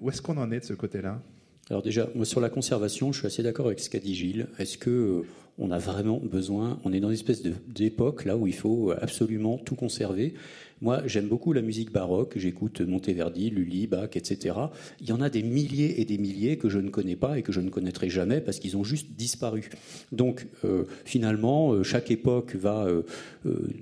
où 0.00 0.08
est-ce 0.08 0.22
qu'on 0.22 0.38
en 0.38 0.50
est 0.50 0.60
de 0.60 0.64
ce 0.64 0.72
côté-là? 0.72 1.22
Alors 1.70 1.82
déjà, 1.82 2.08
moi 2.16 2.24
sur 2.24 2.40
la 2.40 2.50
conservation, 2.50 3.12
je 3.12 3.18
suis 3.18 3.26
assez 3.28 3.44
d'accord 3.44 3.66
avec 3.66 3.78
ce 3.78 3.88
qu'a 3.88 4.00
dit 4.00 4.14
Gilles. 4.14 4.48
Est-ce 4.58 4.76
que 4.76 4.90
euh, 4.90 5.22
on 5.58 5.70
a 5.70 5.78
vraiment 5.78 6.18
besoin 6.18 6.80
On 6.84 6.92
est 6.92 6.98
dans 6.98 7.08
une 7.08 7.14
espèce 7.14 7.42
d'époque 7.42 8.24
là 8.24 8.36
où 8.36 8.48
il 8.48 8.54
faut 8.54 8.92
absolument 9.00 9.56
tout 9.56 9.76
conserver? 9.76 10.34
Moi, 10.82 11.02
j'aime 11.04 11.26
beaucoup 11.26 11.52
la 11.52 11.60
musique 11.60 11.92
baroque. 11.92 12.34
J'écoute 12.36 12.80
Monteverdi, 12.80 13.50
Lully, 13.50 13.86
Bach, 13.86 14.10
etc. 14.14 14.54
Il 15.00 15.08
y 15.08 15.12
en 15.12 15.20
a 15.20 15.28
des 15.28 15.42
milliers 15.42 16.00
et 16.00 16.06
des 16.06 16.16
milliers 16.16 16.56
que 16.56 16.70
je 16.70 16.78
ne 16.78 16.88
connais 16.88 17.16
pas 17.16 17.38
et 17.38 17.42
que 17.42 17.52
je 17.52 17.60
ne 17.60 17.68
connaîtrai 17.68 18.08
jamais 18.08 18.40
parce 18.40 18.58
qu'ils 18.58 18.78
ont 18.78 18.84
juste 18.84 19.08
disparu. 19.16 19.68
Donc, 20.10 20.46
euh, 20.64 20.84
finalement, 21.04 21.72
euh, 21.72 21.82
chaque 21.82 22.10
époque 22.10 22.56
va 22.56 22.86
euh, 22.86 23.02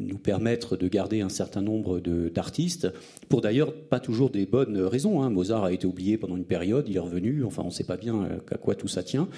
nous 0.01 0.19
permettre 0.19 0.77
de 0.77 0.89
garder 0.89 1.21
un 1.21 1.29
certain 1.29 1.63
nombre 1.63 2.01
d'artistes, 2.01 2.89
pour 3.29 3.43
d'ailleurs 3.43 3.73
pas 3.73 4.01
toujours 4.01 4.31
des 4.31 4.47
bonnes 4.47 4.79
raisons. 4.79 5.23
Hein. 5.23 5.31
Mozart 5.31 5.65
a 5.65 5.73
été 5.73 5.87
oublié 5.87 6.19
pendant 6.19 6.37
une 6.37 6.45
période, 6.45 6.87
il 6.89 6.97
est 6.97 7.01
revenu. 7.01 7.45
Enfin, 7.45 7.63
on 7.63 7.67
ne 7.67 7.73
sait 7.73 7.85
pas 7.85 7.97
bien 7.97 8.29
à 8.51 8.57
quoi 8.57 8.75
tout 8.75 8.89
ça 8.89 9.03
tient. 9.03 9.29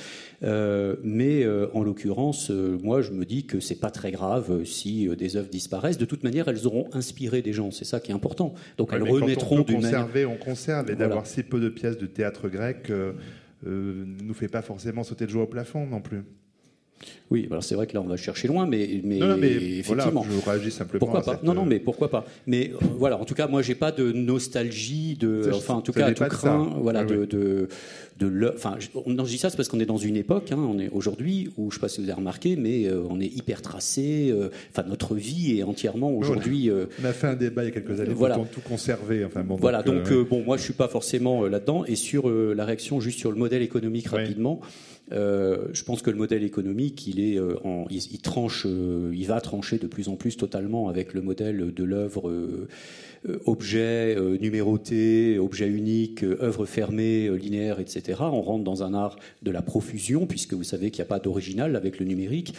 mais 0.43 1.47
en 1.75 1.83
l'occurrence, 1.83 2.51
moi, 2.51 3.03
je 3.03 3.13
me 3.13 3.25
dis 3.25 3.45
que 3.45 3.61
c'est 3.61 3.81
pas 3.81 3.91
très 3.91 4.13
grave 4.13 4.65
si 4.65 5.09
des 5.17 5.37
œuvres 5.37 5.49
disparaissent. 5.49 5.99
De 5.99 6.05
toute 6.05 6.25
manière, 6.25 6.49
elles 6.49 6.67
auront 6.67 6.89
inspiré 6.93 7.43
des 7.43 7.50
gens. 7.53 7.71
C'est 7.71 7.85
ça 7.85 8.01
qui 8.01 8.11
est 8.11 8.15
important. 8.15 8.55
Donc 8.77 8.91
elles 8.93 9.03
remettront 9.03 9.61
d'une 9.63 9.77
conserver, 9.77 10.27
on 10.27 10.37
conserve. 10.37 10.91
Et 10.91 10.97
d'avoir 10.97 11.27
si 11.27 11.43
peu 11.43 11.61
de 11.61 11.69
pièces 11.69 11.99
de 11.99 12.07
théâtre 12.07 12.49
grec 12.49 12.89
ne 12.89 12.95
euh, 12.95 13.13
euh, 13.67 14.05
nous 14.23 14.35
fait 14.35 14.49
pas 14.49 14.63
forcément 14.63 15.03
sauter 15.03 15.27
de 15.27 15.31
joie 15.31 15.45
au 15.45 15.49
plafond 15.49 15.87
non 15.87 16.01
plus. 16.01 16.23
Oui, 17.31 17.47
alors 17.51 17.63
c'est 17.63 17.75
vrai 17.77 17.87
que 17.87 17.95
là 17.95 18.01
on 18.01 18.09
va 18.09 18.17
chercher 18.17 18.49
loin, 18.49 18.67
mais, 18.67 19.01
mais, 19.05 19.19
non, 19.19 19.37
mais 19.37 19.53
effectivement. 19.79 20.25
je 20.29 20.51
réagis 20.51 20.71
simplement. 20.71 20.99
Pourquoi 20.99 21.23
pas 21.23 21.41
Non, 21.43 21.55
non, 21.55 21.65
mais 21.65 21.79
pourquoi 21.79 22.11
pas 22.11 22.27
Mais 22.47 22.73
euh, 22.75 22.87
voilà, 22.99 23.19
en 23.19 23.25
tout 23.25 23.35
cas, 23.35 23.47
moi 23.47 23.63
j'ai 23.63 23.77
pas 23.77 23.93
de 23.93 24.11
nostalgie, 24.11 25.15
de, 25.15 25.51
enfin 25.55 25.75
en 25.75 25.81
tout 25.81 25.93
cas, 25.93 26.13
tout 26.13 26.25
craint, 26.25 26.75
voilà, 26.81 27.05
de, 27.05 27.25
de, 27.25 27.69
de, 28.19 28.53
enfin, 28.55 28.77
on 29.07 29.15
dit 29.15 29.39
ça, 29.39 29.49
c'est 29.49 29.57
parce 29.57 29.69
qu'on 29.69 29.79
est 29.79 29.87
dans 29.87 29.97
une 29.97 30.17
époque, 30.17 30.51
hein, 30.51 30.59
on 30.59 30.79
est 30.79 30.89
aujourd'hui 30.91 31.51
où 31.57 31.71
je 31.71 31.77
sais 31.77 31.81
pas 31.81 31.89
si 31.89 32.01
vous 32.01 32.07
avez 32.09 32.15
remarqué, 32.15 32.57
mais 32.57 32.87
euh, 32.87 33.03
on 33.09 33.21
est 33.21 33.33
hyper 33.33 33.63
tracé. 33.63 34.31
Euh, 34.31 34.49
enfin, 34.71 34.87
notre 34.89 35.15
vie 35.15 35.59
est 35.59 35.63
entièrement 35.63 36.11
aujourd'hui. 36.11 36.71
on 37.01 37.05
a 37.05 37.13
fait 37.13 37.29
un 37.29 37.37
débat 37.37 37.63
il 37.63 37.67
y 37.67 37.69
a 37.69 37.73
quelques 37.73 38.01
années, 38.01 38.13
voilà. 38.13 38.39
tout 38.51 38.61
conserver. 38.61 39.25
Enfin, 39.25 39.43
bon, 39.43 39.55
voilà, 39.55 39.83
donc, 39.83 40.13
bon, 40.29 40.43
moi 40.43 40.57
je 40.57 40.63
suis 40.63 40.73
pas 40.73 40.89
forcément 40.89 41.47
là-dedans. 41.47 41.85
Et 41.87 41.95
sur 41.95 42.29
la 42.29 42.65
réaction, 42.65 43.01
juste 43.01 43.21
sur 43.21 43.31
le 43.31 43.39
modèle 43.39 43.63
économique 43.63 44.09
rapidement. 44.09 44.61
Euh, 45.13 45.67
je 45.73 45.83
pense 45.83 46.03
que 46.03 46.11
le 46.11 46.17
modèle 46.17 46.45
économique, 46.45 47.07
il 47.07 47.21
est, 47.21 47.39
euh, 47.39 47.57
en, 47.65 47.87
il, 47.91 48.19
tranche, 48.21 48.65
euh, 48.67 49.13
il 49.15 49.27
va 49.27 49.41
trancher 49.41 49.79
de 49.79 49.87
plus 49.87 50.09
en 50.09 50.17
plus 50.17 50.37
totalement 50.37 50.89
avec 50.89 51.15
le 51.15 51.23
modèle 51.23 51.73
de 51.75 51.85
l'œuvre 51.85 52.31
euh, 53.29 53.39
objet 53.45 54.17
euh, 54.17 54.39
numéroté, 54.39 55.39
objet 55.39 55.69
unique, 55.69 56.25
euh, 56.25 56.39
œuvre 56.41 56.65
fermée, 56.65 57.29
linéaire, 57.37 57.79
etc. 57.79 58.19
On 58.21 58.41
rentre 58.41 58.65
dans 58.65 58.83
un 58.83 58.95
art 58.95 59.19
de 59.43 59.51
la 59.51 59.61
profusion, 59.61 60.25
puisque 60.25 60.55
vous 60.55 60.65
savez 60.65 60.91
qu'il 60.91 61.03
n'y 61.03 61.07
a 61.07 61.09
pas 61.09 61.19
d'original 61.19 61.77
avec 61.77 61.99
le 61.99 62.07
numérique, 62.07 62.55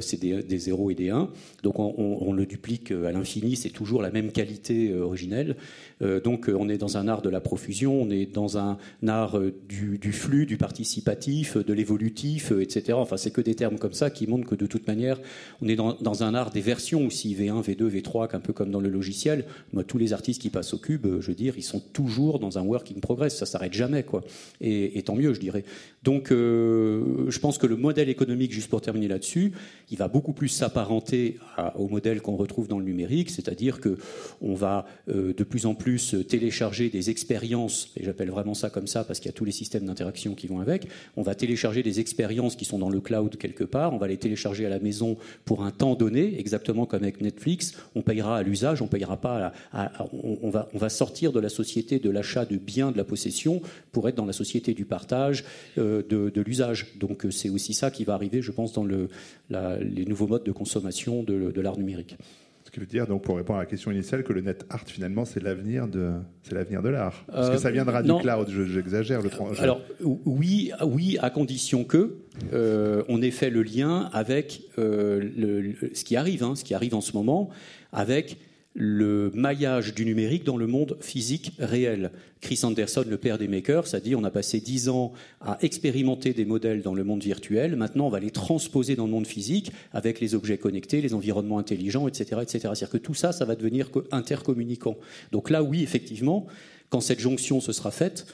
c'est 0.00 0.20
des, 0.20 0.42
des 0.42 0.58
0 0.58 0.90
et 0.90 0.94
des 0.94 1.10
1. 1.10 1.28
Donc 1.62 1.78
on, 1.78 2.32
le 2.32 2.46
duplique 2.46 2.90
à 2.90 3.12
l'infini, 3.12 3.56
c'est 3.56 3.70
toujours 3.70 4.02
la 4.02 4.10
même 4.10 4.32
qualité 4.32 4.92
originelle. 4.94 5.56
donc 6.00 6.50
on 6.54 6.68
est 6.68 6.78
dans 6.78 6.96
un 6.96 7.08
art 7.08 7.22
de 7.22 7.28
la 7.28 7.40
profusion, 7.40 8.02
on 8.02 8.10
est 8.10 8.26
dans 8.26 8.58
un 8.58 8.78
art 9.06 9.38
du, 9.68 10.12
flux, 10.12 10.46
du 10.46 10.56
participatif, 10.56 11.56
de 11.56 11.72
l'évolutif, 11.72 12.52
etc. 12.52 12.94
Enfin, 12.94 13.16
c'est 13.16 13.30
que 13.30 13.40
des 13.40 13.54
termes 13.54 13.78
comme 13.78 13.92
ça 13.92 14.10
qui 14.10 14.26
montrent 14.26 14.48
que 14.48 14.54
de 14.54 14.66
toute 14.66 14.86
manière, 14.86 15.20
on 15.62 15.68
est 15.68 15.76
dans, 15.76 16.22
un 16.22 16.34
art 16.34 16.50
des 16.50 16.60
versions 16.60 17.06
aussi, 17.06 17.34
V1, 17.34 17.62
V2, 17.62 17.88
V3, 17.88 18.34
un 18.34 18.40
peu 18.40 18.52
comme 18.52 18.70
dans 18.70 18.80
le 18.80 18.88
logiciel 18.88 19.44
tous 19.86 19.98
les 19.98 20.12
artistes 20.12 20.40
qui 20.40 20.50
passent 20.50 20.74
au 20.74 20.78
cube, 20.78 21.06
je 21.20 21.26
veux 21.26 21.34
dire, 21.34 21.54
ils 21.56 21.62
sont 21.62 21.80
toujours 21.80 22.38
dans 22.38 22.58
un 22.58 22.62
work 22.62 22.90
in 22.90 23.00
progress, 23.00 23.36
ça 23.36 23.46
s'arrête 23.46 23.72
jamais, 23.72 24.02
quoi. 24.02 24.24
Et, 24.60 25.02
tant 25.02 25.14
mieux, 25.14 25.34
je 25.34 25.40
dirais. 25.40 25.64
Donc, 26.02 26.30
euh, 26.30 27.30
je 27.30 27.38
pense 27.38 27.58
que 27.58 27.66
le 27.66 27.76
modèle 27.76 28.08
économique, 28.08 28.52
juste 28.52 28.68
pour 28.68 28.80
terminer 28.80 29.08
là-dessus, 29.08 29.52
il 29.90 29.98
va 29.98 30.08
beaucoup 30.08 30.32
plus 30.32 30.48
s'apparenter 30.48 31.38
au 31.76 31.88
modèle 31.88 32.20
qu'on 32.20 32.36
retrouve 32.36 32.68
dans 32.68 32.78
le 32.78 32.84
numérique, 32.84 33.30
c'est-à-dire 33.30 33.80
que 33.80 33.96
on 34.40 34.54
va 34.54 34.86
euh, 35.08 35.32
de 35.34 35.44
plus 35.44 35.66
en 35.66 35.74
plus 35.74 36.14
télécharger 36.28 36.88
des 36.88 37.10
expériences, 37.10 37.92
et 37.96 38.04
j'appelle 38.04 38.30
vraiment 38.30 38.54
ça 38.54 38.70
comme 38.70 38.86
ça 38.86 39.04
parce 39.04 39.20
qu'il 39.20 39.28
y 39.28 39.34
a 39.34 39.36
tous 39.36 39.44
les 39.44 39.52
systèmes 39.52 39.84
d'interaction 39.84 40.34
qui 40.34 40.46
vont 40.46 40.60
avec. 40.60 40.86
On 41.16 41.22
va 41.22 41.34
télécharger 41.34 41.82
des 41.82 42.00
expériences 42.00 42.56
qui 42.56 42.64
sont 42.64 42.78
dans 42.78 42.90
le 42.90 43.00
cloud 43.00 43.36
quelque 43.36 43.64
part, 43.64 43.92
on 43.92 43.98
va 43.98 44.08
les 44.08 44.16
télécharger 44.16 44.66
à 44.66 44.68
la 44.68 44.78
maison 44.78 45.16
pour 45.44 45.64
un 45.64 45.70
temps 45.70 45.94
donné, 45.94 46.38
exactement 46.38 46.86
comme 46.86 47.02
avec 47.02 47.20
Netflix. 47.20 47.74
On 47.94 48.02
payera 48.02 48.38
à 48.38 48.42
l'usage, 48.42 48.82
on 48.82 48.86
payera 48.86 49.16
pas 49.16 49.52
à, 49.72 49.73
on, 50.22 50.50
va, 50.50 50.88
sortir 50.88 51.32
de 51.32 51.40
la 51.40 51.48
société 51.48 51.98
de 51.98 52.10
l'achat 52.10 52.44
de 52.44 52.56
biens, 52.56 52.92
de 52.92 52.96
la 52.96 53.04
possession, 53.04 53.60
pour 53.92 54.08
être 54.08 54.14
dans 54.14 54.26
la 54.26 54.32
société 54.32 54.74
du 54.74 54.84
partage, 54.84 55.44
euh, 55.78 56.02
de, 56.08 56.40
l'usage. 56.40 56.94
Donc 56.98 57.24
euh, 57.24 57.30
c'est 57.30 57.48
aussi 57.48 57.74
ça 57.74 57.90
qui 57.90 58.04
va 58.04 58.14
arriver, 58.14 58.42
je 58.42 58.52
pense, 58.52 58.72
dans 58.72 58.84
les 58.84 60.04
nouveaux 60.06 60.26
modes 60.26 60.44
de 60.44 60.52
consommation 60.52 61.22
de, 61.22 61.60
l'art 61.60 61.78
numérique. 61.78 62.16
Ce 62.64 62.70
qui 62.70 62.80
veut 62.80 62.86
dire, 62.86 63.06
donc, 63.06 63.22
pour 63.22 63.36
répondre 63.36 63.58
à 63.58 63.62
la 63.62 63.66
question 63.66 63.90
initiale, 63.90 64.24
que 64.24 64.32
le 64.32 64.40
net 64.40 64.64
art, 64.70 64.84
finalement, 64.86 65.24
c'est 65.24 65.42
l'avenir 65.42 65.86
de, 65.86 66.12
c'est 66.42 66.54
l'avenir 66.54 66.82
de 66.82 66.88
l'art. 66.88 67.24
Parce 67.30 67.50
que 67.50 67.58
ça 67.58 67.70
viendra 67.70 68.02
du 68.02 68.12
cloud, 68.14 68.48
j'exagère. 68.48 69.20
Le 69.22 69.30
Alors, 69.60 69.80
oui, 70.00 70.72
oui, 70.82 71.18
à 71.20 71.30
condition 71.30 71.84
que 71.84 72.16
euh, 72.52 73.02
on 73.08 73.20
ait 73.22 73.30
fait 73.30 73.50
le 73.50 73.62
lien 73.62 74.08
avec 74.12 74.62
ce 74.76 76.04
qui 76.04 76.16
arrive, 76.16 76.42
hein, 76.42 76.54
ce 76.56 76.64
qui 76.64 76.74
arrive 76.74 76.94
en 76.94 77.02
ce 77.02 77.12
moment, 77.12 77.50
avec 77.92 78.38
le 78.74 79.30
maillage 79.34 79.94
du 79.94 80.04
numérique 80.04 80.42
dans 80.42 80.56
le 80.56 80.66
monde 80.66 80.98
physique 81.00 81.52
réel. 81.60 82.10
Chris 82.40 82.60
Anderson, 82.64 83.04
le 83.08 83.16
père 83.16 83.38
des 83.38 83.46
makers, 83.46 83.94
a 83.94 84.00
dit 84.00 84.16
on 84.16 84.24
a 84.24 84.30
passé 84.30 84.60
dix 84.60 84.88
ans 84.88 85.12
à 85.40 85.58
expérimenter 85.62 86.34
des 86.34 86.44
modèles 86.44 86.82
dans 86.82 86.94
le 86.94 87.04
monde 87.04 87.22
virtuel, 87.22 87.76
maintenant 87.76 88.06
on 88.06 88.10
va 88.10 88.18
les 88.18 88.32
transposer 88.32 88.96
dans 88.96 89.06
le 89.06 89.12
monde 89.12 89.28
physique 89.28 89.70
avec 89.92 90.20
les 90.20 90.34
objets 90.34 90.58
connectés, 90.58 91.00
les 91.00 91.14
environnements 91.14 91.58
intelligents, 91.58 92.08
etc. 92.08 92.40
etc. 92.42 92.58
C'est-à-dire 92.62 92.90
que 92.90 92.98
tout 92.98 93.14
ça, 93.14 93.32
ça 93.32 93.44
va 93.44 93.54
devenir 93.54 93.90
intercommunicant. 94.10 94.96
Donc 95.30 95.50
là, 95.50 95.62
oui, 95.62 95.82
effectivement, 95.82 96.46
quand 96.90 97.00
cette 97.00 97.20
jonction 97.20 97.60
se 97.60 97.72
sera 97.72 97.92
faite, 97.92 98.26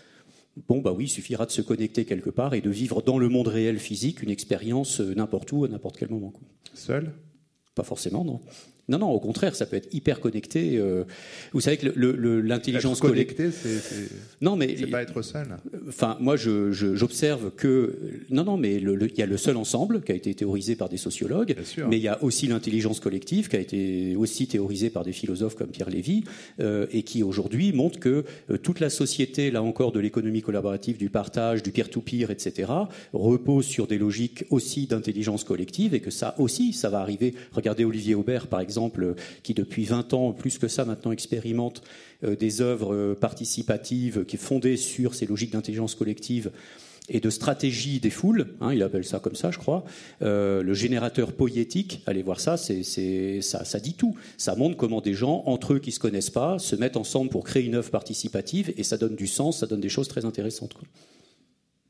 Bon, 0.68 0.80
bah 0.80 0.92
oui, 0.92 1.04
il 1.04 1.08
suffira 1.08 1.46
de 1.46 1.50
se 1.52 1.62
connecter 1.62 2.04
quelque 2.04 2.28
part 2.28 2.54
et 2.54 2.60
de 2.60 2.70
vivre 2.70 3.02
dans 3.02 3.18
le 3.18 3.28
monde 3.28 3.48
réel 3.48 3.78
physique 3.78 4.20
une 4.20 4.30
expérience 4.30 5.00
euh, 5.00 5.14
n'importe 5.14 5.52
où, 5.52 5.64
à 5.64 5.68
n'importe 5.68 5.96
quel 5.96 6.10
moment. 6.10 6.32
Seul? 6.74 7.12
Pas 7.74 7.84
forcément, 7.84 8.24
non. 8.24 8.40
Non, 8.90 8.98
non, 8.98 9.10
au 9.10 9.20
contraire, 9.20 9.54
ça 9.54 9.66
peut 9.66 9.76
être 9.76 9.94
hyper 9.94 10.18
connecté. 10.18 10.76
Euh, 10.76 11.04
vous 11.52 11.60
savez 11.60 11.76
que 11.76 11.86
l'intelligence 11.86 12.98
collective. 12.98 13.54
c'est. 13.56 14.08
Non, 14.40 14.56
mais. 14.56 14.74
C'est 14.76 14.88
pas 14.88 15.02
être 15.02 15.22
seul. 15.22 15.46
Enfin, 15.88 16.16
moi, 16.18 16.34
j'observe 16.36 17.52
que. 17.52 17.96
Non, 18.30 18.42
non, 18.42 18.56
mais 18.56 18.74
il 18.74 19.18
y 19.18 19.22
a 19.22 19.26
le 19.26 19.36
seul 19.36 19.56
ensemble 19.56 20.02
qui 20.02 20.10
a 20.10 20.16
été 20.16 20.34
théorisé 20.34 20.74
par 20.74 20.88
des 20.88 20.96
sociologues, 20.96 21.54
mais 21.88 21.98
il 21.98 22.02
y 22.02 22.08
a 22.08 22.20
aussi 22.24 22.48
l'intelligence 22.48 22.98
collective 22.98 23.48
qui 23.48 23.56
a 23.56 23.60
été 23.60 24.16
aussi 24.16 24.48
théorisée 24.48 24.90
par 24.90 25.04
des 25.04 25.12
philosophes 25.12 25.54
comme 25.54 25.68
Pierre 25.70 25.90
Lévy, 25.90 26.24
euh, 26.58 26.86
et 26.90 27.04
qui 27.04 27.22
aujourd'hui 27.22 27.72
montre 27.72 28.00
que 28.00 28.24
euh, 28.50 28.56
toute 28.58 28.80
la 28.80 28.90
société, 28.90 29.52
là 29.52 29.62
encore, 29.62 29.92
de 29.92 30.00
l'économie 30.00 30.42
collaborative, 30.42 30.96
du 30.96 31.10
partage, 31.10 31.62
du 31.62 31.70
peer-to-peer, 31.70 32.32
etc., 32.32 32.72
repose 33.12 33.66
sur 33.66 33.86
des 33.86 33.98
logiques 33.98 34.44
aussi 34.50 34.88
d'intelligence 34.88 35.44
collective, 35.44 35.94
et 35.94 36.00
que 36.00 36.10
ça 36.10 36.34
aussi, 36.38 36.72
ça 36.72 36.90
va 36.90 36.98
arriver. 36.98 37.34
Regardez 37.52 37.84
Olivier 37.84 38.16
Aubert, 38.16 38.48
par 38.48 38.60
exemple 38.60 38.79
qui 39.42 39.54
depuis 39.54 39.84
20 39.84 40.14
ans, 40.14 40.32
plus 40.32 40.58
que 40.58 40.68
ça 40.68 40.84
maintenant, 40.84 41.12
expérimente 41.12 41.82
euh, 42.24 42.36
des 42.36 42.60
œuvres 42.60 42.94
euh, 42.94 43.14
participatives 43.14 44.24
qui 44.24 44.36
sont 44.36 44.44
fondées 44.44 44.76
sur 44.76 45.14
ces 45.14 45.26
logiques 45.26 45.52
d'intelligence 45.52 45.94
collective 45.94 46.50
et 47.10 47.20
de 47.20 47.28
stratégie 47.28 47.98
des 47.98 48.08
foules, 48.08 48.54
hein, 48.60 48.72
il 48.72 48.82
appelle 48.82 49.04
ça 49.04 49.18
comme 49.18 49.34
ça, 49.34 49.50
je 49.50 49.58
crois. 49.58 49.84
Euh, 50.22 50.62
le 50.62 50.74
générateur 50.74 51.32
poétique, 51.32 52.02
allez 52.06 52.22
voir 52.22 52.38
ça, 52.38 52.56
c'est, 52.56 53.40
ça, 53.42 53.80
dit 53.80 53.94
tout. 53.94 54.14
Ça 54.38 54.54
montre 54.54 54.76
comment 54.76 55.00
des 55.00 55.12
gens, 55.12 55.42
entre 55.46 55.74
eux 55.74 55.78
qui 55.80 55.90
se 55.90 55.98
connaissent 55.98 56.30
pas, 56.30 56.58
se 56.58 56.76
mettent 56.76 56.96
ensemble 56.96 57.28
pour 57.30 57.44
créer 57.44 57.64
une 57.64 57.74
œuvre 57.74 57.90
participative, 57.90 58.72
et 58.76 58.84
ça 58.84 58.96
donne 58.96 59.16
du 59.16 59.26
sens, 59.26 59.58
ça 59.58 59.66
donne 59.66 59.80
des 59.80 59.88
choses 59.88 60.08
très 60.08 60.24
intéressantes. 60.24 60.76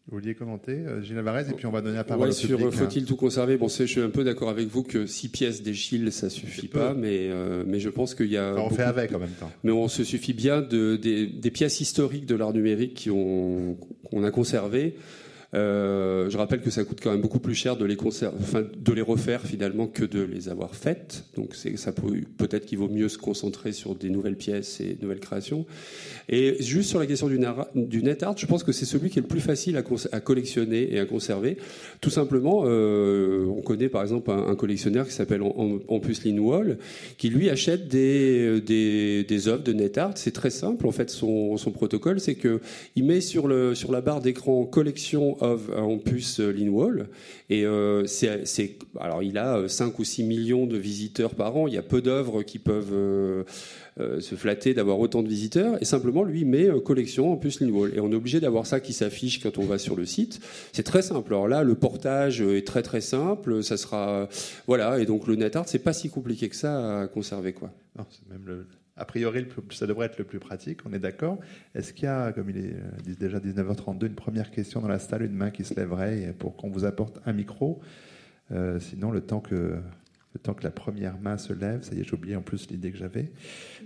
Vous 0.08 0.18
vouliez 0.18 0.34
commenter, 0.34 0.72
euh, 0.72 1.02
Gilles 1.02 1.20
Varese, 1.20 1.50
et 1.50 1.52
puis 1.52 1.66
on 1.66 1.70
va 1.70 1.82
donner 1.82 1.96
la 1.96 2.04
parole 2.04 2.28
ouais, 2.28 2.30
au 2.30 2.32
sur 2.32 2.74
Faut-il 2.74 3.04
tout 3.04 3.16
conserver? 3.16 3.56
Bon, 3.56 3.68
je 3.68 3.84
suis 3.84 4.00
un 4.00 4.10
peu 4.10 4.24
d'accord 4.24 4.48
avec 4.48 4.66
vous 4.66 4.82
que 4.82 5.06
six 5.06 5.28
pièces 5.28 5.62
d'Échille, 5.62 6.10
ça 6.10 6.30
suffit 6.30 6.68
pas, 6.68 6.94
mais, 6.94 7.28
euh, 7.30 7.62
mais 7.66 7.78
je 7.78 7.90
pense 7.90 8.14
qu'il 8.14 8.26
y 8.26 8.36
a. 8.36 8.54
on 8.56 8.70
fait 8.70 8.82
avec 8.82 9.14
en 9.14 9.20
même 9.20 9.30
temps. 9.30 9.50
Mais 9.62 9.70
on 9.70 9.86
se 9.88 10.02
suffit 10.02 10.32
bien 10.32 10.62
de, 10.62 10.96
des, 10.96 11.26
des 11.26 11.50
pièces 11.50 11.80
historiques 11.80 12.26
de 12.26 12.34
l'art 12.34 12.52
numérique 12.52 13.08
qu'on 13.08 14.24
a 14.24 14.30
conservées. 14.30 14.96
Euh, 15.52 16.30
je 16.30 16.38
rappelle 16.38 16.60
que 16.60 16.70
ça 16.70 16.84
coûte 16.84 17.00
quand 17.02 17.10
même 17.10 17.20
beaucoup 17.20 17.40
plus 17.40 17.54
cher 17.54 17.76
de 17.76 17.84
les, 17.84 17.96
enfin, 18.00 18.62
de 18.76 18.92
les 18.92 19.02
refaire 19.02 19.42
finalement 19.42 19.88
que 19.88 20.04
de 20.04 20.22
les 20.22 20.48
avoir 20.48 20.74
faites. 20.74 21.24
Donc 21.36 21.54
ça 21.54 21.92
peut, 21.92 22.20
peut-être 22.38 22.66
qu'il 22.66 22.78
vaut 22.78 22.88
mieux 22.88 23.08
se 23.08 23.18
concentrer 23.18 23.72
sur 23.72 23.94
des 23.94 24.10
nouvelles 24.10 24.36
pièces 24.36 24.80
et 24.80 24.96
nouvelles 25.02 25.20
créations. 25.20 25.66
Et 26.28 26.62
juste 26.62 26.88
sur 26.88 27.00
la 27.00 27.06
question 27.06 27.28
du, 27.28 28.02
net 28.02 28.22
art, 28.22 28.36
je 28.36 28.46
pense 28.46 28.62
que 28.62 28.72
c'est 28.72 28.84
celui 28.84 29.10
qui 29.10 29.18
est 29.18 29.22
le 29.22 29.28
plus 29.28 29.40
facile 29.40 29.76
à, 29.76 30.20
collectionner 30.20 30.94
et 30.94 31.00
à 31.00 31.04
conserver. 31.04 31.56
Tout 32.00 32.10
simplement, 32.10 32.62
euh, 32.64 33.44
on 33.46 33.62
connaît 33.62 33.88
par 33.88 34.02
exemple 34.02 34.30
un, 34.30 34.54
collectionneur 34.54 35.06
qui 35.06 35.12
s'appelle 35.12 35.42
Ampus 35.42 36.24
Linwall, 36.24 36.78
qui 37.18 37.28
lui 37.28 37.50
achète 37.50 37.88
des, 37.88 38.60
des, 38.60 39.24
des 39.24 39.48
œuvres 39.48 39.64
de 39.64 39.72
net 39.72 39.98
art. 39.98 40.12
C'est 40.14 40.32
très 40.32 40.50
simple 40.50 40.86
en 40.86 40.92
fait. 40.92 41.10
Son, 41.10 41.56
son 41.56 41.72
protocole, 41.72 42.20
c'est 42.20 42.36
que 42.36 42.60
il 42.94 43.04
met 43.04 43.20
sur 43.20 43.48
le 43.48 43.74
sur 43.74 43.90
la 43.90 44.00
barre 44.00 44.20
d'écran 44.20 44.64
collection 44.64 45.39
of 45.40 45.70
en 45.76 45.98
puce 45.98 46.40
euh, 46.40 46.50
Linwall. 46.50 47.08
Et 47.48 47.64
euh, 47.64 48.06
c'est, 48.06 48.78
alors 48.98 49.22
il 49.22 49.38
a 49.38 49.68
5 49.68 49.86
euh, 49.86 49.90
ou 49.98 50.04
6 50.04 50.24
millions 50.24 50.66
de 50.66 50.76
visiteurs 50.76 51.34
par 51.34 51.56
an. 51.56 51.66
Il 51.66 51.74
y 51.74 51.78
a 51.78 51.82
peu 51.82 52.00
d'œuvres 52.02 52.42
qui 52.42 52.58
peuvent 52.58 53.44
se 53.98 54.34
flatter 54.34 54.72
d'avoir 54.72 54.98
autant 54.98 55.22
de 55.22 55.28
visiteurs. 55.28 55.80
Et 55.82 55.84
simplement, 55.84 56.24
lui 56.24 56.44
met 56.44 56.68
collection 56.84 57.36
puce 57.36 57.60
Linwall. 57.60 57.92
Et 57.94 58.00
on 58.00 58.10
est 58.12 58.14
obligé 58.14 58.40
d'avoir 58.40 58.66
ça 58.66 58.80
qui 58.80 58.92
s'affiche 58.92 59.42
quand 59.42 59.58
on 59.58 59.64
va 59.64 59.78
sur 59.78 59.96
le 59.96 60.06
site. 60.06 60.40
C'est 60.72 60.82
très 60.82 61.02
simple. 61.02 61.34
Alors 61.34 61.48
là, 61.48 61.62
le 61.62 61.74
portage 61.74 62.40
est 62.40 62.66
très 62.66 62.82
très 62.82 63.00
simple. 63.00 63.62
Ça 63.62 63.76
sera 63.76 64.28
voilà. 64.66 65.00
Et 65.00 65.06
donc 65.06 65.26
le 65.26 65.36
NetArt, 65.36 65.68
c'est 65.68 65.78
pas 65.78 65.92
si 65.92 66.08
compliqué 66.08 66.48
que 66.48 66.56
ça 66.56 67.02
à 67.02 67.06
conserver 67.08 67.52
quoi. 67.52 67.70
A 69.00 69.04
priori, 69.06 69.46
ça 69.70 69.86
devrait 69.86 70.06
être 70.06 70.18
le 70.18 70.24
plus 70.24 70.38
pratique, 70.38 70.80
on 70.84 70.92
est 70.92 70.98
d'accord. 70.98 71.38
Est-ce 71.74 71.94
qu'il 71.94 72.04
y 72.04 72.08
a, 72.08 72.32
comme 72.32 72.50
il 72.50 72.58
est 72.58 72.74
euh, 72.74 73.14
déjà 73.18 73.38
19h32, 73.38 74.06
une 74.06 74.14
première 74.14 74.50
question 74.50 74.80
dans 74.80 74.88
la 74.88 74.98
salle, 74.98 75.22
une 75.22 75.32
main 75.32 75.50
qui 75.50 75.64
se 75.64 75.74
lèverait 75.74 76.34
pour 76.38 76.54
qu'on 76.56 76.68
vous 76.68 76.84
apporte 76.84 77.18
un 77.24 77.32
micro 77.32 77.80
euh, 78.52 78.78
Sinon, 78.78 79.10
le 79.10 79.22
temps 79.22 79.40
que 79.40 79.78
le 80.32 80.38
temps 80.38 80.54
que 80.54 80.62
la 80.62 80.70
première 80.70 81.18
main 81.18 81.38
se 81.38 81.52
lève, 81.52 81.82
ça 81.82 81.92
y 81.94 82.00
est, 82.00 82.04
j'ai 82.04 82.14
oublié 82.14 82.36
en 82.36 82.42
plus 82.42 82.70
l'idée 82.70 82.92
que 82.92 82.98
j'avais. 82.98 83.32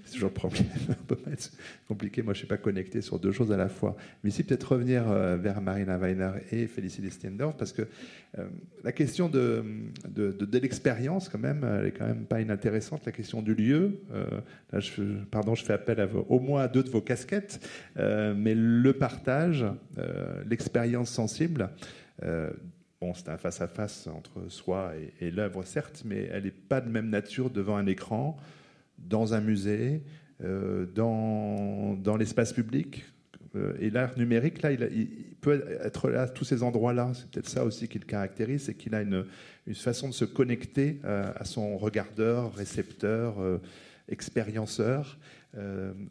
C'est 0.04 0.12
toujours 0.12 0.28
le 0.28 0.34
problème, 0.34 0.66
être 1.32 1.50
compliqué. 1.88 2.20
Moi, 2.22 2.34
je 2.34 2.38
ne 2.38 2.40
suis 2.40 2.46
pas 2.46 2.58
connecté 2.58 3.00
sur 3.00 3.18
deux 3.18 3.32
choses 3.32 3.50
à 3.50 3.56
la 3.56 3.70
fois. 3.70 3.96
Mais 4.22 4.28
ici, 4.28 4.44
peut-être 4.44 4.72
revenir 4.72 5.10
euh, 5.10 5.36
vers 5.36 5.62
Marina 5.62 5.96
Weiner 5.96 6.32
et 6.52 6.66
Félicité 6.66 7.08
Stiendorf, 7.08 7.56
parce 7.56 7.72
que 7.72 7.82
euh, 8.38 8.44
la 8.82 8.92
question 8.92 9.30
de, 9.30 9.64
de, 10.06 10.58
l'expérience, 10.58 11.30
quand 11.30 11.38
même, 11.38 11.64
elle 11.64 11.86
est 11.86 11.92
quand 11.92 12.06
même 12.06 12.26
pas 12.26 12.42
inintéressante. 12.42 13.06
La 13.06 13.12
question 13.12 13.40
du 13.40 13.54
lieu, 13.54 14.00
euh, 14.12 14.26
là, 14.70 14.80
je, 14.80 15.02
pardon, 15.30 15.54
je 15.54 15.64
fais 15.64 15.72
appel 15.72 15.98
à 15.98 16.08
au 16.28 16.40
moins 16.40 16.64
à 16.64 16.68
deux 16.68 16.82
de 16.82 16.90
vos 16.90 17.00
casquettes, 17.00 17.66
mais 17.96 18.54
le 18.54 18.92
partage, 18.92 19.64
l'expérience 20.46 21.10
sensible, 21.10 21.70
c'est 23.12 23.28
un 23.28 23.36
face-à-face 23.36 24.06
entre 24.06 24.48
soi 24.48 24.92
et, 25.20 25.30
l'œuvre, 25.30 25.64
certes, 25.64 26.02
mais 26.04 26.28
elle 26.32 26.44
n'est 26.44 26.50
pas 26.50 26.80
de 26.80 26.88
même 26.88 27.10
nature 27.10 27.50
devant 27.50 27.76
un 27.76 27.86
écran, 27.86 28.36
dans 28.98 29.34
un 29.34 29.40
musée, 29.40 30.02
euh, 30.42 30.86
dans, 30.86 31.94
dans 31.94 32.16
l'espace 32.16 32.52
public. 32.52 33.04
Euh, 33.56 33.74
et 33.80 33.90
l'art 33.90 34.16
numérique, 34.16 34.62
là, 34.62 34.72
il, 34.72 35.36
peut 35.40 35.62
être 35.82 36.08
là, 36.08 36.28
tous 36.28 36.44
ces 36.44 36.62
endroits-là. 36.62 37.12
C'est 37.14 37.28
peut-être 37.30 37.48
ça 37.48 37.64
aussi 37.64 37.88
qui 37.88 37.98
le 37.98 38.06
caractérise, 38.06 38.64
c'est 38.64 38.74
qu'il 38.74 38.94
a 38.94 39.02
une, 39.02 39.26
une, 39.66 39.74
façon 39.74 40.08
de 40.08 40.14
se 40.14 40.24
connecter 40.24 41.00
euh, 41.04 41.30
à 41.36 41.44
son 41.44 41.76
regardeur, 41.76 42.54
récepteur, 42.54 43.36
expérienceur, 44.08 45.18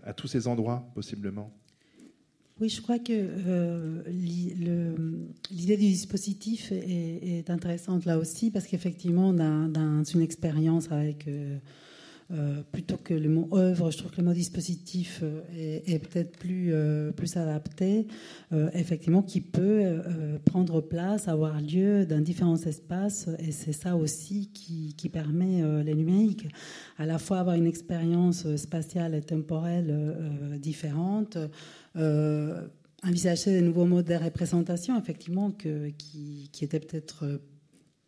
à 0.04 0.14
tous 0.14 0.28
ces 0.28 0.48
endroits, 0.48 0.86
possiblement. 0.96 1.52
Oui, 2.64 2.70
je 2.70 2.82
crois 2.82 2.98
que 2.98 3.12
euh, 3.12 4.04
l'idée 4.08 5.76
du 5.76 5.84
dispositif 5.84 6.72
est, 6.72 7.50
intéressante 7.50 8.06
là 8.06 8.18
aussi 8.18 8.52
parce 8.52 8.68
qu'effectivement, 8.68 9.34
dans, 9.34 10.04
une 10.06 10.22
expérience 10.22 10.90
avec 10.90 11.28
euh, 11.28 11.58
euh, 12.32 12.62
plutôt 12.72 12.96
que 12.96 13.14
le 13.14 13.28
mot 13.28 13.50
œuvre, 13.52 13.92
je 13.92 13.98
trouve 13.98 14.12
que 14.12 14.22
le 14.22 14.28
mot 14.28 14.34
dispositif 14.34 15.24
est, 15.58 16.00
peut-être 16.00 16.38
plus, 16.38 16.74
adapté, 17.36 18.08
effectivement, 18.74 19.24
qui 19.24 19.42
peut 19.42 20.02
prendre 20.46 20.80
place, 20.80 21.28
avoir 21.28 21.60
lieu 21.60 22.06
dans 22.06 22.22
différents 22.22 22.56
espaces, 22.56 23.28
et 23.40 23.52
c'est 23.52 23.74
ça 23.74 23.98
aussi 23.98 24.52
qui 24.54 25.10
permet 25.10 25.84
les 25.84 25.96
numériques, 25.96 26.48
à 26.98 27.06
la 27.06 27.20
fois 27.20 27.40
avoir 27.40 27.58
une 27.58 27.68
expérience 27.68 28.56
spatiale 28.56 29.16
et 29.16 29.22
temporelle 29.22 29.94
différente. 30.62 31.38
Euh, 31.96 32.68
envisager 33.06 33.52
des 33.52 33.62
nouveaux 33.62 33.86
modes 33.86 34.06
de 34.06 34.16
représentation, 34.16 34.98
effectivement, 34.98 35.52
que, 35.52 35.90
qui, 35.90 36.50
qui 36.52 36.64
étaient 36.64 36.80
peut-être 36.80 37.26
euh, 37.26 37.38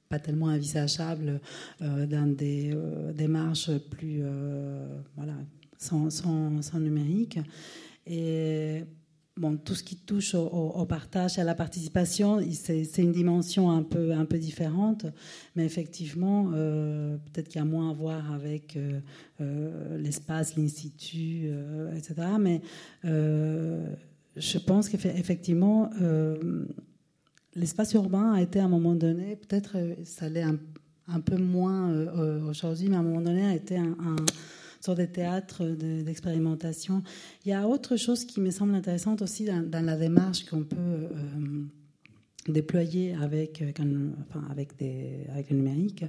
pas 0.07 0.19
tellement 0.19 0.47
envisageables 0.47 1.41
euh, 1.81 2.05
dans 2.05 2.33
des 2.33 2.73
démarches 3.13 3.77
plus, 3.89 4.23
voilà, 5.17 5.33
sans, 5.77 6.09
sans, 6.09 6.61
sans, 6.61 6.79
numérique. 6.79 7.39
Et 8.07 8.83
bon, 9.37 9.57
tout 9.57 9.75
ce 9.75 9.83
qui 9.83 9.95
touche 9.95 10.35
au, 10.35 10.85
partage 10.85 11.37
et 11.37 11.41
à 11.41 11.43
la 11.43 11.55
participation, 11.55 12.39
c'est 12.51 12.97
une 12.97 13.11
dimension 13.11 13.69
un 13.71 13.83
peu, 13.83 14.13
un 14.13 14.25
peu 14.25 14.37
différente, 14.37 15.05
mais 15.55 15.65
effectivement, 15.65 16.51
peut-être 16.51 17.47
qu'il 17.47 17.59
y 17.59 17.61
a 17.61 17.65
moins 17.65 17.89
à 17.89 17.93
voir 17.93 18.31
avec 18.31 18.77
l'espace, 19.39 20.55
l'institut, 20.55 21.49
etc. 21.95 22.15
Mais 22.39 22.61
je 24.35 24.57
pense 24.57 24.89
qu'effectivement, 24.89 25.89
euh, 26.01 26.65
l'espace 27.55 27.93
urbain 27.93 28.33
a 28.33 28.41
été 28.41 28.59
à 28.59 28.65
un 28.65 28.69
moment 28.69 28.95
donné, 28.95 29.35
peut-être 29.35 29.77
euh, 29.77 29.95
ça 30.03 30.27
l'est 30.27 30.43
un, 30.43 31.19
peu 31.21 31.37
moins 31.37 31.89
euh, 31.89 32.41
aujourd'hui, 32.49 32.89
mais 32.89 32.97
à 32.97 32.99
un 32.99 33.03
moment 33.03 33.21
donné 33.21 33.45
a 33.45 33.55
été 33.55 33.77
un, 33.77 33.95
un 33.99 34.15
sorte 34.85 34.99
de 34.99 35.05
théâtre 35.05 35.65
d'expérimentation. 35.65 37.03
Il 37.45 37.49
y 37.49 37.53
a 37.53 37.67
autre 37.67 37.97
chose 37.97 38.25
qui 38.25 38.39
me 38.41 38.51
semble 38.51 38.75
intéressante 38.75 39.21
aussi 39.21 39.45
dans, 39.45 39.85
la 39.85 39.97
démarche 39.97 40.45
qu'on 40.45 40.63
peut 40.63 41.09
déployer 42.47 43.15
avec, 43.15 43.63
enfin, 44.29 44.45
avec, 44.49 44.77
des, 44.77 45.25
avec 45.31 45.49
le 45.49 45.57
numérique. 45.57 46.05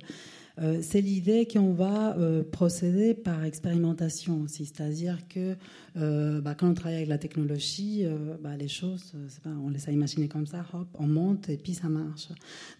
Euh, 0.58 0.78
c'est 0.80 1.02
l'idée 1.02 1.46
qu'on 1.46 1.72
va 1.72 2.16
euh, 2.16 2.42
procéder 2.42 3.12
par 3.12 3.44
expérimentation 3.44 4.40
aussi, 4.40 4.64
c'est-à-dire 4.64 5.18
que 5.28 5.54
euh, 5.98 6.40
bah, 6.40 6.54
quand 6.54 6.70
on 6.70 6.74
travaille 6.74 6.96
avec 6.96 7.08
la 7.08 7.18
technologie, 7.18 8.06
bah, 8.42 8.56
les 8.56 8.68
choses, 8.68 9.12
on 9.44 9.68
les 9.68 9.88
a 9.88 9.92
imaginées 9.92 10.28
comme 10.28 10.46
ça, 10.46 10.64
hop, 10.72 10.88
on 10.94 11.06
monte 11.06 11.50
et 11.50 11.56
puis 11.56 11.74
ça 11.74 11.88
marche. 11.88 12.28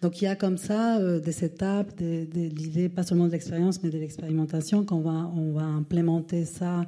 Donc 0.01 0.22
il 0.22 0.24
y 0.24 0.29
a 0.29 0.37
comme 0.37 0.57
ça 0.57 1.01
des 1.18 1.45
étapes, 1.45 1.95
des, 1.97 2.27
l'idée 2.49 2.89
pas 2.89 3.03
seulement 3.03 3.27
de 3.27 3.33
l'expérience, 3.33 3.83
mais 3.83 3.91
de 3.91 3.99
l'expérimentation 3.99 4.85
qu'on 4.85 5.01
va, 5.01 5.31
on 5.35 5.53
va 5.53 5.64
implémenter 5.64 6.45
ça 6.45 6.87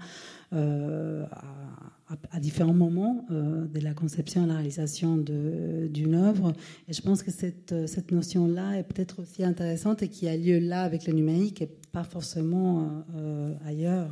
à, 2.30 2.40
différents 2.40 2.74
moments 2.74 3.26
euh, 3.30 3.66
de 3.66 3.80
la 3.80 3.92
conception 3.92 4.44
et 4.44 4.46
la 4.46 4.54
réalisation 4.54 5.16
d'une 5.16 6.14
œuvre. 6.14 6.52
Et 6.88 6.92
je 6.92 7.02
pense 7.02 7.22
que 7.22 7.30
cette, 7.30 7.72
euh, 7.72 7.86
cette 7.86 8.12
notion-là 8.12 8.78
est 8.78 8.82
peut-être 8.82 9.20
aussi 9.20 9.44
intéressante 9.44 10.02
et 10.02 10.08
qui 10.08 10.28
a 10.28 10.36
lieu 10.36 10.58
là 10.58 10.82
avec 10.82 11.06
le 11.06 11.12
numérique 11.12 11.60
et 11.62 11.68
pas 11.92 12.04
forcément 12.04 13.04
euh, 13.16 13.54
ailleurs, 13.66 14.10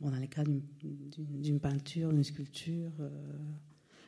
bon, 0.00 0.10
dans 0.10 0.16
les 0.16 0.28
cas 0.28 0.42
d'une 1.18 1.60
peinture, 1.60 2.12
d'une 2.12 2.24
sculpture, 2.24 2.92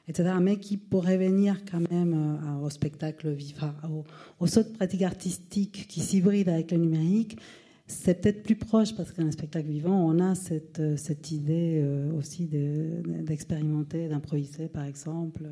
etc. 0.09 0.35
Mais 0.41 0.59
qui 0.59 0.77
pourrait 0.77 1.19
venir 1.19 1.64
quand 1.71 1.91
même 1.91 2.41
au 2.62 2.71
spectacle 2.71 3.31
vivant, 3.31 3.73
aux, 3.89 4.05
aux 4.41 4.59
autres 4.59 4.73
pratiques 4.73 5.03
artistiques 5.03 5.87
qui 5.89 6.01
s'hybrident 6.01 6.49
avec 6.49 6.71
le 6.71 6.79
numérique 6.79 7.39
c'est 7.87 8.20
peut-être 8.20 8.43
plus 8.43 8.57
proche 8.57 8.97
parce 8.97 9.12
qu'un 9.12 9.30
spectacle 9.30 9.68
vivant, 9.68 9.97
on 9.97 10.18
a 10.18 10.34
cette, 10.34 10.80
euh, 10.80 10.97
cette 10.97 11.30
idée 11.30 11.80
euh, 11.82 12.12
aussi 12.18 12.47
d'expérimenter, 12.47 14.09
d'improviser 14.09 14.66
par 14.66 14.84
exemple, 14.84 15.43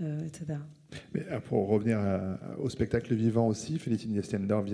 euh, 0.00 0.20
etc. 0.24 0.58
Mais 1.14 1.24
pour 1.48 1.68
revenir 1.68 1.98
au 2.58 2.68
spectacle 2.68 3.14
vivant 3.14 3.48
aussi, 3.48 3.78
Félicine 3.78 4.20
Stendorf, 4.22 4.66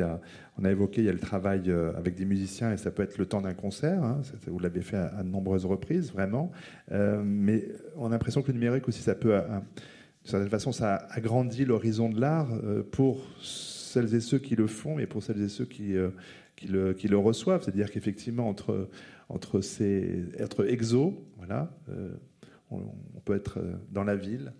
on 0.58 0.64
a 0.64 0.70
évoqué 0.70 1.00
il 1.00 1.04
y 1.04 1.08
a 1.08 1.12
le 1.12 1.18
travail 1.20 1.70
avec 1.96 2.16
des 2.16 2.24
musiciens 2.24 2.72
et 2.72 2.76
ça 2.76 2.90
peut 2.90 3.04
être 3.04 3.18
le 3.18 3.26
temps 3.26 3.40
d'un 3.40 3.54
concert. 3.54 4.02
Hein, 4.02 4.22
vous 4.48 4.58
l'avez 4.58 4.80
fait 4.80 4.96
à, 4.96 5.22
de 5.22 5.28
nombreuses 5.28 5.64
reprises, 5.64 6.10
vraiment. 6.12 6.50
mais 6.90 7.68
on 7.96 8.06
a 8.06 8.10
l'impression 8.10 8.42
que 8.42 8.48
le 8.48 8.54
numérique 8.54 8.88
aussi, 8.88 9.00
ça 9.00 9.14
peut 9.14 9.38
certaine 10.24 10.48
façon, 10.48 10.72
ça 10.72 11.06
agrandit 11.10 11.64
l'horizon 11.64 12.08
de 12.08 12.20
l'art 12.20 12.48
pour 12.90 13.24
celles 13.88 14.14
et 14.14 14.20
ceux 14.20 14.38
qui 14.38 14.56
le 14.56 14.66
font 14.66 14.98
et 14.98 15.06
pour 15.06 15.22
celles 15.22 15.42
et 15.42 15.48
ceux 15.48 15.64
qui, 15.64 15.94
qui, 16.56 16.68
le, 16.68 16.94
qui 16.94 17.08
le 17.08 17.18
reçoivent. 17.18 17.62
C'est-à-dire 17.62 17.90
qu'effectivement, 17.90 18.48
entre, 18.48 18.88
entre, 19.28 19.60
ces, 19.60 20.24
être 20.38 20.68
exo, 20.68 21.26
voilà, 21.36 21.70
on, 22.70 22.80
peut 23.24 23.34
être 23.34 23.58
dans 23.90 24.04
la 24.04 24.16
ville, 24.16 24.52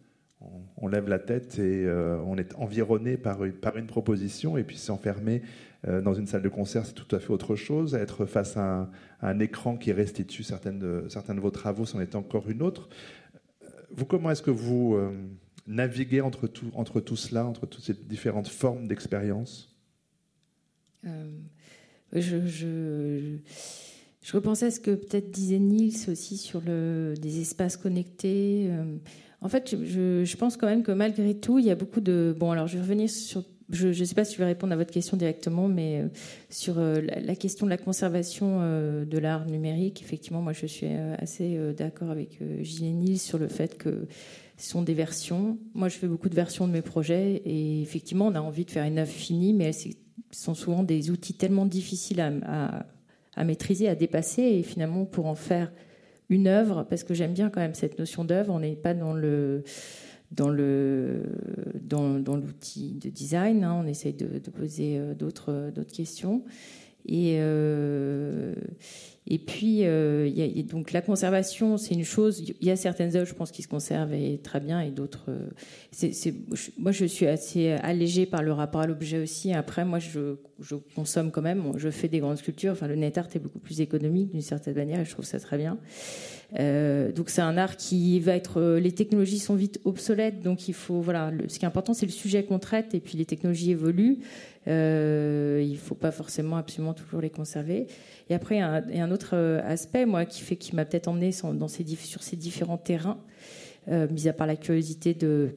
on, 0.77 0.89
lève 0.89 1.09
la 1.09 1.19
tête 1.19 1.59
et 1.59 1.85
euh, 1.85 2.19
on 2.25 2.37
est 2.37 2.55
environné 2.57 3.17
par 3.17 3.45
une, 3.45 3.53
par 3.53 3.77
une 3.77 3.87
proposition 3.87 4.57
et 4.57 4.65
puis 4.65 4.77
s'enfermer 4.77 5.43
euh, 5.87 6.01
dans 6.01 6.15
une 6.15 6.27
salle 6.27 6.43
de 6.43 6.49
concert, 6.49 6.87
c'est 6.87 6.95
tout 6.95 7.15
à 7.15 7.19
fait 7.19 7.31
autre 7.31 7.57
chose. 7.57 7.95
Être 7.95 8.25
face 8.25 8.57
à 8.57 8.89
un, 9.21 9.41
écran 9.41 9.77
qui 9.77 9.93
restitue 9.93 10.43
certaines 10.43 11.09
certains 11.09 11.35
de 11.35 11.41
vos 11.41 11.51
travaux, 11.51 11.87
c'en 11.87 12.01
est 12.01 12.15
encore 12.15 12.49
une 12.49 12.63
autre. 12.63 12.89
Vous, 13.91 14.05
comment 14.05 14.31
est-ce 14.31 14.43
que 14.43 14.51
vous 14.51 14.97
euh, 15.69 15.73
naviguez 15.73 16.21
entre 16.21 16.47
tout, 16.47 16.71
entre 16.75 17.01
tout 17.01 17.17
cela, 17.17 17.47
entre 17.47 17.67
toutes 17.67 17.85
ces 17.85 17.95
différentes 17.95 18.49
formes 18.49 18.87
d'expérience 18.89 19.75
je, 22.13 22.47
je, 22.47 24.33
repensais 24.33 24.67
à 24.67 24.71
ce 24.71 24.81
que 24.81 24.91
peut-être 24.91 25.31
disait 25.31 25.59
Niels 25.59 26.11
aussi 26.11 26.37
sur 26.37 26.61
le, 26.61 27.15
des 27.21 27.41
espaces 27.41 27.77
connectés. 27.77 28.69
En 29.41 29.49
fait, 29.49 29.77
je, 29.85 30.37
pense 30.37 30.57
quand 30.57 30.67
même 30.67 30.83
que 30.83 30.93
malgré 30.93 31.35
tout, 31.35 31.59
il 31.59 31.67
y 31.67 31.71
a 31.71 31.77
beaucoup 31.77 32.01
de. 32.01 32.35
Bon, 32.39 32.51
alors 32.51 32.67
je 32.67 32.77
vais 32.77 32.83
revenir 32.83 33.09
sur. 33.09 33.45
Je 33.71 33.89
ne 33.89 34.05
sais 34.05 34.15
pas 34.15 34.25
si 34.25 34.33
je 34.33 34.39
vais 34.39 34.47
répondre 34.47 34.73
à 34.73 34.77
votre 34.77 34.91
question 34.91 35.19
directement, 35.19 35.69
mais 35.69 36.01
euh, 36.01 36.09
sur 36.49 36.79
euh, 36.79 37.03
la, 37.03 37.37
question 37.37 37.67
de 37.67 37.71
la 37.71 37.77
conservation 37.77 38.61
euh, 38.63 39.05
de 39.05 39.19
l'art 39.19 39.45
numérique, 39.45 40.01
effectivement, 40.01 40.41
moi 40.41 40.55
je 40.55 40.65
suis 40.65 40.87
assez 41.19 41.59
d'accord 41.77 42.11
avec 42.11 42.39
Gilles 42.63 42.97
Nil 42.97 43.19
sur 43.19 43.37
le 43.39 43.47
fait 43.47 43.77
que 43.77 44.07
ce 44.59 44.71
sont 44.71 44.83
des 44.83 44.95
versions. 44.95 45.57
Moi, 45.75 45.89
je 45.89 45.97
fais 45.97 46.09
beaucoup 46.09 46.29
de 46.29 46.35
versions 46.35 46.67
de 46.67 46.73
mes 46.73 46.83
projets 46.83 47.43
et 47.45 47.81
effectivement, 47.81 48.27
on 48.27 48.35
a 48.35 48.41
envie 48.41 48.65
de 48.65 48.71
faire 48.71 48.85
une 48.85 48.99
œuvre 48.99 49.11
finie, 49.11 49.55
mais 49.55 49.67
elles 49.67 49.95
sont 50.33 50.55
souvent 50.55 50.83
des 50.83 51.11
outils 51.11 51.35
tellement 51.35 51.65
difficiles 51.65 52.21
à, 52.21 53.45
maîtriser, 53.45 53.89
à 53.89 53.95
dépasser, 53.95 54.43
et 54.43 54.63
finalement, 54.65 55.05
pour 55.05 55.27
en 55.27 55.37
faire 55.37 55.73
une 56.29 56.49
œuvre, 56.49 56.85
parce 56.91 57.05
que 57.05 57.15
j'aime 57.15 57.33
bien 57.33 57.51
quand 57.51 57.61
même 57.61 57.75
cette 57.75 57.99
notion 57.99 58.25
d'œuvre, 58.25 58.53
on 58.53 58.61
n'est 58.61 58.77
pas 58.77 58.95
dans 58.95 59.15
le 59.15 59.63
dans 60.33 60.51
le 60.51 61.23
dans, 61.81 62.19
l'outil 62.37 62.99
de 63.01 63.09
design, 63.09 63.65
hein. 63.65 63.81
on 63.83 63.87
essaye 63.87 64.13
de, 64.13 64.27
poser 64.51 64.99
euh, 64.99 65.15
d'autres 65.15 65.71
d'autres 65.75 65.95
questions 65.95 66.43
euh, 67.11 68.55
et 69.31 69.39
puis, 69.39 69.85
euh, 69.85 70.27
y 70.27 70.43
a, 70.43 70.63
donc 70.63 70.93
la 70.93 71.03
conservation, 71.03 71.77
c'est 71.77 71.95
une 71.95 72.05
chose. 72.05 72.43
Il 72.61 72.67
y 72.67 72.71
a 72.71 72.77
certaines 72.77 73.15
œuvres, 73.15 73.29
je 73.29 73.35
pense, 73.35 73.51
qui 73.51 73.63
se 73.63 73.69
conservent 73.69 74.15
et 74.15 74.41
très 74.43 74.59
bien, 74.59 74.81
et 74.81 74.91
d'autres. 74.91 75.27
Euh, 75.29 76.09
moi, 76.79 76.93
je 76.93 77.05
suis 77.05 77.27
assez 77.27 77.73
allégée 77.73 78.25
par 78.25 78.43
le 78.43 78.53
rapport 78.53 78.81
à 78.81 78.87
l'objet 78.87 79.19
aussi. 79.19 79.53
Après, 79.53 79.85
moi, 79.85 79.99
je, 79.99 80.37
je, 80.61 80.77
consomme 80.95 81.31
quand 81.31 81.43
même. 81.43 81.73
Je 81.77 81.91
fais 81.91 82.09
des 82.09 82.21
grandes 82.21 82.39
sculptures. 82.39 82.73
Enfin, 82.73 82.87
le 82.87 82.97
net 82.97 83.19
art 83.19 83.29
est 83.35 83.39
beaucoup 83.39 83.59
plus 83.59 83.83
économique 83.83 84.31
d'une 84.31 84.41
certaine 84.41 84.75
manière, 84.75 85.01
et 85.01 85.05
je 85.05 85.11
trouve 85.11 85.27
ça 85.27 85.39
très 85.39 85.59
bien. 85.59 85.79
Euh, 86.59 87.13
donc, 87.13 87.29
c'est 87.29 87.43
un 87.43 87.59
art 87.59 87.77
qui 87.77 88.21
va 88.21 88.35
être. 88.35 88.79
Les 88.79 88.93
technologies 88.93 89.39
sont 89.39 89.55
vite 89.55 89.81
obsolètes, 89.85 90.41
donc 90.41 90.69
il 90.69 90.75
faut. 90.75 91.01
Voilà, 91.01 91.31
ce 91.49 91.59
qui 91.59 91.65
est 91.65 91.69
important, 91.69 91.93
c'est 91.95 92.07
le 92.07 92.13
sujet 92.13 92.45
qu'on 92.45 92.59
traite, 92.59 92.95
et 92.95 93.01
puis 93.01 93.19
les 93.19 93.27
technologies 93.27 93.73
évoluent. 93.73 94.19
Euh, 94.69 95.63
il 95.65 95.73
ne 95.73 95.77
faut 95.77 95.95
pas 95.95 96.11
forcément 96.11 96.57
absolument 96.57 96.95
toujours 96.95 97.21
les 97.21 97.31
conserver. 97.31 97.87
Et 98.29 98.35
après, 98.35 98.57
il 98.57 98.59
y 98.59 99.01
a 99.01 99.05
un, 99.05 99.11
autre 99.11 99.31
euh, 99.33 99.61
aspect, 99.65 100.05
moi, 100.05 100.27
qui 100.27 100.43
fait 100.43 100.57
qui 100.57 100.77
m'a 100.77 100.85
peut-être 100.85 101.09
emmené 101.09 101.31
dans 101.55 101.69
ces, 101.69 101.85
sur 101.97 102.23
ces 102.23 102.37
différents 102.37 102.77
terrains, 102.77 103.19
euh, 103.89 104.07
mis 104.11 104.29
à 104.29 104.35
part 104.35 104.47
la 104.47 104.57
curiosité 104.57 105.15
de, 105.15 105.55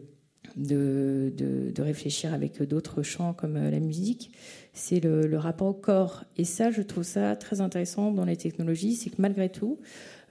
de, 0.56 1.34
de, 1.36 1.82
réfléchir 1.82 2.34
avec 2.34 2.62
d'autres 2.64 3.04
champs 3.04 3.34
comme 3.34 3.56
la 3.56 3.80
musique, 3.80 4.32
c'est 4.74 5.02
le, 5.02 5.28
le, 5.28 5.38
rapport 5.38 5.68
au 5.68 5.74
corps. 5.74 6.24
Et 6.38 6.46
ça, 6.46 6.72
je 6.72 6.82
trouve 6.82 7.04
ça 7.04 7.36
très 7.36 7.60
intéressant 7.60 8.12
dans 8.12 8.26
les 8.26 8.38
technologies, 8.38 8.96
c'est 8.96 9.10
que 9.10 9.22
malgré 9.22 9.50
tout, 9.50 9.80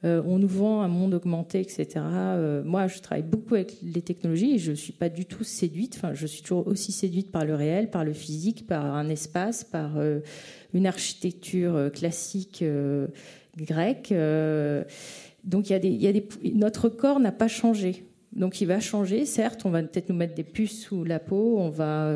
euh, 0.05 0.23
on 0.27 0.39
nous 0.39 0.49
vend 0.49 0.81
un 0.81 0.89
monde 0.89 1.13
augmenté, 1.13 1.61
etc. 1.61 1.87
Euh, 1.97 2.63
moi, 2.65 2.87
je 2.87 3.01
travaille 3.01 3.23
beaucoup 3.23 3.55
avec 3.55 3.77
les 3.83 4.01
technologies 4.01 4.55
et 4.55 4.59
je 4.59 4.71
ne 4.71 4.77
suis 4.77 4.95
pas 4.95 5.11
du 5.11 5.27
tout 5.27 5.45
séduite. 5.45 5.97
Enfin, 5.97 6.15
je 6.15 6.27
suis 6.27 6.43
toujours 6.43 6.67
aussi 6.67 6.91
séduite 6.91 7.31
par 7.31 7.45
le 7.45 7.55
réel, 7.55 7.91
par 7.91 8.05
le 8.05 8.15
physique, 8.15 8.67
par 8.67 8.85
un 8.85 9.09
espace, 9.11 9.63
par 9.63 9.99
euh, 9.99 10.21
une 10.73 10.87
architecture 10.87 11.91
classique 11.93 12.65
grecque. 13.57 14.15
donc, 15.45 15.69
il 15.69 15.73
y 15.73 16.07
a 16.07 16.13
des, 16.13 16.29
notre 16.55 16.89
corps 16.89 17.21
n'a 17.21 17.33
pas 17.33 17.49
changé. 17.49 18.05
Donc 18.33 18.61
il 18.61 18.67
va 18.67 18.79
changer, 18.79 19.27
certes, 19.27 19.63
on 19.65 19.71
va 19.71 19.83
peut-être 19.83 20.09
nous 20.09 20.15
mettre 20.15 20.37
des 20.37 20.45
puces 20.45 20.83
sous 20.83 21.03
la 21.03 21.19
peau, 21.19 21.57
on 21.59 21.69
va 21.69 22.15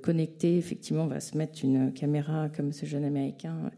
connecter, 0.00 0.56
effectivement, 0.56 1.02
on 1.02 1.08
va 1.08 1.18
se 1.18 1.36
mettre 1.36 1.64
une 1.64 1.92
caméra 1.92 2.48
comme 2.56 2.72
ce 2.72 2.86
jeune 2.86 3.04
Américain 3.04 3.72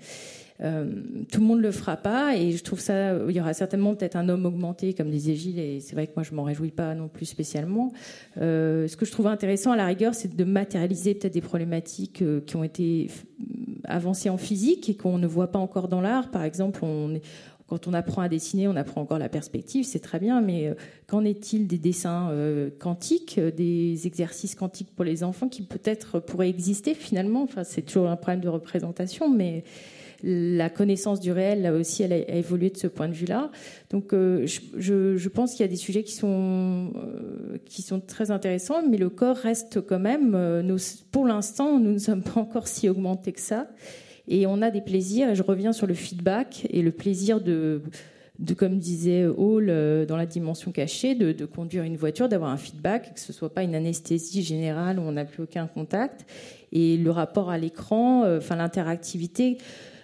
euh, 0.63 0.87
tout 1.31 1.41
le 1.41 1.47
monde 1.47 1.61
le 1.61 1.71
fera 1.71 1.99
pas 1.99 2.35
et 2.35 2.53
je 2.53 2.65
trouve 2.65 2.81
ça 2.81 3.15
il 3.29 3.37
y 3.37 3.41
aura 3.41 3.53
certainement 3.53 3.95
peut-être 3.95 4.17
un 4.17 4.29
homme 4.31 4.47
augmenté 4.47 4.95
comme 4.95 5.11
disait 5.11 5.35
Gilles 5.35 5.59
et 5.59 5.81
c'est 5.81 5.95
vrai 5.95 6.07
que 6.07 6.13
moi 6.17 6.23
je 6.23 6.35
m'en 6.35 6.45
réjouis 6.45 6.71
pas 6.71 6.95
non 6.95 7.09
plus 7.09 7.27
spécialement. 7.27 7.93
Euh, 8.41 8.89
ce 8.89 8.97
que 8.97 9.05
je 9.05 9.13
trouve 9.13 9.27
intéressant 9.27 9.73
à 9.73 9.77
la 9.77 9.85
rigueur 9.85 10.15
c'est 10.15 10.35
de 10.35 10.45
matérialiser 10.45 11.15
peut-être 11.15 11.35
des 11.35 11.43
problématiques 11.43 12.23
euh, 12.23 12.41
qui 12.41 12.57
ont 12.57 12.65
été 12.65 13.11
avancées 13.85 14.31
en 14.31 14.39
physique 14.39 14.89
et 14.89 14.97
qu'on 14.97 15.19
ne 15.19 15.27
voit 15.27 15.53
pas 15.53 15.59
encore 15.59 15.89
dans 15.89 16.01
l'art. 16.01 16.31
Par 16.31 16.43
exemple 16.43 16.81
quand 17.69 17.89
on 17.89 17.93
apprend 17.93 18.23
à 18.23 18.29
dessiner, 18.29 18.67
on 18.69 18.77
apprend 18.77 19.03
encore 19.03 19.19
la 19.19 19.29
perspective, 19.29 19.85
c'est 19.85 19.99
très 19.99 20.21
bien, 20.21 20.41
mais 20.41 20.75
qu'en 21.09 21.25
est-il 21.25 21.67
des 21.67 21.79
dessins 21.79 22.33
quantiques, 22.79 23.41
des 23.41 24.07
exercices 24.07 24.55
quantiques 24.55 24.95
pour 24.95 25.05
les 25.05 25.25
enfants 25.25 25.49
qui 25.49 25.63
peut-être 25.63 26.21
pourraient 26.21 26.49
exister 26.49 26.95
finalement? 26.95 27.43
Enfin, 27.43 27.65
c'est 27.65 27.83
toujours 27.83 28.09
un 28.09 28.15
problème 28.15 28.41
de 28.41 28.49
représentation, 28.49 29.29
mais 29.29 29.65
la 30.29 30.71
connaissance 30.71 31.21
du 31.21 31.31
réel, 31.31 31.63
là 31.63 31.73
aussi, 31.73 32.03
elle 32.03 32.13
a, 32.13 32.35
évolué 32.35 32.71
de 32.71 32.77
ce 32.77 32.89
point 32.89 33.09
de 33.09 33.13
vue-là. 33.15 33.53
Donc, 33.91 34.13
euh, 34.13 34.45
je, 34.45 35.29
pense 35.29 35.53
qu'il 35.53 35.61
y 35.61 35.69
a 35.69 35.71
des 35.71 35.77
sujets 35.77 36.03
qui 36.03 36.15
sont, 36.15 36.93
euh, 36.97 37.59
qui 37.65 37.83
sont 37.83 38.01
très 38.01 38.33
intéressants, 38.33 38.83
mais 38.89 38.97
le 38.97 39.09
corps 39.09 39.37
reste 39.37 39.81
quand 39.81 40.01
même, 40.01 40.35
euh, 40.35 40.77
pour 41.13 41.27
l'instant, 41.27 41.79
nous 41.79 41.93
ne 41.93 41.99
sommes 41.99 42.25
pas 42.25 42.41
encore 42.41 42.67
si 42.67 42.89
augmentés 42.89 43.33
que 43.33 43.41
ça. 43.41 43.69
Et 44.27 44.49
on 44.49 44.63
a 44.63 44.73
des 44.73 44.81
plaisirs, 44.81 45.31
et 45.31 45.37
je 45.37 45.45
reviens 45.45 45.73
sur 45.73 45.87
le 45.87 45.95
feedback 45.95 46.67
et 46.71 46.83
le 46.83 46.91
plaisir 46.91 47.41
de, 47.41 47.83
comme 48.57 48.81
disait 48.81 49.27
Hall 49.27 49.67
dans 50.09 50.17
la 50.17 50.27
dimension 50.27 50.73
cachée, 50.73 51.15
de, 51.15 51.31
de 51.31 51.45
conduire 51.45 51.85
une 51.85 51.97
voiture, 51.97 52.29
d'avoir 52.29 52.51
un 52.51 52.57
feedback, 52.57 53.15
que 53.15 53.21
ce 53.21 53.33
soit 53.33 53.55
pas 53.55 53.63
une 53.63 53.77
anesthésie 53.77 54.43
générale 54.43 54.99
où 54.99 55.03
on 55.03 55.13
n'a 55.13 55.25
plus 55.25 55.45
aucun 55.45 55.69
contact, 55.69 56.27
et 56.73 56.97
le 56.97 57.13
rapport 57.13 57.51
à 57.51 57.59
l'écran, 57.59 58.25
enfin 58.37 58.57
l'interactivité 58.57 59.59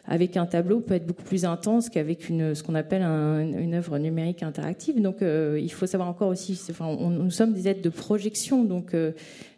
avec 0.05 0.36
un 0.36 0.46
tableau 0.46 0.80
peut 0.80 0.94
être 0.94 1.07
beaucoup 1.07 1.22
plus 1.22 1.44
intense 1.44 1.88
qu'avec 1.88 2.28
une, 2.28 2.55
ce 2.55 2.62
qu'on 2.62 2.74
appelle 2.74 3.03
une 3.03 3.74
œuvre 3.74 3.98
numérique 3.98 4.42
interactive. 4.42 5.00
Donc, 5.00 5.22
euh, 5.22 5.61
il 5.62 5.70
faut 5.70 5.86
savoir 5.86 6.09
encore 6.09 6.28
aussi, 6.28 6.61
enfin, 6.70 6.96
nous 6.96 7.30
sommes 7.30 7.53
des 7.53 7.68
aides 7.68 7.82
de 7.82 7.88
projection, 7.88 8.64
donc 8.64 8.94
euh, 8.94 9.12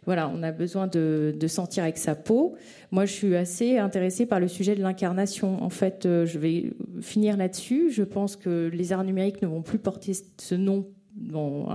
voilà, 0.05 0.31
on 0.33 0.43
a 0.43 0.51
besoin 0.51 0.85
de, 0.85 1.35
de, 1.37 1.47
sentir 1.47 1.83
avec 1.83 1.97
sa 1.97 2.13
peau. 2.13 2.55
Moi, 2.91 3.05
je 3.05 3.13
suis 3.13 3.35
assez 3.35 3.79
intéressée 3.79 4.27
par 4.27 4.39
le 4.39 4.47
sujet 4.47 4.75
de 4.75 4.83
l'incarnation. 4.83 5.63
En 5.63 5.71
fait, 5.71 6.05
euh, 6.05 6.27
je 6.27 6.37
vais 6.37 6.73
finir 7.01 7.37
là-dessus. 7.37 7.89
Je 7.89 8.03
pense 8.03 8.35
que 8.35 8.69
les 8.71 8.93
arts 8.93 9.03
numériques 9.03 9.41
ne 9.41 9.47
vont 9.47 9.63
plus 9.63 9.79
porter 9.79 10.13
ce 10.37 10.55
nom 10.55 10.85
Bon, 11.17 11.67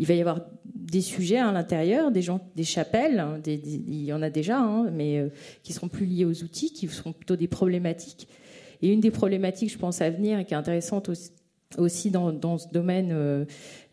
il 0.00 0.06
va 0.06 0.14
y 0.14 0.20
avoir 0.20 0.40
des 0.74 1.00
sujets 1.00 1.38
à 1.38 1.52
l'intérieur, 1.52 2.10
des 2.10 2.22
gens, 2.22 2.40
des 2.56 2.64
chapelles, 2.64 3.20
hein, 3.20 3.40
il 3.46 4.04
y 4.04 4.12
en 4.12 4.22
a 4.22 4.30
déjà, 4.30 4.58
hein, 4.58 4.90
mais 4.90 5.18
euh, 5.18 5.28
qui 5.62 5.72
seront 5.72 5.88
plus 5.88 6.06
liés 6.06 6.24
aux 6.24 6.42
outils, 6.42 6.72
qui 6.72 6.88
seront 6.88 7.12
plutôt 7.12 7.36
des 7.36 7.46
problématiques. 7.46 8.28
Et 8.82 8.92
une 8.92 9.00
des 9.00 9.12
problématiques, 9.12 9.72
je 9.72 9.78
pense, 9.78 10.00
à 10.00 10.10
venir 10.10 10.38
et 10.38 10.44
qui 10.44 10.52
est 10.52 10.56
intéressante 10.56 11.08
aussi, 11.78 12.10
dans, 12.10 12.58
ce 12.58 12.68
domaine 12.68 13.10
euh, 13.12 13.44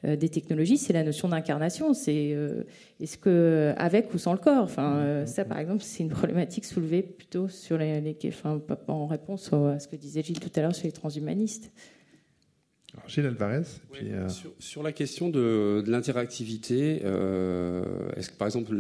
euh, 0.06 0.16
des 0.16 0.30
technologies, 0.30 0.78
c'est 0.78 0.94
la 0.94 1.04
notion 1.04 1.30
d'incarnation. 1.30 1.94
C'est 1.94 2.36
est-ce 3.00 3.18
que 3.18 3.74
avec 3.78 4.14
ou 4.14 4.18
sans 4.18 4.34
le 4.34 4.40
corps? 4.40 4.64
Enfin, 4.64 5.24
ça, 5.28 5.46
par 5.46 5.60
exemple, 5.60 5.84
c'est 5.84 6.04
une 6.04 6.10
problématique 6.10 6.66
soulevée 6.66 7.04
plutôt 7.04 7.48
sur 7.48 7.78
les, 7.78 8.18
en 8.88 9.06
réponse 9.06 9.54
à 9.54 9.80
ce 9.80 9.88
que 9.88 9.96
disait 9.96 10.24
Gilles 10.24 10.40
tout 10.40 10.52
à 10.56 10.62
l'heure 10.62 10.76
sur 10.76 10.86
les 10.86 10.92
transhumanistes. 10.92 11.72
Gilles 13.08 13.26
Alvarez. 13.26 13.64
Euh, 14.04 14.28
sur, 14.60 14.84
la 14.84 14.92
question 14.92 15.30
de, 15.30 15.84
l'interactivité, 15.88 17.02
euh, 17.04 17.84
est-ce 18.16 18.30
que 18.30 18.36
par 18.36 18.48
exemple 18.48 18.74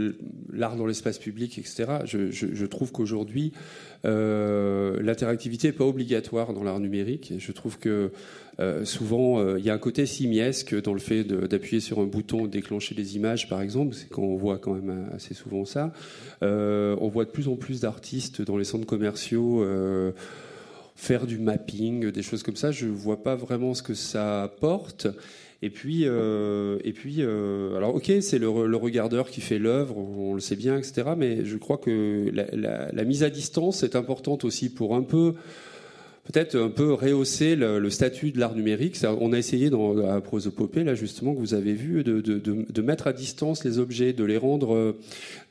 l'art 0.52 0.76
dans 0.76 0.86
l'espace 0.86 1.20
public, 1.20 1.58
etc., 1.58 1.86
je, 2.06 2.66
trouve 2.66 2.92
qu'aujourd'hui, 2.92 3.52
euh, 4.06 5.02
l'interactivité 5.02 5.68
n'est 5.68 5.74
pas 5.74 5.86
obligatoire 5.86 6.54
dans 6.54 6.64
l'art 6.64 6.80
numérique. 6.80 7.34
je 7.38 7.52
trouve 7.52 7.78
que 7.78 8.12
souvent, 8.84 9.56
il 9.58 9.66
y 9.66 9.70
a 9.70 9.74
un 9.74 9.80
côté 9.80 10.06
simiesque 10.06 10.80
dans 10.82 10.94
le 10.94 11.00
fait 11.00 11.24
d'appuyer 11.24 11.80
sur 11.80 12.00
un 12.00 12.06
bouton, 12.06 12.46
déclencher 12.46 12.94
des 12.94 13.16
images, 13.16 13.50
par 13.50 13.62
exemple. 13.62 13.96
C'est 13.96 14.08
quand 14.08 14.22
on 14.22 14.38
voit 14.38 14.60
quand 14.60 14.74
même 14.74 15.10
assez 15.16 15.34
souvent 15.34 15.66
ça. 15.66 15.92
on 16.42 17.10
voit 17.12 17.26
de 17.26 17.32
plus 17.32 17.48
en 17.48 17.56
plus 17.56 17.82
d'artistes 17.82 18.42
dans 18.42 18.58
les 18.58 18.66
centres 18.66 18.86
commerciaux 18.86 19.66
faire 21.02 21.26
du 21.26 21.40
mapping, 21.40 22.12
des 22.12 22.22
choses 22.22 22.44
comme 22.44 22.56
ça. 22.56 22.72
Je 22.72 22.86
ne 22.86 22.92
vois 22.92 23.24
pas 23.24 23.36
vraiment 23.36 23.74
ce 23.74 23.82
que 23.82 23.96
ça 23.96 24.44
apporte. 24.44 25.08
Et 25.64 25.72
puis, 25.72 26.04
euh, 26.06 26.78
et 26.84 26.94
puis 26.94 27.18
euh, 27.20 27.76
alors 27.76 27.96
ok, 27.96 28.12
c'est 28.22 28.38
le, 28.38 28.48
regardeur 28.48 29.32
qui 29.32 29.42
fait 29.42 29.58
l'œuvre, 29.58 29.98
on 29.98 30.36
le 30.36 30.40
sait 30.40 30.56
bien, 30.56 30.78
etc. 30.78 31.14
Mais 31.18 31.44
je 31.44 31.58
crois 31.58 31.80
que 31.80 32.32
la, 32.32 33.04
mise 33.04 33.24
à 33.24 33.32
distance 33.32 33.82
est 33.82 33.96
importante 33.96 34.46
aussi 34.46 34.72
pour 34.72 34.96
un 34.96 35.02
peu 35.02 35.34
peut-être 36.32 36.56
un 36.56 36.70
peu 36.70 36.94
rehausser 36.94 37.56
le, 37.56 37.90
statut 37.90 38.32
de 38.32 38.40
l'art 38.40 38.54
numérique. 38.54 38.96
on 39.04 39.34
a 39.34 39.40
essayé 39.40 39.72
dans 39.72 39.96
la 39.96 40.22
prosopopée, 40.22 40.84
là 40.84 40.94
justement, 40.94 41.34
que 41.34 41.40
vous 41.40 41.56
avez 41.56 41.74
vu, 41.74 42.04
de, 42.04 42.22
de, 42.22 42.38
de, 42.38 42.82
mettre 42.84 43.08
à 43.08 43.14
distance 43.14 43.64
les 43.64 43.80
objets, 43.80 44.14
de 44.14 44.24
les 44.24 44.38
rendre, 44.38 44.96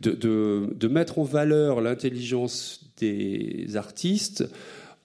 de, 0.00 0.88
mettre 0.88 1.18
en 1.18 1.24
valeur 1.24 1.80
l'intelligence 1.80 2.92
des 2.98 3.76
artistes 3.76 4.44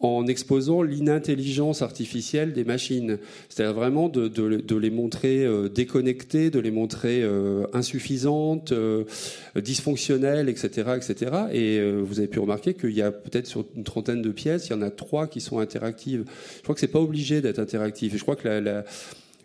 en 0.06 0.28
exposant 0.28 0.82
l'inintelligence 0.82 1.82
artificielle 1.82 2.54
des 2.54 2.64
machines. 2.64 3.18
C'est-à-dire 3.50 3.74
vraiment 3.74 4.10
de, 4.10 4.76
les 4.76 4.90
montrer 4.90 5.44
euh, 5.46 5.68
déconnectées, 5.70 6.50
de 6.50 6.60
les 6.60 6.72
montrer 6.72 7.22
euh, 7.24 7.66
insuffisantes, 7.74 8.72
euh, 8.72 9.04
dysfonctionnelles, 9.56 10.50
etc., 10.50 10.92
etc. 10.96 11.32
Et 11.52 11.82
vous 12.02 12.20
avez 12.20 12.28
pu 12.28 12.40
remarquer 12.40 12.74
qu'il 12.74 12.92
y 12.92 13.02
a 13.02 13.12
peut-être 13.12 13.48
sur 13.48 13.66
une 13.76 13.84
trentaine 13.84 14.22
de 14.22 14.30
pièces, 14.30 14.68
il 14.68 14.72
y 14.72 14.76
en 14.76 14.82
a 14.82 14.92
trois 14.92 15.28
qui 15.28 15.42
sont 15.42 15.60
interactives. 15.60 16.26
Je 16.58 16.64
crois 16.64 16.76
que 16.76 16.82
c'est 16.82 16.88
pas 16.88 17.00
obligé 17.00 17.42
d'être 17.42 17.60
interactif. 17.60 18.14
Et 18.14 18.18
je 18.18 18.24
crois 18.24 18.36
que 18.36 18.48
la, 18.48 18.84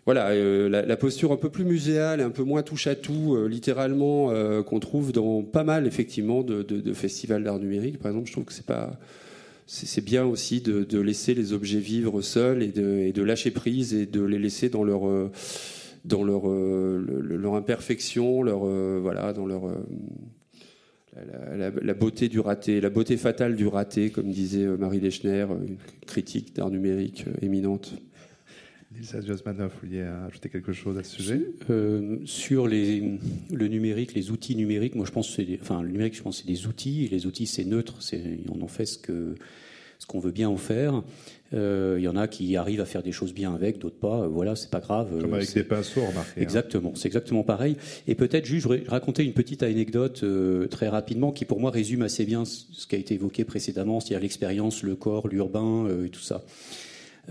voilà, 0.05 0.35
la, 0.69 0.97
posture 0.97 1.31
un 1.31 1.37
peu 1.37 1.49
plus 1.49 1.63
muséale 1.63 2.21
un 2.21 2.29
peu 2.29 2.43
moins 2.43 2.63
touche 2.63 2.87
à 2.87 2.95
tout, 2.95 3.37
littéralement, 3.47 4.33
qu'on 4.63 4.79
trouve 4.79 5.11
dans 5.11 5.43
pas 5.43 5.63
mal 5.63 5.87
effectivement 5.87 6.43
de, 6.43 6.63
de 6.63 6.93
festivals 6.93 7.43
d'art 7.43 7.59
numérique. 7.59 7.99
Par 7.99 8.11
exemple, 8.11 8.27
je 8.27 8.33
trouve 8.33 8.45
que 8.45 8.53
c'est 8.53 8.65
pas 8.65 8.99
c'est 9.65 10.03
bien 10.03 10.25
aussi 10.25 10.61
de, 10.61 10.99
laisser 10.99 11.33
les 11.33 11.53
objets 11.53 11.79
vivre 11.79 12.21
seuls 12.21 12.61
et 12.63 12.71
de, 12.71 13.21
lâcher 13.21 13.51
prise 13.51 13.93
et 13.93 14.05
de 14.05 14.21
les 14.21 14.39
laisser 14.39 14.69
dans 14.69 14.83
leur 14.83 15.07
euh, 15.07 15.31
euh, 16.11 17.53
imperfection, 17.53 18.43
leur 18.43 18.65
euh, 18.65 18.99
voilà, 19.01 19.33
dans 19.33 19.45
leur 19.45 19.63
la, 21.57 21.93
beauté 21.93 22.29
du 22.29 22.39
raté, 22.39 22.79
la 22.79 22.89
beauté 22.89 23.17
fatale 23.17 23.55
du 23.55 23.67
raté, 23.67 24.11
comme 24.11 24.31
disait 24.31 24.65
Marie 24.65 24.99
Lechner, 24.99 25.45
critique 26.07 26.55
d'art 26.55 26.69
numérique 26.69 27.25
éminente. 27.41 27.93
Lisa 28.97 29.21
Josmanov, 29.21 29.71
vous 29.71 29.87
vouliez 29.87 30.01
ajouter 30.01 30.49
quelque 30.49 30.73
chose 30.73 30.97
à 30.97 31.03
ce 31.03 31.15
sujet? 31.15 31.41
Sur 32.25 32.67
les, 32.67 33.17
le 33.53 33.67
numérique, 33.67 34.13
les 34.13 34.31
outils 34.31 34.55
numériques, 34.55 34.95
moi 34.95 35.05
je 35.05 35.11
pense 35.11 35.35
que 35.35 35.41
enfin, 35.61 35.81
le 35.81 35.89
numérique, 35.89 36.15
je 36.15 36.21
pense 36.21 36.39
c'est 36.39 36.47
des 36.47 36.67
outils, 36.67 37.05
et 37.05 37.07
les 37.07 37.25
outils 37.25 37.47
c'est 37.47 37.63
neutre, 37.65 37.99
on 38.49 38.61
en 38.61 38.67
fait 38.67 38.85
ce 38.85 38.97
que 38.97 39.35
ce 40.01 40.07
qu'on 40.07 40.19
veut 40.19 40.31
bien 40.31 40.49
en 40.49 40.57
faire. 40.57 41.03
Euh, 41.53 41.97
il 41.99 42.03
y 42.03 42.07
en 42.07 42.15
a 42.15 42.27
qui 42.27 42.55
arrivent 42.55 42.81
à 42.81 42.85
faire 42.85 43.03
des 43.03 43.11
choses 43.11 43.33
bien 43.33 43.53
avec, 43.53 43.77
d'autres 43.77 43.99
pas. 43.99 44.27
Voilà, 44.27 44.55
c'est 44.55 44.71
pas 44.71 44.79
grave. 44.79 45.09
Comme 45.21 45.35
avec 45.35 45.53
des 45.53 45.63
pinceaux, 45.63 46.01
remarquez. 46.01 46.39
Hein. 46.39 46.43
Exactement, 46.43 46.93
c'est 46.95 47.07
exactement 47.07 47.43
pareil. 47.43 47.77
Et 48.07 48.15
peut-être 48.15 48.45
juste, 48.45 48.67
raconter 48.87 49.23
une 49.23 49.33
petite 49.33 49.61
anecdote 49.61 50.21
euh, 50.23 50.65
très 50.67 50.89
rapidement 50.89 51.31
qui, 51.31 51.45
pour 51.45 51.59
moi, 51.59 51.69
résume 51.69 52.01
assez 52.01 52.25
bien 52.25 52.45
ce 52.45 52.87
qui 52.87 52.95
a 52.95 52.97
été 52.97 53.13
évoqué 53.13 53.43
précédemment, 53.43 53.99
c'est-à-dire 53.99 54.21
l'expérience, 54.21 54.81
le 54.81 54.95
corps, 54.95 55.27
l'urbain 55.27 55.85
euh, 55.85 56.05
et 56.05 56.09
tout 56.09 56.21
ça. 56.21 56.43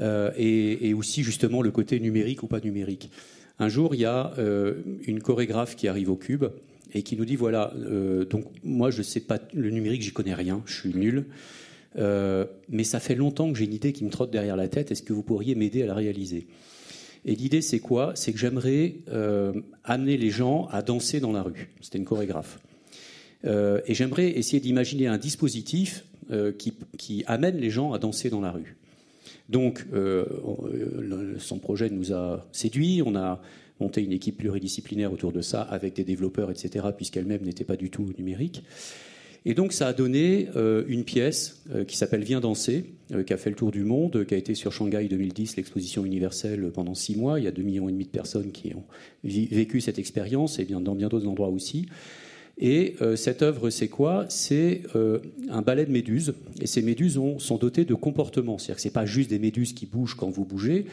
Et, 0.01 0.89
et, 0.89 0.95
aussi, 0.95 1.23
justement, 1.23 1.63
le 1.63 1.71
côté 1.71 2.01
numérique 2.01 2.43
ou 2.43 2.47
pas 2.47 2.61
numérique. 2.61 3.11
Un 3.59 3.69
jour, 3.69 3.95
il 3.95 4.01
y 4.01 4.07
a 4.07 4.33
une 5.07 5.21
chorégraphe 5.21 5.77
qui 5.77 5.89
arrive 5.89 6.11
au 6.11 6.17
cube 6.17 6.47
et 6.95 7.03
qui 7.03 7.17
nous 7.17 7.27
dit 7.27 7.37
voilà, 7.37 7.75
donc 8.31 8.47
moi, 8.65 8.91
je 8.91 9.03
sais 9.03 9.21
pas 9.21 9.39
le 9.53 9.69
numérique, 9.71 10.03
j'y 10.03 10.13
connais 10.13 10.35
rien, 10.35 10.63
je 10.65 10.75
suis 10.75 10.95
nul. 10.95 11.27
Euh, 11.99 12.47
mais 12.69 12.85
ça 12.85 13.01
fait 13.01 13.15
longtemps 13.15 13.51
que 13.53 13.59
j'ai 13.59 13.65
une 13.65 13.75
idée 13.75 13.93
qui 13.93 14.05
me 14.05 14.11
trotte 14.11 14.31
derrière 14.31 14.57
la 14.57 14.69
tête. 14.69 14.91
Est-ce 14.91 15.03
que 15.03 15.13
vous 15.13 15.23
pourriez 15.23 15.55
m'aider 15.55 15.83
à 15.83 15.87
la 15.87 15.95
réaliser? 15.95 16.47
Et 17.25 17.35
l'idée, 17.35 17.61
c'est 17.61 17.81
quoi? 17.81 18.13
C'est 18.15 18.33
que 18.33 18.39
j'aimerais 18.39 18.97
euh, 19.09 19.53
amener 19.85 20.17
les 20.17 20.31
gens 20.31 20.67
à 20.71 20.83
danser 20.83 21.21
dans 21.21 21.33
la 21.33 21.43
rue. 21.43 21.71
C'était 21.81 21.99
une 21.99 22.05
chorégraphe. 22.05 22.61
Euh, 23.45 23.81
et 23.87 23.95
j'aimerais 23.95 24.31
essayer 24.39 24.61
d'imaginer 24.61 25.07
un 25.07 25.19
dispositif 25.19 26.05
qui, 26.97 27.25
amène 27.27 27.57
les 27.57 27.71
gens 27.71 27.93
à 27.93 27.99
danser 27.99 28.31
dans 28.31 28.41
la 28.41 28.53
rue. 28.53 28.77
Donc, 29.49 29.85
son 31.39 31.59
projet 31.59 31.91
nous 31.91 32.13
a 32.13 32.47
séduits. 32.53 33.03
On 33.05 33.17
a 33.17 33.41
monté 33.81 34.03
une 34.03 34.13
équipe 34.13 34.37
pluridisciplinaire 34.39 35.13
autour 35.13 35.33
de 35.33 35.41
ça, 35.41 35.63
avec 35.63 35.95
des 35.95 36.05
développeurs, 36.05 36.51
etc., 36.51 36.87
puisqu'elle-même 36.97 37.43
n'était 37.43 37.65
pas 37.65 37.77
du 37.77 37.91
tout 37.91 38.13
numérique. 38.19 38.63
Et 39.47 39.55
donc 39.55 39.73
ça 39.73 39.89
a 39.89 39.93
donné 39.93 40.49
euh, 40.55 40.85
une 40.87 41.05
pièce 41.05 41.63
euh, 41.75 41.85
qui 41.85 41.97
s'appelle 41.97 42.23
Viens 42.23 42.41
danser, 42.41 42.85
euh, 43.13 43.23
qui 43.23 43.33
a 43.33 43.39
fait 43.39 43.49
le 43.49 43.57
tour 43.57 43.71
du 43.71 43.85
monde, 43.85 44.27
qui 44.27 44.35
a 44.35 44.37
été 44.37 44.55
sur 44.55 44.73
Shanghai 44.73 45.09
2010, 45.09 45.57
l'exposition 45.57 46.05
universelle 46.05 46.71
pendant 46.73 46.95
six 46.95 47.17
mois. 47.17 47.41
Il 47.41 47.45
y 47.45 47.49
a 47.49 47.51
deux 47.51 47.63
millions 47.63 47.89
et 47.89 47.93
demi 47.93 48.05
de 48.05 48.11
personnes 48.11 48.53
qui 48.53 48.75
ont 48.75 48.85
vécu 49.25 49.81
cette 49.81 49.99
expérience, 49.99 50.59
et 50.59 50.65
bien 50.65 50.81
dans 50.81 50.95
bien 50.95 51.09
d'autres 51.09 51.27
endroits 51.27 51.49
aussi. 51.49 51.87
Et 52.63 52.97
cette 53.17 53.41
œuvre, 53.41 53.71
c'est 53.71 53.89
quoi? 53.89 54.27
C'est 54.29 54.83
un 55.49 55.63
ballet 55.63 55.87
de 55.87 55.91
méduses. 55.91 56.35
Et 56.61 56.67
ces 56.67 56.83
méduses 56.83 57.17
ont, 57.17 57.39
sont 57.39 57.57
dotées 57.57 57.87
de 57.87 57.95
comportements. 57.95 58.59
C'est-à-dire 58.59 58.77
que 58.77 58.83
ce 58.83 58.89
n'est 58.89 58.93
pas 58.93 59.07
juste 59.07 59.31
des 59.31 59.39
méduses 59.39 59.73
qui 59.73 59.87
bougent 59.87 60.15
quand 60.15 60.29
vous 60.29 60.45
bougez. 60.45 60.85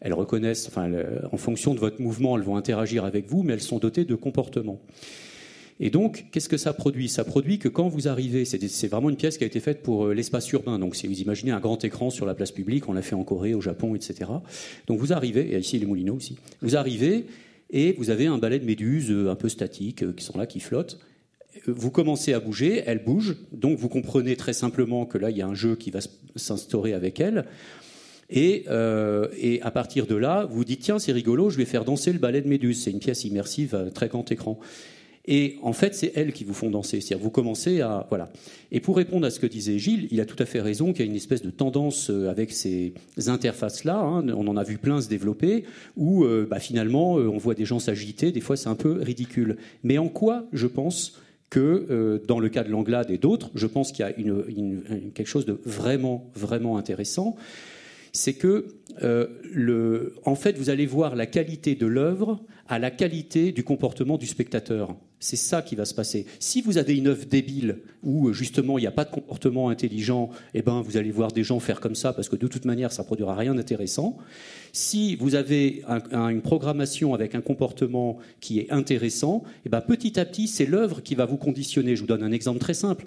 Elles 0.00 0.14
reconnaissent, 0.14 0.68
enfin, 0.68 0.88
en 1.32 1.36
fonction 1.36 1.74
de 1.74 1.80
votre 1.80 2.00
mouvement, 2.00 2.36
elles 2.36 2.44
vont 2.44 2.56
interagir 2.56 3.04
avec 3.04 3.28
vous, 3.28 3.42
mais 3.42 3.54
elles 3.54 3.60
sont 3.60 3.78
dotées 3.78 4.04
de 4.04 4.14
comportements. 4.14 4.80
Et 5.78 5.90
donc, 5.90 6.26
qu'est-ce 6.32 6.48
que 6.48 6.56
ça 6.56 6.72
produit? 6.72 7.08
Ça 7.08 7.24
produit 7.24 7.58
que 7.58 7.68
quand 7.68 7.88
vous 7.88 8.08
arrivez, 8.08 8.44
c'est 8.44 8.88
vraiment 8.88 9.10
une 9.10 9.16
pièce 9.16 9.36
qui 9.36 9.44
a 9.44 9.46
été 9.46 9.60
faite 9.60 9.82
pour 9.82 10.06
euh, 10.06 10.14
l'espace 10.14 10.50
urbain. 10.52 10.78
Donc, 10.78 10.96
si 10.96 11.06
vous 11.06 11.20
imaginez 11.20 11.52
un 11.52 11.60
grand 11.60 11.82
écran 11.84 12.08
sur 12.08 12.24
la 12.24 12.34
place 12.34 12.50
publique, 12.50 12.88
on 12.88 12.94
l'a 12.94 13.02
fait 13.02 13.14
en 13.14 13.24
Corée, 13.24 13.52
au 13.52 13.60
Japon, 13.60 13.94
etc. 13.94 14.30
Donc, 14.86 14.98
vous 14.98 15.12
arrivez, 15.12 15.54
et 15.54 15.58
ici 15.58 15.78
les 15.78 15.86
Moulineaux 15.86 16.16
aussi, 16.16 16.36
vous 16.62 16.76
arrivez 16.76 17.26
et 17.70 17.94
vous 17.98 18.10
avez 18.10 18.26
un 18.26 18.38
balai 18.38 18.58
de 18.58 18.64
méduses 18.64 19.10
euh, 19.10 19.30
un 19.30 19.34
peu 19.34 19.50
statiques 19.50 20.02
euh, 20.02 20.12
qui 20.12 20.24
sont 20.24 20.38
là, 20.38 20.46
qui 20.46 20.60
flottent. 20.60 20.98
Vous 21.66 21.90
commencez 21.90 22.32
à 22.32 22.40
bouger, 22.40 22.82
elles 22.86 23.02
bougent, 23.02 23.36
donc 23.52 23.78
vous 23.78 23.88
comprenez 23.88 24.36
très 24.36 24.52
simplement 24.52 25.06
que 25.06 25.18
là, 25.18 25.30
il 25.30 25.36
y 25.36 25.42
a 25.42 25.46
un 25.46 25.54
jeu 25.54 25.76
qui 25.76 25.90
va 25.90 26.00
s'instaurer 26.36 26.92
avec 26.92 27.20
elles. 27.20 27.44
Et, 28.28 28.64
et, 29.38 29.62
à 29.62 29.70
partir 29.70 30.06
de 30.06 30.16
là, 30.16 30.48
vous 30.50 30.64
dites 30.64 30.80
tiens, 30.80 30.98
c'est 30.98 31.12
rigolo, 31.12 31.48
je 31.48 31.56
vais 31.58 31.64
faire 31.64 31.84
danser 31.84 32.12
le 32.12 32.18
ballet 32.18 32.40
de 32.40 32.48
méduses. 32.48 32.82
C'est 32.82 32.90
une 32.90 32.98
pièce 32.98 33.24
immersive 33.24 33.76
à 33.76 33.88
très 33.90 34.08
grand 34.08 34.30
écran. 34.32 34.58
Et 35.28 35.58
en 35.62 35.72
fait, 35.72 35.94
c'est 35.94 36.12
elles 36.14 36.32
qui 36.32 36.44
vous 36.44 36.54
font 36.54 36.70
danser. 36.70 37.00
C'est-à-dire, 37.00 37.24
vous 37.24 37.30
commencez 37.30 37.80
à. 37.80 38.06
Voilà. 38.08 38.30
Et 38.70 38.80
pour 38.80 38.96
répondre 38.96 39.26
à 39.26 39.30
ce 39.30 39.40
que 39.40 39.46
disait 39.46 39.78
Gilles, 39.78 40.06
il 40.10 40.20
a 40.20 40.24
tout 40.24 40.40
à 40.40 40.46
fait 40.46 40.60
raison 40.60 40.92
qu'il 40.92 41.04
y 41.04 41.08
a 41.08 41.10
une 41.10 41.16
espèce 41.16 41.42
de 41.42 41.50
tendance 41.50 42.10
euh, 42.10 42.30
avec 42.30 42.52
ces 42.52 42.94
interfaces-là. 43.16 43.98
Hein, 43.98 44.28
on 44.28 44.46
en 44.46 44.56
a 44.56 44.62
vu 44.62 44.78
plein 44.78 45.00
se 45.00 45.08
développer, 45.08 45.64
où 45.96 46.24
euh, 46.24 46.46
bah, 46.48 46.60
finalement, 46.60 47.18
euh, 47.18 47.28
on 47.28 47.38
voit 47.38 47.54
des 47.54 47.64
gens 47.64 47.80
s'agiter. 47.80 48.30
Des 48.30 48.40
fois, 48.40 48.56
c'est 48.56 48.68
un 48.68 48.76
peu 48.76 49.00
ridicule. 49.02 49.56
Mais 49.82 49.98
en 49.98 50.08
quoi, 50.08 50.46
je 50.52 50.68
pense, 50.68 51.20
que 51.50 52.20
dans 52.26 52.40
le 52.40 52.48
cas 52.48 52.64
de 52.64 52.70
l'Anglade 52.70 53.10
et 53.10 53.18
d'autres, 53.18 53.50
je 53.54 53.66
pense 53.66 53.92
qu'il 53.92 54.04
y 54.04 54.08
a 54.08 54.16
une, 54.16 55.12
quelque 55.14 55.28
chose 55.28 55.46
de 55.46 55.60
vraiment, 55.64 56.30
vraiment 56.34 56.76
intéressant. 56.76 57.36
C'est 58.12 58.34
que, 58.34 58.66
le, 59.00 60.14
en 60.24 60.34
fait, 60.34 60.58
vous 60.58 60.70
allez 60.70 60.86
voir 60.86 61.14
la 61.14 61.26
qualité 61.26 61.74
de 61.74 61.86
l'œuvre 61.86 62.40
à 62.68 62.78
la 62.78 62.90
qualité 62.90 63.52
du 63.52 63.62
comportement 63.62 64.18
du 64.18 64.26
spectateur. 64.26 64.96
C'est 65.18 65.36
ça 65.36 65.62
qui 65.62 65.76
va 65.76 65.86
se 65.86 65.94
passer. 65.94 66.26
Si 66.40 66.60
vous 66.60 66.76
avez 66.76 66.94
une 66.96 67.06
œuvre 67.06 67.24
débile 67.24 67.78
où 68.02 68.32
justement 68.34 68.76
il 68.76 68.82
n'y 68.82 68.86
a 68.86 68.92
pas 68.92 69.06
de 69.06 69.10
comportement 69.10 69.70
intelligent, 69.70 70.28
eh 70.52 70.60
ben 70.60 70.82
vous 70.82 70.98
allez 70.98 71.10
voir 71.10 71.32
des 71.32 71.42
gens 71.42 71.58
faire 71.58 71.80
comme 71.80 71.94
ça 71.94 72.12
parce 72.12 72.28
que 72.28 72.36
de 72.36 72.46
toute 72.46 72.66
manière 72.66 72.92
ça 72.92 73.02
produira 73.02 73.34
rien 73.34 73.54
d'intéressant. 73.54 74.18
Si 74.72 75.16
vous 75.16 75.34
avez 75.34 75.82
une 76.12 76.42
programmation 76.42 77.14
avec 77.14 77.34
un 77.34 77.40
comportement 77.40 78.18
qui 78.40 78.58
est 78.60 78.70
intéressant, 78.70 79.42
eh 79.64 79.70
ben 79.70 79.80
petit 79.80 80.20
à 80.20 80.26
petit 80.26 80.48
c'est 80.48 80.66
l'œuvre 80.66 81.00
qui 81.00 81.14
va 81.14 81.24
vous 81.24 81.38
conditionner. 81.38 81.96
Je 81.96 82.02
vous 82.02 82.06
donne 82.06 82.22
un 82.22 82.32
exemple 82.32 82.58
très 82.58 82.74
simple. 82.74 83.06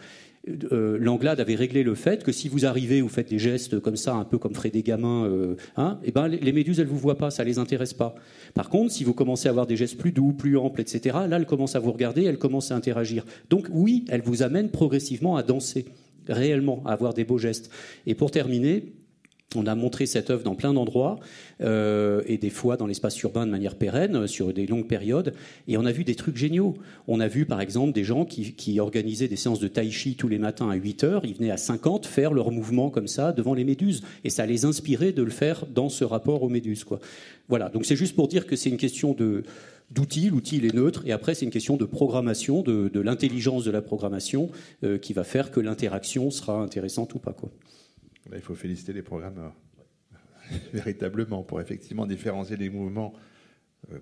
Euh, 0.72 0.98
Langlade 1.00 1.40
avait 1.40 1.56
réglé 1.56 1.84
le 1.84 1.96
fait 1.96 2.24
que 2.24 2.32
si 2.32 2.50
vous 2.50 2.66
arrivez, 2.66 3.02
vous 3.02 3.10
faites 3.10 3.30
des 3.30 3.40
gestes 3.40 3.80
comme 3.80 3.96
ça, 3.96 4.16
un 4.16 4.26
peu 4.26 4.38
comme 4.38 4.56
ferait 4.56 4.70
des 4.70 4.84
gamins, 4.84 5.26
euh, 5.26 5.56
hein, 5.78 6.00
eh 6.04 6.12
ben 6.12 6.28
les, 6.28 6.52
méduses 6.52 6.80
elles 6.80 6.88
vous 6.88 6.98
voient 6.98 7.18
pas, 7.18 7.30
ça 7.30 7.44
les 7.44 7.60
intéresse 7.60 7.94
pas. 7.94 8.16
Par 8.54 8.70
contre, 8.70 8.92
si 8.92 9.04
vous 9.04 9.14
commencez 9.14 9.48
à 9.48 9.52
avoir 9.52 9.68
des 9.68 9.76
gestes 9.76 9.98
plus 9.98 10.12
doux, 10.12 10.34
plus 10.34 10.58
amples, 10.58 10.82
etc., 10.82 11.18
là 11.28 11.38
elles 11.38 11.46
commencent 11.46 11.76
à 11.76 11.80
vous 11.80 11.92
regarder, 11.92 12.24
elles 12.24 12.38
commencent 12.38 12.72
à 12.72 12.76
interagir. 12.76 13.26
Donc 13.50 13.68
oui, 13.72 14.06
elles 14.10 14.22
vous 14.22 14.44
amènent 14.44 14.70
progressivement 14.70 15.36
à 15.36 15.44
danser 15.44 15.86
réellement, 16.28 16.84
à 16.86 16.94
avoir 16.94 17.14
des 17.14 17.24
beaux 17.24 17.38
gestes. 17.38 17.72
Et 18.06 18.16
pour 18.16 18.32
terminer, 18.32 18.94
on 19.56 19.66
a 19.66 19.74
montré 19.74 20.06
cette 20.06 20.30
œuvre 20.30 20.44
dans 20.44 20.54
plein 20.54 20.74
d'endroits 20.74 21.20
euh, 21.62 22.22
et 22.28 22.38
des 22.38 22.52
fois 22.52 22.78
dans 22.78 22.86
l'espace 22.86 23.20
urbain 23.24 23.48
de 23.48 23.52
manière 23.52 23.76
pérenne 23.76 24.28
sur 24.28 24.54
des 24.54 24.68
longues 24.68 24.88
périodes 24.88 25.34
et 25.68 25.78
on 25.78 25.86
a 25.86 25.92
vu 25.92 26.04
des 26.04 26.14
trucs 26.14 26.38
géniaux. 26.38 26.76
On 27.08 27.20
a 27.20 27.28
vu 27.28 27.46
par 27.46 27.60
exemple 27.60 27.94
des 27.94 28.04
gens 28.04 28.26
qui, 28.26 28.80
organisaient 28.80 29.28
des 29.28 29.36
séances 29.36 29.60
de 29.60 29.68
tai 29.68 29.90
chi 29.90 30.16
tous 30.16 30.28
les 30.28 30.38
matins 30.38 30.70
à 30.70 30.76
8 30.76 31.04
heures, 31.04 31.26
ils 31.26 31.34
venaient 31.34 31.50
à 31.50 31.58
50 31.58 32.06
faire 32.06 32.32
leur 32.32 32.52
mouvement 32.52 32.92
comme 32.92 33.08
ça 33.08 33.32
devant 33.32 33.56
les 33.56 33.64
méduses 33.64 34.04
et 34.24 34.30
ça 34.30 34.46
les 34.46 34.66
inspirait 34.66 35.14
de 35.14 35.24
le 35.24 35.32
faire 35.32 35.66
dans 35.66 35.90
ce 35.90 36.04
rapport 36.04 36.44
aux 36.44 36.50
méduses 36.50 36.84
quoi. 36.84 37.00
Voilà, 37.48 37.70
donc 37.70 37.86
c'est 37.86 37.96
juste 37.96 38.16
pour 38.16 38.28
dire 38.28 38.46
que 38.46 38.56
c'est 38.56 38.70
une 38.70 38.78
question 38.78 39.14
de 39.14 39.44
d'outils, 39.90 40.30
l'outil 40.30 40.58
il 40.58 40.66
est 40.66 40.76
neutre, 40.76 41.02
et 41.08 41.12
après 41.12 41.34
c'est 41.34 41.46
une 41.46 41.52
question 41.52 41.76
de 41.76 41.86
programmation, 41.86 42.62
de, 42.62 43.00
l'intelligence 43.00 43.66
de 43.66 43.72
la 43.72 43.82
programmation 43.82 44.52
euh, 44.84 45.00
qui 45.00 45.14
va 45.14 45.24
faire 45.24 45.50
que 45.50 45.60
l'interaction 45.60 46.30
sera 46.30 46.62
intéressante 46.62 47.16
ou 47.16 47.18
pas. 47.18 47.34
Quoi 47.34 47.50
il 48.34 48.42
faut 48.42 48.56
féliciter 48.56 48.94
les 48.94 49.02
programmeurs, 49.02 49.54
véritablement, 50.74 51.44
pour 51.44 51.62
effectivement 51.62 52.06
différencier 52.06 52.58
les 52.58 52.70
mouvements 52.70 53.14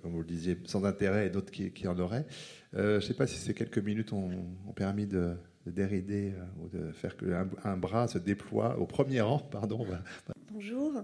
comme 0.02 0.12
vous 0.12 0.22
le 0.22 0.26
disiez, 0.26 0.58
sans 0.66 0.86
intérêt 0.86 1.28
et 1.28 1.30
d'autres 1.30 1.52
qui, 1.52 1.88
en 1.88 1.98
auraient. 2.00 2.26
je 2.74 2.96
ne 2.96 3.00
sais 3.00 3.14
pas 3.14 3.28
si 3.28 3.38
ces 3.38 3.54
quelques 3.54 3.78
minutes 3.78 4.12
ont, 4.12 4.32
permis 4.76 5.06
de, 5.06 5.36
dérider 5.68 6.34
ou 6.60 6.68
de 6.68 6.92
faire 6.92 7.16
qu'un 7.16 7.48
un 7.64 7.78
bras 7.78 8.08
se 8.08 8.18
déploie 8.18 8.80
au 8.80 8.86
premier 8.86 9.22
rang. 9.22 9.40
Pardon. 9.40 9.86
Bonjour. 10.52 11.04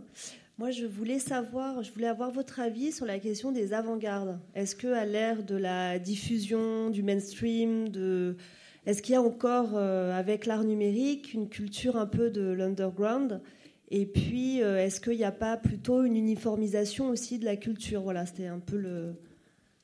Moi, 0.60 0.70
je 0.70 0.86
voulais 0.86 1.18
savoir, 1.18 1.82
je 1.82 1.91
voulais 1.91 2.08
avoir 2.08 2.32
votre 2.32 2.60
avis 2.60 2.91
sur 2.91 3.06
la 3.06 3.18
question 3.18 3.52
des 3.52 3.74
avant-gardes. 3.74 4.40
Est-ce 4.54 4.76
que, 4.76 4.88
à 4.88 5.04
l'ère 5.04 5.44
de 5.44 5.56
la 5.56 5.98
diffusion, 5.98 6.91
du 6.91 7.02
mainstream, 7.02 7.90
de, 7.90 8.38
est-ce 8.85 9.01
qu'il 9.01 9.14
y 9.14 9.15
a 9.15 9.22
encore, 9.22 9.72
euh, 9.76 10.11
avec 10.18 10.45
l'art 10.45 10.64
numérique, 10.64 11.34
une 11.34 11.47
culture 11.47 11.95
un 11.95 12.05
peu 12.05 12.30
de 12.30 12.41
l'underground? 12.41 13.41
Et 13.89 14.05
puis, 14.05 14.61
euh, 14.61 14.84
est-ce 14.84 14.99
qu'il 14.99 15.18
n'y 15.18 15.23
a 15.23 15.31
pas 15.31 15.55
plutôt 15.55 16.03
une 16.03 16.18
uniformisation 16.18 17.10
aussi 17.10 17.39
de 17.39 17.45
la 17.45 17.55
culture? 17.55 18.01
Voilà, 18.01 18.26
c'était 18.26 18.47
un 18.47 18.60
peu 18.60 18.77
le, 18.77 19.15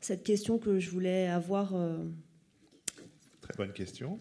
cette 0.01 0.23
question 0.23 0.57
que 0.57 0.79
je 0.79 0.89
voulais 0.89 1.27
avoir. 1.27 1.75
Euh. 1.75 1.97
Très 3.41 3.53
bonne 3.55 3.71
question 3.71 4.19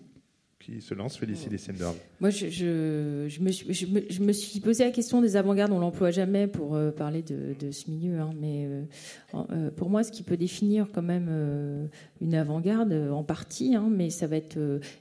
qui 0.58 0.80
se 0.80 0.94
lance, 0.94 1.16
Félicie 1.16 1.48
Dessenberg 1.48 1.96
Moi, 2.20 2.30
je, 2.30 2.48
je, 2.48 3.40
me 3.40 3.50
suis, 3.50 3.72
je, 3.72 4.22
me, 4.22 4.32
suis, 4.32 4.60
posé 4.60 4.84
la 4.84 4.90
question 4.90 5.22
des 5.22 5.36
avant-gardes. 5.36 5.72
On 5.72 5.78
l'emploie 5.78 6.10
jamais 6.10 6.46
pour 6.46 6.74
euh, 6.74 6.90
parler 6.90 7.22
de, 7.22 7.54
de, 7.58 7.70
ce 7.70 7.90
milieu, 7.90 8.18
hein, 8.18 8.30
mais 8.38 8.66
euh, 8.66 8.82
euh, 9.34 9.70
pour 9.70 9.88
moi, 9.88 10.02
ce 10.02 10.10
qui 10.10 10.22
peut 10.22 10.36
définir 10.36 10.88
quand 10.92 11.02
même 11.02 11.88
une 12.20 12.34
avant-garde, 12.34 12.92
en 13.12 13.22
partie, 13.22 13.74
hein, 13.74 13.88
mais 13.90 14.10
ça 14.10 14.26
va 14.26 14.36
être 14.36 14.58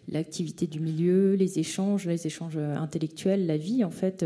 l'activité 0.10 0.68
du 0.68 0.80
milieu, 0.80 1.34
les 1.34 1.60
échanges, 1.60 2.06
les 2.06 2.28
échanges 2.28 2.58
intellectuels, 2.58 3.46
la 3.46 3.58
vie, 3.58 3.84
en 3.84 3.90
fait. 3.90 4.26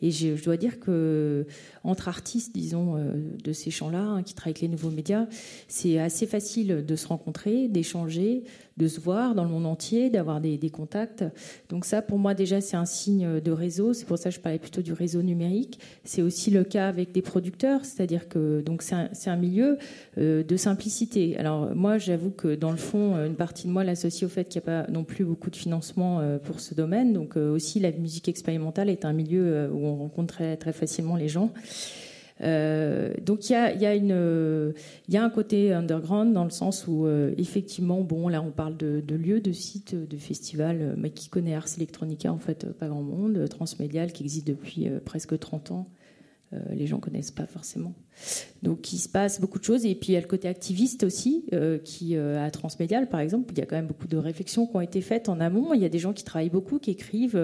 et 0.00 0.10
je, 0.10 0.42
dois 0.42 0.56
dire 0.56 0.80
que 0.80 1.46
entre 1.84 2.08
artistes, 2.08 2.54
disons, 2.54 2.96
de 3.42 3.52
ces 3.52 3.70
champs-là, 3.70 4.02
hein, 4.02 4.22
qui 4.22 4.34
travaillent 4.34 4.52
avec 4.52 4.62
les 4.62 4.68
nouveaux 4.68 4.90
médias, 4.90 5.26
c'est 5.68 5.98
assez 5.98 6.26
facile 6.26 6.84
de 6.86 6.96
se 6.96 7.06
rencontrer, 7.06 7.68
d'échanger, 7.68 8.44
de 8.76 8.88
se 8.88 9.00
voir 9.00 9.34
dans 9.34 9.44
le 9.44 9.50
monde 9.50 9.66
entier, 9.66 10.10
d'avoir 10.10 10.40
des, 10.40 10.58
contacts. 10.70 11.24
Donc 11.68 11.84
ça, 11.84 12.00
pour 12.00 12.18
moi, 12.18 12.34
déjà, 12.34 12.60
c'est 12.60 12.76
un 12.76 12.84
signe 12.84 13.40
de 13.40 13.50
réseau. 13.50 13.92
C'est 13.92 14.06
pour 14.06 14.16
ça 14.16 14.30
que 14.30 14.36
je 14.36 14.40
parlais 14.40 14.58
plutôt 14.58 14.80
du 14.80 14.92
réseau 14.92 15.22
numérique. 15.22 15.78
C'est 16.04 16.22
aussi 16.22 16.50
le 16.50 16.64
cas 16.64 16.88
avec 16.88 17.12
des 17.12 17.22
producteurs, 17.22 17.84
c'est-à-dire 17.84 18.28
que 18.28 18.62
donc 18.62 18.82
c'est 18.82 19.30
un, 19.30 19.36
milieu 19.36 19.76
euh, 20.18 20.42
de 20.42 20.56
simplicité. 20.56 21.36
Alors 21.36 21.74
moi, 21.74 21.98
j'avoue 21.98 22.21
que 22.30 22.54
dans 22.54 22.70
le 22.70 22.76
fond, 22.76 23.16
une 23.16 23.34
partie 23.34 23.66
de 23.66 23.72
moi 23.72 23.84
l'associe 23.84 24.24
au 24.24 24.32
fait 24.32 24.44
qu'il 24.44 24.60
n'y 24.60 24.70
a 24.70 24.82
pas 24.82 24.90
non 24.90 25.04
plus 25.04 25.24
beaucoup 25.24 25.50
de 25.50 25.56
financement 25.56 26.20
euh, 26.20 26.38
pour 26.38 26.60
ce 26.60 26.74
domaine. 26.74 27.12
Donc 27.12 27.36
euh, 27.36 27.52
aussi, 27.52 27.80
la 27.80 27.92
musique 27.92 28.28
expérimentale 28.28 28.88
est 28.88 29.04
un 29.04 29.12
milieu 29.12 29.70
où 29.72 29.86
on 29.86 29.96
rencontre 29.96 30.34
très, 30.34 30.56
très 30.56 30.72
facilement 30.72 31.16
les 31.16 31.28
gens. 31.28 31.52
Euh, 32.42 33.12
donc 33.22 33.48
il 33.48 33.52
y 33.52 33.56
a, 33.56 33.72
y, 33.72 33.86
a 33.86 33.94
y 33.94 35.16
a, 35.16 35.24
un 35.24 35.30
côté 35.30 35.72
underground 35.72 36.32
dans 36.32 36.44
le 36.44 36.50
sens 36.50 36.86
où 36.88 37.06
euh, 37.06 37.32
effectivement, 37.38 38.00
bon, 38.00 38.28
là 38.28 38.42
on 38.42 38.50
parle 38.50 38.76
de, 38.76 39.14
lieux, 39.14 39.40
de 39.40 39.52
sites, 39.52 39.94
de 39.94 40.16
festivals, 40.16 40.94
mais 40.96 41.10
qui 41.10 41.28
connaît 41.28 41.54
Ars 41.54 41.68
Electronica 41.76 42.32
en 42.32 42.38
fait 42.38 42.66
pas 42.72 42.88
grand 42.88 43.02
monde, 43.02 43.48
Transmédial 43.48 44.12
qui 44.12 44.24
existe 44.24 44.46
depuis 44.46 44.88
euh, 44.88 44.98
presque 45.04 45.38
30 45.38 45.70
ans. 45.70 45.88
Euh, 46.54 46.58
les 46.74 46.86
gens 46.86 47.00
connaissent 47.00 47.30
pas 47.30 47.46
forcément. 47.46 47.94
Donc 48.62 48.92
il 48.92 48.98
se 48.98 49.08
passe 49.08 49.40
beaucoup 49.40 49.58
de 49.58 49.64
choses 49.64 49.86
et 49.86 49.94
puis 49.94 50.10
il 50.10 50.12
y 50.12 50.16
a 50.16 50.20
le 50.20 50.26
côté 50.26 50.48
activiste 50.48 51.02
aussi 51.02 51.46
euh, 51.54 51.78
qui 51.78 52.14
euh, 52.14 52.44
à 52.44 52.50
Transmédial 52.50 53.08
par 53.08 53.20
exemple 53.20 53.52
il 53.52 53.58
y 53.58 53.62
a 53.62 53.66
quand 53.66 53.74
même 53.74 53.86
beaucoup 53.86 54.06
de 54.06 54.18
réflexions 54.18 54.66
qui 54.66 54.76
ont 54.76 54.82
été 54.82 55.00
faites 55.00 55.30
en 55.30 55.40
amont. 55.40 55.72
Il 55.72 55.80
y 55.80 55.86
a 55.86 55.88
des 55.88 55.98
gens 55.98 56.12
qui 56.12 56.24
travaillent 56.24 56.50
beaucoup, 56.50 56.78
qui 56.78 56.90
écrivent. 56.90 57.40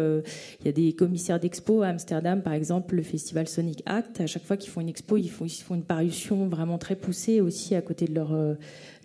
il 0.60 0.66
y 0.66 0.68
a 0.68 0.72
des 0.72 0.92
commissaires 0.92 1.40
d'expo 1.40 1.82
à 1.82 1.88
Amsterdam 1.88 2.42
par 2.42 2.52
exemple, 2.52 2.96
le 2.96 3.02
festival 3.02 3.48
Sonic 3.48 3.82
Act. 3.86 4.20
À 4.20 4.26
chaque 4.26 4.44
fois 4.44 4.58
qu'ils 4.58 4.70
font 4.70 4.82
une 4.82 4.90
expo, 4.90 5.16
ils 5.16 5.30
font, 5.30 5.46
ils 5.46 5.50
font 5.50 5.74
une 5.74 5.84
parution 5.84 6.46
vraiment 6.46 6.76
très 6.76 6.96
poussée 6.96 7.40
aussi 7.40 7.74
à 7.74 7.80
côté 7.80 8.06
de 8.06 8.14
leur 8.14 8.36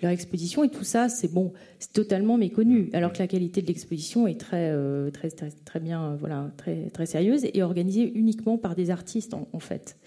leur 0.04 0.12
exposition 0.12 0.64
et 0.64 0.70
tout 0.70 0.84
ça, 0.84 1.10
c'est 1.10 1.32
bon, 1.34 1.54
c'est 1.80 1.94
totalement 1.94 2.38
méconnu. 2.38 2.90
Alors 2.94 3.12
que 3.12 3.20
la 3.20 3.28
qualité 3.28 3.62
de 3.62 3.68
l'exposition 3.68 4.28
est 4.28 4.40
très, 4.40 4.70
euh, 4.72 5.10
très, 5.10 5.30
très, 5.30 5.80
bien, 5.80 6.04
euh, 6.04 6.16
voilà, 6.20 6.52
très, 6.58 6.90
très 6.90 7.06
sérieuse 7.06 7.46
et 7.52 7.64
organisée 7.64 8.12
uniquement 8.14 8.58
par 8.58 8.76
des 8.76 8.92
artistes 8.92 9.34
en, 9.34 9.60
fait. 9.60 9.98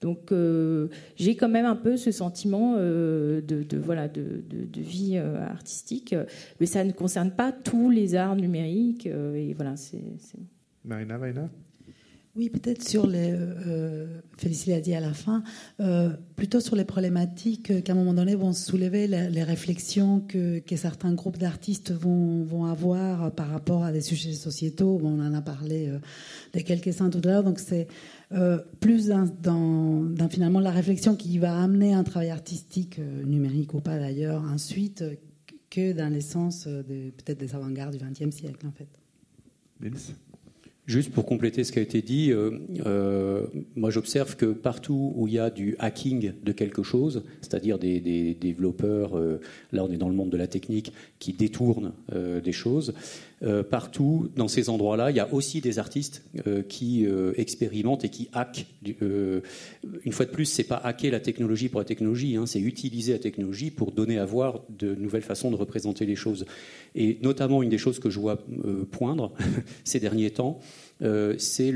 Donc 0.00 0.32
euh, 0.32 0.88
j'ai 1.16 1.36
quand 1.36 1.48
même 1.48 1.66
un 1.66 1.76
peu 1.76 1.96
ce 1.96 2.10
sentiment 2.10 2.76
de, 2.76 3.42
voilà 3.84 4.08
de, 4.08 4.42
de, 4.48 4.80
vie 4.80 5.16
artistique, 5.16 6.14
mais 6.58 6.66
ça 6.66 6.84
ne 6.84 6.92
concerne 6.92 7.30
pas 7.30 7.52
tous 7.52 7.90
les 7.90 8.14
arts 8.14 8.36
numériques 8.36 9.06
et 9.06 9.52
voilà 9.54 9.76
c'est. 9.76 10.02
Marina, 10.84 11.18
Marina 11.18 11.48
oui, 12.34 12.48
peut-être 12.48 12.82
sur 12.82 13.06
les. 13.06 13.36
Euh, 14.42 14.46
euh, 14.46 14.52
Félicie 14.52 14.70
l'a 14.70 14.80
dit 14.80 14.94
à 14.94 15.00
la 15.00 15.12
fin, 15.12 15.42
euh, 15.80 16.10
plutôt 16.36 16.60
sur 16.60 16.76
les 16.76 16.84
problématiques 16.84 17.82
qu'à 17.82 17.92
un 17.92 17.94
moment 17.94 18.14
donné 18.14 18.34
vont 18.34 18.52
soulever 18.52 19.06
les, 19.06 19.42
réflexions 19.42 20.20
que, 20.20 20.62
certains 20.76 21.14
groupes 21.14 21.38
d'artistes 21.38 21.92
vont, 21.92 22.64
avoir 22.64 23.32
par 23.32 23.48
rapport 23.48 23.84
à 23.84 23.92
des 23.92 24.00
sujets 24.00 24.32
sociétaux. 24.32 25.00
on 25.02 25.20
en 25.20 25.34
a 25.34 25.42
parlé 25.42 25.88
euh, 25.88 25.98
de 26.54 26.60
quelques-uns 26.60 27.10
tout 27.10 27.20
à 27.24 27.28
l'heure. 27.28 27.44
Donc, 27.44 27.58
c'est 27.58 27.88
euh, 28.32 28.58
plus 28.80 29.08
dans, 29.08 30.28
finalement 30.30 30.60
la 30.60 30.70
réflexion 30.70 31.16
qui 31.16 31.38
va 31.38 31.60
amener 31.60 31.92
un 31.92 32.04
travail 32.04 32.30
artistique, 32.30 32.98
numérique 33.24 33.74
ou 33.74 33.80
pas 33.80 33.98
d'ailleurs, 33.98 34.42
ensuite, 34.42 35.04
que 35.70 35.92
dans 35.92 36.12
l'essence 36.12 36.66
de, 36.66 37.10
peut-être 37.10 37.38
des 37.38 37.54
avant-gardes 37.54 37.96
du 37.96 38.04
XXe 38.04 38.34
siècle, 38.34 38.66
en 38.66 38.72
fait. 38.72 38.88
Juste 40.86 41.12
pour 41.12 41.26
compléter 41.26 41.62
ce 41.62 41.70
qui 41.70 41.78
a 41.78 41.82
été 41.82 42.02
dit, 42.02 42.32
euh, 42.32 42.58
euh, 42.86 43.46
moi 43.76 43.90
j'observe 43.90 44.34
que 44.34 44.46
partout 44.46 45.12
où 45.14 45.28
il 45.28 45.34
y 45.34 45.38
a 45.38 45.48
du 45.48 45.76
hacking 45.78 46.32
de 46.42 46.52
quelque 46.52 46.82
chose, 46.82 47.22
c'est-à-dire 47.40 47.78
des, 47.78 48.34
développeurs, 48.34 49.16
euh, 49.16 49.40
là 49.70 49.84
on 49.84 49.92
est 49.92 49.96
dans 49.96 50.08
le 50.08 50.16
monde 50.16 50.30
de 50.30 50.36
la 50.36 50.48
technique, 50.48 50.92
qui 51.20 51.34
détournent 51.34 51.92
des 52.12 52.52
choses, 52.52 52.94
partout 53.70 54.30
dans 54.36 54.48
ces 54.48 54.68
endroits-là, 54.68 55.10
il 55.10 55.16
y 55.16 55.20
a 55.20 55.32
aussi 55.32 55.60
des 55.60 55.78
artistes 55.78 56.24
qui 56.68 57.06
expérimentent 57.36 58.04
et 58.04 58.08
qui 58.08 58.28
hackent. 58.32 58.66
une 58.84 60.12
fois 60.12 60.26
de 60.26 60.30
plus, 60.30 60.44
c'est 60.44 60.64
pas 60.64 60.76
hacker 60.76 61.10
la 61.10 61.20
technologie 61.20 61.68
pour 61.68 61.80
la 61.80 61.84
technologie, 61.84 62.36
hein, 62.36 62.46
c'est 62.46 62.60
utiliser 62.60 63.12
la 63.12 63.18
technologie 63.18 63.70
pour 63.70 63.92
donner 63.92 64.18
à 64.18 64.24
voir 64.24 64.60
de 64.68 64.94
nouvelles 64.94 65.22
façons 65.22 65.50
de 65.50 65.56
représenter 65.56 66.06
les 66.06 66.16
choses. 66.16 66.44
Et 66.94 67.18
notamment, 67.22 67.62
une 67.62 67.70
des 67.70 67.78
choses 67.78 67.98
que 67.98 68.10
je 68.10 68.20
vois 68.20 68.38
poindre 68.90 69.32
ces 69.84 70.00
derniers 70.00 70.30
temps, 70.30 70.60
euh, 71.02 71.34
c'est 71.38 71.72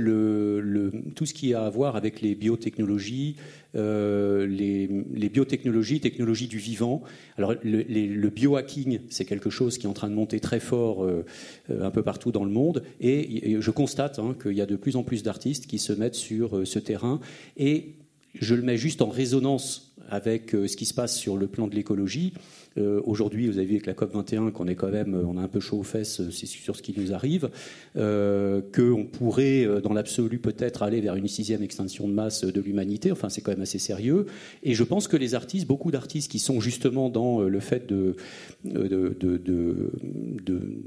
tout 1.14 1.26
ce 1.26 1.34
qui 1.34 1.54
a 1.54 1.64
à 1.64 1.70
voir 1.70 1.96
avec 1.96 2.20
les 2.20 2.34
biotechnologies, 2.34 3.36
euh, 3.74 4.46
les, 4.46 5.28
biotechnologies, 5.28 6.00
technologies 6.00 6.48
du 6.48 6.58
vivant. 6.58 7.02
Alors 7.36 7.54
le, 7.62 8.28
biohacking, 8.28 9.00
c'est 9.10 9.24
quelque 9.24 9.50
chose 9.50 9.78
qui 9.78 9.86
est 9.86 9.90
en 9.90 9.94
train 9.94 10.08
de 10.08 10.14
monter 10.14 10.40
très 10.40 10.60
fort 10.60 11.04
euh, 11.04 11.24
un 11.68 11.90
peu 11.90 12.02
partout 12.02 12.32
dans 12.32 12.44
le 12.44 12.50
monde, 12.50 12.82
et, 13.00 13.56
je 13.60 13.70
constate 13.70 14.18
hein, 14.18 14.36
qu'il 14.40 14.52
y 14.52 14.60
a 14.60 14.66
de 14.66 14.76
plus 14.76 14.96
en 14.96 15.02
plus 15.02 15.22
d'artistes 15.22 15.66
qui 15.66 15.78
se 15.78 15.92
mettent 15.92 16.14
sur 16.14 16.66
ce 16.66 16.78
terrain, 16.78 17.20
et 17.56 17.94
je 18.34 18.54
le 18.54 18.62
mets 18.62 18.76
juste 18.76 19.02
en 19.02 19.08
résonance 19.08 19.95
avec 20.08 20.50
ce 20.50 20.76
qui 20.76 20.86
se 20.86 20.94
passe 20.94 21.16
sur 21.16 21.36
le 21.36 21.46
plan 21.46 21.66
de 21.66 21.74
l'écologie. 21.74 22.32
Euh, 22.78 23.00
aujourd'hui, 23.04 23.46
vous 23.46 23.58
avez 23.58 23.66
vu 23.66 23.74
avec 23.74 23.86
la 23.86 23.94
COP 23.94 24.12
21 24.14 24.50
qu'on 24.50 24.66
est 24.66 24.74
quand 24.74 24.90
même, 24.90 25.14
euh, 25.14 25.24
on 25.26 25.38
a 25.38 25.40
un 25.40 25.48
peu 25.48 25.60
chaud 25.60 25.78
aux 25.78 25.82
fesses, 25.82 26.20
euh, 26.20 26.30
sur 26.30 26.76
ce 26.76 26.82
qui 26.82 26.94
nous 26.96 27.12
arrive, 27.12 27.48
euh, 27.96 28.60
qu'on 28.74 29.04
pourrait, 29.04 29.66
dans 29.82 29.92
l'absolu, 29.92 30.38
peut-être 30.38 30.82
aller 30.82 31.00
vers 31.00 31.16
une 31.16 31.28
sixième 31.28 31.62
extinction 31.62 32.08
de 32.08 32.12
masse 32.12 32.44
de 32.44 32.60
l'humanité. 32.60 33.12
Enfin, 33.12 33.28
c'est 33.28 33.40
quand 33.40 33.52
même 33.52 33.62
assez 33.62 33.78
sérieux. 33.78 34.26
Et 34.62 34.74
je 34.74 34.84
pense 34.84 35.08
que 35.08 35.16
les 35.16 35.34
artistes, 35.34 35.66
beaucoup 35.66 35.90
d'artistes 35.90 36.30
qui 36.30 36.38
sont 36.38 36.60
justement 36.60 37.08
dans 37.08 37.40
le 37.40 37.60
fait 37.60 37.86
de 37.86 38.16
de, 38.64 39.16
de, 39.18 39.36
de, 39.38 39.92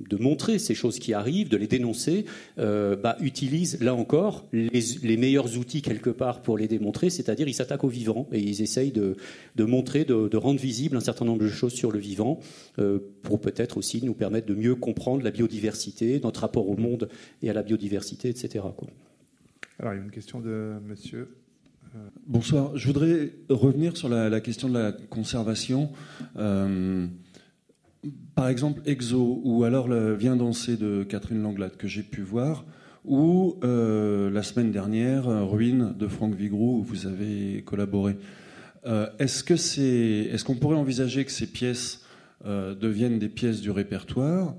de, 0.10 0.18
montrer 0.18 0.60
ces 0.60 0.76
choses 0.76 1.00
qui 1.00 1.14
arrivent, 1.14 1.50
de 1.50 1.58
les 1.58 1.68
dénoncer, 1.68 2.26
bah, 2.58 3.18
utilisent 3.22 3.80
là 3.82 3.96
encore 3.96 4.46
les, 4.52 4.70
les, 5.04 5.18
meilleurs 5.18 5.58
outils 5.58 5.82
quelque 5.82 6.10
part 6.10 6.42
pour 6.42 6.58
les 6.58 6.68
démontrer, 6.68 7.10
c'est-à-dire 7.10 7.48
ils 7.48 7.54
s'attaquent 7.54 7.84
aux 7.84 7.90
vivants 7.90 8.28
et 8.32 8.40
ils 8.40 8.62
essayent 8.62 8.92
de, 8.92 9.09
de 9.56 9.64
montrer, 9.64 10.06
de, 10.06 10.38
rendre 10.38 10.60
visible 10.60 10.98
un 10.98 11.02
certain 11.02 11.26
nombre 11.26 11.42
de 11.42 11.50
choses 11.50 11.74
sur 11.74 11.92
le 11.92 12.00
vivant, 12.00 12.40
euh, 12.80 13.00
pour 13.24 13.42
peut-être 13.42 13.78
aussi 13.78 14.04
nous 14.04 14.14
permettre 14.14 14.48
de 14.48 14.56
mieux 14.56 14.76
comprendre 14.76 15.24
la 15.24 15.32
biodiversité, 15.32 16.20
notre 16.24 16.42
rapport 16.42 16.70
au 16.70 16.78
monde 16.78 17.10
et 17.42 17.50
à 17.50 17.54
la 17.54 17.64
biodiversité, 17.64 18.30
etc. 18.30 18.66
Alors, 19.80 19.94
il 19.94 19.98
y 19.98 20.00
a 20.00 20.04
une 20.04 20.12
question 20.12 20.40
de 20.40 20.74
monsieur. 20.88 21.36
Euh, 21.96 22.00
Bonsoir. 22.28 22.76
Je 22.78 22.88
voudrais 22.88 23.32
revenir 23.50 23.98
sur 23.98 24.10
la, 24.10 24.40
question 24.40 24.70
de 24.70 24.74
la 24.74 24.92
conservation. 24.92 25.90
Euh, 26.38 27.08
par 28.36 28.48
exemple, 28.48 28.82
Exo, 28.86 29.42
ou 29.44 29.64
alors 29.64 29.88
le 29.88 30.14
Viens 30.14 30.36
danser 30.36 30.78
de 30.78 31.04
Catherine 31.04 31.42
Langlade, 31.42 31.76
que 31.76 31.88
j'ai 31.88 32.04
pu 32.04 32.22
voir, 32.22 32.66
ou 33.06 33.58
la 33.62 34.44
semaine 34.44 34.72
dernière, 34.72 35.26
Ruine 35.50 35.94
de 35.98 36.08
Franck 36.08 36.34
Vigroux, 36.36 36.80
où 36.80 36.84
vous 36.84 37.08
avez 37.08 37.62
collaboré. 37.66 38.16
Euh, 38.86 39.10
est-ce 39.20 40.44
qu'on 40.44 40.56
pourrait 40.56 40.78
envisager 40.78 41.26
que 41.26 41.32
ces 41.32 41.48
pièces 41.48 42.06
euh, 42.46 42.76
deviennent 42.76 43.20
des 43.20 43.30
pièces 43.30 43.62
du 43.62 43.72
répertoire, 43.72 44.56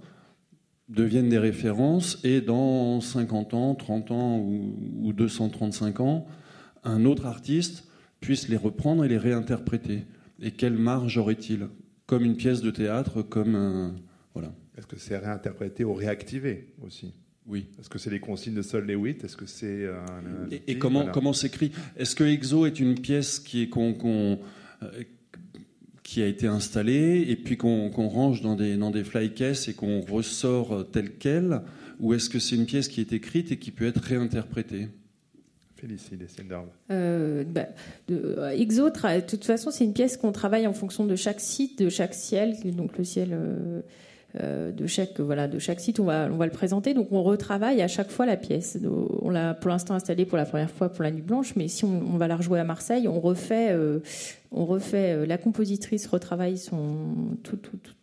deviennent 0.89 1.29
des 1.29 1.39
références, 1.39 2.19
et 2.25 2.41
dans 2.41 3.01
50 3.01 3.55
ans, 3.55 3.75
30 3.75 4.11
ans 4.11 4.39
ou, 4.39 4.77
ou 5.03 5.13
235 5.13 6.01
ans, 6.01 6.27
un 6.85 7.05
autre 7.05 7.27
artiste 7.27 7.85
puisse 8.21 8.49
les 8.49 8.57
reprendre 8.57 9.05
et 9.05 9.09
les 9.09 9.19
réinterpréter? 9.19 10.05
Et 10.43 10.51
quelle 10.51 10.77
marge 10.77 11.17
aurait-il? 11.17 11.69
Comme 12.07 12.25
une 12.25 12.37
pièce 12.37 12.61
de 12.61 12.71
théâtre, 12.71 13.23
comme 13.23 13.55
un... 13.55 13.95
Voilà. 14.35 14.53
Est-ce 14.77 14.87
que 14.87 14.99
c'est 14.99 15.17
réinterprété 15.19 15.85
ou 15.85 15.95
réactivé 15.95 16.73
aussi? 16.83 17.13
Oui. 17.47 17.67
Est-ce 17.81 17.89
que 17.89 17.99
c'est 17.99 18.11
les 18.11 18.21
consignes 18.21 18.55
de 18.55 18.62
Sol 18.62 18.87
Lewitt 18.87 19.25
Est-ce 19.25 19.37
que 19.37 19.47
c'est 19.47 19.87
un, 19.87 19.91
un 20.47 20.51
Et, 20.67 20.79
comment 20.79 21.01
Voilà. 21.01 21.12
comment 21.12 21.33
s'écrit? 21.33 21.73
Est-ce 21.97 22.15
que 22.15 22.25
EXO 22.25 22.67
est 22.67 22.79
une 22.81 22.95
pièce 23.01 23.39
qui 23.41 23.62
est 23.62 23.69
qu'on 23.69 23.95
qu'on, 23.95 24.39
euh, 24.83 24.89
qui 26.03 26.23
a 26.23 26.27
été 26.27 26.47
installée 26.47 27.25
et 27.29 27.37
puis 27.37 27.57
qu'on 27.57 27.91
qu'on 27.91 28.09
range 28.09 28.43
dans 28.43 28.57
des 28.57 28.77
dans 28.77 28.91
des 28.91 29.05
fly 29.05 29.33
cases 29.35 29.69
et 29.69 29.75
qu'on 29.75 30.01
ressort 30.01 30.73
euh, 30.73 30.83
telle 30.83 31.12
quelle? 31.12 31.62
Ou 31.99 32.15
est-ce 32.15 32.31
que 32.31 32.39
c'est 32.39 32.57
une 32.57 32.67
pièce 32.67 32.89
qui 32.89 33.01
est 33.01 33.12
écrite 33.12 33.53
et 33.53 33.59
qui 33.59 33.71
peut 33.73 33.87
être 33.87 34.01
réinterprétée? 34.03 34.89
Félicie. 35.77 36.11
Euh, 36.91 37.43
bah, 37.45 37.67
de, 38.09 38.35
euh, 38.39 38.51
Exo, 38.51 38.91
tra- 38.91 39.17
de 39.17 39.27
toute 39.27 39.45
façon, 39.47 39.71
c'est 39.71 39.85
une 39.85 39.95
pièce 39.95 40.19
qu'on 40.19 40.31
travaille 40.33 40.67
en 40.67 40.75
fonction 40.75 41.07
de 41.07 41.17
chaque 41.17 41.41
site, 41.41 41.79
de 41.83 41.89
chaque 41.89 42.12
ciel, 42.12 42.55
donc 42.77 42.99
le 42.99 43.05
ciel 43.05 43.31
euh, 43.33 43.37
euh, 43.79 43.81
de 44.39 44.86
chaque 44.86 45.19
voilà 45.19 45.48
de 45.48 45.59
chaque 45.59 45.81
site, 45.81 45.98
on 45.98 46.05
va 46.05 46.28
on 46.31 46.36
va 46.36 46.47
le 46.47 46.52
présenter. 46.52 46.94
Donc 46.94 47.09
on 47.11 47.23
retravaille 47.23 47.82
à 47.82 47.89
chaque 47.89 48.11
fois 48.11 48.27
la 48.27 48.36
pièce. 48.36 48.78
On 49.23 49.31
l'a 49.31 49.55
pour 49.55 49.70
l'instant 49.70 49.94
installée 49.94 50.24
pour 50.24 50.39
la 50.39 50.44
première 50.44 50.70
fois 50.70 50.89
pour 50.89 51.02
la 51.02 51.11
Nuit 51.11 51.23
Blanche, 51.23 51.55
mais 51.57 51.69
si 51.69 51.85
on, 51.85 52.16
va 52.16 52.28
la 52.28 52.36
rejouer 52.36 52.61
à 52.61 52.65
Marseille, 52.65 53.09
on 53.09 53.20
refait 53.20 53.70
euh, 53.70 54.01
on 54.52 54.66
refait 54.66 55.12
euh, 55.12 55.27
la 55.27 55.39
compositrice 55.39 56.07
retravaille 56.07 56.59
son 56.59 57.36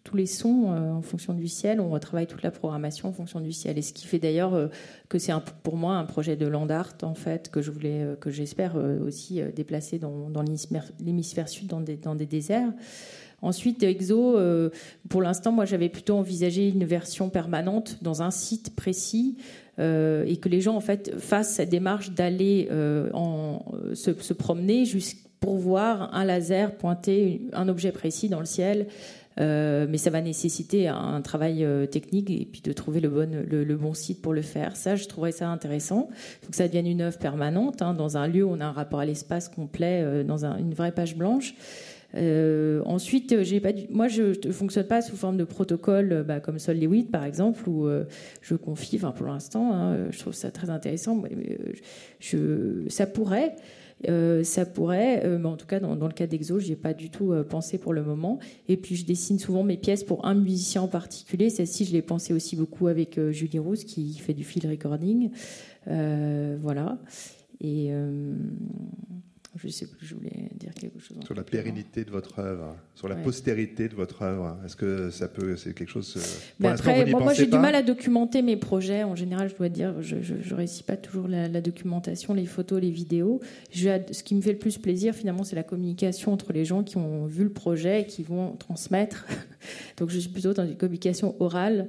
tous 0.07 0.15
les 0.15 0.25
sons 0.25 0.71
euh, 0.71 0.93
en 0.93 1.01
fonction 1.01 1.33
du 1.33 1.49
ciel. 1.49 1.81
On 1.81 1.89
retravaille 1.89 2.27
toute 2.27 2.41
la 2.41 2.51
programmation 2.51 3.09
en 3.09 3.11
fonction 3.11 3.41
du 3.41 3.51
ciel. 3.51 3.77
Et 3.77 3.81
ce 3.81 3.91
qui 3.91 4.07
fait 4.07 4.19
d'ailleurs 4.19 4.53
euh, 4.53 4.67
que 5.09 5.19
c'est 5.19 5.33
pour 5.63 5.75
moi 5.75 5.95
un 5.95 6.05
projet 6.05 6.37
de 6.37 6.47
land 6.47 6.69
art 6.69 6.93
en 7.01 7.13
fait 7.13 7.51
que 7.51 7.61
je 7.61 7.71
voulais 7.71 8.03
euh, 8.03 8.15
que 8.15 8.31
j'espère 8.31 8.77
euh, 8.77 9.05
aussi 9.05 9.41
euh, 9.41 9.51
déplacer 9.51 9.99
dans, 9.99 10.29
dans 10.29 10.43
l'hémisphère 10.43 11.49
sud 11.49 11.67
dans 11.67 11.81
des, 11.81 11.97
dans 11.97 12.15
des 12.15 12.25
déserts. 12.25 12.71
Ensuite, 13.41 13.83
Exo, 13.83 14.35
euh, 14.35 14.69
pour 15.09 15.21
l'instant, 15.21 15.51
moi, 15.51 15.65
j'avais 15.65 15.89
plutôt 15.89 16.15
envisagé 16.15 16.69
une 16.69 16.85
version 16.85 17.29
permanente 17.29 17.97
dans 18.01 18.23
un 18.23 18.31
site 18.31 18.75
précis 18.75 19.37
euh, 19.77 20.25
et 20.25 20.37
que 20.37 20.49
les 20.49 20.59
gens, 20.59 20.75
en 20.75 20.81
fait, 20.81 21.13
fassent 21.19 21.53
cette 21.53 21.69
démarche 21.69 22.11
d'aller 22.11 22.67
euh, 22.71 23.09
se, 23.93 24.33
promener 24.33 24.85
pour 25.39 25.57
voir 25.57 26.13
un 26.15 26.25
laser 26.25 26.75
pointer 26.77 27.41
un 27.53 27.67
objet 27.69 27.91
précis 27.91 28.27
dans 28.27 28.39
le 28.39 28.45
ciel. 28.45 28.87
Mais 29.39 29.99
ça 29.99 30.09
va 30.09 30.19
nécessiter 30.21 30.87
un 30.87 31.21
travail 31.21 31.63
technique 31.91 32.31
et 32.31 32.47
puis 32.51 32.61
de 32.61 32.71
trouver 32.73 32.99
le 32.99 33.75
bon, 33.75 33.93
site 33.93 34.19
pour 34.19 34.33
le 34.33 34.41
faire. 34.41 34.75
Ça, 34.75 34.95
je 34.95 35.05
trouverais 35.05 35.31
ça 35.31 35.47
intéressant. 35.47 36.09
Il 36.09 36.45
faut 36.45 36.49
que 36.49 36.55
ça 36.55 36.67
devienne 36.67 36.87
une 36.87 37.01
œuvre 37.01 37.19
permanente. 37.19 37.83
hein. 37.83 37.93
Dans 37.93 38.17
un 38.17 38.27
lieu, 38.27 38.43
où 38.43 38.49
on 38.49 38.59
a 38.61 38.65
un 38.65 38.71
rapport 38.71 38.99
à 38.99 39.05
l'espace 39.05 39.47
complet, 39.47 40.23
dans 40.23 40.43
un- 40.45 40.57
une 40.57 40.73
vraie 40.73 40.91
page 40.91 41.15
blanche. 41.15 41.53
Euh, 42.17 42.81
ensuite, 42.85 43.31
euh, 43.31 43.43
moi 43.91 44.07
je 44.07 44.47
ne 44.47 44.51
fonctionne 44.51 44.87
pas 44.87 45.01
sous 45.01 45.15
forme 45.15 45.37
de 45.37 45.43
protocole 45.43 46.11
euh, 46.11 46.23
bah, 46.23 46.39
comme 46.39 46.57
Sol 46.57 46.79
Lewitt 46.79 47.11
par 47.11 47.23
exemple, 47.23 47.67
où 47.69 47.87
je 48.41 48.55
confie, 48.55 48.97
enfin 48.97 49.11
pour 49.11 49.27
l'instant, 49.27 49.73
hein, 49.73 50.09
je 50.09 50.19
trouve 50.19 50.33
ça 50.33 50.51
très 50.51 50.69
intéressant. 50.69 51.15
mais, 51.15 51.57
ça 52.89 53.05
pourrait, 53.07 53.55
ça 54.43 54.65
pourrait, 54.65 55.37
mais 55.37 55.45
en 55.45 55.57
tout 55.57 55.67
cas 55.67 55.79
dans, 55.79 55.95
le 55.95 56.13
cas 56.13 56.27
d'Exo, 56.27 56.59
j'y 56.59 56.73
ai 56.73 56.75
pas 56.75 56.93
du 56.93 57.09
tout 57.09 57.33
pensé 57.49 57.77
pour 57.77 57.93
le 57.93 58.03
moment. 58.03 58.39
Et 58.67 58.77
puis 58.77 58.95
je 58.95 59.05
dessine 59.05 59.39
souvent 59.39 59.63
mes 59.63 59.77
pièces 59.77 60.03
pour 60.03 60.25
un 60.25 60.35
musicien 60.35 60.81
en 60.81 60.87
particulier. 60.87 61.49
Celle-ci, 61.49 61.85
je 61.85 61.93
l'ai 61.93 62.01
pensé 62.01 62.33
aussi 62.33 62.55
beaucoup 62.55 62.87
avec 62.87 63.19
Julie 63.31 63.59
Rousse 63.59 63.83
qui 63.83 64.13
fait 64.13 64.33
du 64.33 64.43
field 64.43 64.69
recording. 64.69 65.29
Voilà. 65.85 66.97
Et 67.61 67.91
je 69.57 69.67
sais 69.69 69.87
plus, 69.87 70.05
je 70.05 70.15
voulais 70.15 70.49
dire 70.59 70.73
quelque 70.73 70.99
chose. 70.99 71.17
Sur 71.25 71.33
la 71.35 71.43
pérennité 71.43 72.03
de 72.03 72.11
votre 72.11 72.39
œuvre, 72.39 72.75
sur 72.95 73.07
la 73.07 73.15
Ouais. 73.15 73.23
postérité 73.23 73.87
de 73.89 73.95
votre 73.95 74.21
œuvre, 74.21 74.57
est-ce 74.65 74.75
que 74.75 75.09
ça 75.09 75.27
peut, 75.27 75.55
c'est 75.57 75.73
quelque 75.73 75.89
chose. 75.89 76.15
euh, 76.17 76.21
pour 76.61 76.69
après, 76.69 77.05
vous 77.05 77.19
moi, 77.19 77.33
j'ai 77.33 77.45
du 77.47 77.57
mal 77.57 77.75
à 77.75 77.81
documenter 77.81 78.41
mes 78.41 78.57
projets. 78.57 79.03
En 79.03 79.15
général, 79.15 79.49
je 79.49 79.55
dois 79.55 79.69
dire, 79.69 80.01
je 80.01 80.15
ne 80.15 80.55
réussis 80.55 80.83
pas 80.83 80.97
toujours 80.97 81.27
la, 81.27 81.47
la 81.47 81.61
documentation, 81.61 82.33
les 82.33 82.45
photos, 82.45 82.81
les 82.81 82.91
vidéos. 82.91 83.39
Je, 83.71 83.89
ce 84.11 84.23
qui 84.23 84.35
me 84.35 84.41
fait 84.41 84.51
le 84.53 84.59
plus 84.59 84.77
plaisir, 84.77 85.15
finalement, 85.15 85.43
c'est 85.43 85.55
la 85.55 85.63
communication 85.63 86.31
entre 86.33 86.53
les 86.53 86.65
gens 86.65 86.83
qui 86.83 86.97
ont 86.97 87.25
vu 87.25 87.43
le 87.43 87.51
projet 87.51 88.01
et 88.01 88.05
qui 88.05 88.23
vont 88.23 88.51
transmettre. 88.57 89.25
Donc, 89.97 90.09
je 90.11 90.19
suis 90.19 90.29
plutôt 90.29 90.53
dans 90.53 90.65
une 90.65 90.77
communication 90.77 91.35
orale. 91.39 91.87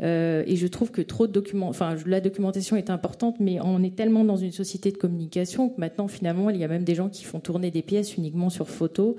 Euh, 0.00 0.42
et 0.46 0.56
je 0.56 0.66
trouve 0.66 0.90
que 0.90 1.02
trop 1.02 1.26
de 1.26 1.32
documents, 1.32 1.68
enfin, 1.68 1.94
la 2.06 2.20
documentation 2.20 2.76
est 2.76 2.88
importante, 2.90 3.36
mais 3.40 3.60
on 3.60 3.82
est 3.82 3.94
tellement 3.94 4.24
dans 4.24 4.36
une 4.38 4.52
société 4.52 4.90
de 4.90 4.96
communication 4.96 5.68
que 5.68 5.78
maintenant, 5.80 6.08
finalement, 6.08 6.48
il 6.50 6.56
y 6.56 6.64
a 6.64 6.68
même 6.68 6.84
des 6.84 6.94
gens 6.94 7.08
qui 7.10 7.24
font 7.24 7.40
tourner 7.40 7.70
des 7.70 7.82
pièces 7.82 8.16
uniquement 8.16 8.50
sur 8.50 8.68
photo. 8.68 9.16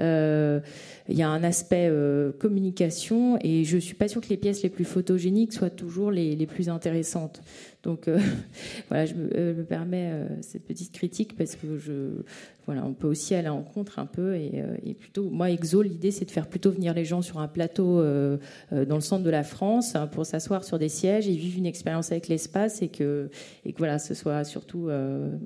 Euh, 0.00 0.60
il 1.08 1.16
y 1.16 1.22
a 1.22 1.28
un 1.28 1.42
aspect 1.44 1.88
euh, 1.90 2.32
communication 2.32 3.38
et 3.42 3.64
je 3.64 3.78
suis 3.78 3.94
pas 3.94 4.08
sûre 4.08 4.20
que 4.20 4.28
les 4.28 4.36
pièces 4.36 4.62
les 4.62 4.70
plus 4.70 4.84
photogéniques 4.84 5.52
soient 5.52 5.70
toujours 5.70 6.10
les, 6.10 6.36
les 6.36 6.46
plus 6.46 6.68
intéressantes. 6.68 7.42
Donc 7.82 8.06
euh, 8.06 8.18
voilà, 8.88 9.06
je 9.06 9.14
me, 9.14 9.28
euh, 9.36 9.54
me 9.54 9.64
permets 9.64 10.10
euh, 10.12 10.42
cette 10.42 10.64
petite 10.64 10.92
critique 10.92 11.36
parce 11.36 11.56
que 11.56 11.78
je 11.78 12.22
voilà, 12.64 12.84
on 12.86 12.94
peut 12.94 13.08
aussi 13.08 13.34
aller 13.34 13.48
en 13.48 13.62
contre 13.62 13.98
un 13.98 14.06
peu 14.06 14.36
et, 14.36 14.62
et 14.84 14.94
plutôt 14.94 15.28
moi 15.30 15.50
Exo 15.50 15.82
l'idée 15.82 16.12
c'est 16.12 16.24
de 16.24 16.30
faire 16.30 16.46
plutôt 16.46 16.70
venir 16.70 16.94
les 16.94 17.04
gens 17.04 17.20
sur 17.20 17.40
un 17.40 17.48
plateau 17.48 17.98
euh, 17.98 18.38
dans 18.70 18.94
le 18.94 19.00
centre 19.00 19.24
de 19.24 19.30
la 19.30 19.42
France 19.42 19.96
hein, 19.96 20.06
pour 20.06 20.24
s'asseoir 20.26 20.62
sur 20.62 20.78
des 20.78 20.88
sièges 20.88 21.26
et 21.26 21.34
vivre 21.34 21.58
une 21.58 21.66
expérience 21.66 22.12
avec 22.12 22.28
l'espace 22.28 22.80
et 22.82 22.88
que 22.88 23.30
et 23.64 23.72
que 23.72 23.78
voilà 23.78 23.98
ce 23.98 24.14
soit 24.14 24.44
surtout 24.44 24.88
euh, 24.88 25.36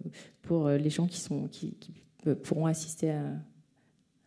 pour 0.42 0.68
les 0.68 0.90
gens 0.90 1.06
qui 1.06 1.20
sont 1.20 1.48
qui, 1.48 1.72
qui 1.80 1.94
pourront 2.42 2.66
assister 2.66 3.12
à, 3.12 3.22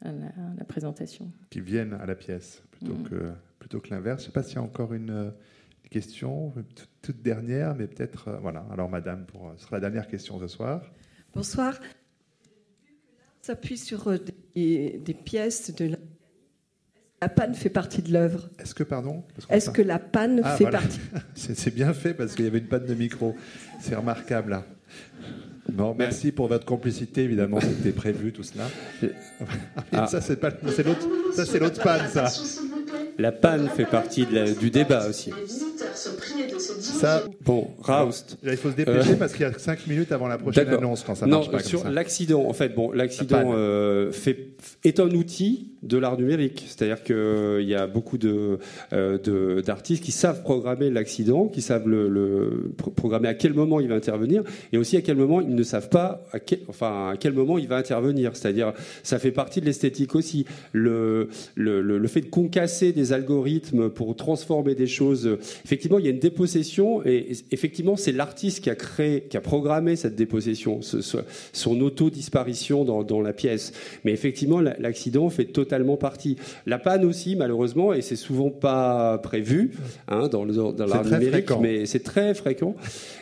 à 0.01 0.11
la, 0.11 0.27
à 0.27 0.55
la 0.57 0.63
présentation. 0.63 1.31
Qui 1.49 1.59
viennent 1.61 1.93
à 1.93 2.05
la 2.05 2.15
pièce 2.15 2.63
plutôt 2.71 2.93
Mhm. 2.93 3.03
que, 3.03 3.31
plutôt 3.59 3.79
que 3.79 3.89
l'inverse. 3.89 4.23
Je 4.23 4.27
ne 4.27 4.31
sais 4.31 4.33
pas 4.33 4.43
s'il 4.43 4.55
y 4.55 4.59
a 4.59 4.63
encore 4.63 4.93
une 4.93 5.31
question, 5.89 6.51
toute, 6.75 6.89
toute 7.01 7.21
dernière, 7.21 7.75
mais 7.75 7.87
peut-être. 7.87 8.27
euh, 8.29 8.37
voilà, 8.41 8.65
alors 8.71 8.89
madame, 8.89 9.25
pour, 9.25 9.47
euh, 9.49 9.53
ce 9.57 9.63
sera 9.65 9.77
la 9.77 9.81
dernière 9.81 10.07
question 10.07 10.39
ce 10.39 10.47
soir. 10.47 10.81
Bonsoir. 11.33 11.79
S'appuie 13.41 13.77
sur 13.77 14.07
euh, 14.07 14.17
des, 14.55 14.99
des 15.03 15.13
pièces 15.13 15.73
de 15.73 15.85
la... 15.85 15.97
la 17.21 17.29
panne 17.29 17.55
fait 17.55 17.69
partie 17.69 18.01
de 18.01 18.11
l'œuvre. 18.11 18.49
Est-ce 18.59 18.75
que, 18.75 18.83
pardon 18.83 19.23
Est-ce 19.49 19.69
que 19.69 19.81
la 19.81 19.97
panne 19.99 20.41
Ah, 20.43 20.55
fait 20.57 20.65
voilà. 20.65 20.79
partie? 20.79 20.99
C'est 21.35 21.73
bien 21.73 21.93
fait 21.93 22.13
parce 22.13 22.35
qu'il 22.35 22.45
y 22.45 22.47
avait 22.47 22.59
une 22.59 22.67
panne 22.67 22.85
de 22.85 22.93
micro. 22.93 23.35
C'est 23.79 23.95
remarquable. 23.95 24.51
là. 24.51 24.65
Bon, 25.71 25.93
merci 25.97 26.31
pour 26.31 26.47
votre 26.47 26.65
complicité, 26.65 27.23
évidemment, 27.23 27.59
c'était 27.61 27.91
prévu 27.91 28.33
tout 28.33 28.43
cela. 28.43 28.65
Ah. 29.91 30.07
Ça, 30.07 30.19
c'est 30.21 30.37
pas, 30.37 30.49
l'autre, 30.49 31.81
panne, 31.83 32.09
ça. 32.09 32.25
La 33.17 33.31
panne 33.31 33.69
fait 33.69 33.85
partie 33.85 34.25
de 34.25 34.33
la- 34.35 34.51
du 34.51 34.71
débat 34.71 35.07
aussi. 35.07 35.31
Ça, 36.81 37.23
Bon, 37.45 37.67
Raust. 37.81 38.37
là, 38.43 38.51
il 38.51 38.57
faut 38.57 38.69
se 38.71 38.75
dépêcher 38.75 39.11
Euh, 39.13 39.15
parce 39.17 39.33
qu'il 39.33 39.41
y 39.41 39.45
a 39.45 39.57
5 39.57 39.87
minutes 39.87 40.11
avant 40.11 40.27
la 40.27 40.37
prochaine 40.37 40.67
annonce 40.69 41.03
quand 41.03 41.15
ça 41.15 41.25
non, 41.25 41.37
marche 41.37 41.51
pas 41.51 41.59
sur 41.59 41.79
comme 41.81 41.89
ça. 41.89 41.93
l'accident, 41.95 42.45
en 42.45 42.53
fait, 42.53 42.69
bon, 42.75 42.91
La 42.91 43.03
l'accident 43.05 43.51
euh, 43.55 44.11
fait, 44.11 44.49
est 44.83 44.99
un 44.99 45.09
outil 45.11 45.71
de 45.81 45.97
l'art 45.97 46.17
numérique. 46.17 46.65
C'est-à-dire 46.67 47.03
qu'il 47.03 47.65
y 47.67 47.73
a 47.75 47.87
beaucoup 47.87 48.17
de, 48.17 48.59
euh, 48.93 49.17
de- 49.17 49.61
d'artistes 49.61 50.03
qui 50.03 50.11
savent 50.11 50.41
programmer 50.43 50.89
l'accident, 50.89 51.47
qui 51.47 51.61
savent 51.61 51.87
le, 51.87 52.07
le- 52.09 52.71
pro- 52.77 52.91
programmer 52.91 53.29
à 53.29 53.33
quel 53.33 53.53
moment 53.53 53.79
il 53.79 53.87
va 53.87 53.95
intervenir, 53.95 54.43
et 54.73 54.77
aussi 54.77 54.97
à 54.97 55.01
quel 55.01 55.15
moment 55.15 55.39
ils 55.41 55.55
ne 55.55 55.63
savent 55.63 55.89
pas 55.89 56.23
à 56.33 56.39
quel, 56.39 56.59
enfin, 56.67 57.11
à 57.13 57.17
quel 57.17 57.33
moment 57.33 57.57
il 57.57 57.67
va 57.67 57.77
intervenir. 57.77 58.35
C'est-à-dire, 58.35 58.73
ça 59.03 59.19
fait 59.19 59.31
partie 59.31 59.61
de 59.61 59.65
l'esthétique 59.65 60.15
aussi. 60.15 60.45
Le, 60.73 61.29
le, 61.55 61.81
le- 61.81 61.97
le 61.97 62.07
fait 62.07 62.21
de 62.21 62.27
concasser 62.29 62.91
des 62.91 63.13
algorithmes 63.13 63.89
pour 63.89 64.15
transformer 64.15 64.75
des 64.75 64.87
choses. 64.87 65.37
Effectivement, 65.65 65.97
il 65.99 66.05
y 66.05 66.07
a 66.07 66.11
une 66.11 66.19
dépossession, 66.19 66.59
et 67.05 67.31
effectivement, 67.51 67.95
c'est 67.95 68.11
l'artiste 68.11 68.63
qui 68.63 68.69
a 68.69 68.75
créé, 68.75 69.21
qui 69.29 69.37
a 69.37 69.41
programmé 69.41 69.95
cette 69.95 70.15
dépossession, 70.15 70.81
ce- 70.81 71.01
ce- 71.01 71.17
son 71.53 71.79
auto-disparition 71.81 72.85
dans, 72.85 73.03
dans 73.03 73.21
la 73.21 73.33
pièce. 73.33 73.71
Mais 74.03 74.11
effectivement, 74.11 74.61
la- 74.61 74.77
l'accident 74.79 75.29
fait 75.29 75.45
totalement 75.45 75.97
partie. 75.97 76.37
La 76.65 76.77
panne 76.79 77.05
aussi, 77.05 77.35
malheureusement, 77.35 77.93
et 77.93 78.01
c'est 78.01 78.15
souvent 78.15 78.49
pas 78.49 79.17
prévu 79.19 79.71
hein, 80.07 80.27
dans, 80.27 80.45
l'art 80.45 81.03
numérique, 81.05 81.29
fréquent. 81.45 81.59
mais 81.61 81.85
c'est 81.85 82.03
très 82.03 82.33
fréquent. 82.33 82.75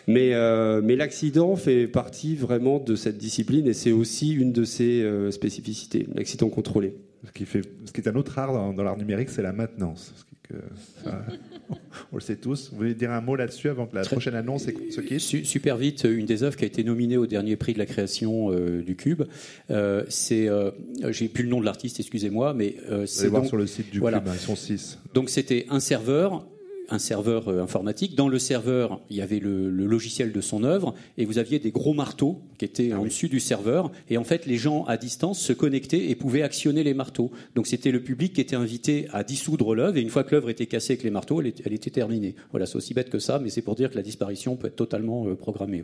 Mais, 0.07 0.33
euh, 0.33 0.81
mais 0.83 0.95
l'accident 0.95 1.55
fait 1.55 1.87
partie 1.87 2.35
vraiment 2.35 2.79
de 2.79 2.95
cette 2.95 3.17
discipline 3.17 3.67
et 3.67 3.73
c'est 3.73 3.91
aussi 3.91 4.31
une 4.33 4.51
de 4.53 4.63
ses 4.63 5.01
euh, 5.01 5.31
spécificités, 5.31 6.07
l'accident 6.15 6.49
contrôlé. 6.49 6.93
Ce 7.25 7.31
qui, 7.31 7.45
fait, 7.45 7.61
ce 7.85 7.91
qui 7.91 7.99
est 8.01 8.07
un 8.07 8.15
autre 8.15 8.37
art 8.39 8.53
dans, 8.53 8.73
dans 8.73 8.83
l'art 8.83 8.97
numérique, 8.97 9.29
c'est 9.29 9.41
la 9.41 9.51
maintenance. 9.51 10.13
Que- 10.49 10.55
ça, 11.03 11.25
on 12.11 12.15
le 12.15 12.21
sait 12.21 12.37
tous. 12.37 12.69
Vous 12.71 12.77
voulez 12.77 12.93
dire 12.93 13.11
un 13.11 13.19
mot 13.21 13.35
là-dessus 13.35 13.67
avant 13.69 13.85
que 13.85 13.95
la 13.95 14.03
Très- 14.03 14.15
prochaine 14.15 14.35
annonce 14.35 14.65
se 14.65 14.71
quitte 15.01 15.19
Su- 15.19 15.43
Super 15.45 15.75
vite, 15.77 16.05
une 16.09 16.25
des 16.25 16.43
œuvres 16.43 16.55
qui 16.55 16.63
a 16.63 16.67
été 16.67 16.83
nominée 16.83 17.17
au 17.17 17.27
dernier 17.27 17.55
prix 17.57 17.73
de 17.73 17.79
la 17.79 17.85
création 17.85 18.51
euh, 18.51 18.81
du 18.81 18.95
Cube, 18.95 19.23
euh, 19.71 20.03
c'est, 20.07 20.47
euh, 20.47 20.71
j'ai 21.09 21.27
plus 21.27 21.43
le 21.43 21.49
nom 21.49 21.59
de 21.59 21.65
l'artiste, 21.65 21.99
excusez-moi, 21.99 22.53
mais 22.53 22.75
euh, 22.83 22.89
Vous 22.89 22.93
allez 22.95 23.07
c'est 23.07 23.27
voir 23.27 23.45
sur 23.45 23.57
le 23.57 23.67
site 23.67 23.91
du 23.91 23.99
voilà. 23.99 24.19
club, 24.19 24.29
hein, 24.33 24.37
ils 24.37 24.43
sont 24.45 24.55
6. 24.55 24.99
donc 25.13 25.29
c'était 25.29 25.65
un 25.69 25.79
serveur 25.81 26.47
un 26.89 26.99
serveur 26.99 27.47
euh, 27.47 27.61
informatique. 27.61 28.15
Dans 28.15 28.29
le 28.29 28.39
serveur, 28.39 29.01
il 29.09 29.17
y 29.17 29.21
avait 29.21 29.39
le, 29.39 29.69
logiciel 29.69 30.31
de 30.31 30.41
son 30.41 30.63
œuvre 30.63 30.93
et 31.17 31.25
vous 31.25 31.37
aviez 31.37 31.59
des 31.59 31.71
gros 31.71 31.93
marteaux 31.93 32.41
qui 32.57 32.65
étaient 32.65 32.93
en 32.93 33.01
ah 33.01 33.05
dessus 33.05 33.29
du 33.29 33.39
serveur. 33.39 33.91
Et 34.09 34.17
en 34.17 34.23
fait, 34.23 34.45
les 34.45 34.57
gens 34.57 34.83
à 34.85 34.97
distance 34.97 35.39
se 35.39 35.53
connectaient 35.53 36.09
et 36.09 36.15
pouvaient 36.15 36.41
actionner 36.41 36.83
les 36.83 36.93
marteaux. 36.93 37.31
Donc 37.55 37.67
c'était 37.67 37.91
le 37.91 38.01
public 38.01 38.33
qui 38.33 38.41
était 38.41 38.55
invité 38.55 39.07
à 39.13 39.23
dissoudre 39.23 39.75
l'œuvre 39.75 39.97
et 39.97 40.01
une 40.01 40.09
fois 40.09 40.23
que 40.23 40.31
l'œuvre 40.31 40.49
était 40.49 40.65
cassée 40.65 40.93
avec 40.93 41.03
les 41.03 41.11
marteaux, 41.11 41.41
elle, 41.41 41.73
était 41.73 41.89
terminée. 41.89 42.35
Voilà, 42.51 42.65
c'est 42.65 42.75
aussi 42.75 42.93
bête 42.93 43.09
que 43.09 43.19
ça, 43.19 43.39
mais 43.39 43.49
c'est 43.49 43.61
pour 43.61 43.75
dire 43.75 43.89
que 43.89 43.95
la 43.95 44.03
disparition 44.03 44.55
peut 44.55 44.67
être 44.67 44.75
totalement 44.75 45.27
euh, 45.27 45.35
programmée. 45.35 45.83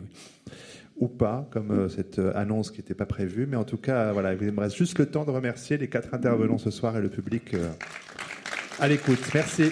ou 0.98 1.08
pas, 1.08 1.48
comme 1.50 1.70
euh, 1.70 1.88
cette 1.88 2.20
annonce 2.34 2.70
qui 2.70 2.78
n'était 2.78 2.94
pas 2.94 3.06
prévue. 3.06 3.46
Mais 3.46 3.56
en 3.56 3.64
tout 3.64 3.78
cas, 3.78 4.12
voilà, 4.12 4.34
il 4.34 4.52
me 4.52 4.60
reste 4.60 4.76
juste 4.76 4.98
le 4.98 5.06
temps 5.06 5.24
de 5.24 5.30
remercier 5.30 5.76
les 5.76 5.88
quatre 5.88 6.14
intervenants 6.14 6.58
ce 6.58 6.70
soir 6.70 6.96
et 6.96 7.00
le 7.00 7.08
public 7.08 7.54
à 8.78 8.88
l'écoute. 8.88 9.20
Merci. 9.34 9.70